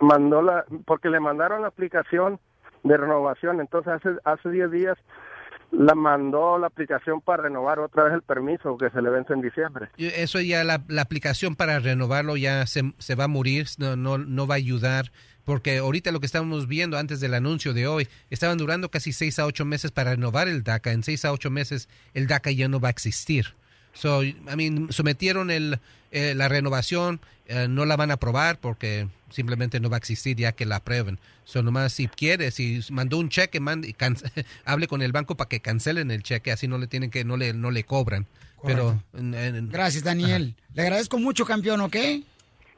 mandó 0.00 0.40
la, 0.42 0.64
porque 0.86 1.08
le 1.10 1.20
mandaron 1.20 1.62
la 1.62 1.68
aplicación 1.68 2.38
de 2.82 2.96
renovación, 2.96 3.60
entonces 3.60 3.92
hace, 3.94 4.10
hace 4.24 4.50
10 4.50 4.70
días 4.70 4.98
la 5.72 5.94
mandó 5.94 6.56
la 6.58 6.68
aplicación 6.68 7.20
para 7.20 7.44
renovar 7.44 7.80
otra 7.80 8.04
vez 8.04 8.12
el 8.14 8.22
permiso 8.22 8.76
que 8.76 8.90
se 8.90 9.02
le 9.02 9.10
vence 9.10 9.32
en 9.32 9.40
diciembre. 9.40 9.88
Y 9.96 10.06
Eso 10.06 10.40
ya, 10.40 10.62
la, 10.62 10.82
la 10.88 11.02
aplicación 11.02 11.56
para 11.56 11.78
renovarlo 11.80 12.36
ya 12.36 12.66
se, 12.66 12.92
se 12.98 13.14
va 13.16 13.24
a 13.24 13.28
morir, 13.28 13.66
no, 13.78 13.96
no, 13.96 14.18
no 14.18 14.46
va 14.46 14.54
a 14.54 14.58
ayudar, 14.58 15.10
porque 15.44 15.78
ahorita 15.78 16.12
lo 16.12 16.20
que 16.20 16.26
estábamos 16.26 16.68
viendo 16.68 16.96
antes 16.96 17.18
del 17.20 17.34
anuncio 17.34 17.72
de 17.74 17.88
hoy, 17.88 18.06
estaban 18.30 18.58
durando 18.58 18.88
casi 18.90 19.12
seis 19.12 19.38
a 19.40 19.46
ocho 19.46 19.64
meses 19.64 19.90
para 19.90 20.10
renovar 20.12 20.46
el 20.48 20.62
DACA. 20.62 20.92
En 20.92 21.02
seis 21.02 21.24
a 21.24 21.32
ocho 21.32 21.50
meses 21.50 21.88
el 22.14 22.28
DACA 22.28 22.52
ya 22.52 22.68
no 22.68 22.78
va 22.78 22.88
a 22.88 22.92
existir. 22.92 23.46
So, 23.94 24.22
I 24.22 24.34
mean, 24.56 24.88
sometieron 24.92 25.50
el, 25.50 25.78
eh, 26.10 26.34
la 26.34 26.48
renovación, 26.48 27.20
eh, 27.46 27.66
no 27.68 27.84
la 27.84 27.96
van 27.96 28.10
a 28.10 28.14
aprobar 28.14 28.58
porque 28.58 29.08
simplemente 29.30 29.80
no 29.80 29.88
va 29.90 29.96
a 29.96 29.98
existir 29.98 30.36
ya 30.36 30.52
que 30.52 30.66
la 30.66 30.76
aprueben. 30.76 31.18
So, 31.44 31.62
nomás 31.62 31.92
si 31.92 32.08
quiere, 32.08 32.50
si 32.50 32.80
mandó 32.90 33.18
un 33.18 33.28
cheque, 33.28 33.60
mande, 33.60 33.94
hable 34.64 34.88
con 34.88 35.02
el 35.02 35.12
banco 35.12 35.36
para 35.36 35.48
que 35.48 35.60
cancelen 35.60 36.10
el 36.10 36.22
cheque, 36.22 36.52
así 36.52 36.66
no 36.68 36.78
le 36.78 36.86
tienen 36.86 37.10
que, 37.10 37.24
no 37.24 37.36
le, 37.36 37.52
no 37.52 37.70
le 37.70 37.84
cobran. 37.84 38.26
Pero, 38.64 39.02
en- 39.12 39.34
en- 39.34 39.68
Gracias, 39.68 40.04
Daniel. 40.04 40.54
Le 40.72 40.82
agradezco 40.82 41.18
mucho, 41.18 41.44
campeón, 41.44 41.80
¿ok? 41.82 41.96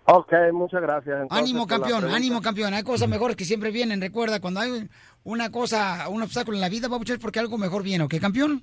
Ok, 0.08 0.32
muchas 0.52 0.82
gracias. 0.82 1.16
Entonces, 1.22 1.38
ánimo, 1.42 1.66
campeón, 1.66 2.04
ánimo, 2.14 2.40
campeón. 2.42 2.74
Hay 2.74 2.82
cosas 2.82 3.08
mejores 3.08 3.36
que 3.36 3.44
siempre 3.44 3.70
vienen. 3.70 4.00
Recuerda, 4.00 4.40
cuando 4.40 4.60
hay 4.60 4.88
una 5.24 5.50
cosa, 5.50 6.08
un 6.08 6.22
obstáculo 6.22 6.56
en 6.56 6.60
la 6.60 6.68
vida, 6.68 6.88
va 6.88 6.96
a 6.96 6.98
luchar 6.98 7.18
porque 7.18 7.38
algo 7.40 7.56
mejor 7.58 7.82
viene, 7.82 8.04
¿ok, 8.04 8.16
campeón? 8.20 8.62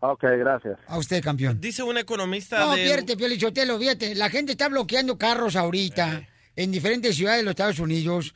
Ok, 0.00 0.22
gracias. 0.38 0.78
A 0.86 0.98
usted, 0.98 1.22
campeón. 1.22 1.60
Dice 1.60 1.82
un 1.82 1.98
economista 1.98 2.58
No, 2.60 2.74
de... 2.74 2.84
pierde, 2.84 3.16
Piolichotelo, 3.16 3.78
fíjate, 3.78 4.14
la 4.14 4.30
gente 4.30 4.52
está 4.52 4.68
bloqueando 4.68 5.18
carros 5.18 5.56
ahorita 5.56 6.26
en 6.56 6.70
diferentes 6.70 7.16
ciudades 7.16 7.40
de 7.40 7.44
los 7.44 7.52
Estados 7.52 7.78
Unidos. 7.78 8.34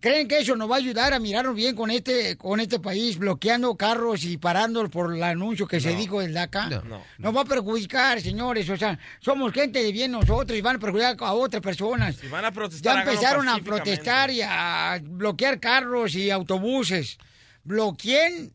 ¿Creen 0.00 0.28
que 0.28 0.38
eso 0.38 0.54
nos 0.54 0.70
va 0.70 0.76
a 0.76 0.78
ayudar 0.78 1.12
a 1.12 1.18
mirarnos 1.18 1.56
bien 1.56 1.74
con 1.74 1.90
este 1.90 2.36
con 2.36 2.60
este 2.60 2.78
país, 2.78 3.18
bloqueando 3.18 3.76
carros 3.76 4.22
y 4.22 4.36
parándolos 4.36 4.90
por 4.90 5.12
el 5.12 5.20
anuncio 5.20 5.66
que 5.66 5.80
se 5.80 5.96
dijo 5.96 6.20
del 6.20 6.34
DACA? 6.34 6.68
No, 6.68 6.82
no. 6.82 7.02
Nos 7.18 7.36
va 7.36 7.40
a 7.40 7.44
perjudicar, 7.44 8.20
señores. 8.20 8.70
O 8.70 8.76
sea, 8.76 8.96
somos 9.18 9.52
gente 9.52 9.82
de 9.82 9.90
bien 9.90 10.12
nosotros 10.12 10.56
y 10.56 10.60
van 10.60 10.76
a 10.76 10.78
perjudicar 10.78 11.16
a 11.18 11.32
otras 11.32 11.60
personas. 11.60 12.14
Si 12.14 12.28
van 12.28 12.44
a 12.44 12.52
protestar, 12.52 13.04
Ya 13.04 13.10
empezaron 13.10 13.48
a 13.48 13.58
protestar 13.58 14.30
y 14.30 14.40
a 14.42 15.00
bloquear 15.02 15.58
carros 15.58 16.14
y 16.14 16.30
autobuses. 16.30 17.18
Bloqueen. 17.64 18.52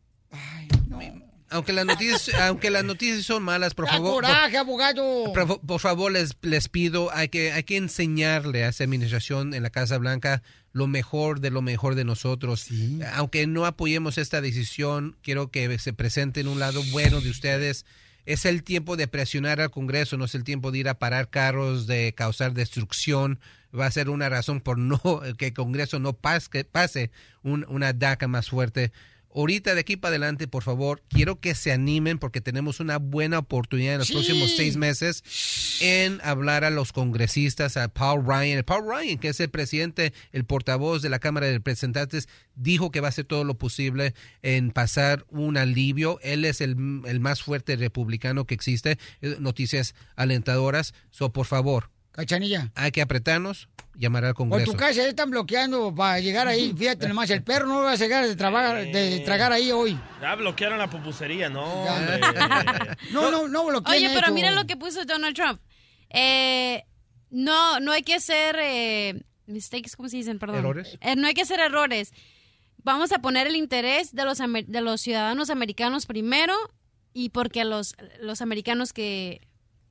Aunque 1.54 1.72
las 1.72 1.86
noticias, 1.86 2.30
aunque 2.40 2.70
las 2.70 2.84
noticias 2.84 3.24
son 3.24 3.42
malas, 3.42 3.72
por 3.74 3.86
Da 3.86 3.92
favor, 3.92 4.14
coraje, 4.24 4.56
abogado. 4.58 5.32
por, 5.66 5.80
favor 5.80 6.12
les, 6.12 6.36
les 6.42 6.68
pido, 6.68 7.10
hay 7.14 7.28
que, 7.28 7.52
hay 7.52 7.62
que 7.62 7.76
enseñarle 7.76 8.64
a 8.64 8.68
esa 8.68 8.84
administración 8.84 9.54
en 9.54 9.62
la 9.62 9.70
Casa 9.70 9.96
Blanca 9.98 10.42
lo 10.72 10.86
mejor 10.86 11.40
de 11.40 11.50
lo 11.50 11.62
mejor 11.62 11.94
de 11.94 12.04
nosotros. 12.04 12.66
Aunque 13.14 13.46
no 13.46 13.64
apoyemos 13.64 14.18
esta 14.18 14.40
decisión, 14.40 15.16
quiero 15.22 15.50
que 15.50 15.78
se 15.78 15.92
presenten 15.92 16.48
un 16.48 16.58
lado 16.58 16.82
bueno 16.90 17.20
de 17.20 17.30
ustedes. 17.30 17.86
Es 18.26 18.44
el 18.46 18.62
tiempo 18.64 18.96
de 18.96 19.06
presionar 19.06 19.60
al 19.60 19.70
Congreso, 19.70 20.16
no 20.16 20.24
es 20.24 20.34
el 20.34 20.44
tiempo 20.44 20.72
de 20.72 20.78
ir 20.78 20.88
a 20.88 20.98
parar 20.98 21.28
carros, 21.30 21.86
de 21.86 22.14
causar 22.16 22.54
destrucción. 22.54 23.38
Va 23.78 23.86
a 23.86 23.90
ser 23.90 24.08
una 24.08 24.28
razón 24.28 24.60
por 24.60 24.78
no 24.78 25.00
que 25.36 25.48
el 25.48 25.52
Congreso 25.52 25.98
no 25.98 26.12
pase, 26.14 26.64
pase 26.64 27.10
un- 27.42 27.66
una 27.68 27.92
DACA 27.92 28.26
más 28.26 28.48
fuerte. 28.48 28.92
Ahorita 29.34 29.74
de 29.74 29.80
aquí 29.80 29.96
para 29.96 30.10
adelante, 30.10 30.46
por 30.46 30.62
favor, 30.62 31.02
quiero 31.08 31.40
que 31.40 31.54
se 31.54 31.72
animen 31.72 32.18
porque 32.18 32.40
tenemos 32.40 32.78
una 32.78 32.98
buena 32.98 33.38
oportunidad 33.40 33.94
en 33.94 33.98
los 33.98 34.06
Sí. 34.08 34.14
próximos 34.14 34.52
seis 34.56 34.76
meses 34.76 35.24
en 35.80 36.20
hablar 36.22 36.62
a 36.64 36.70
los 36.70 36.92
congresistas, 36.92 37.76
a 37.76 37.88
Paul 37.88 38.24
Ryan. 38.24 38.62
Paul 38.64 38.84
Ryan, 38.88 39.18
que 39.18 39.28
es 39.28 39.40
el 39.40 39.50
presidente, 39.50 40.12
el 40.32 40.44
portavoz 40.44 41.02
de 41.02 41.08
la 41.08 41.18
Cámara 41.18 41.46
de 41.46 41.54
Representantes, 41.54 42.28
dijo 42.54 42.90
que 42.90 43.00
va 43.00 43.08
a 43.08 43.10
hacer 43.10 43.24
todo 43.24 43.42
lo 43.44 43.58
posible 43.58 44.14
en 44.42 44.70
pasar 44.70 45.24
un 45.30 45.56
alivio. 45.56 46.20
Él 46.22 46.44
es 46.44 46.60
el, 46.60 46.76
el 47.06 47.20
más 47.20 47.42
fuerte 47.42 47.76
republicano 47.76 48.46
que 48.46 48.54
existe. 48.54 48.98
Eh, 49.20 49.36
Noticias 49.40 49.94
alentadoras. 50.14 50.94
So, 51.10 51.32
por 51.32 51.46
favor, 51.46 51.90
Cachanilla. 52.14 52.70
Hay 52.76 52.92
que 52.92 53.02
apretarnos, 53.02 53.68
llamar 53.96 54.24
al 54.24 54.34
Congreso. 54.34 54.70
tu 54.70 54.76
casa 54.78 54.92
ya 54.92 55.08
están 55.08 55.30
bloqueando 55.30 55.92
para 55.92 56.20
llegar 56.20 56.46
ahí. 56.46 56.72
Fíjate 56.76 57.08
nomás, 57.08 57.28
el 57.30 57.42
perro 57.42 57.66
no 57.66 57.82
va 57.82 57.90
a 57.92 57.96
llegar 57.96 58.24
de, 58.24 58.36
trabajar, 58.36 58.84
de 58.84 59.20
tragar 59.24 59.52
ahí 59.52 59.72
hoy. 59.72 59.98
Ya 60.20 60.36
bloquearon 60.36 60.78
la 60.78 60.88
pupusería, 60.88 61.48
no, 61.50 61.64
hombre. 61.64 62.20
No, 63.10 63.30
no, 63.32 63.48
no 63.48 63.66
bloqueen 63.66 63.96
Oye, 64.06 64.14
pero 64.14 64.32
mira 64.32 64.52
lo 64.52 64.64
que 64.66 64.76
puso 64.76 65.04
Donald 65.04 65.34
Trump. 65.34 65.60
Eh, 66.10 66.84
no, 67.30 67.80
no 67.80 67.90
hay 67.90 68.02
que 68.02 68.14
hacer 68.14 68.56
eh, 68.60 69.22
mistakes, 69.46 69.96
¿cómo 69.96 70.08
se 70.08 70.16
dicen? 70.18 70.38
Perdón. 70.38 70.58
¿Errores? 70.58 70.96
Eh, 71.00 71.16
no 71.16 71.26
hay 71.26 71.34
que 71.34 71.42
hacer 71.42 71.58
errores. 71.58 72.12
Vamos 72.84 73.10
a 73.10 73.18
poner 73.18 73.48
el 73.48 73.56
interés 73.56 74.14
de 74.14 74.24
los, 74.24 74.40
amer- 74.40 74.66
de 74.66 74.80
los 74.82 75.00
ciudadanos 75.00 75.50
americanos 75.50 76.06
primero 76.06 76.54
y 77.12 77.30
porque 77.30 77.64
los, 77.64 77.96
los 78.20 78.40
americanos 78.40 78.92
que, 78.92 79.40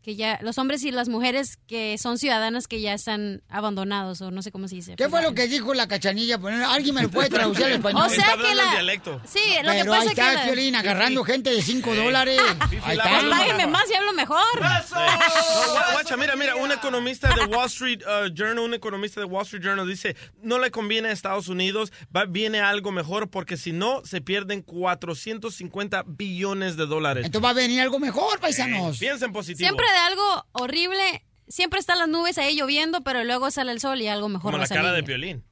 que 0.04 0.16
ya, 0.18 0.38
los 0.42 0.58
hombres 0.58 0.84
y 0.84 0.92
las 0.92 1.08
mujeres 1.08 1.58
que 1.66 1.98
son 1.98 2.18
ciudadanas 2.18 2.68
que 2.68 2.82
ya 2.82 2.94
están 2.94 3.42
abandonados 3.48 4.22
o 4.22 4.32
no 4.32 4.42
sé 4.42 4.52
cómo 4.52 4.68
se 4.68 4.76
dice. 4.76 4.96
¿Qué 4.98 5.08
fue 5.08 5.22
lo 5.24 5.34
que 5.34 5.48
dijo 5.48 5.74
la 5.74 5.88
cachanilla? 5.88 6.38
¿Alguien 6.68 6.94
me 6.94 7.04
lo 7.04 7.10
puede 7.10 7.30
traducir 7.30 7.66
al 7.66 7.72
español? 7.74 8.04
O 8.06 8.10
sea 8.10 8.34
Está 8.34 8.38
que 8.50 8.56
la- 8.56 8.72
dialecto. 8.72 9.22
Sí, 9.26 9.40
lo 9.64 9.72
que 9.72 9.78
Pero 9.80 9.92
pasa 9.92 10.02
ahí 10.02 10.08
es 10.10 10.14
que 10.16 10.22
está, 10.22 10.34
la- 10.34 10.44
Piolín, 10.44 10.76
agarrando 10.76 11.24
gente 11.24 11.50
de 11.52 11.62
5 11.62 11.96
dólares. 11.96 12.40
Ahí 12.84 12.98
está. 12.98 13.10
Pues 13.10 13.24
páguenme 13.30 13.68
más 13.68 13.90
y 13.90 13.94
hablo 13.96 14.12
mejor. 14.14 14.44
No, 14.62 15.94
guacha, 15.94 16.18
mira, 16.18 16.36
mira, 16.36 16.56
un 16.58 16.72
economista 16.72 17.34
de 17.34 17.46
Wall 17.46 17.68
Street 17.68 18.02
uh, 18.06 18.28
Journal, 18.34 18.60
un 18.60 18.74
economista 18.74 19.20
de 19.22 19.26
Wall 19.26 19.44
Street 19.44 19.64
Journal 19.64 19.88
dice, 19.88 20.16
no 20.42 20.60
le 20.60 20.70
conviene 20.72 21.10
a 21.10 21.12
Estados 21.12 21.48
Unidos, 21.48 21.92
va, 22.16 22.26
viene 22.26 22.60
algo 22.60 22.92
mejor 22.92 23.30
porque 23.30 23.58
si 23.58 23.72
no, 23.72 24.02
se 24.06 24.20
pierden 24.22 24.62
450 24.62 26.04
billones 26.08 26.76
de 26.78 26.86
dólares. 26.86 27.26
Entonces 27.26 27.46
va 27.46 27.52
a 27.52 27.54
venir 27.54 27.80
algo 27.82 28.00
mejor, 28.00 28.40
paisanos. 28.40 28.98
Piensen 29.00 29.32
positivo. 29.32 29.66
Siempre 29.68 29.86
de 29.94 30.00
algo 30.00 30.46
horrible, 30.52 31.24
siempre 31.48 31.80
están 31.80 32.00
las 32.00 32.08
nubes 32.08 32.38
ahí 32.38 32.56
lloviendo, 32.56 33.02
pero 33.02 33.24
luego 33.24 33.52
sale 33.52 33.72
el 33.72 33.80
sol 33.80 34.02
y 34.02 34.08
algo 34.08 34.28
mejor 34.28 34.52
Como 34.52 34.58
va 34.58 34.68
la 34.68 34.76
cara 34.76 34.92
de 34.92 35.04
Piolín. 35.04 35.44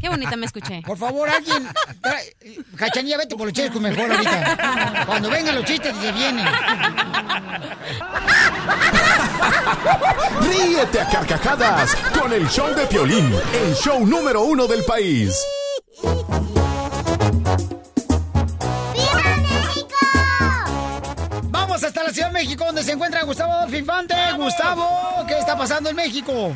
Qué 0.00 0.08
bonita 0.08 0.36
me 0.36 0.46
escuché. 0.46 0.82
Por 0.82 0.98
favor, 0.98 1.28
alguien. 1.28 1.68
Cachanilla, 2.76 3.16
vete 3.16 3.34
por 3.36 3.46
los 3.46 3.52
chistes 3.54 3.80
mejor 3.80 4.10
ahorita. 4.10 5.04
Cuando 5.06 5.30
vengan 5.30 5.54
los 5.54 5.64
chistes, 5.64 5.94
se 5.96 6.12
vienen. 6.12 6.46
Ríete 10.42 11.00
a 11.00 11.08
carcajadas 11.08 11.96
con 12.18 12.32
el 12.32 12.48
show 12.48 12.74
de 12.74 12.86
Piolín, 12.86 13.32
el 13.54 13.74
show 13.74 14.06
número 14.06 14.42
uno 14.42 14.66
del 14.66 14.84
país. 14.84 15.34
Vamos 21.76 21.88
hasta 21.88 22.04
la 22.04 22.08
Ciudad 22.08 22.28
de 22.28 22.32
México, 22.32 22.64
donde 22.64 22.82
se 22.82 22.92
encuentra 22.92 23.22
Gustavo 23.24 23.68
Infante. 23.70 24.14
Gustavo, 24.38 25.26
¿qué 25.28 25.38
está 25.38 25.58
pasando 25.58 25.90
en 25.90 25.96
México? 25.96 26.54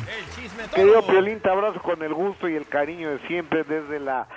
Querido 0.73 1.05
Piolín, 1.05 1.39
te 1.39 1.47
abrazo 1.47 1.79
con 1.79 2.01
el 2.01 2.11
gusto 2.11 2.49
y 2.49 2.55
el 2.55 2.67
cariño 2.67 3.11
de 3.11 3.19
siempre 3.27 3.63
desde 3.63 3.99
la 3.99 4.27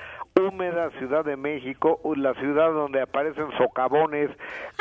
húmeda 0.41 0.91
Ciudad 0.99 1.25
de 1.25 1.37
México, 1.37 2.01
la 2.17 2.35
ciudad 2.35 2.73
donde 2.73 3.01
aparecen 3.01 3.47
socavones 3.57 4.31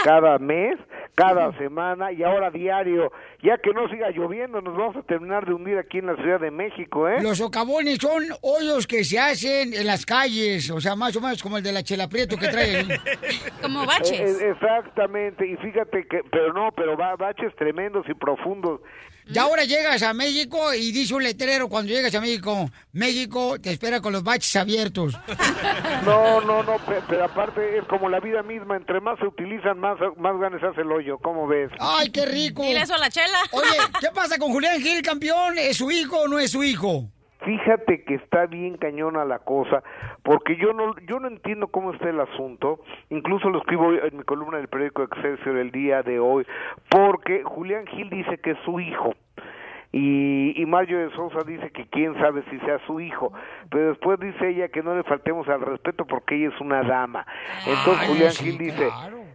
cada 0.04 0.38
mes, 0.40 0.80
cada 1.14 1.56
semana 1.60 2.12
y 2.12 2.24
ahora 2.24 2.50
diario. 2.50 3.12
Ya 3.44 3.58
que 3.60 3.72
no 3.72 3.88
siga 3.88 4.10
lloviendo, 4.10 4.62
nos 4.62 4.76
vamos 4.76 4.96
a 4.96 5.04
terminar 5.04 5.46
de 5.46 5.54
hundir 5.54 5.78
aquí 5.78 6.00
en 6.00 6.08
la 6.08 6.16
Ciudad 6.16 6.40
de 6.40 6.50
México, 6.50 7.08
¿eh? 7.08 7.22
Los 7.22 7.38
socavones 7.38 8.00
son 8.02 8.24
hoyos 8.42 8.88
que 8.88 9.04
se 9.04 9.20
hacen 9.20 9.76
en 9.76 9.86
las 9.86 10.08
calles, 10.08 10.72
o 10.72 10.82
sea, 10.82 10.96
más 10.96 11.16
o 11.16 11.22
menos 11.22 11.44
como 11.44 11.58
el 11.58 11.64
de 11.64 11.72
la 11.72 11.84
Chela 11.84 12.10
Prieto 12.10 12.36
que 12.36 12.48
trae. 12.48 12.84
Como 13.62 13.84
Eh, 13.84 13.88
eh, 14.14 14.50
exactamente, 14.52 15.46
y 15.46 15.56
fíjate 15.58 16.06
que, 16.08 16.22
pero 16.32 16.52
no, 16.52 16.72
pero 16.76 16.98
va, 16.98 17.16
baches 17.16 17.56
tremendos 17.56 18.08
y 18.10 18.14
profundos. 18.14 18.82
Y 19.28 19.38
ahora 19.38 19.64
llegas 19.64 20.02
a 20.04 20.14
México 20.14 20.74
y 20.74 20.92
dice 20.92 21.14
un 21.14 21.24
letrero 21.24 21.70
cuando 21.70 21.92
llegas 21.94 22.14
a 22.16 22.22
México, 22.22 22.70
México 22.92 23.58
te 23.62 23.72
espera 23.72 24.02
con 24.02 24.14
los 24.14 24.24
baches 24.24 24.56
abiertos. 24.56 25.16
No, 26.04 26.42
no, 26.42 26.62
no, 26.64 26.76
pe- 26.80 27.02
pero 27.08 27.24
aparte 27.24 27.78
es 27.78 27.86
como 27.88 28.10
la 28.10 28.20
vida 28.20 28.44
misma, 28.44 28.76
entre 28.76 29.00
más 29.00 29.18
se 29.20 29.26
utilizan, 29.26 29.80
más, 29.80 29.98
más 30.18 30.38
ganas 30.38 30.62
hace 30.62 30.82
el 30.82 30.92
hoyo, 30.92 31.18
¿cómo 31.20 31.48
ves? 31.48 31.70
Ay, 31.80 32.10
qué 32.10 32.26
rico. 32.26 32.62
Dile 32.62 32.82
eso 32.82 32.94
a 32.96 32.98
la 32.98 33.10
chela. 33.10 33.38
Oye, 33.52 33.70
¿qué 34.02 34.08
pasa 34.14 34.38
con 34.38 34.52
Julián 34.52 34.82
Gil, 34.82 35.02
campeón? 35.02 35.58
¿Es 35.58 35.78
su 35.78 35.90
hijo 35.92 36.18
o 36.24 36.28
no 36.28 36.40
es 36.40 36.52
su 36.52 36.62
hijo? 36.62 37.10
Fíjate 37.44 38.04
que 38.04 38.16
está 38.16 38.46
bien 38.46 38.78
cañona 38.78 39.26
la 39.26 39.40
cosa, 39.40 39.84
porque 40.24 40.56
yo 40.56 40.72
no, 40.74 40.96
yo 41.08 41.20
no 41.20 41.28
entiendo 41.28 41.68
cómo 41.68 41.92
está 41.92 42.10
el 42.10 42.20
asunto, 42.20 42.80
incluso 43.10 43.50
lo 43.50 43.60
escribo 43.60 43.92
en 43.94 44.18
mi 44.18 44.24
columna 44.24 44.58
del 44.58 44.70
periódico 44.70 45.04
Excelsior 45.04 45.58
el 45.58 45.72
día 45.72 46.04
de 46.04 46.20
hoy, 46.20 46.46
porque 46.90 47.44
Julián 47.44 47.86
Gil 47.88 48.10
dice 48.10 48.38
que 48.38 48.52
es 48.52 48.58
su 48.64 48.80
hijo. 48.80 49.14
Y, 49.96 50.60
y 50.60 50.66
Mario 50.66 50.98
de 50.98 51.16
Sousa 51.16 51.44
dice 51.46 51.70
que 51.70 51.86
quién 51.86 52.16
sabe 52.16 52.44
si 52.50 52.58
sea 52.62 52.80
su 52.88 53.00
hijo, 53.00 53.32
pero 53.70 53.90
después 53.90 54.20
dice 54.20 54.50
ella 54.50 54.70
que 54.70 54.82
no 54.82 54.96
le 54.96 55.04
faltemos 55.04 55.48
al 55.50 55.62
respeto 55.62 56.06
porque 56.06 56.36
ella 56.36 56.48
es 56.48 56.60
una 56.60 56.82
dama. 56.82 57.28
Entonces 57.60 58.00
Ay, 58.02 58.08
Julián 58.08 58.32
sí, 58.32 58.46
Gil 58.46 58.58
dice, 58.58 58.90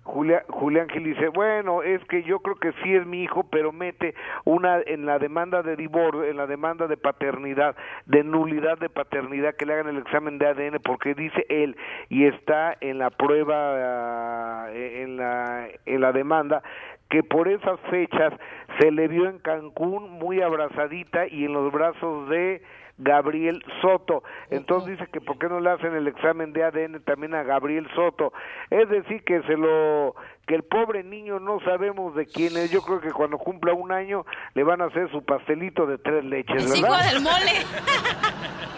Julián 0.08 0.88
Gil 0.88 1.04
dice, 1.04 1.28
bueno, 1.28 1.82
es 1.82 2.02
que 2.06 2.22
yo 2.22 2.40
creo 2.40 2.56
que 2.56 2.72
sí 2.82 2.94
es 2.94 3.06
mi 3.06 3.22
hijo, 3.22 3.44
pero 3.50 3.72
mete 3.72 4.14
una 4.44 4.80
en 4.86 5.04
la 5.04 5.18
demanda 5.18 5.62
de 5.62 5.76
divorcio, 5.76 6.24
en 6.24 6.38
la 6.38 6.46
demanda 6.46 6.86
de 6.86 6.96
paternidad, 6.96 7.76
de 8.06 8.24
nulidad 8.24 8.78
de 8.78 8.88
paternidad, 8.88 9.54
que 9.54 9.66
le 9.66 9.74
hagan 9.74 9.88
el 9.88 9.98
examen 9.98 10.38
de 10.38 10.46
ADN, 10.46 10.78
porque 10.82 11.14
dice 11.14 11.44
él, 11.50 11.76
y 12.08 12.24
está 12.24 12.76
en 12.80 12.98
la 12.98 13.10
prueba, 13.10 14.64
ah, 14.64 14.68
en 14.72 15.18
la, 15.18 15.68
en 15.84 16.00
la 16.00 16.12
demanda, 16.12 16.62
que 17.10 17.22
por 17.22 17.48
esas 17.48 17.78
fechas 17.90 18.32
se 18.80 18.90
le 18.90 19.08
vio 19.08 19.28
en 19.28 19.38
Cancún 19.38 20.10
muy 20.10 20.40
abrazadita 20.42 21.26
y 21.26 21.44
en 21.44 21.52
los 21.52 21.72
brazos 21.72 22.28
de 22.28 22.62
Gabriel 22.98 23.64
Soto. 23.80 24.22
Entonces 24.50 24.98
dice 24.98 25.08
que 25.12 25.20
por 25.20 25.38
qué 25.38 25.48
no 25.48 25.60
le 25.60 25.70
hacen 25.70 25.94
el 25.94 26.08
examen 26.08 26.52
de 26.52 26.64
ADN 26.64 27.02
también 27.04 27.32
a 27.34 27.44
Gabriel 27.44 27.86
Soto. 27.94 28.32
Es 28.70 28.88
decir, 28.88 29.22
que 29.24 29.40
se 29.42 29.56
lo 29.56 30.14
que 30.46 30.56
el 30.56 30.64
pobre 30.64 31.04
niño 31.04 31.38
no 31.38 31.60
sabemos 31.60 32.14
de 32.16 32.26
quién 32.26 32.56
es. 32.56 32.70
Yo 32.70 32.82
creo 32.82 33.00
que 33.00 33.12
cuando 33.12 33.38
cumpla 33.38 33.72
un 33.72 33.92
año 33.92 34.26
le 34.54 34.64
van 34.64 34.80
a 34.82 34.86
hacer 34.86 35.10
su 35.12 35.24
pastelito 35.24 35.86
de 35.86 35.98
tres 35.98 36.24
leches, 36.24 36.64
Es 36.64 36.76
hijo 36.76 36.90
¿verdad? 36.90 37.12
del 37.12 37.22
mole. 37.22 37.52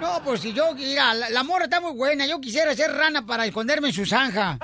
No, 0.00 0.20
pues 0.24 0.38
si 0.42 0.52
yo, 0.52 0.62
mira, 0.76 1.12
la, 1.12 1.28
la 1.28 1.42
morra 1.42 1.64
está 1.64 1.80
muy 1.80 1.92
buena. 1.92 2.24
Yo 2.24 2.40
quisiera 2.40 2.72
ser 2.74 2.92
rana 2.92 3.26
para 3.26 3.46
esconderme 3.46 3.88
en 3.88 3.92
su 3.92 4.06
zanja. 4.06 4.56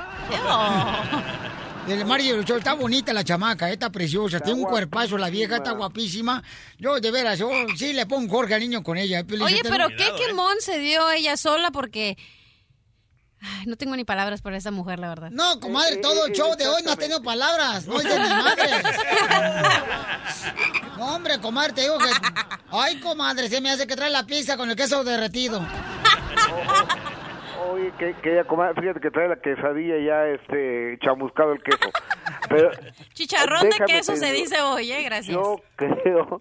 Del 1.86 2.04
Mario 2.06 2.36
Luchón, 2.38 2.58
está 2.58 2.72
bonita 2.72 3.12
la 3.12 3.22
chamaca, 3.22 3.68
eh, 3.68 3.74
está 3.74 3.90
preciosa, 3.90 4.40
tiene 4.40 4.60
un 4.60 4.66
cuerpazo, 4.66 5.18
la 5.18 5.28
vieja 5.28 5.56
está 5.56 5.72
guapísima. 5.72 6.42
Yo, 6.78 6.98
de 6.98 7.10
veras, 7.10 7.38
yo 7.38 7.50
sí 7.76 7.92
le 7.92 8.06
pongo 8.06 8.34
Jorge 8.34 8.54
al 8.54 8.60
niño 8.60 8.82
con 8.82 8.96
ella. 8.96 9.20
eh, 9.20 9.26
Oye, 9.42 9.60
pero 9.62 9.88
qué 9.88 10.10
quemón 10.16 10.54
se 10.60 10.78
dio 10.78 11.10
ella 11.10 11.36
sola 11.36 11.70
porque... 11.70 12.16
Ay, 13.46 13.66
no 13.66 13.76
tengo 13.76 13.94
ni 13.94 14.04
palabras 14.04 14.40
para 14.40 14.56
esa 14.56 14.70
mujer, 14.70 14.98
la 14.98 15.10
verdad. 15.10 15.28
No, 15.30 15.60
comadre, 15.60 15.98
todo 15.98 16.24
el 16.24 16.32
show 16.32 16.56
de 16.56 16.66
hoy 16.66 16.82
no 16.82 16.92
ha 16.92 16.96
tenido 16.96 17.22
palabras, 17.22 17.86
no 17.86 17.98
es 18.00 18.04
de 18.04 18.18
mi 18.18 18.28
madre. 18.28 18.70
No, 20.96 21.16
hombre, 21.16 21.38
comadre, 21.40 21.72
te 21.72 21.80
digo 21.82 21.98
que... 21.98 22.08
Ay, 22.70 23.00
comadre, 23.00 23.48
se 23.50 23.60
me 23.60 23.68
hace 23.70 23.84
que 23.86 23.96
trae 23.96 24.10
la 24.10 24.24
pizza 24.24 24.56
con 24.56 24.70
el 24.70 24.76
queso 24.76 25.02
derretido. 25.04 25.60
Oye, 27.70 27.92
que, 27.98 28.14
que 28.14 28.32
ella 28.32 28.44
coma- 28.44 28.72
fíjate 28.74 29.00
que 29.00 29.10
trae 29.10 29.28
la 29.28 29.36
quesadilla 29.36 29.96
ya 29.98 30.26
este 30.26 30.98
chamuscado 31.02 31.52
el 31.52 31.62
queso. 31.62 31.90
Pero 32.48 32.70
Chicharrón 33.14 33.62
de 33.70 33.76
queso 33.86 34.16
se 34.16 34.32
dice 34.32 34.60
hoy, 34.60 34.92
¿eh? 34.92 35.02
Gracias. 35.04 35.34
Yo 35.34 35.56
creo, 35.76 36.38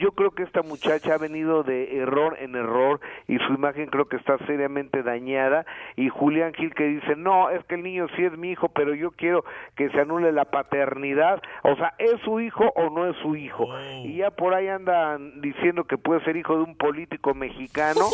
yo 0.00 0.12
creo 0.12 0.30
que 0.30 0.42
esta 0.42 0.62
muchacha 0.62 1.14
ha 1.14 1.18
venido 1.18 1.62
de 1.62 1.98
error 1.98 2.36
en 2.40 2.56
error 2.56 3.00
y 3.28 3.36
su 3.38 3.52
imagen 3.52 3.86
creo 3.86 4.08
que 4.08 4.16
está 4.16 4.38
seriamente 4.46 5.02
dañada 5.02 5.66
y 5.96 6.08
Julián 6.08 6.54
Gil 6.54 6.74
que 6.74 6.84
dice, 6.84 7.16
no, 7.16 7.50
es 7.50 7.62
que 7.66 7.74
el 7.74 7.82
niño 7.82 8.06
sí 8.16 8.24
es 8.24 8.36
mi 8.36 8.50
hijo, 8.50 8.70
pero 8.70 8.94
yo 8.94 9.10
quiero 9.10 9.44
que 9.76 9.90
se 9.90 10.00
anule 10.00 10.32
la 10.32 10.46
paternidad, 10.46 11.42
o 11.62 11.76
sea, 11.76 11.92
¿es 11.98 12.18
su 12.24 12.40
hijo 12.40 12.72
o 12.74 12.90
no 12.90 13.08
es 13.10 13.16
su 13.22 13.36
hijo? 13.36 13.66
Y 14.04 14.16
ya 14.16 14.30
por 14.30 14.54
ahí 14.54 14.68
andan 14.68 15.40
diciendo 15.42 15.84
que 15.84 15.98
puede 15.98 16.24
ser 16.24 16.36
hijo 16.36 16.56
de 16.56 16.62
un 16.62 16.76
político 16.76 17.34
mexicano, 17.34 18.08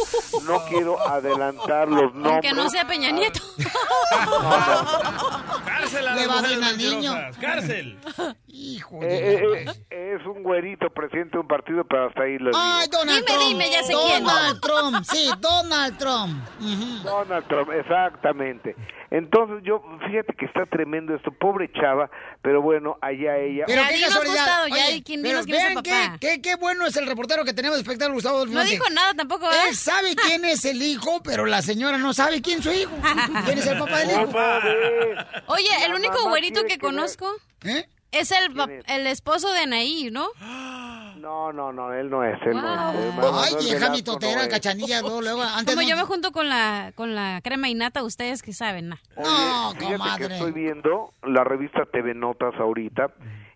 no 0.46 0.58
quiero 0.68 1.00
adelantar 1.08 1.88
los 1.88 2.12
nombres. 2.14 2.32
Aunque 2.32 2.52
no 2.52 2.68
sea 2.68 2.84
Peña 2.86 3.12
Nieto. 3.12 3.40
Cárcel 5.64 6.08
a 6.08 6.16
Le 6.16 6.26
va 6.26 6.42
bien 6.42 6.64
al 6.64 6.76
niño. 6.76 7.12
Cárcel. 7.40 7.98
Hijo 8.48 9.00
Eh, 9.02 9.42
eh, 9.42 9.64
eh, 9.90 10.16
es 10.16 10.26
un 10.26 10.42
güerito 10.42 10.88
presidente 10.90 11.32
de 11.32 11.38
un 11.40 11.46
partido, 11.46 11.75
pero 11.84 12.08
hasta 12.08 12.22
ahí. 12.22 12.36
Ay, 12.54 12.88
Donald 12.90 13.18
Dime, 13.18 13.22
Trump. 13.26 13.42
dime, 13.48 13.70
ya 13.70 13.82
sé 13.82 13.92
quién. 14.06 14.24
Donald 14.24 14.60
Trump, 14.60 15.04
sí, 15.10 15.30
Donald 15.40 15.98
Trump. 15.98 16.44
Donald 17.04 17.46
Trump, 17.48 17.70
exactamente. 17.72 18.76
Entonces 19.08 19.58
yo, 19.62 19.80
fíjate 20.04 20.34
que 20.36 20.46
está 20.46 20.66
tremendo 20.66 21.14
esto, 21.14 21.30
pobre 21.30 21.70
chava, 21.72 22.10
pero 22.42 22.60
bueno, 22.60 22.98
allá 23.00 23.36
ella. 23.38 23.64
Pero 23.66 23.82
qué 23.88 24.00
casualidad. 24.00 24.64
Oye, 24.64 25.02
pero 25.22 25.38
es 25.38 25.46
vean 25.46 25.74
papá. 25.74 26.18
qué, 26.18 26.18
qué, 26.20 26.42
qué 26.42 26.54
bueno 26.56 26.84
es 26.86 26.96
el 26.96 27.06
reportero 27.06 27.44
que 27.44 27.52
tenemos 27.54 27.76
de 27.78 27.82
espectáculo, 27.82 28.14
Gustavo 28.14 28.38
Adolfo 28.38 28.54
No 28.54 28.64
dijo 28.64 28.90
nada 28.90 29.14
tampoco, 29.14 29.48
¿eh? 29.50 29.54
Él 29.68 29.76
sabe 29.76 30.16
quién 30.26 30.44
es 30.44 30.64
el 30.64 30.82
hijo, 30.82 31.22
pero 31.22 31.46
la 31.46 31.62
señora 31.62 31.98
no 31.98 32.12
sabe 32.14 32.42
quién 32.42 32.58
es 32.58 32.64
su 32.64 32.72
hijo. 32.72 32.90
¿Quién 33.44 33.58
es 33.58 33.66
el 33.66 33.78
papá 33.78 33.98
del 34.00 34.10
hijo? 34.10 34.32
Oye, 35.46 35.68
el 35.84 35.94
único 35.94 36.28
güerito 36.28 36.64
que 36.64 36.78
conozco 36.78 37.32
¿Eh? 37.64 37.88
es 38.10 38.32
el, 38.32 38.54
pap- 38.54 38.82
el 38.88 39.06
esposo 39.06 39.52
de 39.52 39.60
Anaí, 39.60 40.10
¿no? 40.10 40.26
No, 41.16 41.52
no, 41.52 41.72
no, 41.72 41.92
él 41.92 42.10
no 42.10 42.22
es, 42.24 42.38
él 42.44 42.52
no 42.54 42.90
es. 42.92 43.14
Ay, 43.32 43.54
vieja 43.64 43.88
no 43.88 43.94
es. 43.94 44.48
cachanilla, 44.48 45.00
luego, 45.00 45.22
luego, 45.22 45.42
antes 45.42 45.74
Como 45.74 45.82
no- 45.82 45.88
yo 45.88 45.96
me 45.96 46.02
junto 46.04 46.32
con 46.32 46.48
la, 46.48 46.92
con 46.94 47.14
la 47.14 47.40
crema 47.42 47.68
y 47.68 47.74
nata, 47.74 48.02
ustedes 48.02 48.42
que 48.42 48.52
saben, 48.52 48.88
nah. 48.90 48.96
Oye, 49.16 49.78
fíjate 49.98 50.28
que 50.28 50.34
estoy 50.34 50.52
viendo 50.52 51.12
la 51.22 51.44
revista 51.44 51.84
TV 51.90 52.14
Notas 52.14 52.54
ahorita 52.58 53.08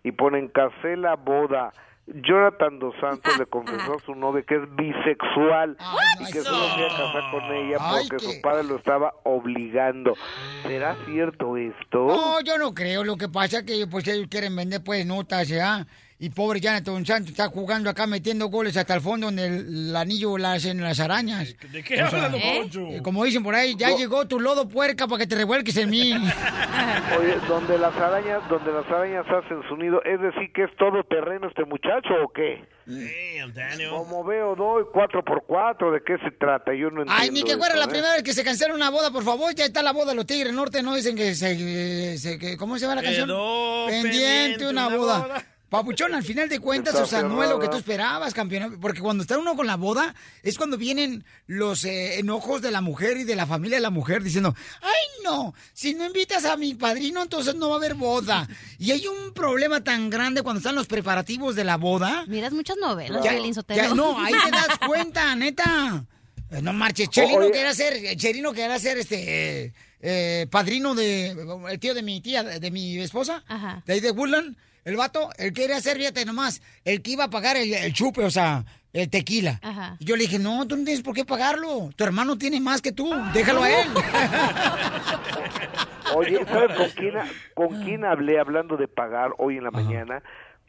y 0.03 0.11
ponen 0.11 0.47
Casela 0.49 1.15
Boda. 1.15 1.71
Jonathan 2.07 2.79
Dos 2.79 2.93
Santos 2.99 3.37
le 3.37 3.45
confesó 3.45 3.93
a 3.93 3.99
su 4.05 4.15
novia 4.15 4.41
que 4.45 4.55
es 4.55 4.75
bisexual 4.75 5.77
y 6.19 6.25
que 6.31 6.41
solo 6.41 6.67
se 6.73 6.79
iba 6.79 6.87
a 6.87 6.97
casar 6.97 7.31
con 7.31 7.43
ella 7.55 7.77
Ay, 7.79 8.07
porque 8.09 8.25
qué- 8.25 8.33
su 8.33 8.41
padre 8.41 8.63
lo 8.65 8.75
estaba 8.77 9.13
obligando. 9.23 10.15
¿Será 10.63 10.97
cierto 11.05 11.55
esto? 11.55 12.07
No, 12.07 12.41
yo 12.41 12.57
no 12.57 12.73
creo. 12.73 13.03
Lo 13.05 13.15
que 13.15 13.29
pasa 13.29 13.59
es 13.59 13.63
que 13.63 13.87
pues 13.87 14.05
ellos 14.07 14.27
quieren 14.29 14.55
vender 14.55 14.83
pues 14.83 15.05
notas, 15.05 15.47
¿ya? 15.47 15.85
Y 16.23 16.29
pobre 16.29 16.59
Jonathan 16.61 17.03
Santos 17.03 17.31
está 17.31 17.47
jugando 17.47 17.89
acá 17.89 18.05
metiendo 18.05 18.45
goles 18.47 18.77
hasta 18.77 18.93
el 18.93 19.01
fondo 19.01 19.25
donde 19.25 19.47
el, 19.47 19.87
el 19.89 19.95
anillo 19.95 20.37
la 20.37 20.53
hacen 20.53 20.79
las 20.79 20.99
arañas. 20.99 21.55
¿De 21.71 21.83
qué 21.83 21.99
habla, 21.99 22.29
don 22.29 22.39
Poncho? 22.39 22.87
eh, 22.89 23.01
Como 23.01 23.23
dicen 23.25 23.41
por 23.41 23.55
ahí, 23.55 23.75
ya 23.75 23.89
No. 23.89 23.97
llegó 23.97 24.27
tu 24.27 24.39
lodo 24.39 24.69
puerca 24.69 25.07
para 25.07 25.17
que 25.17 25.25
te 25.25 25.35
revuelques 25.35 25.75
en 25.77 25.89
mí. 25.89 26.13
Oye, 27.19 27.35
donde 27.47 27.75
las 27.79 27.95
arañas, 27.95 28.47
donde 28.49 28.71
las 28.71 28.85
arañas 28.85 29.25
hacen 29.27 29.61
su 29.67 29.75
nido, 29.77 29.99
es 30.03 30.21
decir 30.21 30.51
que 30.53 30.65
es 30.65 30.69
todo 30.77 31.03
terreno 31.09 31.47
este 31.47 31.65
muchacho 31.65 32.09
o 32.23 32.31
qué? 32.31 32.63
Damn. 32.85 33.89
Como 33.89 34.23
veo, 34.23 34.55
doy 34.55 34.83
cuatro 34.93 35.23
por 35.23 35.43
cuatro, 35.47 35.91
¿de 35.91 36.01
qué 36.05 36.17
se 36.23 36.29
trata? 36.37 36.71
Yo 36.75 36.91
no 36.91 37.01
entiendo. 37.01 37.13
Ay, 37.17 37.31
ni 37.31 37.41
que 37.43 37.57
fuera 37.57 37.75
la 37.75 37.85
¿eh? 37.85 37.87
primera 37.87 38.13
vez 38.13 38.21
que 38.21 38.33
se 38.33 38.43
cancela 38.43 38.75
una 38.75 38.91
boda, 38.91 39.09
por 39.11 39.23
favor. 39.23 39.55
Ya 39.55 39.65
está 39.65 39.81
la 39.81 39.91
boda 39.91 40.11
de 40.11 40.15
los 40.17 40.27
Tigres 40.27 40.53
Norte, 40.53 40.83
¿no? 40.83 40.93
Dicen 40.93 41.15
que 41.15 41.33
se... 41.33 42.17
se- 42.19 42.37
que- 42.37 42.57
¿Cómo 42.57 42.75
se 42.77 42.81
llama 42.85 42.95
la 42.97 43.01
canción? 43.01 43.27
Quedó 43.27 43.87
pendiente 43.87 44.19
pendiente 44.19 44.67
una 44.69 44.87
una 44.87 44.97
boda. 44.97 45.19
boda. 45.19 45.45
Papuchón, 45.71 46.13
al 46.13 46.23
final 46.23 46.49
de 46.49 46.59
cuentas, 46.59 46.93
o 46.95 47.05
sea, 47.05 47.23
no 47.23 47.41
es 47.41 47.49
lo 47.49 47.57
que 47.57 47.69
tú 47.69 47.77
esperabas, 47.77 48.33
campeón. 48.33 48.77
Porque 48.81 48.99
cuando 48.99 49.21
está 49.23 49.37
uno 49.37 49.55
con 49.55 49.65
la 49.67 49.77
boda, 49.77 50.13
es 50.43 50.57
cuando 50.57 50.77
vienen 50.77 51.23
los 51.47 51.85
eh, 51.85 52.19
enojos 52.19 52.61
de 52.61 52.71
la 52.71 52.81
mujer 52.81 53.15
y 53.15 53.23
de 53.23 53.37
la 53.37 53.47
familia 53.47 53.77
de 53.77 53.81
la 53.81 53.89
mujer 53.89 54.21
diciendo, 54.21 54.53
ay 54.81 55.23
no, 55.23 55.53
si 55.71 55.93
no 55.93 56.05
invitas 56.05 56.43
a 56.43 56.57
mi 56.57 56.73
padrino, 56.75 57.21
entonces 57.23 57.55
no 57.55 57.69
va 57.69 57.75
a 57.75 57.77
haber 57.77 57.93
boda. 57.95 58.49
Y 58.79 58.91
hay 58.91 59.07
un 59.07 59.33
problema 59.33 59.81
tan 59.81 60.09
grande 60.09 60.41
cuando 60.41 60.57
están 60.57 60.75
los 60.75 60.87
preparativos 60.87 61.55
de 61.55 61.63
la 61.63 61.77
boda. 61.77 62.25
Miras 62.27 62.51
muchas 62.51 62.75
novelas, 62.75 63.23
Ya- 63.23 63.31
ya, 63.73 63.93
no, 63.93 64.19
ahí 64.19 64.33
te 64.43 64.51
das 64.51 64.77
cuenta, 64.85 65.33
neta. 65.37 66.03
Eh, 66.49 66.61
No 66.61 66.73
marches, 66.73 67.09
Chelino 67.09 67.37
Oye. 67.39 67.51
quería 67.53 67.73
ser, 67.73 67.93
eh, 67.93 68.17
Chelino 68.17 68.51
quería 68.51 68.77
ser 68.77 68.97
este 68.97 69.63
eh, 69.67 69.73
eh, 70.01 70.47
padrino 70.51 70.95
de 70.95 71.29
el 71.69 71.79
tío 71.79 71.93
de 71.93 72.03
mi 72.03 72.19
tía, 72.19 72.43
de 72.43 72.71
mi 72.71 72.97
esposa, 72.99 73.41
Ajá. 73.47 73.81
de 73.85 73.93
ahí 73.93 73.99
de 74.01 74.11
Woodland, 74.11 74.57
el 74.83 74.97
vato, 74.97 75.29
él 75.37 75.53
quería 75.53 75.79
ser, 75.79 75.97
fíjate 75.97 76.25
nomás, 76.25 76.61
el 76.85 77.01
que 77.01 77.11
iba 77.11 77.25
a 77.25 77.29
pagar 77.29 77.57
el, 77.57 77.73
el 77.73 77.93
chupe, 77.93 78.23
o 78.23 78.31
sea, 78.31 78.65
el 78.93 79.09
tequila. 79.09 79.59
Ajá. 79.61 79.95
Y 79.99 80.05
yo 80.05 80.15
le 80.15 80.23
dije, 80.23 80.39
no, 80.39 80.67
tú 80.67 80.75
no 80.75 80.83
tienes 80.83 81.03
por 81.03 81.15
qué 81.15 81.25
pagarlo, 81.25 81.89
tu 81.95 82.03
hermano 82.03 82.37
tiene 82.37 82.59
más 82.59 82.81
que 82.81 82.91
tú, 82.91 83.11
déjalo 83.33 83.63
a 83.63 83.69
él. 83.69 83.87
Oye, 86.15 86.45
¿sabes 86.45 86.77
con 86.77 86.89
quién, 86.89 87.13
con 87.53 87.83
quién 87.83 88.05
hablé 88.05 88.39
hablando 88.39 88.77
de 88.77 88.87
pagar 88.87 89.31
hoy 89.37 89.57
en 89.57 89.63
la 89.63 89.71
mañana? 89.71 90.21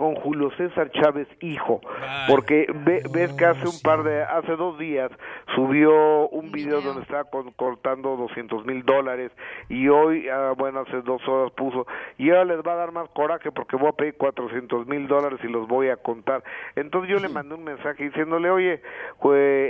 Con 0.02 0.16
Julio 0.16 0.50
César 0.56 0.90
Chávez, 0.90 1.28
hijo. 1.42 1.80
Porque 2.28 2.66
ve- 2.84 3.02
ves 3.12 3.32
que 3.34 3.44
hace 3.44 3.68
un 3.68 3.80
par 3.84 4.02
de, 4.02 4.24
hace 4.24 4.56
dos 4.56 4.76
días 4.76 5.12
subió 5.54 6.28
un 6.30 6.50
video 6.50 6.80
donde 6.80 7.02
estaba 7.02 7.22
con- 7.30 7.52
cortando 7.52 8.16
200 8.16 8.66
mil 8.66 8.84
dólares 8.84 9.30
y 9.68 9.86
hoy, 9.86 10.28
ah, 10.28 10.54
bueno, 10.58 10.80
hace 10.80 11.02
dos 11.02 11.22
horas 11.28 11.52
puso, 11.52 11.86
y 12.18 12.30
ahora 12.30 12.46
les 12.46 12.58
va 12.66 12.72
a 12.72 12.76
dar 12.76 12.90
más 12.90 13.08
coraje 13.10 13.52
porque 13.52 13.76
voy 13.76 13.90
a 13.90 13.92
pedir 13.92 14.16
400 14.16 14.88
mil 14.88 15.06
dólares 15.06 15.38
y 15.44 15.46
los 15.46 15.68
voy 15.68 15.88
a 15.88 15.96
contar. 15.96 16.42
Entonces 16.74 17.08
yo 17.08 17.20
le 17.20 17.28
mandé 17.28 17.54
un 17.54 17.62
mensaje 17.62 18.02
diciéndole, 18.02 18.50
oye, 18.50 18.80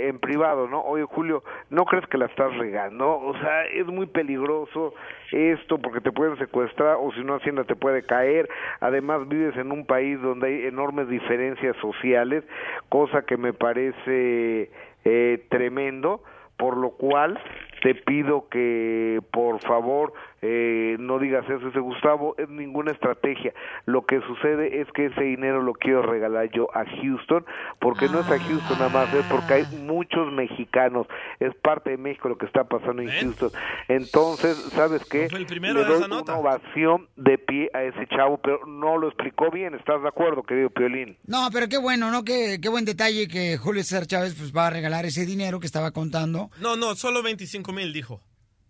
en 0.09 0.17
privado, 0.17 0.67
¿no? 0.67 0.81
Oye, 0.81 1.03
Julio, 1.03 1.43
¿no 1.69 1.85
crees 1.85 2.07
que 2.07 2.17
la 2.17 2.25
estás 2.25 2.57
regando? 2.57 3.19
O 3.19 3.37
sea, 3.37 3.65
es 3.65 3.85
muy 3.85 4.07
peligroso 4.07 4.95
esto 5.33 5.79
porque 5.79 6.01
te 6.01 6.11
pueden 6.11 6.37
secuestrar 6.37 6.97
o 6.99 7.11
si 7.13 7.23
no 7.23 7.35
Hacienda 7.35 7.63
te 7.63 7.75
puede 7.75 8.03
caer. 8.03 8.47
Además 8.79 9.27
vives 9.27 9.57
en 9.57 9.71
un 9.71 9.85
país 9.85 10.21
donde 10.21 10.47
hay 10.47 10.65
enormes 10.67 11.09
diferencias 11.09 11.75
sociales, 11.77 12.43
cosa 12.89 13.23
que 13.23 13.37
me 13.37 13.53
parece 13.53 14.69
eh, 15.05 15.45
tremendo, 15.49 16.23
por 16.57 16.77
lo 16.77 16.91
cual 16.91 17.39
te 17.81 17.95
pido 17.95 18.47
que 18.49 19.19
por 19.31 19.59
favor 19.61 20.13
eh, 20.45 20.97
no 20.99 21.19
digas 21.19 21.45
eso, 21.49 21.69
ese 21.69 21.79
Gustavo, 21.79 22.35
es 22.37 22.49
ninguna 22.49 22.91
estrategia. 22.91 23.53
Lo 23.85 24.05
que 24.05 24.19
sucede 24.27 24.81
es 24.81 24.87
que 24.91 25.05
ese 25.05 25.21
dinero 25.23 25.61
lo 25.61 25.73
quiero 25.73 26.01
regalar 26.01 26.49
yo 26.51 26.67
a 26.75 26.83
Houston, 26.85 27.45
porque 27.79 28.09
no 28.09 28.19
es 28.19 28.27
a 28.29 28.37
Houston 28.37 28.77
nada 28.77 28.89
más, 28.89 29.13
es 29.13 29.25
porque 29.27 29.53
hay 29.53 29.65
muchos 29.85 30.33
mexicanos, 30.33 31.07
es 31.39 31.55
parte 31.55 31.91
de 31.91 31.97
México 31.97 32.27
lo 32.27 32.37
que 32.37 32.45
está 32.45 32.65
pasando 32.65 33.01
en 33.01 33.09
Houston. 33.09 33.51
Entonces, 33.87 34.57
¿sabes 34.73 35.05
qué? 35.05 35.29
fue 35.29 35.39
el 35.39 35.45
primero 35.45 35.75
Le 35.75 35.79
de 35.81 35.85
doy 35.87 35.97
esa 35.99 36.07
nota. 36.09 36.33
una 36.33 36.41
ovación 36.41 37.07
de 37.15 37.37
pie 37.37 37.69
a 37.73 37.83
ese 37.83 38.05
chavo, 38.07 38.37
pero 38.39 38.65
no 38.65 38.97
lo 38.97 39.07
explicó 39.07 39.49
bien, 39.49 39.73
¿estás 39.75 40.01
de 40.01 40.09
acuerdo, 40.09 40.43
querido 40.43 40.69
Piolín? 40.69 41.17
No, 41.25 41.47
pero 41.53 41.69
qué 41.69 41.77
bueno, 41.77 42.11
¿no? 42.11 42.25
Qué, 42.25 42.59
qué 42.61 42.67
buen 42.67 42.83
detalle 42.83 43.29
que 43.29 43.57
Julio 43.57 43.81
César 43.83 44.07
Chávez 44.07 44.35
pues, 44.37 44.51
va 44.53 44.67
a 44.67 44.71
regalar 44.71 45.05
ese 45.05 45.25
dinero 45.25 45.59
que 45.61 45.67
estaba 45.67 45.91
contando. 45.91 46.49
No, 46.59 46.75
no, 46.75 46.95
solo 46.95 47.23
25 47.23 47.71
mil 47.71 47.93
dijo. 47.93 48.19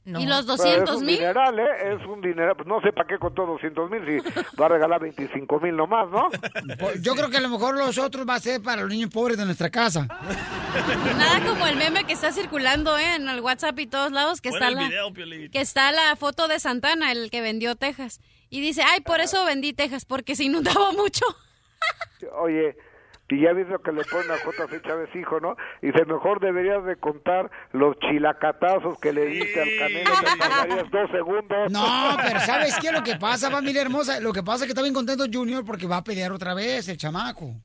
¿Y 0.05 0.25
los 0.25 0.45
Pero 0.45 0.57
200 0.57 0.89
es 0.89 0.95
un 0.99 1.05
mil? 1.05 1.15
dineral, 1.17 1.59
¿eh? 1.59 1.93
Es 1.93 2.05
un 2.05 2.21
dineral. 2.21 2.55
Pues 2.55 2.67
no 2.67 2.81
sé 2.81 2.91
para 2.91 3.07
qué 3.07 3.17
contó 3.17 3.45
200 3.45 3.89
mil 3.89 4.01
si 4.05 4.41
va 4.59 4.65
a 4.65 4.69
regalar 4.69 4.99
25 4.99 5.59
mil 5.61 5.75
nomás, 5.77 6.09
¿no? 6.09 6.29
Pues, 6.77 7.01
yo 7.01 7.15
creo 7.15 7.29
que 7.29 7.37
a 7.37 7.41
lo 7.41 7.49
mejor 7.49 7.77
los 7.77 7.97
otros 7.97 8.27
va 8.27 8.35
a 8.35 8.39
ser 8.39 8.61
para 8.61 8.81
los 8.81 8.89
niños 8.91 9.09
pobres 9.11 9.37
de 9.37 9.45
nuestra 9.45 9.69
casa. 9.69 10.07
Nada 11.17 11.45
como 11.45 11.65
el 11.67 11.77
meme 11.77 12.03
que 12.03 12.13
está 12.13 12.31
circulando 12.33 12.97
¿eh? 12.97 13.15
en 13.15 13.29
el 13.29 13.39
WhatsApp 13.39 13.79
y 13.79 13.87
todos 13.87 14.11
lados, 14.11 14.41
que 14.41 14.49
está, 14.49 14.67
el 14.67 14.75
la, 14.75 14.87
video, 14.87 15.13
que 15.51 15.61
está 15.61 15.91
la 15.91 16.15
foto 16.17 16.47
de 16.47 16.59
Santana, 16.59 17.11
el 17.11 17.31
que 17.31 17.41
vendió 17.41 17.75
Texas. 17.75 18.19
Y 18.49 18.59
dice, 18.61 18.83
ay, 18.85 19.01
por 19.01 19.21
eso 19.21 19.45
vendí 19.45 19.73
Texas, 19.73 20.05
porque 20.05 20.35
se 20.35 20.43
inundaba 20.43 20.91
mucho. 20.91 21.25
Oye, 22.39 22.75
y 23.33 23.41
ya 23.41 23.53
ves 23.53 23.67
lo 23.67 23.81
que 23.81 23.91
le 23.91 24.03
ponen 24.05 24.31
a 24.31 24.35
JC 24.37 24.81
Chávez 24.85 25.09
hijo, 25.15 25.39
¿no? 25.39 25.55
Dice, 25.81 26.05
mejor 26.05 26.39
deberías 26.39 26.85
de 26.85 26.95
contar 26.97 27.49
los 27.71 27.97
chilacatazos 27.99 28.99
que 28.99 29.11
le 29.11 29.25
diste 29.25 29.61
al 29.61 29.69
Canelo, 29.79 30.11
te 30.19 30.37
tardarías 30.37 30.91
dos 30.91 31.11
segundos. 31.11 31.71
No, 31.71 32.17
pero 32.21 32.39
¿sabes 32.45 32.77
qué 32.79 32.91
lo 32.91 33.03
que 33.03 33.15
pasa, 33.15 33.49
familia 33.49 33.81
hermosa? 33.81 34.19
Lo 34.19 34.33
que 34.33 34.43
pasa 34.43 34.63
es 34.63 34.67
que 34.67 34.71
está 34.71 34.81
bien 34.81 34.93
contento 34.93 35.25
Junior 35.31 35.65
porque 35.65 35.87
va 35.87 35.97
a 35.97 36.03
pelear 36.03 36.31
otra 36.31 36.53
vez 36.53 36.87
el 36.87 36.97
chamaco. 36.97 37.55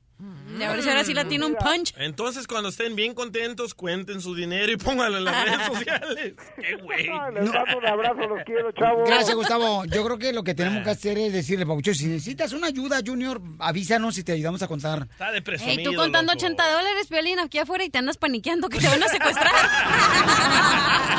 Y 0.57 0.63
a 0.63 0.71
ver 0.71 0.83
si 0.83 0.89
ahora 0.89 1.03
sí 1.05 1.13
la 1.13 1.25
tiene 1.25 1.45
un 1.45 1.55
punch. 1.55 1.93
Entonces, 1.97 2.45
cuando 2.45 2.69
estén 2.69 2.93
bien 2.95 3.13
contentos, 3.13 3.73
cuenten 3.73 4.19
su 4.19 4.35
dinero 4.35 4.69
y 4.71 4.75
pónganlo 4.75 5.19
en 5.19 5.23
las 5.23 5.45
redes 5.45 5.67
sociales. 5.67 6.33
¡Qué 6.55 6.75
güey! 6.75 7.03
Les 7.33 7.53
mando 7.53 7.77
un 7.77 7.85
abrazo, 7.85 8.27
los 8.27 8.43
quiero, 8.45 8.71
chavos. 8.73 9.07
Gracias, 9.07 9.33
Gustavo. 9.35 9.85
Yo 9.85 10.03
creo 10.03 10.17
que 10.17 10.33
lo 10.33 10.43
que 10.43 10.53
tenemos 10.53 10.83
que 10.83 10.89
hacer 10.89 11.17
es 11.17 11.31
decirle, 11.31 11.65
Pabucho, 11.65 11.93
si 11.93 12.07
necesitas 12.07 12.51
una 12.51 12.67
ayuda, 12.67 12.99
Junior, 13.05 13.41
avísanos 13.59 14.17
y 14.17 14.23
te 14.23 14.33
ayudamos 14.33 14.61
a 14.61 14.67
contar. 14.67 15.07
Está 15.09 15.31
de 15.31 15.37
Ey, 15.37 15.43
presumido, 15.43 15.91
tú 15.91 15.97
contando 15.97 16.33
loco. 16.33 16.45
80 16.45 16.71
dólares, 16.71 17.07
Piolín, 17.07 17.39
aquí 17.39 17.57
afuera 17.59 17.85
y 17.85 17.89
te 17.89 17.99
andas 17.99 18.17
paniqueando 18.17 18.67
que 18.67 18.79
te 18.79 18.87
van 18.87 19.01
a 19.01 19.07
secuestrar. 19.07 19.53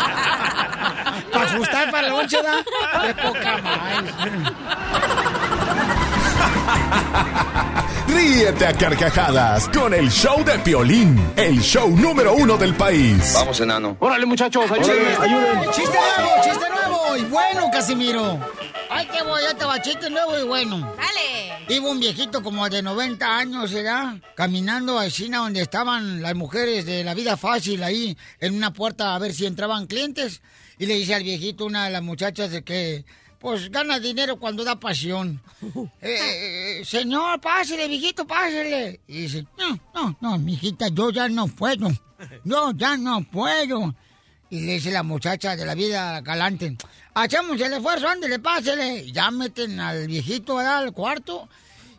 Para 1.32 1.44
ajustar 1.44 1.90
para 1.90 2.08
la 2.08 2.14
lonche, 2.16 2.42
¿da? 2.42 2.64
Qué 3.06 3.14
poca 3.14 3.58
madre. 3.58 4.10
Ríete 8.14 8.66
a 8.66 8.72
carcajadas 8.72 9.68
con 9.68 9.94
el 9.94 10.10
show 10.10 10.44
de 10.44 10.58
Piolín, 10.58 11.16
el 11.36 11.60
show 11.60 11.88
número 11.96 12.34
uno 12.34 12.56
del 12.56 12.74
país. 12.74 13.32
Vamos, 13.34 13.60
enano. 13.60 13.96
Órale, 14.00 14.26
muchachos, 14.26 14.70
ayúdenme, 14.70 15.16
ayúdenme. 15.20 15.66
¡Chiste 15.72 15.98
nuevo, 16.16 16.42
chiste 16.42 16.66
nuevo! 16.70 17.16
Y 17.16 17.22
bueno, 17.24 17.70
Casimiro. 17.70 18.38
Ahí 18.90 19.06
te 19.06 19.22
voy, 19.22 19.40
ya 19.42 19.54
te 19.54 19.64
va, 19.64 19.80
chiste 19.80 20.10
nuevo 20.10 20.38
y 20.38 20.42
bueno. 20.42 20.80
Dale. 20.96 21.64
Iba 21.68 21.90
un 21.90 22.00
viejito 22.00 22.42
como 22.42 22.68
de 22.68 22.82
90 22.82 23.36
años, 23.36 23.72
¿verdad? 23.72 24.16
Caminando 24.34 24.98
a 24.98 25.06
esquina 25.06 25.38
donde 25.38 25.62
estaban 25.62 26.20
las 26.20 26.34
mujeres 26.34 26.86
de 26.86 27.04
la 27.04 27.14
vida 27.14 27.36
fácil 27.36 27.84
ahí, 27.84 28.16
en 28.40 28.56
una 28.56 28.72
puerta 28.72 29.14
a 29.14 29.18
ver 29.20 29.32
si 29.32 29.46
entraban 29.46 29.86
clientes. 29.86 30.42
Y 30.78 30.86
le 30.86 30.94
dice 30.94 31.14
al 31.14 31.22
viejito, 31.22 31.64
una 31.64 31.84
de 31.84 31.90
las 31.92 32.02
muchachas, 32.02 32.50
de 32.50 32.62
que, 32.62 33.04
pues, 33.40 33.70
gana 33.70 33.98
dinero 33.98 34.36
cuando 34.36 34.62
da 34.64 34.76
pasión. 34.76 35.40
Eh, 36.02 36.80
eh, 36.80 36.84
señor, 36.84 37.40
pásele, 37.40 37.88
viejito, 37.88 38.26
pásele. 38.26 39.00
Y 39.06 39.22
dice, 39.22 39.46
no, 39.58 39.78
no, 39.94 40.16
no, 40.20 40.38
mijita, 40.38 40.88
yo 40.88 41.10
ya 41.10 41.28
no 41.28 41.48
puedo. 41.48 41.90
Yo 42.44 42.72
ya 42.72 42.96
no 42.96 43.22
puedo. 43.24 43.94
Y 44.48 44.60
le 44.60 44.72
dice 44.74 44.90
la 44.90 45.02
muchacha 45.02 45.56
de 45.56 45.64
la 45.64 45.74
vida 45.74 46.20
galante, 46.22 46.76
hacemos 47.14 47.60
el 47.60 47.72
esfuerzo, 47.74 48.08
ándele, 48.08 48.38
pásele. 48.38 49.10
Ya 49.12 49.30
meten 49.30 49.78
al 49.78 50.06
viejito 50.06 50.56
¿verdad? 50.56 50.78
al 50.78 50.92
cuarto 50.92 51.48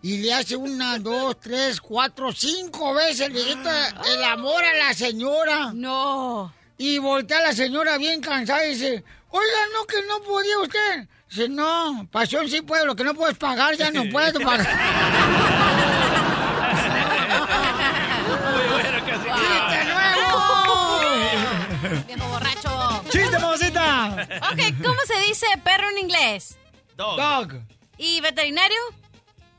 y 0.02 0.18
le 0.18 0.34
hace 0.34 0.56
una, 0.56 0.98
dos, 1.00 1.40
tres, 1.40 1.80
cuatro, 1.80 2.32
cinco 2.32 2.94
veces 2.94 3.28
el 3.28 3.34
viejito 3.34 3.70
el 4.06 4.24
amor 4.24 4.64
a 4.64 4.88
la 4.88 4.94
señora. 4.94 5.72
No. 5.74 6.54
Y 6.78 6.98
voltea 6.98 7.42
la 7.42 7.54
señora 7.54 7.98
bien 7.98 8.20
cansada 8.22 8.66
y 8.66 8.72
dice, 8.72 9.04
oiga, 9.30 9.60
no, 9.74 9.86
que 9.86 10.02
no 10.08 10.22
podía 10.24 10.60
usted. 10.60 11.08
Dice, 11.32 11.48
no, 11.48 12.06
pasión 12.12 12.50
sí 12.50 12.62
puedo, 12.62 12.86
lo 12.86 12.94
que 12.94 13.06
no 13.06 13.14
puedes 13.14 13.38
pagar 13.38 13.78
ya 13.78 13.90
no 13.90 14.04
puedo 14.12 14.38
pagar. 14.42 14.68
nuevo! 19.88 21.00
Viejo 22.08 22.28
borracho. 22.28 23.04
¡Chiste, 23.10 23.40
mamacita! 23.40 24.28
Ok, 24.52 24.60
¿cómo 24.84 25.00
se 25.08 25.22
dice 25.22 25.46
perro 25.64 25.90
en 25.92 26.00
inglés? 26.00 26.58
Dog. 26.98 27.16
Dog. 27.18 27.62
¿Y 27.98 28.20
veterinario? 28.20 28.82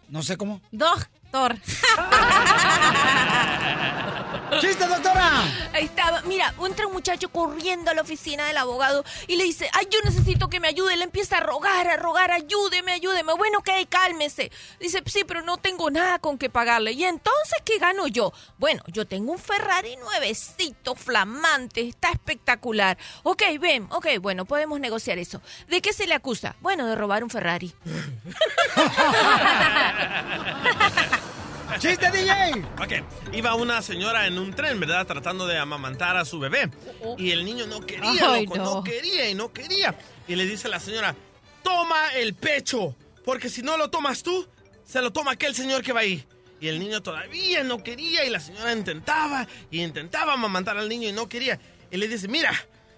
No 0.09 0.23
sé 0.23 0.37
cómo. 0.37 0.61
Doctor. 0.71 1.57
¡Chiste, 4.61 4.87
doctora! 4.87 5.43
Ahí 5.73 5.85
estaba. 5.85 6.23
Mira, 6.23 6.55
entra 6.65 6.87
un 6.87 6.93
muchacho 6.93 7.31
corriendo 7.31 7.91
a 7.91 7.95
la 7.95 8.03
oficina 8.03 8.47
del 8.47 8.59
abogado 8.59 9.05
y 9.27 9.37
le 9.37 9.45
dice, 9.45 9.69
ay, 9.73 9.89
yo 9.91 9.99
necesito 10.05 10.49
que 10.49 10.61
me 10.61 10.69
ayude. 10.69 10.97
Le 10.97 11.05
empieza 11.05 11.39
a 11.39 11.41
rogar, 11.41 11.89
a 11.89 11.97
rogar, 11.97 12.31
ayúdeme, 12.31 12.93
ayúdeme. 12.93 13.33
Bueno, 13.35 13.59
ok, 13.59 13.71
cálmese. 13.89 14.53
Dice, 14.79 15.03
sí, 15.07 15.25
pero 15.25 15.43
no 15.43 15.57
tengo 15.57 15.91
nada 15.91 16.19
con 16.19 16.39
que 16.39 16.51
pagarle. 16.51 16.93
¿Y 16.93 17.05
entonces 17.05 17.59
qué 17.65 17.79
gano 17.79 18.07
yo? 18.07 18.33
Bueno, 18.59 18.83
yo 18.89 19.07
tengo 19.07 19.33
un 19.33 19.39
Ferrari 19.39 19.97
nuevecito, 19.97 20.95
flamante, 20.95 21.89
está 21.89 22.11
espectacular. 22.11 22.99
Ok, 23.23 23.43
ven, 23.59 23.87
ok, 23.91 24.07
bueno, 24.21 24.45
podemos 24.45 24.79
negociar 24.81 25.19
eso. 25.19 25.41
¿De 25.69 25.81
qué 25.81 25.93
se 25.93 26.07
le 26.07 26.15
acusa? 26.15 26.57
Bueno, 26.61 26.87
de 26.87 26.95
robar 26.95 27.25
un 27.25 27.31
Ferrari. 27.31 27.75
¡Chiste, 31.79 32.11
DJ! 32.11 32.65
Ok, 32.81 33.35
iba 33.35 33.55
una 33.55 33.83
señora 33.83 34.27
en 34.27 34.39
un 34.39 34.53
tren, 34.55 34.79
¿verdad? 34.79 35.07
Tratando 35.07 35.47
de 35.47 35.59
amamantar 35.59 36.17
a 36.17 36.25
su 36.25 36.39
bebé. 36.39 36.71
Y 37.19 37.31
el 37.31 37.45
niño 37.45 37.67
no 37.67 37.81
quería, 37.81 38.33
Ay, 38.33 38.45
loco, 38.47 38.57
no. 38.59 38.65
no 38.77 38.85
quería 38.85 39.29
y 39.29 39.35
no 39.35 39.53
quería. 39.53 39.97
Y 40.29 40.37
le 40.37 40.47
dice 40.47 40.69
a 40.69 40.71
la 40.71 40.81
señora, 40.81 41.15
toma 41.63 42.11
el 42.15 42.35
pecho, 42.35 42.95
porque 43.25 43.49
si 43.49 43.63
no 43.63 43.77
lo 43.77 43.91
tomas 43.91 44.23
tú, 44.23 44.47
se 44.85 45.01
lo 45.01 45.13
toma 45.13 45.33
aquel 45.33 45.55
señor 45.55 45.83
que 45.83 45.93
va 45.93 46.01
ahí. 46.01 46.25
Y 46.61 46.69
el 46.69 46.79
niño 46.79 47.03
todavía 47.03 47.65
no 47.65 47.83
quería 47.83 48.25
y 48.25 48.31
la 48.31 48.39
señora 48.39 48.73
intentaba 48.73 49.49
y 49.71 49.83
intentaba 49.83 50.35
amamantar 50.35 50.77
al 50.79 50.89
niño 50.89 51.09
y 51.09 51.13
no 51.13 51.29
quería. 51.29 51.59
Y 51.91 51.97
le 51.97 52.07
dice, 52.07 52.29
mira, 52.29 52.53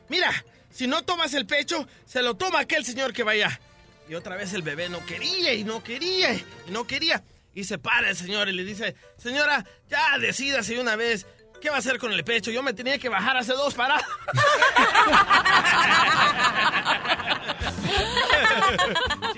mira, 0.09 0.31
si 0.71 0.87
no 0.87 1.03
tomas 1.03 1.33
el 1.35 1.47
pecho, 1.47 1.87
se 2.05 2.23
lo 2.23 2.35
toma 2.35 2.61
aquel 2.61 2.85
señor 2.85 3.13
que 3.13 3.23
va 3.23 3.33
allá. 3.33 3.59
Y 4.09 4.15
otra 4.15 4.37
vez 4.37 4.53
el 4.53 4.61
bebé 4.61 4.91
no 4.91 5.05
quería 5.07 5.55
y 5.55 5.65
no 5.65 5.83
quería 5.83 6.35
y 6.35 6.45
no 6.71 6.87
quería. 6.87 7.23
Y 7.55 7.65
se 7.65 7.79
para 7.79 8.11
el 8.11 8.17
señor 8.17 8.49
y 8.49 8.53
le 8.53 8.65
dice, 8.65 8.95
señora, 9.17 9.65
ya 9.89 10.19
decídase 10.19 10.79
una 10.81 10.97
vez, 10.97 11.27
¿qué 11.61 11.71
va 11.71 11.77
a 11.77 11.79
hacer 11.79 11.99
con 11.99 12.13
el 12.13 12.25
pecho? 12.25 12.51
Yo 12.51 12.63
me 12.63 12.73
tenía 12.73 12.99
que 12.99 13.09
bajar 13.09 13.37
hace 13.37 13.53
dos 13.53 13.75
paradas. 13.75 14.05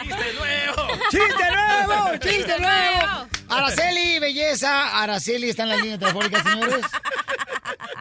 ¡Chiste 0.03 0.33
nuevo! 0.39 0.89
¡Chiste 1.11 1.51
nuevo! 1.51 2.19
¡Chiste 2.21 2.59
nuevo! 2.59 3.29
Araceli, 3.49 4.19
belleza. 4.19 5.03
Araceli 5.03 5.51
está 5.51 5.63
en 5.65 5.69
la 5.69 5.77
línea 5.77 5.99
telefónica, 5.99 6.43
señores. 6.43 6.85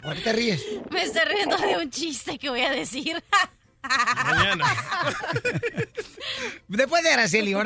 ¿Por 0.02 0.16
qué 0.16 0.22
te 0.22 0.34
ríes? 0.34 0.66
Me 0.90 1.04
estoy 1.04 1.22
riendo 1.26 1.58
de 1.58 1.78
un 1.78 1.90
chiste 1.90 2.38
que 2.38 2.50
voy 2.50 2.62
a 2.62 2.72
decir. 2.72 3.22
Mañana. 4.26 4.66
Después 6.68 7.04
de 7.04 7.10
Araceli. 7.10 7.54
Ok. 7.54 7.66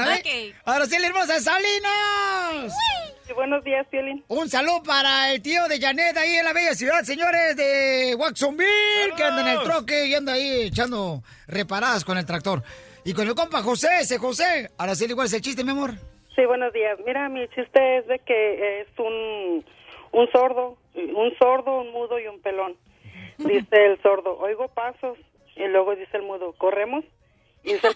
Araceli 0.65 1.05
hermosa, 1.05 1.39
Salinas. 1.39 2.73
buenos 3.35 3.63
días, 3.63 3.85
Piolín. 3.87 4.23
Un 4.27 4.49
saludo 4.49 4.83
para 4.83 5.31
el 5.31 5.41
tío 5.41 5.67
de 5.67 5.79
Janet 5.79 6.17
ahí 6.17 6.35
en 6.35 6.45
la 6.45 6.53
bella 6.53 6.73
ciudad, 6.73 7.03
señores, 7.03 7.55
de 7.55 8.15
Watsonville, 8.17 9.13
que 9.15 9.23
anda 9.23 9.41
en 9.41 9.47
el 9.59 9.63
troque 9.63 10.07
y 10.07 10.15
anda 10.15 10.33
ahí 10.33 10.63
echando 10.63 11.23
reparadas 11.47 12.03
con 12.03 12.17
el 12.17 12.25
tractor. 12.25 12.63
Y 13.05 13.13
con 13.13 13.27
el 13.27 13.35
compa 13.35 13.61
José, 13.61 13.87
ese 14.01 14.17
José. 14.17 14.71
Araceli, 14.77 15.13
¿cuál 15.13 15.27
es 15.27 15.33
el 15.33 15.41
chiste, 15.41 15.63
mi 15.63 15.71
amor? 15.71 15.93
Sí, 16.35 16.45
buenos 16.45 16.73
días. 16.73 16.97
Mira, 17.05 17.29
mi 17.29 17.47
chiste 17.49 17.97
es 17.97 18.07
de 18.07 18.19
que 18.19 18.81
es 18.81 18.87
un, 18.97 19.65
un 20.11 20.31
sordo, 20.31 20.77
un 20.95 21.33
sordo, 21.39 21.81
un 21.81 21.91
mudo 21.91 22.19
y 22.19 22.27
un 22.27 22.41
pelón. 22.41 22.75
Dice 23.37 23.85
el 23.85 24.01
sordo, 24.01 24.37
oigo 24.37 24.67
pasos. 24.67 25.17
Y 25.55 25.67
luego 25.67 25.95
dice 25.95 26.17
el 26.17 26.23
mudo, 26.23 26.53
¿corremos? 26.57 27.03
Y 27.63 27.73
dice, 27.73 27.89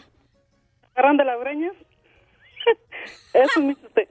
¿agarran 0.95 1.17
de 1.17 1.25
las 1.25 1.39
greñas? 1.39 1.73
Eso 3.33 3.51
es 3.55 3.63
mi 3.63 3.75
chiste. 3.75 4.09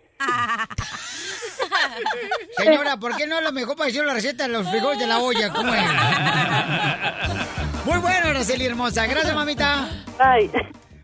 Señora, 2.56 2.96
¿por 2.96 3.16
qué 3.16 3.26
no 3.26 3.40
lo 3.40 3.52
mejor 3.52 3.76
para 3.76 3.86
decir 3.86 4.04
la 4.04 4.14
receta 4.14 4.44
de 4.44 4.50
los 4.50 4.68
frijoles 4.68 4.98
de 4.98 5.06
la 5.06 5.18
olla? 5.18 5.52
¿Cómo 5.52 5.72
es? 5.74 5.82
Muy 7.84 7.98
bueno, 7.98 8.28
Araceli 8.28 8.66
hermosa. 8.66 9.06
Gracias, 9.06 9.34
mamita. 9.34 9.88
Ay. 10.18 10.50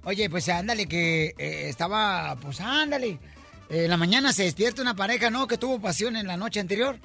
Oye, 0.05 0.31
pues 0.31 0.49
ándale, 0.49 0.87
que 0.87 1.35
eh, 1.37 1.69
estaba, 1.69 2.37
pues 2.41 2.61
ándale. 2.61 3.19
Eh, 3.71 3.85
en 3.85 3.91
la 3.91 3.97
mañana 3.97 4.33
se 4.33 4.45
despierta 4.45 4.83
una 4.83 4.95
pareja, 4.97 5.31
¿no? 5.31 5.47
Que 5.47 5.59
tuvo 5.59 5.81
pasión 5.81 6.17
en 6.17 6.27
la 6.27 6.37
noche 6.37 6.61
anterior. 6.61 6.99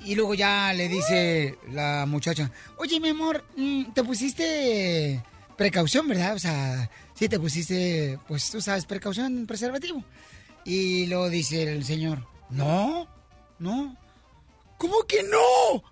Y 0.00 0.14
luego 0.14 0.34
ya 0.34 0.72
le 0.72 0.88
dice 0.88 1.58
la 1.72 2.06
muchacha, 2.06 2.50
oye, 2.76 3.00
mi 3.00 3.08
amor, 3.08 3.44
mm, 3.56 3.92
te 3.92 4.04
pusiste 4.04 5.22
precaución, 5.56 6.08
¿verdad? 6.08 6.34
O 6.34 6.38
sea, 6.38 6.90
sí 7.14 7.28
te 7.28 7.38
pusiste, 7.40 8.18
pues 8.28 8.50
tú 8.50 8.60
sabes, 8.60 8.86
precaución, 8.86 9.46
preservativo. 9.46 10.04
Y 10.64 11.06
luego 11.06 11.28
dice 11.28 11.62
el 11.64 11.84
señor, 11.84 12.26
no, 12.50 13.08
no. 13.58 13.96
¿Cómo 14.78 15.02
que 15.06 15.22
no? 15.22 15.82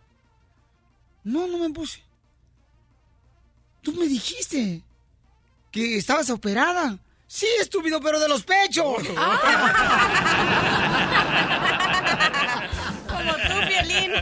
No, 1.24 1.47
no 1.47 1.59
me 1.59 1.70
puse. 1.70 2.01
Tú 3.82 3.93
me 3.93 4.07
dijiste 4.07 4.82
que 5.70 5.97
estabas 5.97 6.31
operada. 6.31 6.99
Sí, 7.35 7.49
estúpido, 7.59 7.99
pero 7.99 8.21
de 8.21 8.29
los 8.29 8.43
pechos. 8.43 8.85
Como 13.09 13.33
tú, 13.33 13.55
Violín. 13.67 14.13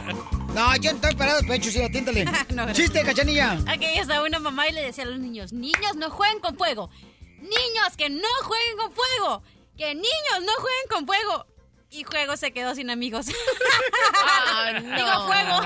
No, 0.55 0.77
yo 0.77 0.93
no 0.93 0.97
estoy 0.99 1.15
operado 1.15 1.41
de 1.41 1.49
pechos, 1.49 1.73
sí, 1.73 1.82
atíntale. 1.82 2.24
No. 2.55 2.73
Chiste, 2.73 3.03
cachanilla. 3.03 3.59
Aquí 3.66 3.87
estaba 3.87 4.24
una 4.24 4.39
mamá 4.39 4.69
y 4.69 4.73
le 4.73 4.82
decía 4.82 5.03
a 5.03 5.09
los 5.09 5.19
niños, 5.19 5.53
niños 5.53 5.97
no 5.97 6.09
jueguen 6.09 6.39
con 6.39 6.57
fuego. 6.57 6.89
Niños 7.41 7.97
que 7.99 8.11
no 8.11 8.28
jueguen 8.45 8.77
con 8.77 8.93
fuego. 8.93 9.43
Que 9.77 9.93
niños 9.93 10.43
no 10.43 10.53
jueguen 10.61 10.89
con 10.89 11.05
fuego. 11.05 11.47
Y 11.91 12.05
Juego 12.05 12.37
se 12.37 12.53
quedó 12.53 12.77
sin 12.77 12.91
amigos. 12.91 13.27
Digo 14.87 15.27
fuego. 15.27 15.61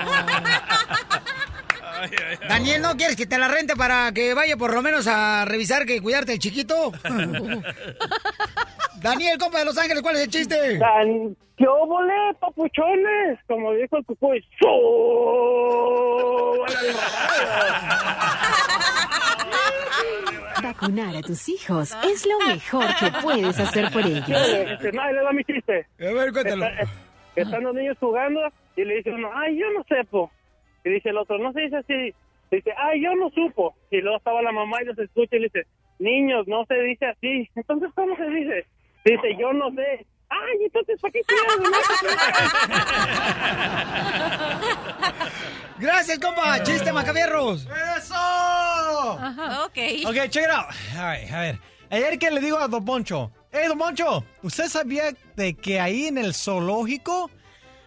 Daniel, 2.49 2.83
¿no 2.83 2.97
quieres 2.97 3.17
que 3.17 3.27
te 3.27 3.39
la 3.39 3.49
rente 3.49 3.75
para 3.77 4.13
que 4.13 4.35
vaya 4.35 4.57
por 4.57 4.73
lo 4.75 4.83
menos 4.83 5.07
a 5.07 5.45
revisar 5.45 5.85
que 5.87 6.01
cuidarte 6.01 6.33
el 6.33 6.39
chiquito? 6.39 6.93
Daniel, 9.01 9.39
compa 9.39 9.59
de 9.59 9.65
Los 9.67 9.77
Ángeles, 9.79 10.03
¿cuál 10.03 10.17
es 10.17 10.23
el 10.23 10.31
chiste? 10.31 10.57
¿Qué 11.57 11.67
óvole, 11.69 12.13
papuchones? 12.41 13.39
Como 13.47 13.73
dijo 13.75 13.97
el 13.99 14.05
cucuy. 14.07 14.45
Vacunar 20.63 21.17
a 21.17 21.21
tus 21.23 21.49
hijos 21.49 21.95
es 22.05 22.25
lo 22.27 22.39
mejor 22.47 22.87
que 22.99 23.11
puedes 23.23 23.59
hacer 23.61 23.91
por 23.91 24.05
ellos. 24.07 24.29
Este, 24.29 24.93
no, 24.93 25.03
ahí 25.03 25.13
le 25.15 25.23
da 25.23 25.33
mi 25.33 25.45
chiste. 25.45 25.87
A 26.01 26.13
ver, 26.13 26.33
cuéntalo. 26.33 26.65
Está- 26.67 26.89
están 27.37 27.65
los 27.65 27.75
niños 27.75 27.97
jugando 27.99 28.41
y 28.77 28.85
le 28.85 28.95
dice 28.97 29.11
uno, 29.11 29.29
ay, 29.35 29.59
yo 29.59 29.67
no 29.77 29.85
sepo. 29.89 30.31
Y 30.85 30.91
dice 30.91 31.11
el 31.11 31.19
otro, 31.19 31.39
no 31.39 31.53
se 31.53 31.61
dice 31.63 31.77
así. 31.77 32.15
Dice, 32.51 32.73
ay, 32.77 33.03
yo 33.03 33.15
no 33.15 33.31
supo. 33.31 33.75
Y 33.91 34.01
luego 34.01 34.19
estaba 34.19 34.43
la 34.43 34.53
mamá 34.53 34.83
y 34.83 34.87
los 34.87 34.99
escucha 34.99 35.37
y 35.37 35.41
le 35.41 35.47
dice, 35.47 35.67
niños, 35.99 36.47
no 36.47 36.65
se 36.67 36.75
dice 36.75 37.07
así. 37.07 37.49
Entonces, 37.57 37.91
¿cómo 37.95 38.17
se 38.17 38.29
dice? 38.31 38.67
Dice, 39.05 39.37
yo 39.39 39.53
no 39.53 39.71
sé. 39.73 40.07
Ay, 40.31 40.65
entonces, 40.65 40.99
¿para 41.01 41.13
qué 41.13 41.21
Gracias, 45.79 46.19
compa. 46.19 46.63
Chiste, 46.63 46.93
macabierros. 46.93 47.69
¡Eso! 47.99 49.13
Ok. 49.65 49.79
Ok, 50.07 50.15
check 50.31 50.45
it 50.45 50.51
out. 50.51 50.67
A 50.97 51.11
ver, 51.11 51.35
a 51.35 51.41
ver. 51.41 51.59
Ayer 51.91 52.19
que 52.19 52.31
le 52.31 52.41
digo 52.41 52.59
a 52.59 52.67
Don 52.67 52.85
Poncho, 52.85 53.31
hey, 53.53 53.65
Don 53.69 53.79
Poncho, 53.79 54.25
¿usted 54.43 54.65
sabía 54.65 55.13
de 55.37 55.55
que 55.55 55.79
ahí 55.79 56.07
en 56.07 56.19
el 56.19 56.35
zoológico, 56.35 57.31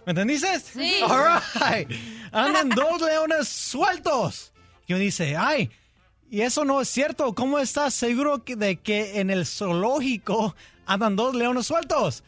¿me 0.07 0.11
entendiste? 0.11 0.59
Sí. 0.61 1.01
All 1.03 1.41
right. 1.55 1.91
Andan 2.31 2.69
dos 2.69 3.01
leones 3.01 3.49
sueltos. 3.49 4.53
Y 4.85 4.93
uno 4.93 5.01
dice, 5.01 5.35
ay, 5.35 5.69
y 6.31 6.41
eso 6.41 6.63
no 6.63 6.79
es 6.79 6.87
cierto. 6.87 7.35
¿Cómo 7.35 7.59
estás 7.59 7.93
seguro 7.93 8.37
de 8.37 8.77
que 8.77 9.19
en 9.19 9.29
el 9.29 9.45
zoológico 9.45 10.55
andan 10.85 11.17
dos 11.17 11.35
leones 11.35 11.67
sueltos? 11.67 12.23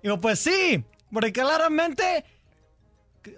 Digo, 0.00 0.20
pues 0.20 0.38
sí, 0.38 0.84
porque 1.12 1.32
claramente... 1.32 2.24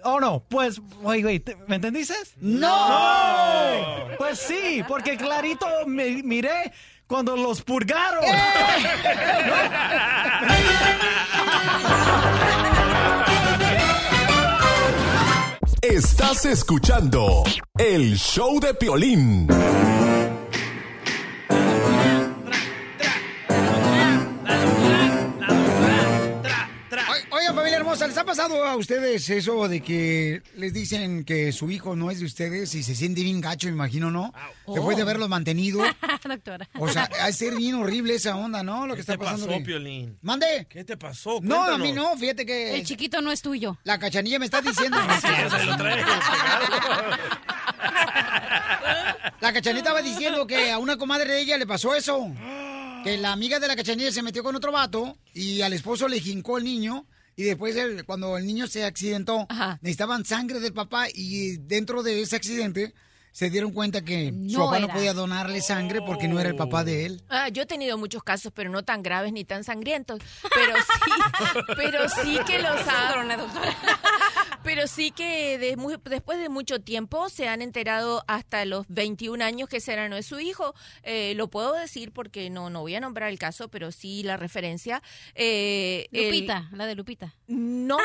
Oh, 0.03 0.19
no, 0.19 0.43
pues, 0.47 0.79
wait, 1.01 1.25
wait, 1.25 1.55
¿me 1.65 1.77
entendiste? 1.77 2.13
¡No! 2.39 4.09
Pues 4.19 4.37
sí, 4.37 4.83
porque 4.87 5.17
clarito 5.17 5.65
me 5.87 6.21
miré 6.21 6.71
cuando 7.07 7.35
los 7.35 7.63
purgaron. 7.63 8.23
Estás 15.89 16.43
escuchando 16.45 17.43
el 17.77 18.17
show 18.17 18.59
de 18.59 18.73
Piolín. 18.73 19.47
Sea, 27.97 28.07
¿les 28.07 28.17
ha 28.17 28.25
pasado 28.25 28.63
a 28.63 28.75
ustedes 28.75 29.27
eso 29.31 29.67
de 29.67 29.81
que 29.81 30.43
les 30.55 30.71
dicen 30.71 31.23
que 31.25 31.51
su 31.51 31.71
hijo 31.71 31.95
no 31.95 32.11
es 32.11 32.19
de 32.19 32.27
ustedes 32.27 32.75
y 32.75 32.83
se 32.83 32.93
siente 32.93 33.23
bien 33.23 33.41
gacho, 33.41 33.65
me 33.67 33.73
imagino, 33.73 34.11
¿no? 34.11 34.31
Después 34.67 34.95
de 34.97 35.01
Oh. 35.01 35.05
haberlos 35.05 35.29
mantenido. 35.29 35.81
Doctora. 36.23 36.69
O 36.77 36.87
sea, 36.89 37.09
ha 37.21 37.25
de 37.25 37.33
ser 37.33 37.55
bien 37.55 37.73
horrible 37.73 38.13
esa 38.13 38.35
onda, 38.35 38.61
¿no? 38.61 38.85
Lo 38.85 38.93
que 38.93 38.97
¿Qué 38.97 39.01
está 39.01 39.13
te 39.13 39.17
pasando. 39.25 39.47
pasó, 39.47 39.63
Piolín? 39.63 40.15
¿Mande? 40.21 40.67
¿Qué 40.69 40.83
te 40.83 40.95
pasó? 40.95 41.39
No, 41.41 41.55
a 41.55 41.57
Cuéntanos. 41.69 41.87
mí 41.87 41.93
no, 41.93 42.15
fíjate 42.17 42.45
que... 42.45 42.75
El 42.75 42.85
chiquito 42.85 43.19
no 43.21 43.31
es 43.31 43.41
tuyo. 43.41 43.79
La 43.83 43.97
cachanilla 43.97 44.37
me 44.37 44.45
está 44.45 44.61
diciendo... 44.61 44.97
Sí, 45.21 45.27
eso 45.47 45.57
lo 45.65 45.75
trae 45.77 46.03
La 49.41 49.53
cachanita 49.53 49.91
va 49.93 50.01
diciendo 50.03 50.45
que 50.45 50.71
a 50.71 50.77
una 50.77 50.97
comadre 50.97 51.33
de 51.33 51.41
ella 51.41 51.57
le 51.57 51.65
pasó 51.65 51.95
eso. 51.95 52.31
Que 53.03 53.17
la 53.17 53.31
amiga 53.31 53.59
de 53.59 53.67
la 53.67 53.75
cachanilla 53.75 54.11
se 54.11 54.21
metió 54.21 54.43
con 54.43 54.55
otro 54.55 54.71
vato 54.71 55.17
y 55.33 55.61
al 55.61 55.73
esposo 55.73 56.07
le 56.07 56.19
jincó 56.19 56.59
el 56.59 56.63
niño. 56.63 57.07
Y 57.37 57.43
después, 57.43 57.75
el- 57.75 58.03
cuando 58.03 58.35
el 58.37 58.45
niño 58.47 58.65
se 58.67 58.83
accidentó, 58.83 59.47
necesitaban 59.81 60.25
sangre 60.25 60.59
del 60.59 60.73
papá 60.73 61.05
y 61.13 61.57
dentro 61.57 62.01
de 62.03 62.21
ese 62.21 62.35
accidente 62.35 62.93
se 63.31 63.51
dieron 63.51 63.71
cuenta 63.71 64.01
que 64.03 64.33
su 64.49 64.57
papá 64.57 64.79
no 64.79 64.87
podía 64.87 65.13
donarle 65.13 65.61
sangre 65.61 66.01
porque 66.01 66.27
no 66.27 66.39
era 66.39 66.49
el 66.49 66.55
papá 66.55 66.83
de 66.83 67.05
él. 67.05 67.21
Ah, 67.29 67.49
yo 67.49 67.61
he 67.61 67.65
tenido 67.67 67.95
muchos 67.95 68.23
casos, 68.23 68.51
pero 68.55 68.71
no 68.71 68.81
tan 68.83 69.03
graves 69.03 69.31
ni 69.31 69.45
tan 69.45 69.63
sangrientos. 69.63 70.19
Pero 70.51 70.73
sí, 70.75 71.61
pero 71.75 72.09
sí 72.09 72.39
que 72.47 72.57
los 72.57 72.81
ha... 72.87 73.13
Pero 74.67 74.85
sí 74.87 75.11
que 75.11 75.57
de 75.57 75.77
muy- 75.77 75.95
después 76.03 76.37
de 76.39 76.49
mucho 76.49 76.81
tiempo 76.81 77.29
se 77.29 77.47
han 77.47 77.61
enterado 77.61 78.23
hasta 78.27 78.65
los 78.65 78.85
21 78.89 79.41
años 79.41 79.69
que 79.69 79.79
Sera 79.79 80.09
no 80.09 80.17
es 80.17 80.25
su 80.25 80.41
hijo. 80.41 80.73
Eh, 81.03 81.33
lo 81.35 81.47
puedo 81.47 81.73
decir 81.73 82.11
porque 82.11 82.49
no, 82.49 82.69
no 82.69 82.81
voy 82.81 82.93
a 82.95 82.99
nombrar 82.99 83.29
el 83.29 83.39
caso, 83.39 83.69
pero 83.69 83.93
sí 83.93 84.23
la 84.23 84.35
referencia. 84.35 85.01
Eh, 85.35 86.07
el- 86.11 86.25
Lupita, 86.25 86.69
la 86.73 86.85
de 86.85 86.95
Lupita. 86.95 87.33
no, 87.47 87.97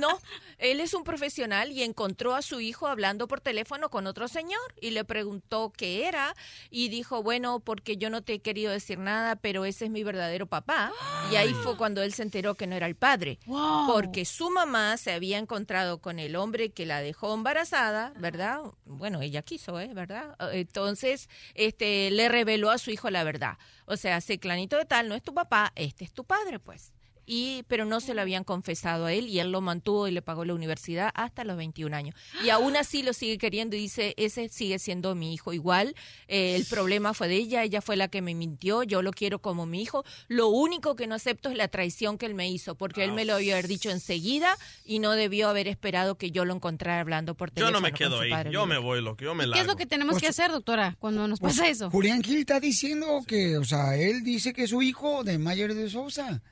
no. 0.00 0.18
Él 0.64 0.80
es 0.80 0.94
un 0.94 1.04
profesional 1.04 1.72
y 1.72 1.82
encontró 1.82 2.34
a 2.34 2.40
su 2.40 2.58
hijo 2.58 2.86
hablando 2.86 3.28
por 3.28 3.42
teléfono 3.42 3.90
con 3.90 4.06
otro 4.06 4.28
señor 4.28 4.62
y 4.80 4.92
le 4.92 5.04
preguntó 5.04 5.70
qué 5.76 6.08
era 6.08 6.34
y 6.70 6.88
dijo, 6.88 7.22
bueno, 7.22 7.60
porque 7.60 7.98
yo 7.98 8.08
no 8.08 8.22
te 8.22 8.32
he 8.32 8.38
querido 8.40 8.72
decir 8.72 8.98
nada, 8.98 9.36
pero 9.36 9.66
ese 9.66 9.84
es 9.84 9.90
mi 9.90 10.02
verdadero 10.02 10.46
papá. 10.46 10.90
Y 11.30 11.36
ahí 11.36 11.52
fue 11.62 11.76
cuando 11.76 12.02
él 12.02 12.14
se 12.14 12.22
enteró 12.22 12.54
que 12.54 12.66
no 12.66 12.76
era 12.76 12.86
el 12.86 12.96
padre. 12.96 13.38
Porque 13.86 14.24
su 14.24 14.48
mamá 14.48 14.96
se 14.96 15.12
había 15.12 15.36
encontrado 15.36 16.00
con 16.00 16.18
el 16.18 16.34
hombre 16.34 16.72
que 16.72 16.86
la 16.86 17.02
dejó 17.02 17.34
embarazada, 17.34 18.14
¿verdad? 18.16 18.60
Bueno, 18.86 19.20
ella 19.20 19.42
quiso, 19.42 19.78
¿eh? 19.78 19.90
¿Verdad? 19.92 20.34
Entonces, 20.54 21.28
este, 21.52 22.10
le 22.10 22.30
reveló 22.30 22.70
a 22.70 22.78
su 22.78 22.90
hijo 22.90 23.10
la 23.10 23.22
verdad. 23.22 23.58
O 23.84 23.98
sea, 23.98 24.16
ese 24.16 24.38
clanito 24.38 24.78
de 24.78 24.86
tal 24.86 25.10
no 25.10 25.14
es 25.14 25.22
tu 25.22 25.34
papá, 25.34 25.72
este 25.76 26.04
es 26.04 26.12
tu 26.14 26.24
padre, 26.24 26.58
pues 26.58 26.93
y 27.26 27.64
pero 27.68 27.84
no 27.84 28.00
se 28.00 28.14
lo 28.14 28.20
habían 28.20 28.44
confesado 28.44 29.06
a 29.06 29.12
él 29.12 29.28
y 29.28 29.38
él 29.40 29.50
lo 29.52 29.60
mantuvo 29.60 30.08
y 30.08 30.10
le 30.10 30.22
pagó 30.22 30.44
la 30.44 30.54
universidad 30.54 31.10
hasta 31.14 31.44
los 31.44 31.56
21 31.56 31.94
años. 31.96 32.14
Y 32.44 32.50
aún 32.50 32.76
así 32.76 33.02
lo 33.02 33.12
sigue 33.12 33.38
queriendo 33.38 33.76
y 33.76 33.80
dice, 33.80 34.14
ese 34.16 34.48
sigue 34.48 34.78
siendo 34.78 35.14
mi 35.14 35.32
hijo 35.34 35.52
igual, 35.52 35.94
eh, 36.28 36.56
el 36.56 36.64
problema 36.66 37.14
fue 37.14 37.28
de 37.28 37.36
ella, 37.36 37.62
ella 37.62 37.80
fue 37.80 37.96
la 37.96 38.08
que 38.08 38.22
me 38.22 38.34
mintió, 38.34 38.82
yo 38.82 39.02
lo 39.02 39.12
quiero 39.12 39.40
como 39.40 39.66
mi 39.66 39.82
hijo, 39.82 40.04
lo 40.28 40.48
único 40.48 40.96
que 40.96 41.06
no 41.06 41.14
acepto 41.14 41.48
es 41.48 41.56
la 41.56 41.68
traición 41.68 42.18
que 42.18 42.26
él 42.26 42.34
me 42.34 42.50
hizo, 42.50 42.74
porque 42.74 43.04
él 43.04 43.12
me 43.12 43.24
lo 43.24 43.36
debió 43.36 43.54
haber 43.54 43.68
dicho 43.68 43.90
enseguida 43.90 44.56
y 44.84 44.98
no 44.98 45.12
debió 45.12 45.48
haber 45.48 45.68
esperado 45.68 46.16
que 46.16 46.30
yo 46.30 46.44
lo 46.44 46.54
encontrara 46.54 47.00
hablando 47.00 47.34
por 47.34 47.50
Yo 47.50 47.54
teléfono. 47.54 47.78
no 47.78 47.80
me 47.82 47.92
quedo 47.92 48.20
ahí. 48.20 48.30
Yo 48.52 48.66
me 48.66 48.78
voy, 48.78 49.00
loco. 49.02 49.22
Yo 49.24 49.34
me 49.34 49.50
¿Qué 49.50 49.60
es 49.60 49.66
lo 49.66 49.76
que 49.76 49.86
tenemos 49.86 50.18
que 50.18 50.26
hacer, 50.28 50.50
doctora, 50.50 50.96
cuando 50.98 51.26
nos 51.28 51.40
Pues, 51.40 51.56
pasa 51.56 51.68
eso? 51.68 51.90
Julián 51.90 52.22
Gil 52.22 52.38
está 52.38 52.60
diciendo 52.60 53.22
que, 53.26 53.58
o 53.58 53.64
sea, 53.64 53.96
él 53.96 54.22
dice 54.24 54.52
que 54.52 54.64
es 54.64 54.70
su 54.70 54.82
hijo 54.82 55.24
de 55.24 55.38
Mayer 55.38 55.74
de 55.74 55.88
Sousa. 55.90 56.42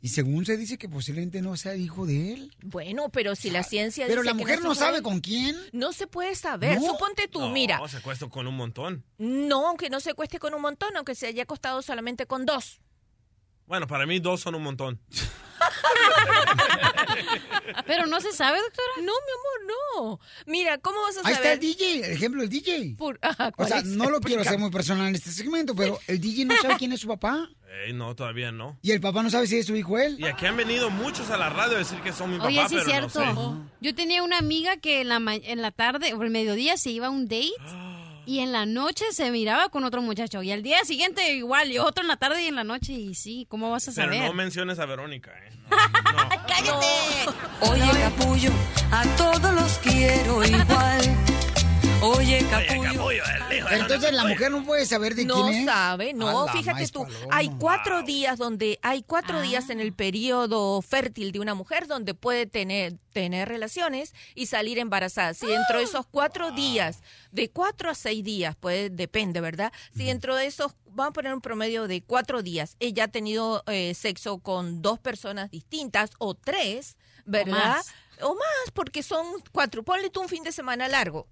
Y 0.00 0.08
según 0.08 0.46
se 0.46 0.56
dice 0.56 0.78
que 0.78 0.88
posiblemente 0.88 1.42
no 1.42 1.56
sea 1.56 1.74
hijo 1.74 2.06
de 2.06 2.32
él. 2.32 2.56
Bueno, 2.62 3.08
pero 3.08 3.34
si 3.34 3.50
la 3.50 3.64
ciencia 3.64 4.06
Pero 4.06 4.22
dice 4.22 4.32
la 4.32 4.38
que 4.38 4.42
mujer 4.44 4.62
no 4.62 4.74
sabe 4.74 5.02
con 5.02 5.20
quién. 5.20 5.56
No 5.72 5.92
se 5.92 6.06
puede 6.06 6.36
saber. 6.36 6.80
No. 6.80 6.86
Suponte 6.86 7.26
tú, 7.26 7.40
No, 7.40 7.50
mira, 7.50 7.80
se 7.88 7.96
acuesta 7.96 8.28
con 8.28 8.46
un 8.46 8.56
montón. 8.56 9.04
No, 9.18 9.66
aunque 9.66 9.90
no 9.90 9.98
se 9.98 10.14
cueste 10.14 10.38
con 10.38 10.54
un 10.54 10.62
montón, 10.62 10.96
aunque 10.96 11.16
se 11.16 11.26
haya 11.26 11.46
costado 11.46 11.82
solamente 11.82 12.26
con 12.26 12.46
dos. 12.46 12.80
Bueno, 13.68 13.86
para 13.86 14.04
mí 14.06 14.18
dos 14.18 14.40
son 14.40 14.54
un 14.56 14.62
montón. 14.64 14.98
Pero 17.86 18.06
no 18.06 18.20
se 18.20 18.32
sabe, 18.32 18.58
doctora. 18.58 18.88
No, 18.98 19.02
mi 19.02 19.08
amor, 19.10 19.74
no. 19.96 20.20
Mira, 20.46 20.78
¿cómo 20.78 21.00
vas 21.02 21.16
a 21.18 21.20
Ahí 21.28 21.34
saber? 21.34 21.36
está 21.36 21.52
el 21.52 21.60
DJ, 21.60 22.06
el 22.06 22.12
ejemplo 22.12 22.40
del 22.42 22.50
DJ. 22.50 22.94
Por- 22.96 23.18
ajá, 23.22 23.48
O 23.48 23.52
¿cuál 23.52 23.68
sea, 23.68 23.82
no 23.82 24.10
lo 24.10 24.20
quiero 24.22 24.42
hacer 24.42 24.58
muy 24.58 24.70
personal 24.70 25.08
en 25.08 25.14
este 25.14 25.30
segmento, 25.30 25.74
pero 25.74 25.98
el 26.06 26.20
DJ 26.20 26.44
no 26.46 26.56
sabe 26.56 26.76
quién 26.78 26.92
es 26.92 27.00
su 27.00 27.08
papá. 27.08 27.48
No, 27.94 28.14
todavía 28.16 28.50
no. 28.50 28.78
Y 28.82 28.90
el 28.90 29.00
papá 29.00 29.22
no 29.22 29.30
sabe 29.30 29.46
si 29.46 29.58
es 29.58 29.66
su 29.66 29.76
hijo 29.76 29.98
él. 29.98 30.16
Y 30.18 30.24
aquí 30.26 30.46
han 30.46 30.56
venido 30.56 30.90
muchos 30.90 31.30
a 31.30 31.36
la 31.36 31.48
radio 31.50 31.76
a 31.76 31.78
decir 31.78 32.00
que 32.00 32.12
son 32.12 32.30
mi 32.32 32.36
papá, 32.38 32.48
Oye, 32.48 32.68
sí 32.68 32.76
es 32.76 32.84
pero 32.84 33.08
cierto. 33.10 33.24
no 33.34 33.52
sé. 33.64 33.70
Yo 33.80 33.94
tenía 33.94 34.22
una 34.22 34.38
amiga 34.38 34.76
que 34.78 35.00
en 35.02 35.08
la, 35.08 35.20
ma- 35.20 35.34
en 35.36 35.62
la 35.62 35.70
tarde 35.70 36.12
o 36.14 36.22
el 36.22 36.30
mediodía 36.30 36.76
se 36.76 36.90
iba 36.90 37.06
a 37.06 37.10
un 37.10 37.24
date 37.28 37.50
y 38.28 38.40
en 38.40 38.52
la 38.52 38.66
noche 38.66 39.06
se 39.12 39.30
miraba 39.30 39.70
con 39.70 39.84
otro 39.84 40.02
muchacho. 40.02 40.42
Y 40.42 40.52
al 40.52 40.62
día 40.62 40.84
siguiente 40.84 41.32
igual, 41.32 41.72
y 41.72 41.78
otro 41.78 42.02
en 42.02 42.08
la 42.08 42.18
tarde 42.18 42.42
y 42.42 42.46
en 42.46 42.56
la 42.56 42.62
noche. 42.64 42.92
Y 42.92 43.14
sí, 43.14 43.46
¿cómo 43.48 43.70
vas 43.70 43.88
a 43.88 43.92
Pero 43.94 44.12
saber? 44.12 44.28
no 44.28 44.34
menciones 44.34 44.78
a 44.78 44.84
Verónica, 44.84 45.30
¿eh? 45.30 45.50
¡Cállate! 46.46 46.86
Oye, 47.62 48.00
capullo, 48.02 48.50
a 48.92 49.04
todos 49.16 49.54
los 49.54 49.78
quiero 49.78 50.44
igual. 50.44 51.16
Oye, 52.00 52.46
capullo. 52.48 53.10
Entonces 53.70 54.12
la 54.12 54.24
mujer 54.24 54.50
no 54.50 54.64
puede 54.64 54.86
saber 54.86 55.14
de 55.14 55.24
no 55.24 55.34
quién 55.34 55.48
es. 55.60 55.64
sabe, 55.64 56.14
no, 56.14 56.46
fíjate 56.48 56.86
tú, 56.88 57.02
paloma. 57.02 57.26
hay 57.30 57.50
cuatro 57.58 58.02
días 58.02 58.38
donde, 58.38 58.78
hay 58.82 59.02
cuatro 59.02 59.40
días 59.40 59.68
en 59.70 59.80
el 59.80 59.92
periodo 59.92 60.80
fértil 60.80 61.32
de 61.32 61.40
una 61.40 61.54
mujer 61.54 61.86
donde 61.86 62.14
puede 62.14 62.46
tener, 62.46 62.98
tener 63.12 63.48
relaciones 63.48 64.14
y 64.34 64.46
salir 64.46 64.78
embarazada. 64.78 65.34
Si 65.34 65.46
dentro 65.46 65.78
de 65.78 65.84
esos 65.84 66.06
cuatro 66.06 66.52
días, 66.52 67.02
de 67.32 67.50
cuatro 67.50 67.90
a 67.90 67.94
seis 67.94 68.22
días, 68.22 68.56
pues 68.58 68.94
depende, 68.94 69.40
¿verdad? 69.40 69.72
Si 69.96 70.04
dentro 70.04 70.36
de 70.36 70.46
esos, 70.46 70.74
vamos 70.86 71.10
a 71.10 71.14
poner 71.14 71.34
un 71.34 71.40
promedio 71.40 71.88
de 71.88 72.02
cuatro 72.02 72.42
días, 72.42 72.76
ella 72.78 73.04
ha 73.04 73.08
tenido 73.08 73.64
eh, 73.66 73.94
sexo 73.94 74.38
con 74.38 74.82
dos 74.82 74.98
personas 74.98 75.50
distintas 75.50 76.10
o 76.18 76.34
tres, 76.34 76.96
¿verdad? 77.24 77.76
más. 77.76 77.94
O 78.20 78.34
más, 78.34 78.70
porque 78.72 79.02
son 79.02 79.26
cuatro, 79.52 79.84
ponle 79.84 80.10
tú 80.10 80.20
un 80.20 80.28
fin 80.28 80.42
de 80.42 80.50
semana 80.52 80.88
largo. 80.88 81.28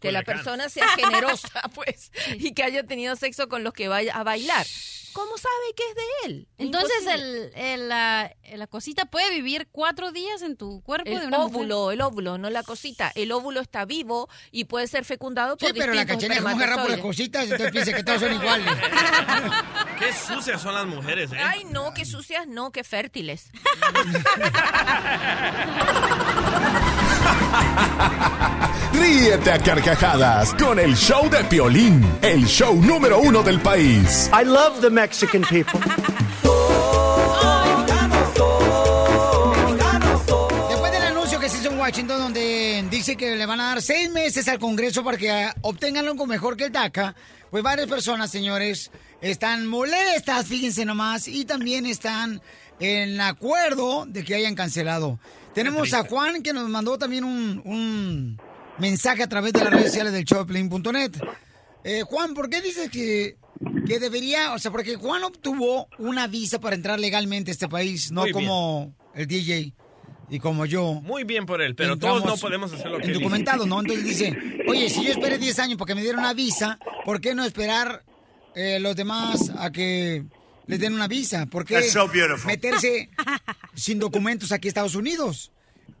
Que 0.00 0.12
la 0.12 0.22
persona 0.22 0.68
sea 0.68 0.86
generosa, 0.88 1.62
pues, 1.74 2.12
y 2.38 2.52
que 2.54 2.62
haya 2.62 2.84
tenido 2.84 3.16
sexo 3.16 3.48
con 3.48 3.64
los 3.64 3.72
que 3.72 3.88
vaya 3.88 4.14
a 4.14 4.22
bailar. 4.24 4.66
¿Cómo 5.12 5.36
sabe 5.38 5.74
que 5.76 5.82
es 5.88 5.94
de 5.96 6.02
él? 6.26 6.48
Entonces, 6.58 7.04
el, 7.08 7.50
el, 7.56 7.88
la, 7.88 8.32
la 8.54 8.66
cosita 8.68 9.06
puede 9.06 9.28
vivir 9.30 9.66
cuatro 9.72 10.12
días 10.12 10.40
en 10.42 10.56
tu 10.56 10.82
cuerpo 10.82 11.10
de 11.10 11.16
el 11.16 11.26
una 11.26 11.38
mujer? 11.38 11.56
óvulo, 11.56 11.90
el 11.90 12.00
óvulo, 12.00 12.38
no 12.38 12.48
la 12.48 12.62
cosita. 12.62 13.10
El 13.16 13.32
óvulo 13.32 13.60
está 13.60 13.84
vivo 13.84 14.28
y 14.52 14.66
puede 14.66 14.86
ser 14.86 15.04
fecundado 15.04 15.56
por 15.56 15.66
Sí, 15.68 15.74
pero 15.76 15.94
la 15.94 16.06
cachanilla 16.06 16.40
como 16.42 16.54
agarra 16.56 16.82
por 16.82 16.90
las 16.92 17.00
cositas, 17.00 17.42
entonces 17.44 17.72
piensa 17.72 17.92
que 17.92 18.04
todos 18.04 18.20
son 18.20 18.32
iguales. 18.34 18.68
Qué 19.98 20.12
sucias 20.12 20.62
son 20.62 20.74
las 20.74 20.86
mujeres, 20.86 21.32
¿eh? 21.32 21.38
Ay, 21.38 21.64
no, 21.64 21.92
qué 21.92 22.04
sucias, 22.06 22.46
no, 22.46 22.70
qué 22.72 22.84
fértiles. 22.84 23.50
Ríete 28.92 29.52
a 29.52 29.58
carcajadas 29.58 30.54
con 30.54 30.78
el 30.78 30.96
show 30.96 31.28
de 31.30 31.44
Piolín, 31.44 32.04
el 32.22 32.44
show 32.46 32.74
número 32.74 33.20
uno 33.20 33.42
del 33.42 33.60
país. 33.60 34.30
I 34.32 34.44
love 34.44 34.80
the 34.80 34.90
Mexican 34.90 35.42
people. 35.42 35.78
Después 40.68 40.92
del 40.92 41.02
anuncio 41.02 41.38
que 41.38 41.48
se 41.48 41.58
hizo 41.58 41.70
en 41.70 41.78
Washington, 41.78 42.18
donde 42.18 42.84
dice 42.90 43.16
que 43.16 43.36
le 43.36 43.46
van 43.46 43.60
a 43.60 43.68
dar 43.68 43.82
seis 43.82 44.10
meses 44.10 44.48
al 44.48 44.58
Congreso 44.58 45.04
para 45.04 45.16
que 45.16 45.30
ah, 45.30 45.54
obtengan 45.62 46.06
algo 46.06 46.26
mejor 46.26 46.56
que 46.56 46.64
el 46.64 46.72
DACA, 46.72 47.14
pues 47.50 47.62
varias 47.62 47.88
personas, 47.88 48.30
señores, 48.30 48.90
están 49.20 49.66
molestas, 49.66 50.46
fíjense 50.46 50.84
nomás, 50.84 51.28
y 51.28 51.44
también 51.44 51.86
están 51.86 52.42
en 52.80 53.20
acuerdo 53.20 54.06
de 54.06 54.24
que 54.24 54.34
hayan 54.34 54.54
cancelado. 54.54 55.18
Tenemos 55.54 55.92
a 55.94 56.04
Juan 56.04 56.42
que 56.42 56.52
nos 56.52 56.68
mandó 56.68 56.98
también 56.98 57.24
un, 57.24 57.60
un 57.64 58.40
mensaje 58.80 59.22
a 59.22 59.28
través 59.28 59.52
de 59.52 59.60
las 59.60 59.72
redes 59.72 59.86
sociales 59.86 60.12
del 60.12 60.24
showplane.net. 60.24 61.12
Eh, 61.84 62.02
Juan, 62.02 62.34
¿por 62.34 62.50
qué 62.50 62.60
dices 62.60 62.90
que, 62.90 63.36
que 63.86 63.98
debería, 63.98 64.52
o 64.52 64.58
sea, 64.58 64.70
porque 64.70 64.96
Juan 64.96 65.24
obtuvo 65.24 65.88
una 65.98 66.26
visa 66.26 66.60
para 66.60 66.76
entrar 66.76 66.98
legalmente 66.98 67.50
a 67.50 67.52
este 67.52 67.68
país, 67.68 68.10
no 68.10 68.24
como 68.32 68.94
el 69.14 69.26
DJ 69.26 69.72
y 70.30 70.38
como 70.38 70.64
yo. 70.64 70.94
Muy 71.02 71.24
bien 71.24 71.44
por 71.46 71.60
él, 71.60 71.74
pero 71.74 71.98
todos 71.98 72.24
no 72.24 72.36
podemos 72.36 72.72
hacer 72.72 72.90
lo 72.90 72.98
que. 72.98 73.08
Indocumentado, 73.08 73.66
¿no? 73.66 73.80
Entonces 73.80 74.04
dice, 74.04 74.36
oye, 74.68 74.88
si 74.88 75.04
yo 75.04 75.12
esperé 75.12 75.38
10 75.38 75.58
años 75.58 75.78
porque 75.78 75.94
me 75.94 76.02
dieron 76.02 76.20
una 76.20 76.34
visa, 76.34 76.78
¿por 77.04 77.20
qué 77.20 77.34
no 77.34 77.44
esperar 77.44 78.04
eh, 78.54 78.78
los 78.80 78.94
demás 78.96 79.50
a 79.58 79.70
que 79.70 80.24
les 80.66 80.78
den 80.78 80.94
una 80.94 81.08
visa? 81.08 81.46
¿Por 81.46 81.64
qué 81.64 81.82
so 81.82 82.08
meterse 82.46 83.10
sin 83.74 83.98
documentos 83.98 84.52
aquí 84.52 84.68
a 84.68 84.70
Estados 84.70 84.94
Unidos? 84.94 85.52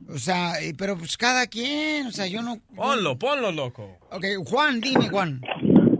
O 0.08 0.18
sea, 0.18 0.54
pero 0.76 0.96
pues 0.96 1.16
cada 1.16 1.46
quien, 1.46 2.08
o 2.08 2.12
sea, 2.12 2.26
yo 2.26 2.42
no... 2.42 2.58
Ponlo, 2.74 3.18
ponlo, 3.18 3.52
loco. 3.52 3.98
Ok, 4.10 4.24
Juan, 4.46 4.80
dime, 4.80 5.08
Juan. 5.08 5.40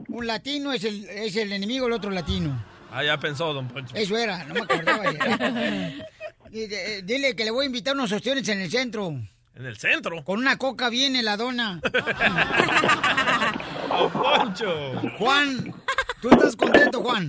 Un 0.09 0.27
latino 0.27 0.72
es 0.72 0.85
el, 0.85 1.05
es 1.09 1.36
el 1.36 1.52
enemigo 1.52 1.85
del 1.85 1.94
otro 1.94 2.10
latino. 2.10 2.64
Ah, 2.90 3.05
ya 3.05 3.18
pensó, 3.18 3.52
don 3.52 3.68
Poncho. 3.68 3.94
Eso 3.94 4.16
era, 4.16 4.44
no 4.44 4.55
me 4.55 4.60
acordaba 4.62 5.12
ya. 5.12 6.06
Eh, 6.52 7.02
Dile 7.05 7.36
que 7.36 7.44
le 7.44 7.52
voy 7.52 7.62
a 7.62 7.66
invitar 7.66 7.94
unos 7.94 8.10
ostiones 8.10 8.48
en 8.48 8.60
el 8.60 8.68
centro. 8.68 9.06
¿En 9.55 9.66
el 9.66 9.77
centro? 9.77 10.24
Con 10.24 10.40
una 10.40 10.59
coca 10.59 10.89
bien 10.89 11.14
heladona. 11.14 11.81
Poncho. 14.12 15.01
Juan, 15.16 15.72
¿tú 16.20 16.28
estás 16.31 16.56
contento, 16.56 17.01
Juan? 17.02 17.28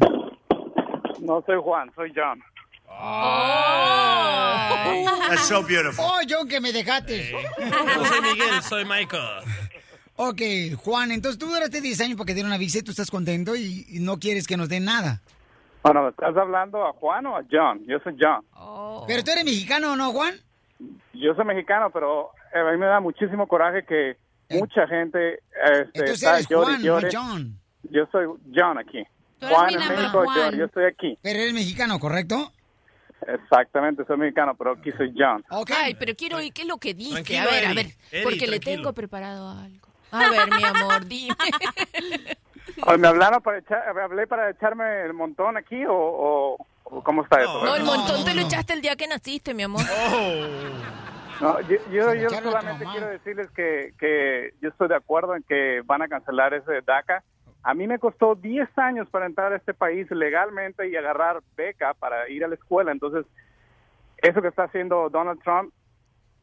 No 1.19 1.43
soy 1.45 1.57
Juan, 1.61 1.91
soy 1.95 2.11
John. 2.15 2.41
That's 5.29 5.47
so 5.47 5.63
beautiful. 5.63 6.05
Oh, 6.05 6.19
John, 6.27 6.47
que 6.47 6.59
me 6.61 6.71
dejaste. 6.71 7.33
No 7.59 8.05
soy 8.05 8.21
Miguel, 8.21 8.61
soy 8.61 8.85
Michael. 8.85 9.43
Ok, 10.17 10.41
Juan, 10.83 11.11
entonces 11.11 11.39
tú 11.39 11.47
duraste 11.47 11.81
10 11.81 12.01
años 12.01 12.17
para 12.17 12.27
que 12.27 12.35
te 12.35 12.43
una 12.43 12.57
visa 12.57 12.77
y 12.79 12.81
tú 12.83 12.91
estás 12.91 13.09
contento 13.09 13.55
y, 13.55 13.85
y 13.89 13.99
no 14.01 14.19
quieres 14.19 14.45
que 14.45 14.55
nos 14.57 14.69
den 14.69 14.85
nada. 14.85 15.21
Bueno, 15.83 16.09
¿estás 16.09 16.37
hablando 16.37 16.85
a 16.85 16.93
Juan 16.93 17.25
o 17.25 17.37
a 17.37 17.43
John? 17.49 17.83
Yo 17.87 17.97
soy 18.03 18.15
John. 18.19 18.45
Pero 19.07 19.23
tú 19.23 19.31
eres 19.31 19.45
mexicano, 19.45 19.95
¿no, 19.95 20.11
Juan? 20.11 20.35
Yo 21.13 21.33
soy 21.33 21.45
mexicano, 21.45 21.89
pero 21.91 22.31
eh, 22.53 22.59
a 22.59 22.71
mí 22.71 22.77
me 22.77 22.85
da 22.85 22.99
muchísimo 22.99 23.47
coraje 23.47 23.83
que 23.83 24.17
mucha 24.49 24.85
gente 24.87 25.39
este, 25.73 25.99
Entonces 25.99 26.23
está 26.23 26.35
eres 26.35 26.47
Juan, 26.47 26.73
no 26.73 26.85
llore. 26.85 27.09
John. 27.11 27.59
Yo 27.89 28.05
soy 28.11 28.27
John 28.53 28.77
aquí. 28.77 29.03
Tú 29.39 29.47
eres 29.47 29.57
Juan 29.57 29.67
mi 29.69 29.73
en 29.73 29.89
México, 29.89 30.23
Juan. 30.23 30.37
John, 30.37 30.59
yo 30.59 30.65
estoy 30.65 30.85
aquí. 30.85 31.17
Pero 31.21 31.39
eres 31.39 31.53
mexicano, 31.53 31.99
¿correcto? 31.99 32.51
Exactamente, 33.27 34.03
soy 34.05 34.17
mexicano, 34.17 34.55
pero 34.55 34.71
aquí 34.71 34.91
soy 34.93 35.13
John. 35.15 35.43
Ay, 35.75 35.95
pero 35.99 36.13
quiero 36.15 36.37
oír 36.37 36.51
qué 36.53 36.63
es 36.63 36.67
lo 36.67 36.77
que 36.77 36.93
dice. 36.93 37.11
Tranquilo, 37.11 37.41
a 37.41 37.45
ver, 37.45 37.65
a 37.65 37.73
ver, 37.73 37.85
Eddie, 38.11 38.23
porque 38.23 38.47
le 38.47 38.59
tengo 38.59 38.93
preparado 38.93 39.49
algo. 39.49 39.87
A 40.11 40.29
ver, 40.29 40.49
mi 40.55 40.63
amor, 40.63 41.05
dime. 41.05 41.35
Oye, 42.85 42.97
¿Me 42.97 43.07
hablaron 43.07 43.41
para 43.41 43.59
echar, 43.59 43.87
hablé 43.99 44.27
para 44.27 44.49
echarme 44.49 45.01
el 45.03 45.13
montón 45.13 45.55
aquí 45.57 45.85
o, 45.85 45.93
o- 45.93 46.67
o 46.83 47.03
cómo 47.03 47.23
está 47.23 47.41
eso? 47.41 47.63
No, 47.63 47.75
el 47.75 47.83
montón 47.83 48.23
te 48.25 48.33
lo 48.33 48.41
echaste 48.41 48.73
el 48.73 48.81
día 48.81 48.95
que 48.95 49.07
naciste, 49.07 49.53
mi 49.53 49.63
amor. 49.63 49.81
No, 51.39 51.59
yo, 51.61 51.77
yo, 51.91 52.13
yo 52.13 52.29
solamente 52.29 52.85
quiero 52.91 53.07
decirles 53.07 53.49
que, 53.55 53.93
que 53.99 54.53
yo 54.61 54.69
estoy 54.69 54.87
de 54.89 54.95
acuerdo 54.95 55.35
en 55.35 55.43
que 55.43 55.81
van 55.85 56.01
a 56.01 56.07
cancelar 56.07 56.53
ese 56.53 56.81
DACA. 56.85 57.23
A 57.63 57.73
mí 57.73 57.87
me 57.87 57.99
costó 57.99 58.35
10 58.35 58.69
años 58.77 59.07
para 59.09 59.25
entrar 59.27 59.53
a 59.53 59.57
este 59.57 59.73
país 59.73 60.09
legalmente 60.11 60.89
y 60.89 60.95
agarrar 60.95 61.41
beca 61.55 61.93
para 61.93 62.27
ir 62.29 62.43
a 62.43 62.47
la 62.47 62.55
escuela. 62.55 62.91
Entonces, 62.91 63.25
eso 64.17 64.41
que 64.41 64.47
está 64.47 64.63
haciendo 64.63 65.09
Donald 65.09 65.39
Trump 65.43 65.71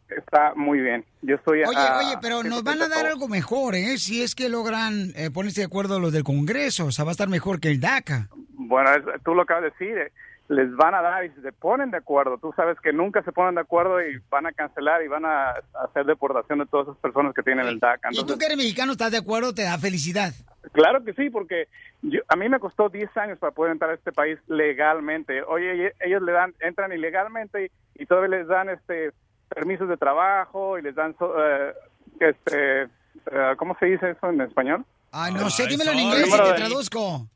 está 0.08 0.54
muy 0.54 0.80
bien. 0.80 1.04
Yo 1.22 1.34
estoy 1.36 1.64
Oye, 1.64 1.76
a- 1.76 1.98
oye, 1.98 2.14
pero 2.22 2.42
nos 2.42 2.62
van 2.62 2.80
a 2.82 2.88
dar 2.88 3.06
algo 3.06 3.28
mejor, 3.28 3.74
¿eh? 3.74 3.98
Si 3.98 4.22
es 4.22 4.34
que 4.34 4.48
logran 4.48 5.12
eh, 5.16 5.30
ponerse 5.30 5.60
de 5.62 5.66
acuerdo 5.66 5.98
los 6.00 6.12
del 6.12 6.24
Congreso, 6.24 6.86
o 6.86 6.92
sea, 6.92 7.04
va 7.04 7.10
a 7.10 7.12
estar 7.12 7.28
mejor 7.28 7.60
que 7.60 7.68
el 7.68 7.80
DACA. 7.80 8.28
Bueno, 8.54 8.90
es- 8.92 9.22
tú 9.24 9.34
lo 9.34 9.42
acabas 9.42 9.64
de 9.64 9.70
decir, 9.70 9.98
eh, 9.98 10.12
les 10.48 10.74
van 10.76 10.94
a 10.94 11.02
dar 11.02 11.24
y 11.24 11.30
si 11.30 11.40
se 11.42 11.52
ponen 11.52 11.90
de 11.90 11.98
acuerdo, 11.98 12.38
tú 12.38 12.52
sabes 12.56 12.78
que 12.80 12.92
nunca 12.92 13.22
se 13.22 13.32
ponen 13.32 13.54
de 13.56 13.60
acuerdo 13.60 14.00
y 14.02 14.18
van 14.30 14.46
a 14.46 14.52
cancelar 14.52 15.02
y 15.02 15.08
van 15.08 15.24
a 15.26 15.50
hacer 15.84 16.06
deportación 16.06 16.58
de 16.60 16.66
todas 16.66 16.88
esas 16.88 16.98
personas 17.00 17.34
que 17.34 17.42
tienen 17.42 17.66
el 17.66 17.78
DACA. 17.78 18.08
Y 18.12 18.24
tú 18.24 18.38
que 18.38 18.46
eres 18.46 18.56
mexicano, 18.56 18.92
¿estás 18.92 19.10
de 19.10 19.18
acuerdo? 19.18 19.52
Te 19.54 19.62
da 19.64 19.76
felicidad. 19.78 20.32
Claro 20.72 21.04
que 21.04 21.12
sí, 21.14 21.28
porque 21.30 21.68
yo- 22.02 22.20
a 22.28 22.36
mí 22.36 22.48
me 22.48 22.58
costó 22.60 22.88
10 22.88 23.14
años 23.16 23.38
para 23.38 23.52
poder 23.52 23.72
entrar 23.72 23.90
a 23.90 23.94
este 23.94 24.10
país 24.12 24.38
legalmente. 24.48 25.42
Oye, 25.42 25.92
ellos 26.00 26.22
le 26.22 26.32
dan, 26.32 26.54
entran 26.60 26.92
ilegalmente 26.92 27.66
y, 27.66 28.02
y 28.02 28.06
todavía 28.06 28.38
les 28.38 28.46
dan 28.48 28.68
este 28.70 29.12
permisos 29.48 29.88
de 29.88 29.96
trabajo 29.96 30.78
y 30.78 30.82
les 30.82 30.94
dan, 30.94 31.14
so- 31.18 31.34
eh, 31.42 31.74
este, 32.20 32.82
eh, 32.82 33.54
¿cómo 33.58 33.76
se 33.78 33.86
dice 33.86 34.10
eso 34.10 34.28
en 34.30 34.40
español? 34.42 34.84
Ay, 35.12 35.32
no 35.32 35.48
sé, 35.50 35.66
dímelo 35.66 35.92
en 35.92 36.00
inglés 36.00 36.28
y 36.28 36.32
te 36.36 36.42
de- 36.48 36.54
traduzco. 36.54 37.26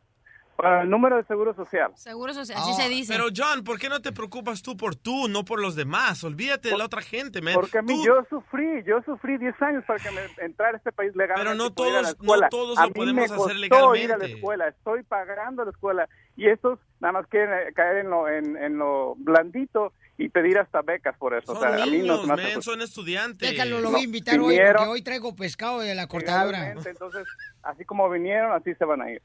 Para 0.62 0.82
el 0.82 0.90
número 0.90 1.16
de 1.16 1.24
seguro 1.24 1.52
social. 1.56 1.90
Seguro 1.96 2.32
social, 2.32 2.56
Ah, 2.60 2.62
así 2.64 2.80
se 2.80 2.88
dice. 2.88 3.12
Pero 3.12 3.26
John, 3.36 3.64
¿por 3.64 3.80
qué 3.80 3.88
no 3.88 4.00
te 4.00 4.12
preocupas 4.12 4.62
tú 4.62 4.76
por 4.76 4.94
tú, 4.94 5.26
no 5.28 5.44
por 5.44 5.60
los 5.60 5.74
demás? 5.74 6.22
Olvídate 6.22 6.68
de 6.68 6.78
la 6.78 6.84
otra 6.84 7.02
gente, 7.02 7.42
man. 7.42 7.54
Porque 7.54 7.78
a 7.78 7.82
mí 7.82 7.92
Tú- 7.96 8.04
yo 8.06 8.24
sufrí, 8.30 8.84
yo 8.86 9.02
sufrí 9.04 9.38
10 9.38 9.60
años 9.60 9.82
para 9.84 9.98
que 9.98 10.10
me 10.12 10.20
entrara 10.44 10.74
a 10.74 10.76
este 10.76 10.92
país 10.92 11.10
legalmente. 11.16 11.50
Pero 11.50 11.56
no 11.56 11.72
todos- 11.72 12.16
no 12.22 12.48
todos 12.48 12.78
a 12.78 12.82
lo 12.82 12.88
mí 12.90 12.94
podemos 12.94 13.16
me 13.16 13.24
hacer 13.24 13.36
costó 13.38 13.50
ir 13.56 13.56
a 13.56 13.58
la 13.58 13.96
legalmente. 14.18 14.34
escuela, 14.36 14.68
estoy 14.68 15.02
pagando 15.02 15.64
la 15.64 15.72
escuela 15.72 16.08
y 16.36 16.46
estos 16.48 16.78
nada 17.00 17.12
más 17.12 17.26
quieren 17.26 17.50
eh, 17.52 17.72
caer 17.74 17.96
en 17.98 18.10
lo, 18.10 18.28
en, 18.28 18.56
en 18.56 18.78
lo 18.78 19.14
blandito 19.16 19.92
y 20.16 20.28
pedir 20.28 20.58
hasta 20.58 20.82
becas 20.82 21.16
por 21.18 21.34
eso. 21.34 21.46
Son 21.46 21.56
o 21.56 21.60
sea, 21.60 21.70
a 21.82 21.86
mí 21.86 21.98
no 21.98 22.14
niños, 22.18 22.26
man, 22.28 22.38
justo. 22.38 22.62
son 22.62 22.82
estudiantes. 22.82 23.50
Déjalo, 23.50 23.78
lo 23.80 23.86
No, 23.86 23.90
voy 23.90 24.02
a 24.02 24.04
invitar 24.04 24.38
hoy 24.38 24.50
vinieron- 24.50 24.76
porque 24.76 24.90
hoy 24.90 25.02
traigo 25.02 25.34
pescado 25.34 25.80
de 25.80 25.96
la 25.96 26.06
cortadora. 26.06 26.58
Legalmente, 26.60 26.90
entonces, 26.90 27.26
así 27.64 27.84
como 27.84 28.08
vinieron, 28.08 28.52
así 28.52 28.72
se 28.76 28.84
van 28.84 29.02
a 29.02 29.10
ir. 29.10 29.20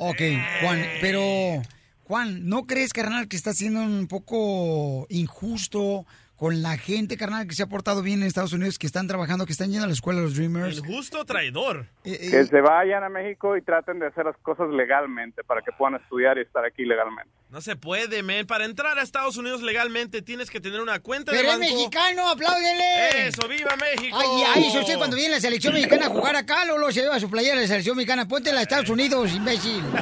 Ok, 0.00 0.20
Juan, 0.60 0.84
pero 1.00 1.60
Juan, 2.04 2.48
¿no 2.48 2.66
crees, 2.66 2.92
carnal, 2.92 3.26
que 3.26 3.36
está 3.36 3.52
siendo 3.52 3.80
un 3.80 4.06
poco 4.06 5.06
injusto 5.10 6.06
con 6.38 6.62
la 6.62 6.78
gente, 6.78 7.16
carnal, 7.16 7.48
que 7.48 7.54
se 7.56 7.64
ha 7.64 7.66
portado 7.66 8.00
bien 8.00 8.20
en 8.22 8.28
Estados 8.28 8.52
Unidos, 8.52 8.78
que 8.78 8.86
están 8.86 9.08
trabajando, 9.08 9.44
que 9.44 9.50
están 9.50 9.70
yendo 9.70 9.84
a 9.84 9.88
la 9.88 9.92
escuela 9.92 10.20
los 10.20 10.36
Dreamers? 10.36 10.78
El 10.78 10.86
justo 10.86 11.24
traidor. 11.24 11.86
Eh, 12.04 12.16
Que 12.30 12.44
se 12.46 12.60
vayan 12.60 13.02
a 13.02 13.08
México 13.08 13.56
y 13.56 13.62
traten 13.62 13.98
de 13.98 14.06
hacer 14.06 14.24
las 14.24 14.36
cosas 14.38 14.68
legalmente 14.70 15.42
para 15.42 15.62
que 15.62 15.72
puedan 15.72 16.00
estudiar 16.00 16.38
y 16.38 16.42
estar 16.42 16.64
aquí 16.64 16.84
legalmente. 16.84 17.28
No 17.50 17.60
se 17.60 17.74
puede, 17.74 18.22
man. 18.22 18.46
Para 18.46 18.66
entrar 18.66 18.96
a 18.98 19.02
Estados 19.02 19.36
Unidos 19.36 19.62
legalmente 19.62 20.22
tienes 20.22 20.48
que 20.48 20.60
tener 20.60 20.80
una 20.80 21.00
cuenta 21.00 21.32
Pero 21.32 21.42
de 21.42 21.54
es 21.54 21.58
banco. 21.58 21.74
mexicano, 21.74 22.28
apláudele. 22.30 23.26
Eso, 23.28 23.48
viva 23.48 23.74
México. 23.76 24.16
Ay, 24.16 24.44
ay, 24.54 24.66
eso 24.68 24.78
usted 24.80 24.96
cuando 24.96 25.16
viene 25.16 25.32
la 25.34 25.40
selección 25.40 25.74
mexicana 25.74 26.06
a 26.06 26.10
jugar 26.10 26.36
acá, 26.36 26.64
Lolo 26.66 26.92
se 26.92 27.00
lleva 27.00 27.18
su 27.18 27.28
playera 27.28 27.56
de 27.56 27.62
la 27.62 27.66
selección 27.68 27.96
mexicana. 27.96 28.28
Ponte 28.28 28.50
la 28.52 28.58
de 28.58 28.62
Estados 28.62 28.90
Unidos, 28.90 29.32
imbécil. 29.34 29.82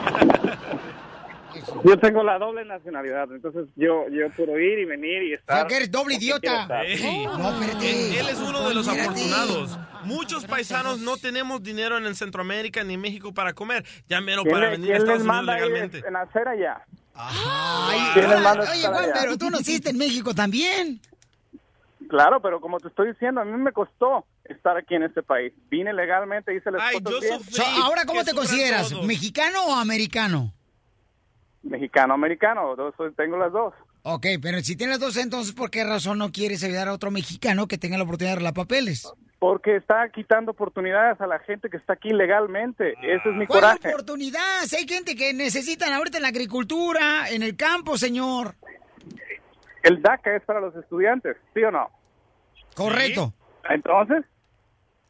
Yo 1.84 1.98
tengo 1.98 2.22
la 2.22 2.38
doble 2.38 2.64
nacionalidad, 2.64 3.30
entonces 3.32 3.66
yo 3.76 4.08
yo 4.10 4.30
puedo 4.36 4.58
ir 4.58 4.78
y 4.78 4.84
venir 4.84 5.22
y 5.24 5.32
O 5.32 5.36
estar. 5.36 5.56
sea, 5.58 5.66
que 5.66 5.76
eres 5.76 5.90
doble 5.90 6.14
idiota. 6.14 6.66
No, 6.68 7.50
espérate. 7.62 8.20
él, 8.20 8.28
es 8.28 8.38
uno 8.38 8.68
de 8.68 8.74
los 8.74 8.88
afortunados. 8.88 9.78
Muchos 10.04 10.44
paisanos 10.46 11.00
no 11.00 11.16
tenemos 11.16 11.62
dinero 11.62 11.96
en 11.98 12.06
el 12.06 12.14
Centroamérica 12.16 12.84
ni 12.84 12.94
en 12.94 13.00
México 13.00 13.32
para 13.34 13.52
comer. 13.52 13.84
Ya 14.08 14.20
mero 14.20 14.42
¿Quién, 14.42 14.54
para 14.54 14.70
venir 14.70 14.92
a 14.92 14.96
Estados 14.98 15.20
Unidos 15.20 15.34
manda 15.36 15.54
a 15.54 15.58
ir 15.58 15.64
legalmente. 15.66 16.06
en 16.06 16.16
hacer 16.16 16.48
allá? 16.48 16.84
Ay, 17.14 18.00
¿Quién 18.14 18.30
les 18.30 18.40
manda 18.42 18.64
a 18.64 18.70
oye, 18.70 18.76
estar 18.76 18.92
Juan, 18.92 19.04
allá? 19.04 19.14
pero 19.20 19.38
tú 19.38 19.50
naciste 19.50 19.90
en 19.90 19.98
México 19.98 20.34
también. 20.34 21.00
Claro, 22.08 22.40
pero 22.40 22.60
como 22.60 22.78
te 22.78 22.86
estoy 22.88 23.08
diciendo, 23.12 23.40
a 23.40 23.44
mí 23.44 23.52
me 23.60 23.72
costó 23.72 24.24
estar 24.44 24.76
aquí 24.76 24.94
en 24.94 25.02
este 25.02 25.24
país. 25.24 25.52
Vine 25.68 25.92
legalmente, 25.92 26.54
hice 26.54 26.70
las 26.70 26.92
cosas 26.92 27.20
bien. 27.20 27.40
So, 27.50 27.62
ahora, 27.82 28.04
¿cómo 28.04 28.22
te 28.22 28.32
consideras? 28.32 28.92
¿Mexicano 29.02 29.64
o 29.66 29.74
americano? 29.74 30.52
Mexicano, 31.68 32.14
americano, 32.14 32.76
dos- 32.76 32.94
soy- 32.96 33.12
tengo 33.12 33.36
las 33.36 33.52
dos. 33.52 33.74
Ok, 34.02 34.26
pero 34.40 34.60
si 34.60 34.76
tienes 34.76 35.00
dos, 35.00 35.16
entonces, 35.16 35.52
¿por 35.54 35.70
qué 35.70 35.84
razón 35.84 36.18
no 36.18 36.30
quieres 36.30 36.62
ayudar 36.62 36.88
a 36.88 36.92
otro 36.92 37.10
mexicano 37.10 37.66
que 37.66 37.76
tenga 37.78 37.96
la 37.98 38.04
oportunidad 38.04 38.30
de 38.30 38.32
arreglar 38.34 38.54
papeles? 38.54 39.12
Porque 39.38 39.76
está 39.76 40.08
quitando 40.10 40.52
oportunidades 40.52 41.20
a 41.20 41.26
la 41.26 41.38
gente 41.40 41.68
que 41.68 41.76
está 41.76 41.94
aquí 41.94 42.10
legalmente. 42.12 42.92
Ese 43.02 43.28
es 43.28 43.34
mi 43.34 43.46
¿Cuál 43.46 43.60
coraje. 43.60 43.88
oportunidad? 43.88 44.62
Si 44.64 44.76
hay 44.76 44.86
gente 44.88 45.14
que 45.16 45.34
necesitan 45.34 45.92
ahorita 45.92 46.18
en 46.18 46.22
la 46.22 46.28
agricultura, 46.28 47.28
en 47.30 47.42
el 47.42 47.56
campo, 47.56 47.98
señor. 47.98 48.54
El 49.82 50.00
DACA 50.02 50.36
es 50.36 50.42
para 50.44 50.60
los 50.60 50.74
estudiantes, 50.76 51.36
¿sí 51.54 51.62
o 51.64 51.70
no? 51.70 51.90
Correcto. 52.74 53.32
Entonces, 53.68 54.24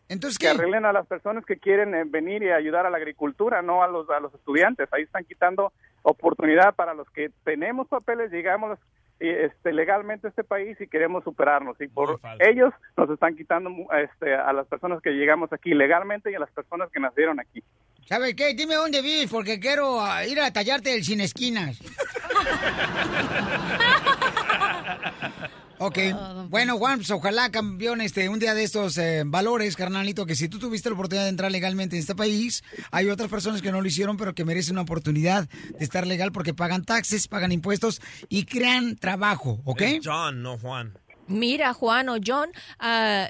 Entonces, 0.08 0.38
que 0.38 0.48
arreglen 0.48 0.84
a 0.86 0.92
las 0.92 1.06
personas 1.06 1.44
que 1.44 1.58
quieren 1.58 1.94
eh, 1.94 2.04
venir 2.06 2.42
y 2.42 2.50
ayudar 2.50 2.86
a 2.86 2.90
la 2.90 2.96
agricultura, 2.96 3.60
no 3.62 3.82
a 3.82 3.88
los 3.88 4.08
a 4.10 4.20
los 4.20 4.32
estudiantes. 4.34 4.88
Ahí 4.92 5.02
están 5.02 5.24
quitando 5.24 5.72
oportunidad 6.08 6.74
para 6.74 6.94
los 6.94 7.08
que 7.10 7.30
tenemos 7.44 7.88
papeles, 7.88 8.30
llegamos 8.30 8.78
eh, 9.18 9.46
este, 9.50 9.72
legalmente 9.72 10.26
a 10.26 10.30
este 10.30 10.44
país 10.44 10.80
y 10.80 10.86
queremos 10.86 11.24
superarnos. 11.24 11.80
Y 11.80 11.88
por 11.88 12.20
ellos 12.38 12.72
nos 12.96 13.10
están 13.10 13.34
quitando 13.36 13.70
mu- 13.70 13.88
este, 13.92 14.34
a 14.34 14.52
las 14.52 14.66
personas 14.68 15.02
que 15.02 15.10
llegamos 15.10 15.52
aquí 15.52 15.74
legalmente 15.74 16.30
y 16.30 16.34
a 16.34 16.38
las 16.38 16.50
personas 16.50 16.90
que 16.92 17.00
nacieron 17.00 17.40
aquí. 17.40 17.62
¿Sabes 18.04 18.34
qué? 18.36 18.54
Dime 18.54 18.74
dónde 18.76 19.02
vives 19.02 19.28
porque 19.30 19.58
quiero 19.58 20.00
ah, 20.00 20.24
ir 20.24 20.38
a 20.40 20.52
tallarte 20.52 20.94
el 20.94 21.02
sin 21.02 21.20
esquinas. 21.20 21.80
Ok, 25.78 25.98
bueno 26.48 26.78
Juan, 26.78 26.98
pues 26.98 27.10
ojalá 27.10 27.50
campeón 27.50 28.00
este, 28.00 28.28
un 28.28 28.38
día 28.38 28.54
de 28.54 28.62
estos 28.62 28.96
eh, 28.96 29.24
valores, 29.26 29.76
carnalito, 29.76 30.24
que 30.24 30.34
si 30.34 30.48
tú 30.48 30.58
tuviste 30.58 30.88
la 30.88 30.94
oportunidad 30.94 31.24
de 31.24 31.30
entrar 31.30 31.52
legalmente 31.52 31.96
en 31.96 32.00
este 32.00 32.14
país, 32.14 32.64
hay 32.90 33.08
otras 33.10 33.28
personas 33.28 33.60
que 33.60 33.70
no 33.70 33.80
lo 33.80 33.86
hicieron, 33.86 34.16
pero 34.16 34.34
que 34.34 34.44
merecen 34.44 34.74
una 34.74 34.82
oportunidad 34.82 35.48
de 35.48 35.84
estar 35.84 36.06
legal 36.06 36.32
porque 36.32 36.54
pagan 36.54 36.84
taxes, 36.84 37.28
pagan 37.28 37.52
impuestos 37.52 38.00
y 38.28 38.44
crean 38.44 38.96
trabajo, 38.96 39.60
¿ok? 39.64 39.80
Es 39.82 40.00
John, 40.02 40.42
no 40.42 40.56
Juan. 40.58 40.94
Mira, 41.28 41.72
Juan 41.74 42.08
o 42.08 42.16
John, 42.24 42.50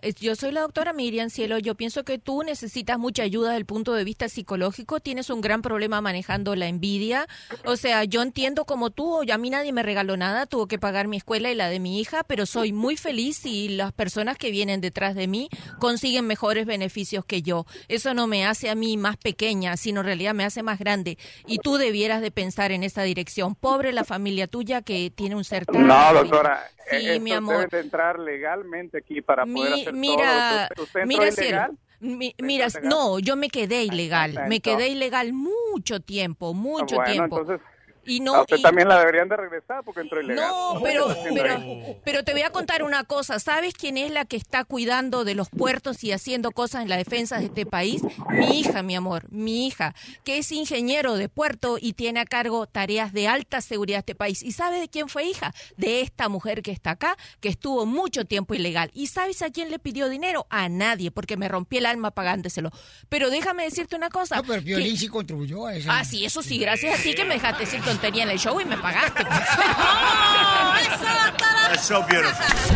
es- 0.03 0.17
yo 0.17 0.37
soy 0.37 0.53
la 0.53 0.61
doctora 0.63 0.93
Miriam 0.93 1.31
Cielo. 1.31 1.59
Yo 1.59 1.75
pienso 1.75 2.05
que 2.05 2.19
tú 2.19 2.43
necesitas 2.43 2.99
mucha 2.99 3.23
ayuda 3.23 3.49
desde 3.51 3.59
el 3.59 3.67
punto 3.67 3.95
de 3.95 4.05
vista 4.05 4.29
psicológico. 4.29 5.01
Tienes 5.01 5.31
un 5.31 5.41
gran 5.41 5.63
problema 5.63 6.01
manejando 6.01 6.55
la 6.57 6.67
envidia. 6.67 7.27
O 7.65 7.77
sea, 7.77 8.05
yo 8.05 8.23
entiendo 8.23 8.65
como 8.65 8.91
tú, 8.91 9.23
a 9.31 9.39
mí 9.39 9.51
nadie 9.51 9.73
me 9.73 9.83
regaló 9.83 10.17
nada. 10.17 10.47
Tuvo 10.47 10.67
que 10.67 10.79
pagar 10.79 11.09
mi 11.09 11.17
escuela 11.17 11.51
y 11.51 11.55
la 11.55 11.69
de 11.69 11.81
mi 11.81 12.01
hija, 12.01 12.23
pero 12.25 12.47
soy 12.47 12.73
muy 12.73 12.97
feliz 12.97 13.39
si 13.39 13.69
las 13.69 13.93
personas 13.93 14.37
que 14.39 14.51
vienen 14.51 14.81
detrás 14.81 15.15
de 15.15 15.27
mí 15.27 15.49
consiguen 15.79 16.27
mejores 16.27 16.67
beneficios 16.67 17.25
que 17.25 17.43
yo. 17.43 17.67
Eso 17.89 18.15
no 18.15 18.27
me 18.27 18.45
hace 18.47 18.71
a 18.71 18.75
mí 18.75 18.97
más 18.97 19.17
pequeña, 19.17 19.77
sino 19.77 20.01
en 20.01 20.07
realidad 20.07 20.35
me 20.35 20.45
hace 20.45 20.63
más 20.63 20.79
grande. 20.79 21.19
Y 21.47 21.59
tú 21.59 21.77
debieras 21.77 22.21
de 22.21 22.31
pensar 22.31 22.73
en 22.73 22.83
esa 22.83 23.03
dirección. 23.03 23.55
Pobre 23.55 23.93
la 23.93 24.05
familia 24.05 24.47
tuya 24.47 24.83
que 24.83 25.11
tiene 25.11 25.35
un 25.35 25.45
ser 25.45 25.67
tan 25.67 25.87
No, 25.87 26.13
doctora. 26.13 26.71
Sí, 26.91 26.97
eh, 27.09 27.19
mi 27.21 27.33
amor. 27.33 27.69
Entrar 27.87 28.19
legalmente 28.19 28.99
aquí 28.99 29.23
para 29.23 29.45
poder 29.47 29.73
Mi- 29.73 29.83
hacer 29.83 29.95
mira, 29.95 30.67
todo. 30.69 30.83
¿Usted, 30.83 30.83
usted 30.83 31.07
mira, 31.07 31.29
ilegal? 31.29 31.79
mi- 32.01 32.35
mira, 32.43 32.67
no, 32.83 33.19
yo 33.19 33.37
me 33.37 33.49
quedé 33.49 33.85
ilegal, 33.85 34.35
me 34.49 34.61
quedé 34.61 34.89
ilegal 34.89 35.33
mucho 35.33 36.01
tiempo, 36.01 36.53
mucho 36.53 36.97
Ah, 37.01 37.05
bueno, 37.05 37.13
tiempo. 37.13 37.41
entonces, 37.41 37.67
y 38.07 38.21
a 38.21 38.25
no, 38.25 38.41
usted 38.43 38.59
y- 38.59 38.63
también 38.63 38.89
la 38.89 38.99
deberían 38.99 39.29
de 39.29 39.37
regresar 39.37 39.83
porque 39.85 40.01
entró 40.01 40.21
ilegal. 40.21 40.47
no, 40.49 40.81
pero, 40.83 41.09
pero, 41.35 41.61
pero 42.05 42.25
te 42.25 42.33
voy 42.33 42.43
a 42.43 42.51
contar 42.51 42.83
una 42.83 43.05
cosa. 43.05 43.39
¿Sabes 43.39 43.75
quién 43.75 43.97
es 43.97 44.11
la 44.11 44.25
que 44.25 44.37
está 44.37 44.65
cuidando 44.65 45.25
de 45.25 45.35
los 45.35 45.49
puertos 45.49 46.03
y 46.05 46.13
haciendo 46.13 46.51
cosas 46.53 46.83
en 46.83 46.89
la 46.89 46.97
defensa 46.97 47.39
de 47.39 47.47
este 47.47 47.67
país? 47.67 48.03
Mi 48.31 48.61
hija, 48.61 48.83
mi 48.83 48.95
amor, 48.97 49.25
mi 49.31 49.67
hija, 49.67 49.95
que 50.25 50.39
es 50.39 50.51
ingeniero 50.53 51.17
de 51.17 51.29
puerto 51.29 51.79
y 51.81 51.93
tiene 51.95 52.21
a 52.21 52.25
cargo 52.25 52.67
tareas 52.67 53.13
de 53.13 53.29
alta 53.29 53.61
seguridad 53.61 53.97
de 53.99 54.01
este 54.01 54.15
país. 54.15 54.43
¿Y 54.43 54.53
sabes 54.53 54.81
de 54.81 54.89
quién 54.89 55.09
fue 55.09 55.25
hija? 55.25 55.53
De 55.77 56.01
esta 56.01 56.29
mujer 56.29 56.63
que 56.63 56.71
está 56.73 56.93
acá, 56.93 57.17
que 57.41 57.49
estuvo 57.49 57.87
mucho 57.87 58.25
tiempo 58.25 58.55
ilegal. 58.55 58.91
¿Y 58.95 59.09
sabes 59.09 59.43
a 59.43 59.51
quién 59.51 59.71
le 59.71 59.79
pidió 59.79 60.09
dinero? 60.09 60.47
A 60.51 60.69
nadie, 60.69 61.11
porque 61.11 61.37
me 61.37 61.49
rompí 61.49 61.79
el 61.79 61.87
alma 61.87 62.11
pagándoselo. 62.11 62.71
Pero 63.09 63.31
déjame 63.31 63.65
decirte 63.65 63.97
una 63.97 64.11
cosa. 64.11 64.37
No, 64.37 64.43
pero 64.45 64.63
Piolín 64.63 64.93
que- 64.95 64.99
sí 65.01 65.09
contribuyó 65.09 65.67
a 65.67 65.75
eso. 65.75 65.89
Ah, 65.91 66.05
sí, 66.05 66.25
eso 66.25 66.43
sí, 66.43 66.59
gracias 66.59 66.99
a 66.99 67.03
ti 67.03 67.15
que 67.15 67.25
me 67.25 67.35
dejaste 67.35 67.65
decir 67.65 67.81
tontería 67.97 68.25
en 68.25 68.31
el 68.31 68.39
show 68.39 68.61
y 68.61 68.65
me 68.65 68.77
pagaste. 68.77 69.25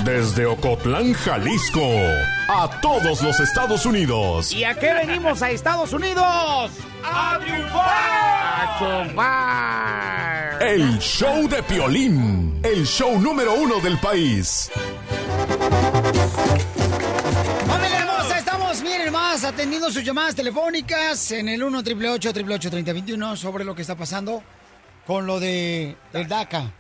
Desde 0.05 0.47
Ocotlán, 0.47 1.13
Jalisco, 1.13 1.81
a 2.49 2.81
todos 2.81 3.23
los 3.23 3.41
Estados 3.41 3.87
Unidos. 3.87 4.53
¿Y 4.53 4.65
a 4.65 4.75
qué 4.75 4.93
venimos 4.93 5.43
a 5.43 5.51
Estados 5.51 5.93
Unidos? 5.93 6.71
¡A 7.05 7.39
triunfar! 7.41 7.83
¡A 7.83 8.77
triunfar! 8.79 10.63
El 10.63 10.99
show 10.99 11.49
de 11.49 11.63
Piolín, 11.63 12.61
el 12.63 12.87
show 12.87 13.21
número 13.21 13.55
uno 13.55 13.81
del 13.81 13.99
país. 13.99 14.71
¡Familia 17.67 18.01
hermosa! 18.01 18.39
Estamos, 18.39 18.83
miren 18.83 19.13
más, 19.13 19.45
atendiendo 19.45 19.91
sus 19.91 20.03
llamadas 20.03 20.35
telefónicas 20.35 21.31
en 21.33 21.49
el 21.49 21.63
1 21.63 21.79
888 21.79 22.71
3021 22.71 23.37
sobre 23.37 23.65
lo 23.65 23.75
que 23.75 23.83
está 23.83 23.97
pasando 23.97 24.43
con 25.06 25.27
lo 25.27 25.40
de 25.40 25.97
el 26.12 26.28
DACA. 26.28 26.72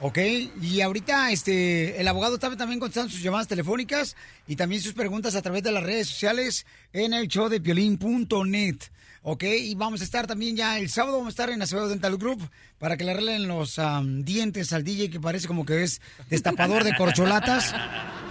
¿Ok? 0.00 0.18
Y 0.60 0.80
ahorita 0.80 1.30
este, 1.30 2.00
el 2.00 2.08
abogado 2.08 2.34
está 2.34 2.54
también 2.56 2.80
contestando 2.80 3.12
sus 3.12 3.22
llamadas 3.22 3.46
telefónicas 3.46 4.16
y 4.48 4.56
también 4.56 4.82
sus 4.82 4.94
preguntas 4.94 5.36
a 5.36 5.42
través 5.42 5.62
de 5.62 5.70
las 5.70 5.84
redes 5.84 6.08
sociales 6.08 6.66
en 6.92 7.14
el 7.14 7.28
show 7.28 7.48
de 7.48 7.60
piolín.net. 7.60 8.76
¿Ok? 9.24 9.44
Y 9.44 9.74
vamos 9.76 10.00
a 10.00 10.04
estar 10.04 10.26
también 10.26 10.56
ya 10.56 10.78
el 10.78 10.90
sábado, 10.90 11.18
vamos 11.18 11.28
a 11.28 11.34
estar 11.34 11.50
en 11.50 11.62
Acevedo 11.62 11.88
Dental 11.88 12.16
Group 12.16 12.40
para 12.78 12.96
que 12.96 13.04
le 13.04 13.12
arreglen 13.12 13.46
los 13.46 13.78
am, 13.78 14.24
dientes 14.24 14.72
al 14.72 14.82
DJ 14.82 15.10
que 15.10 15.20
parece 15.20 15.46
como 15.46 15.64
que 15.64 15.84
es 15.84 16.00
destapador 16.28 16.82
de 16.82 16.94
corcholatas. 16.96 17.74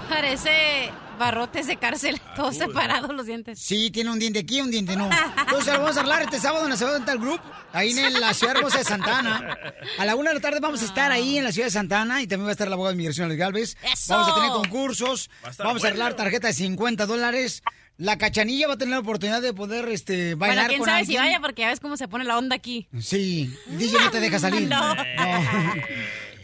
Parece 0.09 0.91
barrotes 1.17 1.67
de 1.67 1.77
cárcel, 1.77 2.19
todos 2.35 2.57
separados 2.57 3.15
los 3.15 3.27
dientes. 3.27 3.59
Sí, 3.59 3.91
tiene 3.91 4.09
un 4.09 4.19
diente 4.19 4.39
aquí, 4.39 4.59
un 4.59 4.69
diente 4.69 4.97
no. 4.97 5.09
Entonces 5.39 5.73
lo 5.73 5.79
vamos 5.79 5.95
a 5.95 6.01
hablar 6.01 6.23
este 6.23 6.37
sábado 6.37 6.65
en 6.65 6.71
la 6.71 6.75
Ciudad 6.75 6.93
Dental 6.95 7.17
Group, 7.17 7.39
ahí 7.71 7.97
en 7.97 8.19
la 8.19 8.33
ciudad 8.33 8.57
hermosa 8.57 8.79
de 8.79 8.83
Santana. 8.83 9.57
A 9.99 10.05
la 10.05 10.15
una 10.15 10.31
de 10.31 10.35
la 10.35 10.41
tarde 10.41 10.59
vamos 10.59 10.81
a 10.81 10.85
estar 10.85 11.13
ahí 11.13 11.37
en 11.37 11.45
la 11.45 11.53
ciudad 11.53 11.67
de 11.67 11.71
Santana 11.71 12.21
y 12.21 12.27
también 12.27 12.47
va 12.47 12.49
a 12.49 12.51
estar 12.51 12.67
el 12.67 12.73
abogado 12.73 12.91
de 12.91 12.97
migración 12.97 13.27
Alex 13.27 13.39
Galvez. 13.39 13.77
Vamos 14.09 14.27
a 14.27 14.35
tener 14.35 14.49
concursos, 14.49 15.29
a 15.43 15.63
vamos 15.63 15.85
a 15.85 15.87
arreglar 15.87 16.15
tarjeta 16.15 16.47
de 16.47 16.53
50 16.53 17.05
dólares. 17.05 17.63
La 18.01 18.17
cachanilla 18.17 18.67
va 18.67 18.73
a 18.73 18.77
tener 18.77 18.95
la 18.95 18.99
oportunidad 19.01 19.43
de 19.43 19.53
poder 19.53 19.87
este, 19.89 20.33
bailar 20.33 20.65
Bueno, 20.65 20.69
quién 20.69 20.79
con 20.79 20.89
sabe 20.89 21.05
si 21.05 21.17
vaya 21.17 21.39
porque 21.39 21.61
ya 21.61 21.67
ves 21.67 21.79
cómo 21.79 21.97
se 21.97 22.07
pone 22.07 22.23
la 22.23 22.35
onda 22.35 22.55
aquí. 22.55 22.87
Sí, 22.99 23.55
DJ 23.67 23.99
no 24.03 24.09
te 24.09 24.19
deja 24.19 24.39
salir. 24.39 24.67
No. 24.67 24.95
No. 24.95 25.03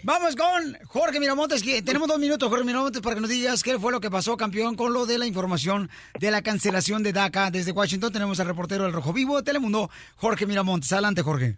Vamos 0.03 0.35
con 0.35 0.77
Jorge 0.85 1.19
Miramontes, 1.19 1.63
que 1.63 1.81
tenemos 1.81 2.07
dos 2.07 2.19
minutos, 2.19 2.47
Jorge 2.47 2.63
Miramontes, 2.63 3.01
para 3.01 3.15
que 3.15 3.21
nos 3.21 3.29
digas 3.31 3.63
qué 3.63 3.79
fue 3.79 3.91
lo 3.91 3.99
que 3.99 4.11
pasó, 4.11 4.37
campeón, 4.37 4.75
con 4.75 4.93
lo 4.93 5.07
de 5.07 5.17
la 5.17 5.25
información 5.25 5.89
de 6.19 6.29
la 6.29 6.43
cancelación 6.43 7.01
de 7.01 7.11
DACA. 7.11 7.49
Desde 7.49 7.71
Washington 7.71 8.13
tenemos 8.13 8.39
al 8.39 8.45
reportero 8.45 8.83
del 8.83 8.93
Rojo 8.93 9.11
Vivo 9.11 9.37
de 9.37 9.41
Telemundo, 9.41 9.89
Jorge 10.17 10.45
Miramontes. 10.45 10.93
Adelante, 10.93 11.23
Jorge. 11.23 11.57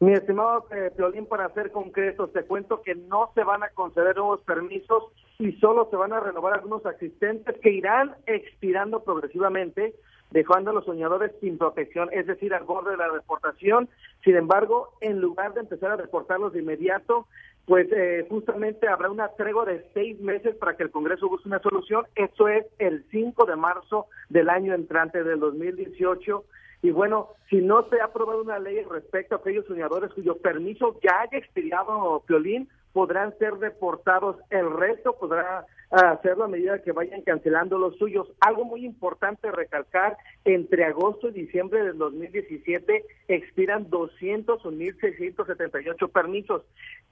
Mi 0.00 0.12
estimado 0.12 0.66
eh, 0.72 0.90
Piolín, 0.94 1.24
para 1.24 1.48
ser 1.54 1.72
concretos, 1.72 2.30
te 2.34 2.44
cuento 2.44 2.82
que 2.82 2.96
no 2.96 3.30
se 3.34 3.44
van 3.44 3.62
a 3.62 3.70
conceder 3.70 4.14
nuevos 4.14 4.42
permisos 4.42 5.04
y 5.42 5.50
solo 5.54 5.88
se 5.90 5.96
van 5.96 6.12
a 6.12 6.20
renovar 6.20 6.54
algunos 6.54 6.86
asistentes 6.86 7.56
que 7.60 7.72
irán 7.72 8.14
expirando 8.26 9.02
progresivamente, 9.02 9.92
dejando 10.30 10.70
a 10.70 10.74
los 10.74 10.84
soñadores 10.84 11.32
sin 11.40 11.58
protección, 11.58 12.10
es 12.12 12.28
decir, 12.28 12.54
al 12.54 12.62
borde 12.62 12.92
de 12.92 12.96
la 12.96 13.10
deportación. 13.10 13.88
Sin 14.22 14.36
embargo, 14.36 14.90
en 15.00 15.18
lugar 15.18 15.52
de 15.54 15.60
empezar 15.62 15.90
a 15.90 15.96
deportarlos 15.96 16.52
de 16.52 16.60
inmediato, 16.60 17.26
pues 17.66 17.88
eh, 17.90 18.24
justamente 18.28 18.86
habrá 18.86 19.10
una 19.10 19.30
tregua 19.30 19.64
de 19.64 19.84
seis 19.94 20.20
meses 20.20 20.54
para 20.54 20.76
que 20.76 20.84
el 20.84 20.92
Congreso 20.92 21.28
busque 21.28 21.48
una 21.48 21.58
solución. 21.58 22.06
Eso 22.14 22.46
es 22.46 22.64
el 22.78 23.04
5 23.10 23.44
de 23.44 23.56
marzo 23.56 24.06
del 24.28 24.48
año 24.48 24.74
entrante 24.74 25.24
del 25.24 25.40
2018. 25.40 26.44
Y 26.82 26.92
bueno, 26.92 27.30
si 27.50 27.56
no 27.56 27.88
se 27.88 28.00
ha 28.00 28.04
aprobado 28.04 28.42
una 28.42 28.60
ley 28.60 28.80
respecto 28.88 29.34
a 29.34 29.38
aquellos 29.38 29.66
soñadores 29.66 30.12
cuyo 30.12 30.36
permiso 30.36 31.00
ya 31.02 31.22
haya 31.22 31.38
expirado, 31.38 32.22
Piolín, 32.28 32.68
podrán 32.92 33.36
ser 33.38 33.54
deportados. 33.54 34.36
El 34.50 34.70
resto 34.70 35.16
podrá 35.18 35.66
ah, 35.90 36.10
hacerlo 36.10 36.44
a 36.44 36.48
medida 36.48 36.82
que 36.82 36.92
vayan 36.92 37.22
cancelando 37.22 37.78
los 37.78 37.96
suyos. 37.96 38.28
Algo 38.40 38.64
muy 38.64 38.84
importante 38.84 39.50
recalcar, 39.50 40.16
entre 40.44 40.84
agosto 40.84 41.28
y 41.28 41.32
diciembre 41.32 41.82
del 41.84 41.98
2017 41.98 43.04
expiran 43.28 43.88
200 43.90 44.64
o 44.64 44.70
1.678 44.70 46.10
permisos. 46.10 46.62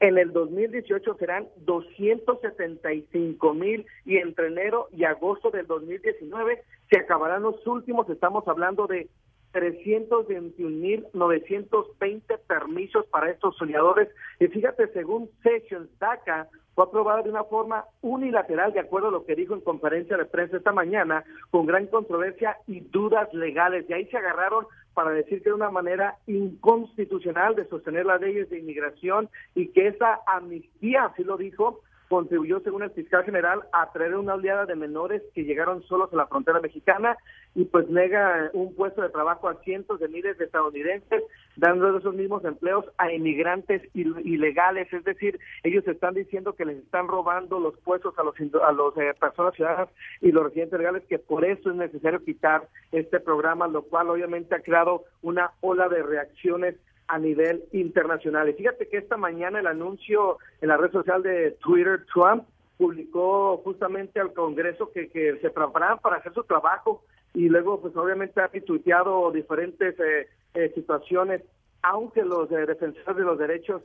En 0.01 0.19
el 0.19 0.33
2018 0.33 1.15
serán 1.15 1.49
275 1.59 3.55
mil 3.55 3.87
y 4.05 4.17
entre 4.19 4.49
enero 4.49 4.89
y 4.93 5.05
agosto 5.05 5.51
del 5.51 5.67
2019 5.67 6.63
se 6.91 6.99
acabarán 6.99 7.43
los 7.43 7.67
últimos. 7.67 8.09
Estamos 8.11 8.47
hablando 8.49 8.87
de 8.87 9.09
321.920 9.53 12.39
permisos 12.47 13.07
para 13.07 13.31
estos 13.31 13.57
soñadores. 13.57 14.11
Y 14.39 14.49
fíjate, 14.49 14.87
según 14.93 15.31
Sessions 15.43 15.89
DACA, 15.99 16.49
fue 16.75 16.85
aprobada 16.85 17.23
de 17.23 17.31
una 17.31 17.45
forma 17.45 17.87
unilateral, 18.01 18.73
de 18.73 18.81
acuerdo 18.81 19.09
a 19.09 19.13
lo 19.13 19.27
que 19.27 19.35
dijo 19.35 19.55
en 19.55 19.61
conferencia 19.61 20.17
de 20.17 20.25
prensa 20.25 20.57
esta 20.57 20.73
mañana, 20.73 21.25
con 21.51 21.67
gran 21.67 21.87
controversia 21.87 22.57
y 22.67 22.81
dudas 22.81 23.33
legales. 23.35 23.85
Y 23.89 23.93
ahí 23.93 24.07
se 24.07 24.17
agarraron 24.17 24.67
para 24.95 25.11
decir 25.11 25.43
que 25.43 25.49
era 25.49 25.57
una 25.57 25.71
manera 25.71 26.17
inconstitucional 26.27 27.57
de 27.57 27.67
sostener 27.67 28.07
las 28.07 28.21
leyes 28.21 28.49
de 28.51 28.59
inmigración 28.59 29.29
y 29.55 29.69
que 29.69 29.89
esa 29.89 30.21
amnistía, 30.27 31.07
así 31.07 31.25
lo 31.25 31.37
dijo, 31.37 31.81
contribuyó, 32.11 32.59
según 32.61 32.83
el 32.83 32.91
fiscal 32.91 33.23
general, 33.25 33.61
a 33.73 33.91
traer 33.93 34.17
una 34.17 34.35
oleada 34.35 34.67
de 34.67 34.75
menores 34.75 35.23
que 35.33 35.45
llegaron 35.45 35.83
solos 35.85 36.13
a 36.13 36.17
la 36.17 36.27
frontera 36.27 36.59
mexicana 36.61 37.17
y 37.55 37.65
pues 37.67 37.89
nega 37.89 38.51
un 38.53 38.75
puesto 38.75 39.01
de 39.01 39.11
trabajo 39.11 39.49
a 39.49 39.55
cientos 39.63 40.01
de 40.01 40.09
miles 40.09 40.37
de 40.37 40.45
estadounidenses, 40.47 41.23
dando 41.57 41.97
esos 41.97 42.13
mismos 42.15 42.45
empleos 42.45 42.85
a 42.99 43.13
inmigrantes 43.13 43.83
il- 43.95 44.21
ilegales. 44.27 44.93
Es 44.93 45.05
decir, 45.05 45.39
ellos 45.63 45.87
están 45.87 46.15
diciendo 46.15 46.55
que 46.55 46.65
les 46.65 46.79
están 46.79 47.07
robando 47.07 47.61
los 47.61 47.77
puestos 47.79 48.19
a 48.19 48.25
los 48.25 48.35
a 48.63 48.73
los 48.73 48.97
eh, 48.99 49.15
personas 49.19 49.55
ciudadanas 49.55 49.89
y 50.21 50.33
los 50.33 50.43
residentes 50.45 50.79
legales, 50.81 51.05
que 51.09 51.21
por 51.21 51.45
eso 51.45 51.71
es 51.71 51.77
necesario 51.77 52.25
quitar 52.25 52.69
este 52.91 53.21
programa, 53.21 53.69
lo 53.69 53.83
cual 53.83 54.11
obviamente 54.11 54.55
ha 54.57 54.63
creado 54.63 55.05
una 55.23 55.53
ola 55.61 55.89
de 55.89 56.03
reacciones 56.03 56.75
a 57.11 57.19
nivel 57.19 57.65
internacional. 57.73 58.49
Y 58.49 58.55
fíjate 58.55 58.89
que 58.89 58.99
esta 58.99 59.17
mañana 59.17 59.59
el 59.59 59.67
anuncio 59.67 60.39
en 60.61 60.69
la 60.69 60.77
red 60.77 60.93
social 60.93 61.23
de 61.23 61.53
Twitter, 61.61 62.07
Trump 62.13 62.45
publicó 62.79 63.59
justamente 63.59 64.21
al 64.21 64.33
Congreso 64.33 64.91
que, 64.93 65.09
que 65.11 65.39
se 65.41 65.51
prepararan 65.51 65.99
para 65.99 66.17
hacer 66.17 66.33
su 66.33 66.45
trabajo 66.45 67.03
y 67.35 67.49
luego 67.49 67.81
pues 67.81 67.97
obviamente 67.97 68.41
ha 68.41 68.49
tuiteado 68.49 69.31
diferentes 69.33 69.99
eh, 69.99 70.29
eh, 70.55 70.73
situaciones, 70.75 71.43
aunque 71.83 72.25
los 72.25 72.51
eh, 72.53 72.67
defensores 72.67 73.17
de 73.17 73.25
los 73.25 73.39
derechos 73.39 73.83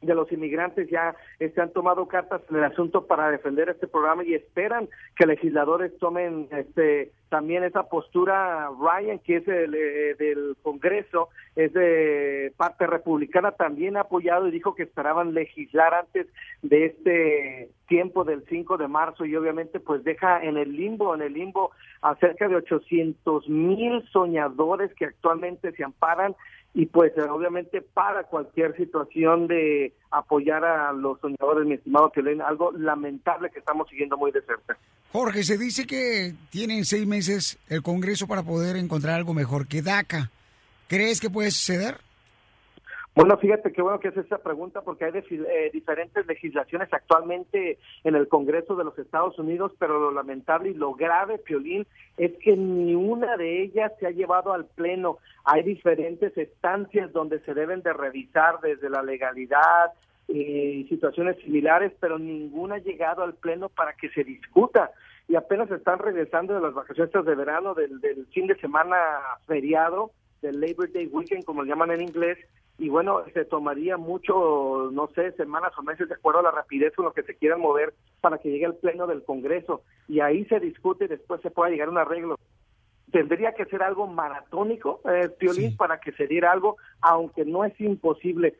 de 0.00 0.14
los 0.14 0.30
inmigrantes 0.30 0.88
ya 0.88 1.16
este, 1.38 1.60
han 1.60 1.72
tomado 1.72 2.06
cartas 2.06 2.42
en 2.50 2.56
el 2.56 2.64
asunto 2.64 3.06
para 3.06 3.30
defender 3.30 3.68
este 3.68 3.88
programa 3.88 4.24
y 4.24 4.34
esperan 4.34 4.88
que 5.16 5.26
legisladores 5.26 5.96
tomen 5.98 6.48
este 6.52 7.12
también 7.28 7.62
esa 7.62 7.82
postura. 7.84 8.70
Ryan 8.80 9.18
que 9.18 9.36
es 9.36 9.48
el, 9.48 9.74
eh, 9.74 10.14
del 10.18 10.56
Congreso 10.62 11.28
es 11.56 11.72
de 11.72 12.52
parte 12.56 12.86
republicana 12.86 13.52
también 13.52 13.96
ha 13.96 14.02
apoyado 14.02 14.46
y 14.46 14.52
dijo 14.52 14.74
que 14.74 14.84
esperaban 14.84 15.34
legislar 15.34 15.92
antes 15.92 16.26
de 16.62 16.86
este 16.86 17.68
tiempo 17.88 18.24
del 18.24 18.44
5 18.48 18.76
de 18.78 18.88
marzo 18.88 19.24
y 19.24 19.34
obviamente 19.34 19.80
pues 19.80 20.04
deja 20.04 20.42
en 20.42 20.56
el 20.56 20.76
limbo 20.76 21.14
en 21.14 21.22
el 21.22 21.32
limbo 21.32 21.72
a 22.02 22.14
cerca 22.16 22.48
de 22.48 22.56
800 22.56 23.48
mil 23.48 24.02
soñadores 24.10 24.94
que 24.94 25.06
actualmente 25.06 25.72
se 25.72 25.84
amparan 25.84 26.36
y 26.74 26.86
pues 26.86 27.12
eh, 27.16 27.22
obviamente 27.22 27.80
para 27.80 28.24
cualquier 28.24 28.76
situación 28.76 29.46
de 29.46 29.92
apoyar 30.10 30.64
a 30.64 30.92
los 30.92 31.20
soñadores, 31.20 31.66
mi 31.66 31.74
estimado 31.74 32.10
Piolín, 32.10 32.42
algo 32.42 32.72
lamentable 32.72 33.50
que 33.50 33.58
estamos 33.58 33.88
siguiendo 33.88 34.16
muy 34.16 34.30
de 34.32 34.42
cerca. 34.42 34.76
Jorge, 35.12 35.42
se 35.42 35.56
dice 35.56 35.86
que 35.86 36.34
tienen 36.50 36.84
seis 36.84 37.06
meses 37.06 37.58
el 37.68 37.82
Congreso 37.82 38.26
para 38.26 38.42
poder 38.42 38.76
encontrar 38.76 39.14
algo 39.14 39.34
mejor 39.34 39.66
que 39.66 39.82
DACA. 39.82 40.30
¿Crees 40.86 41.20
que 41.20 41.30
puede 41.30 41.50
suceder? 41.50 41.98
Bueno, 43.18 43.36
fíjate 43.36 43.72
qué 43.72 43.82
bueno 43.82 43.98
que 43.98 44.06
es 44.06 44.16
esa 44.16 44.38
pregunta 44.38 44.82
porque 44.82 45.06
hay 45.06 45.10
eh, 45.12 45.70
diferentes 45.72 46.24
legislaciones 46.24 46.88
actualmente 46.92 47.76
en 48.04 48.14
el 48.14 48.28
Congreso 48.28 48.76
de 48.76 48.84
los 48.84 48.96
Estados 48.96 49.36
Unidos, 49.40 49.72
pero 49.76 49.98
lo 49.98 50.12
lamentable 50.12 50.68
y 50.70 50.74
lo 50.74 50.94
grave, 50.94 51.38
Piolín, 51.38 51.84
es 52.16 52.30
que 52.38 52.56
ni 52.56 52.94
una 52.94 53.36
de 53.36 53.64
ellas 53.64 53.90
se 53.98 54.06
ha 54.06 54.12
llevado 54.12 54.52
al 54.52 54.66
Pleno. 54.66 55.18
Hay 55.44 55.64
diferentes 55.64 56.38
estancias 56.38 57.12
donde 57.12 57.40
se 57.40 57.54
deben 57.54 57.82
de 57.82 57.92
revisar 57.92 58.60
desde 58.60 58.88
la 58.88 59.02
legalidad 59.02 59.94
y 60.28 60.86
situaciones 60.88 61.38
similares, 61.38 61.92
pero 61.98 62.20
ninguna 62.20 62.76
ha 62.76 62.78
llegado 62.78 63.24
al 63.24 63.34
Pleno 63.34 63.68
para 63.68 63.94
que 63.94 64.10
se 64.10 64.22
discuta. 64.22 64.92
Y 65.26 65.34
apenas 65.34 65.68
están 65.72 65.98
regresando 65.98 66.54
de 66.54 66.60
las 66.60 66.72
vacaciones 66.72 67.12
de 67.12 67.34
verano, 67.34 67.74
del, 67.74 68.00
del 68.00 68.26
fin 68.26 68.46
de 68.46 68.54
semana 68.60 68.96
feriado, 69.48 70.12
del 70.42 70.60
Labor 70.60 70.92
Day 70.92 71.06
Weekend, 71.06 71.44
como 71.44 71.62
lo 71.62 71.68
llaman 71.68 71.90
en 71.90 72.02
inglés, 72.02 72.38
y 72.78 72.88
bueno, 72.88 73.24
se 73.34 73.44
tomaría 73.44 73.96
mucho, 73.96 74.90
no 74.92 75.08
sé, 75.08 75.32
semanas 75.32 75.72
o 75.76 75.82
meses 75.82 76.08
de 76.08 76.14
acuerdo 76.14 76.40
a 76.40 76.44
la 76.44 76.52
rapidez 76.52 76.94
con 76.94 77.06
lo 77.06 77.12
que 77.12 77.24
se 77.24 77.34
quieran 77.34 77.60
mover 77.60 77.92
para 78.20 78.38
que 78.38 78.50
llegue 78.50 78.66
al 78.66 78.76
pleno 78.76 79.08
del 79.08 79.24
Congreso 79.24 79.82
y 80.06 80.20
ahí 80.20 80.44
se 80.44 80.60
discute 80.60 81.06
y 81.06 81.08
después 81.08 81.40
se 81.42 81.50
pueda 81.50 81.70
llegar 81.70 81.88
a 81.88 81.90
un 81.90 81.98
arreglo. 81.98 82.38
Tendría 83.10 83.52
que 83.54 83.64
ser 83.64 83.82
algo 83.82 84.06
maratónico, 84.06 85.00
eh, 85.10 85.28
Piolín, 85.28 85.76
para 85.76 85.98
que 85.98 86.12
se 86.12 86.28
diera 86.28 86.52
algo, 86.52 86.76
aunque 87.00 87.44
no 87.44 87.64
es 87.64 87.78
imposible. 87.80 88.54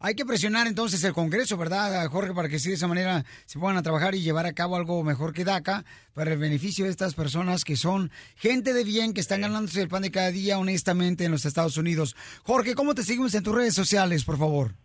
Hay 0.00 0.14
que 0.14 0.24
presionar 0.24 0.68
entonces 0.68 1.02
el 1.02 1.12
Congreso, 1.12 1.56
¿verdad, 1.56 2.06
Jorge? 2.08 2.32
Para 2.32 2.48
que 2.48 2.60
sí, 2.60 2.68
de 2.68 2.76
esa 2.76 2.86
manera 2.86 3.24
se 3.46 3.58
puedan 3.58 3.76
a 3.76 3.82
trabajar 3.82 4.14
y 4.14 4.22
llevar 4.22 4.46
a 4.46 4.52
cabo 4.52 4.76
algo 4.76 5.02
mejor 5.02 5.32
que 5.32 5.44
DACA 5.44 5.84
para 6.14 6.32
el 6.32 6.38
beneficio 6.38 6.84
de 6.84 6.92
estas 6.92 7.14
personas 7.14 7.64
que 7.64 7.76
son 7.76 8.12
gente 8.36 8.74
de 8.74 8.84
bien, 8.84 9.12
que 9.12 9.20
están 9.20 9.40
ganándose 9.40 9.82
el 9.82 9.88
pan 9.88 10.02
de 10.02 10.12
cada 10.12 10.30
día 10.30 10.60
honestamente 10.60 11.24
en 11.24 11.32
los 11.32 11.44
Estados 11.44 11.76
Unidos. 11.76 12.14
Jorge, 12.44 12.76
¿cómo 12.76 12.94
te 12.94 13.02
seguimos 13.02 13.34
en 13.34 13.42
tus 13.42 13.54
redes 13.54 13.74
sociales, 13.74 14.22
por 14.24 14.38
favor? 14.38 14.76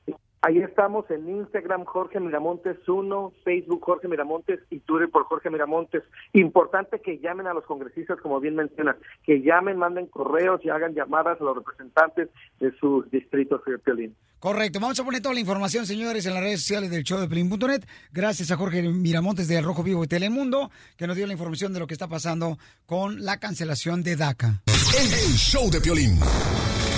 Ahí 0.46 0.58
estamos 0.58 1.10
en 1.10 1.30
Instagram 1.30 1.86
Jorge 1.86 2.20
Miramontes 2.20 2.76
1, 2.86 3.32
Facebook 3.46 3.80
Jorge 3.82 4.10
Miramontes 4.10 4.60
y 4.70 4.80
Twitter 4.82 5.10
por 5.10 5.24
Jorge 5.24 5.50
Miramontes. 5.50 6.04
Importante 6.34 7.00
que 7.00 7.20
llamen 7.20 7.48
a 7.48 7.54
los 7.54 7.64
congresistas, 7.64 8.20
como 8.20 8.42
bien 8.42 8.56
mencionas, 8.56 8.98
que 9.24 9.42
llamen, 9.42 9.78
manden 9.78 10.08
correos 10.08 10.60
y 10.66 10.70
hagan 10.70 10.96
llamadas 10.96 11.40
a 11.40 11.44
los 11.46 11.56
representantes 11.56 12.28
de 12.60 12.74
sus 12.78 13.10
distritos, 13.10 13.62
señor 13.64 13.80
Piolín. 13.80 14.18
Correcto, 14.40 14.82
vamos 14.82 15.00
a 15.00 15.06
poner 15.06 15.22
toda 15.22 15.34
la 15.34 15.40
información, 15.40 15.86
señores, 15.86 16.26
en 16.26 16.34
las 16.34 16.44
redes 16.44 16.60
sociales 16.60 16.92
del 16.92 17.06
show 17.06 17.22
de 17.22 17.30
Pelín.net. 17.30 17.86
Gracias 18.12 18.52
a 18.52 18.58
Jorge 18.58 18.82
Miramontes 18.82 19.48
de 19.48 19.62
Rojo 19.62 19.82
Vivo 19.82 20.04
y 20.04 20.08
Telemundo, 20.08 20.72
que 20.98 21.08
nos 21.08 21.16
dio 21.16 21.26
la 21.26 21.32
información 21.32 21.72
de 21.72 21.80
lo 21.80 21.88
que 21.88 21.94
está 21.94 22.10
pasando 22.10 22.58
con 22.86 23.24
la 23.24 23.40
cancelación 23.40 24.04
de 24.04 24.18
DACA. 24.18 24.62
El 24.68 25.38
show 25.38 25.72
de 25.72 25.80
Piolín. 25.80 26.20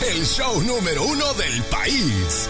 El 0.02 0.24
show 0.24 0.60
número 0.64 1.04
uno 1.04 1.32
del 1.36 1.62
país. 1.70 2.50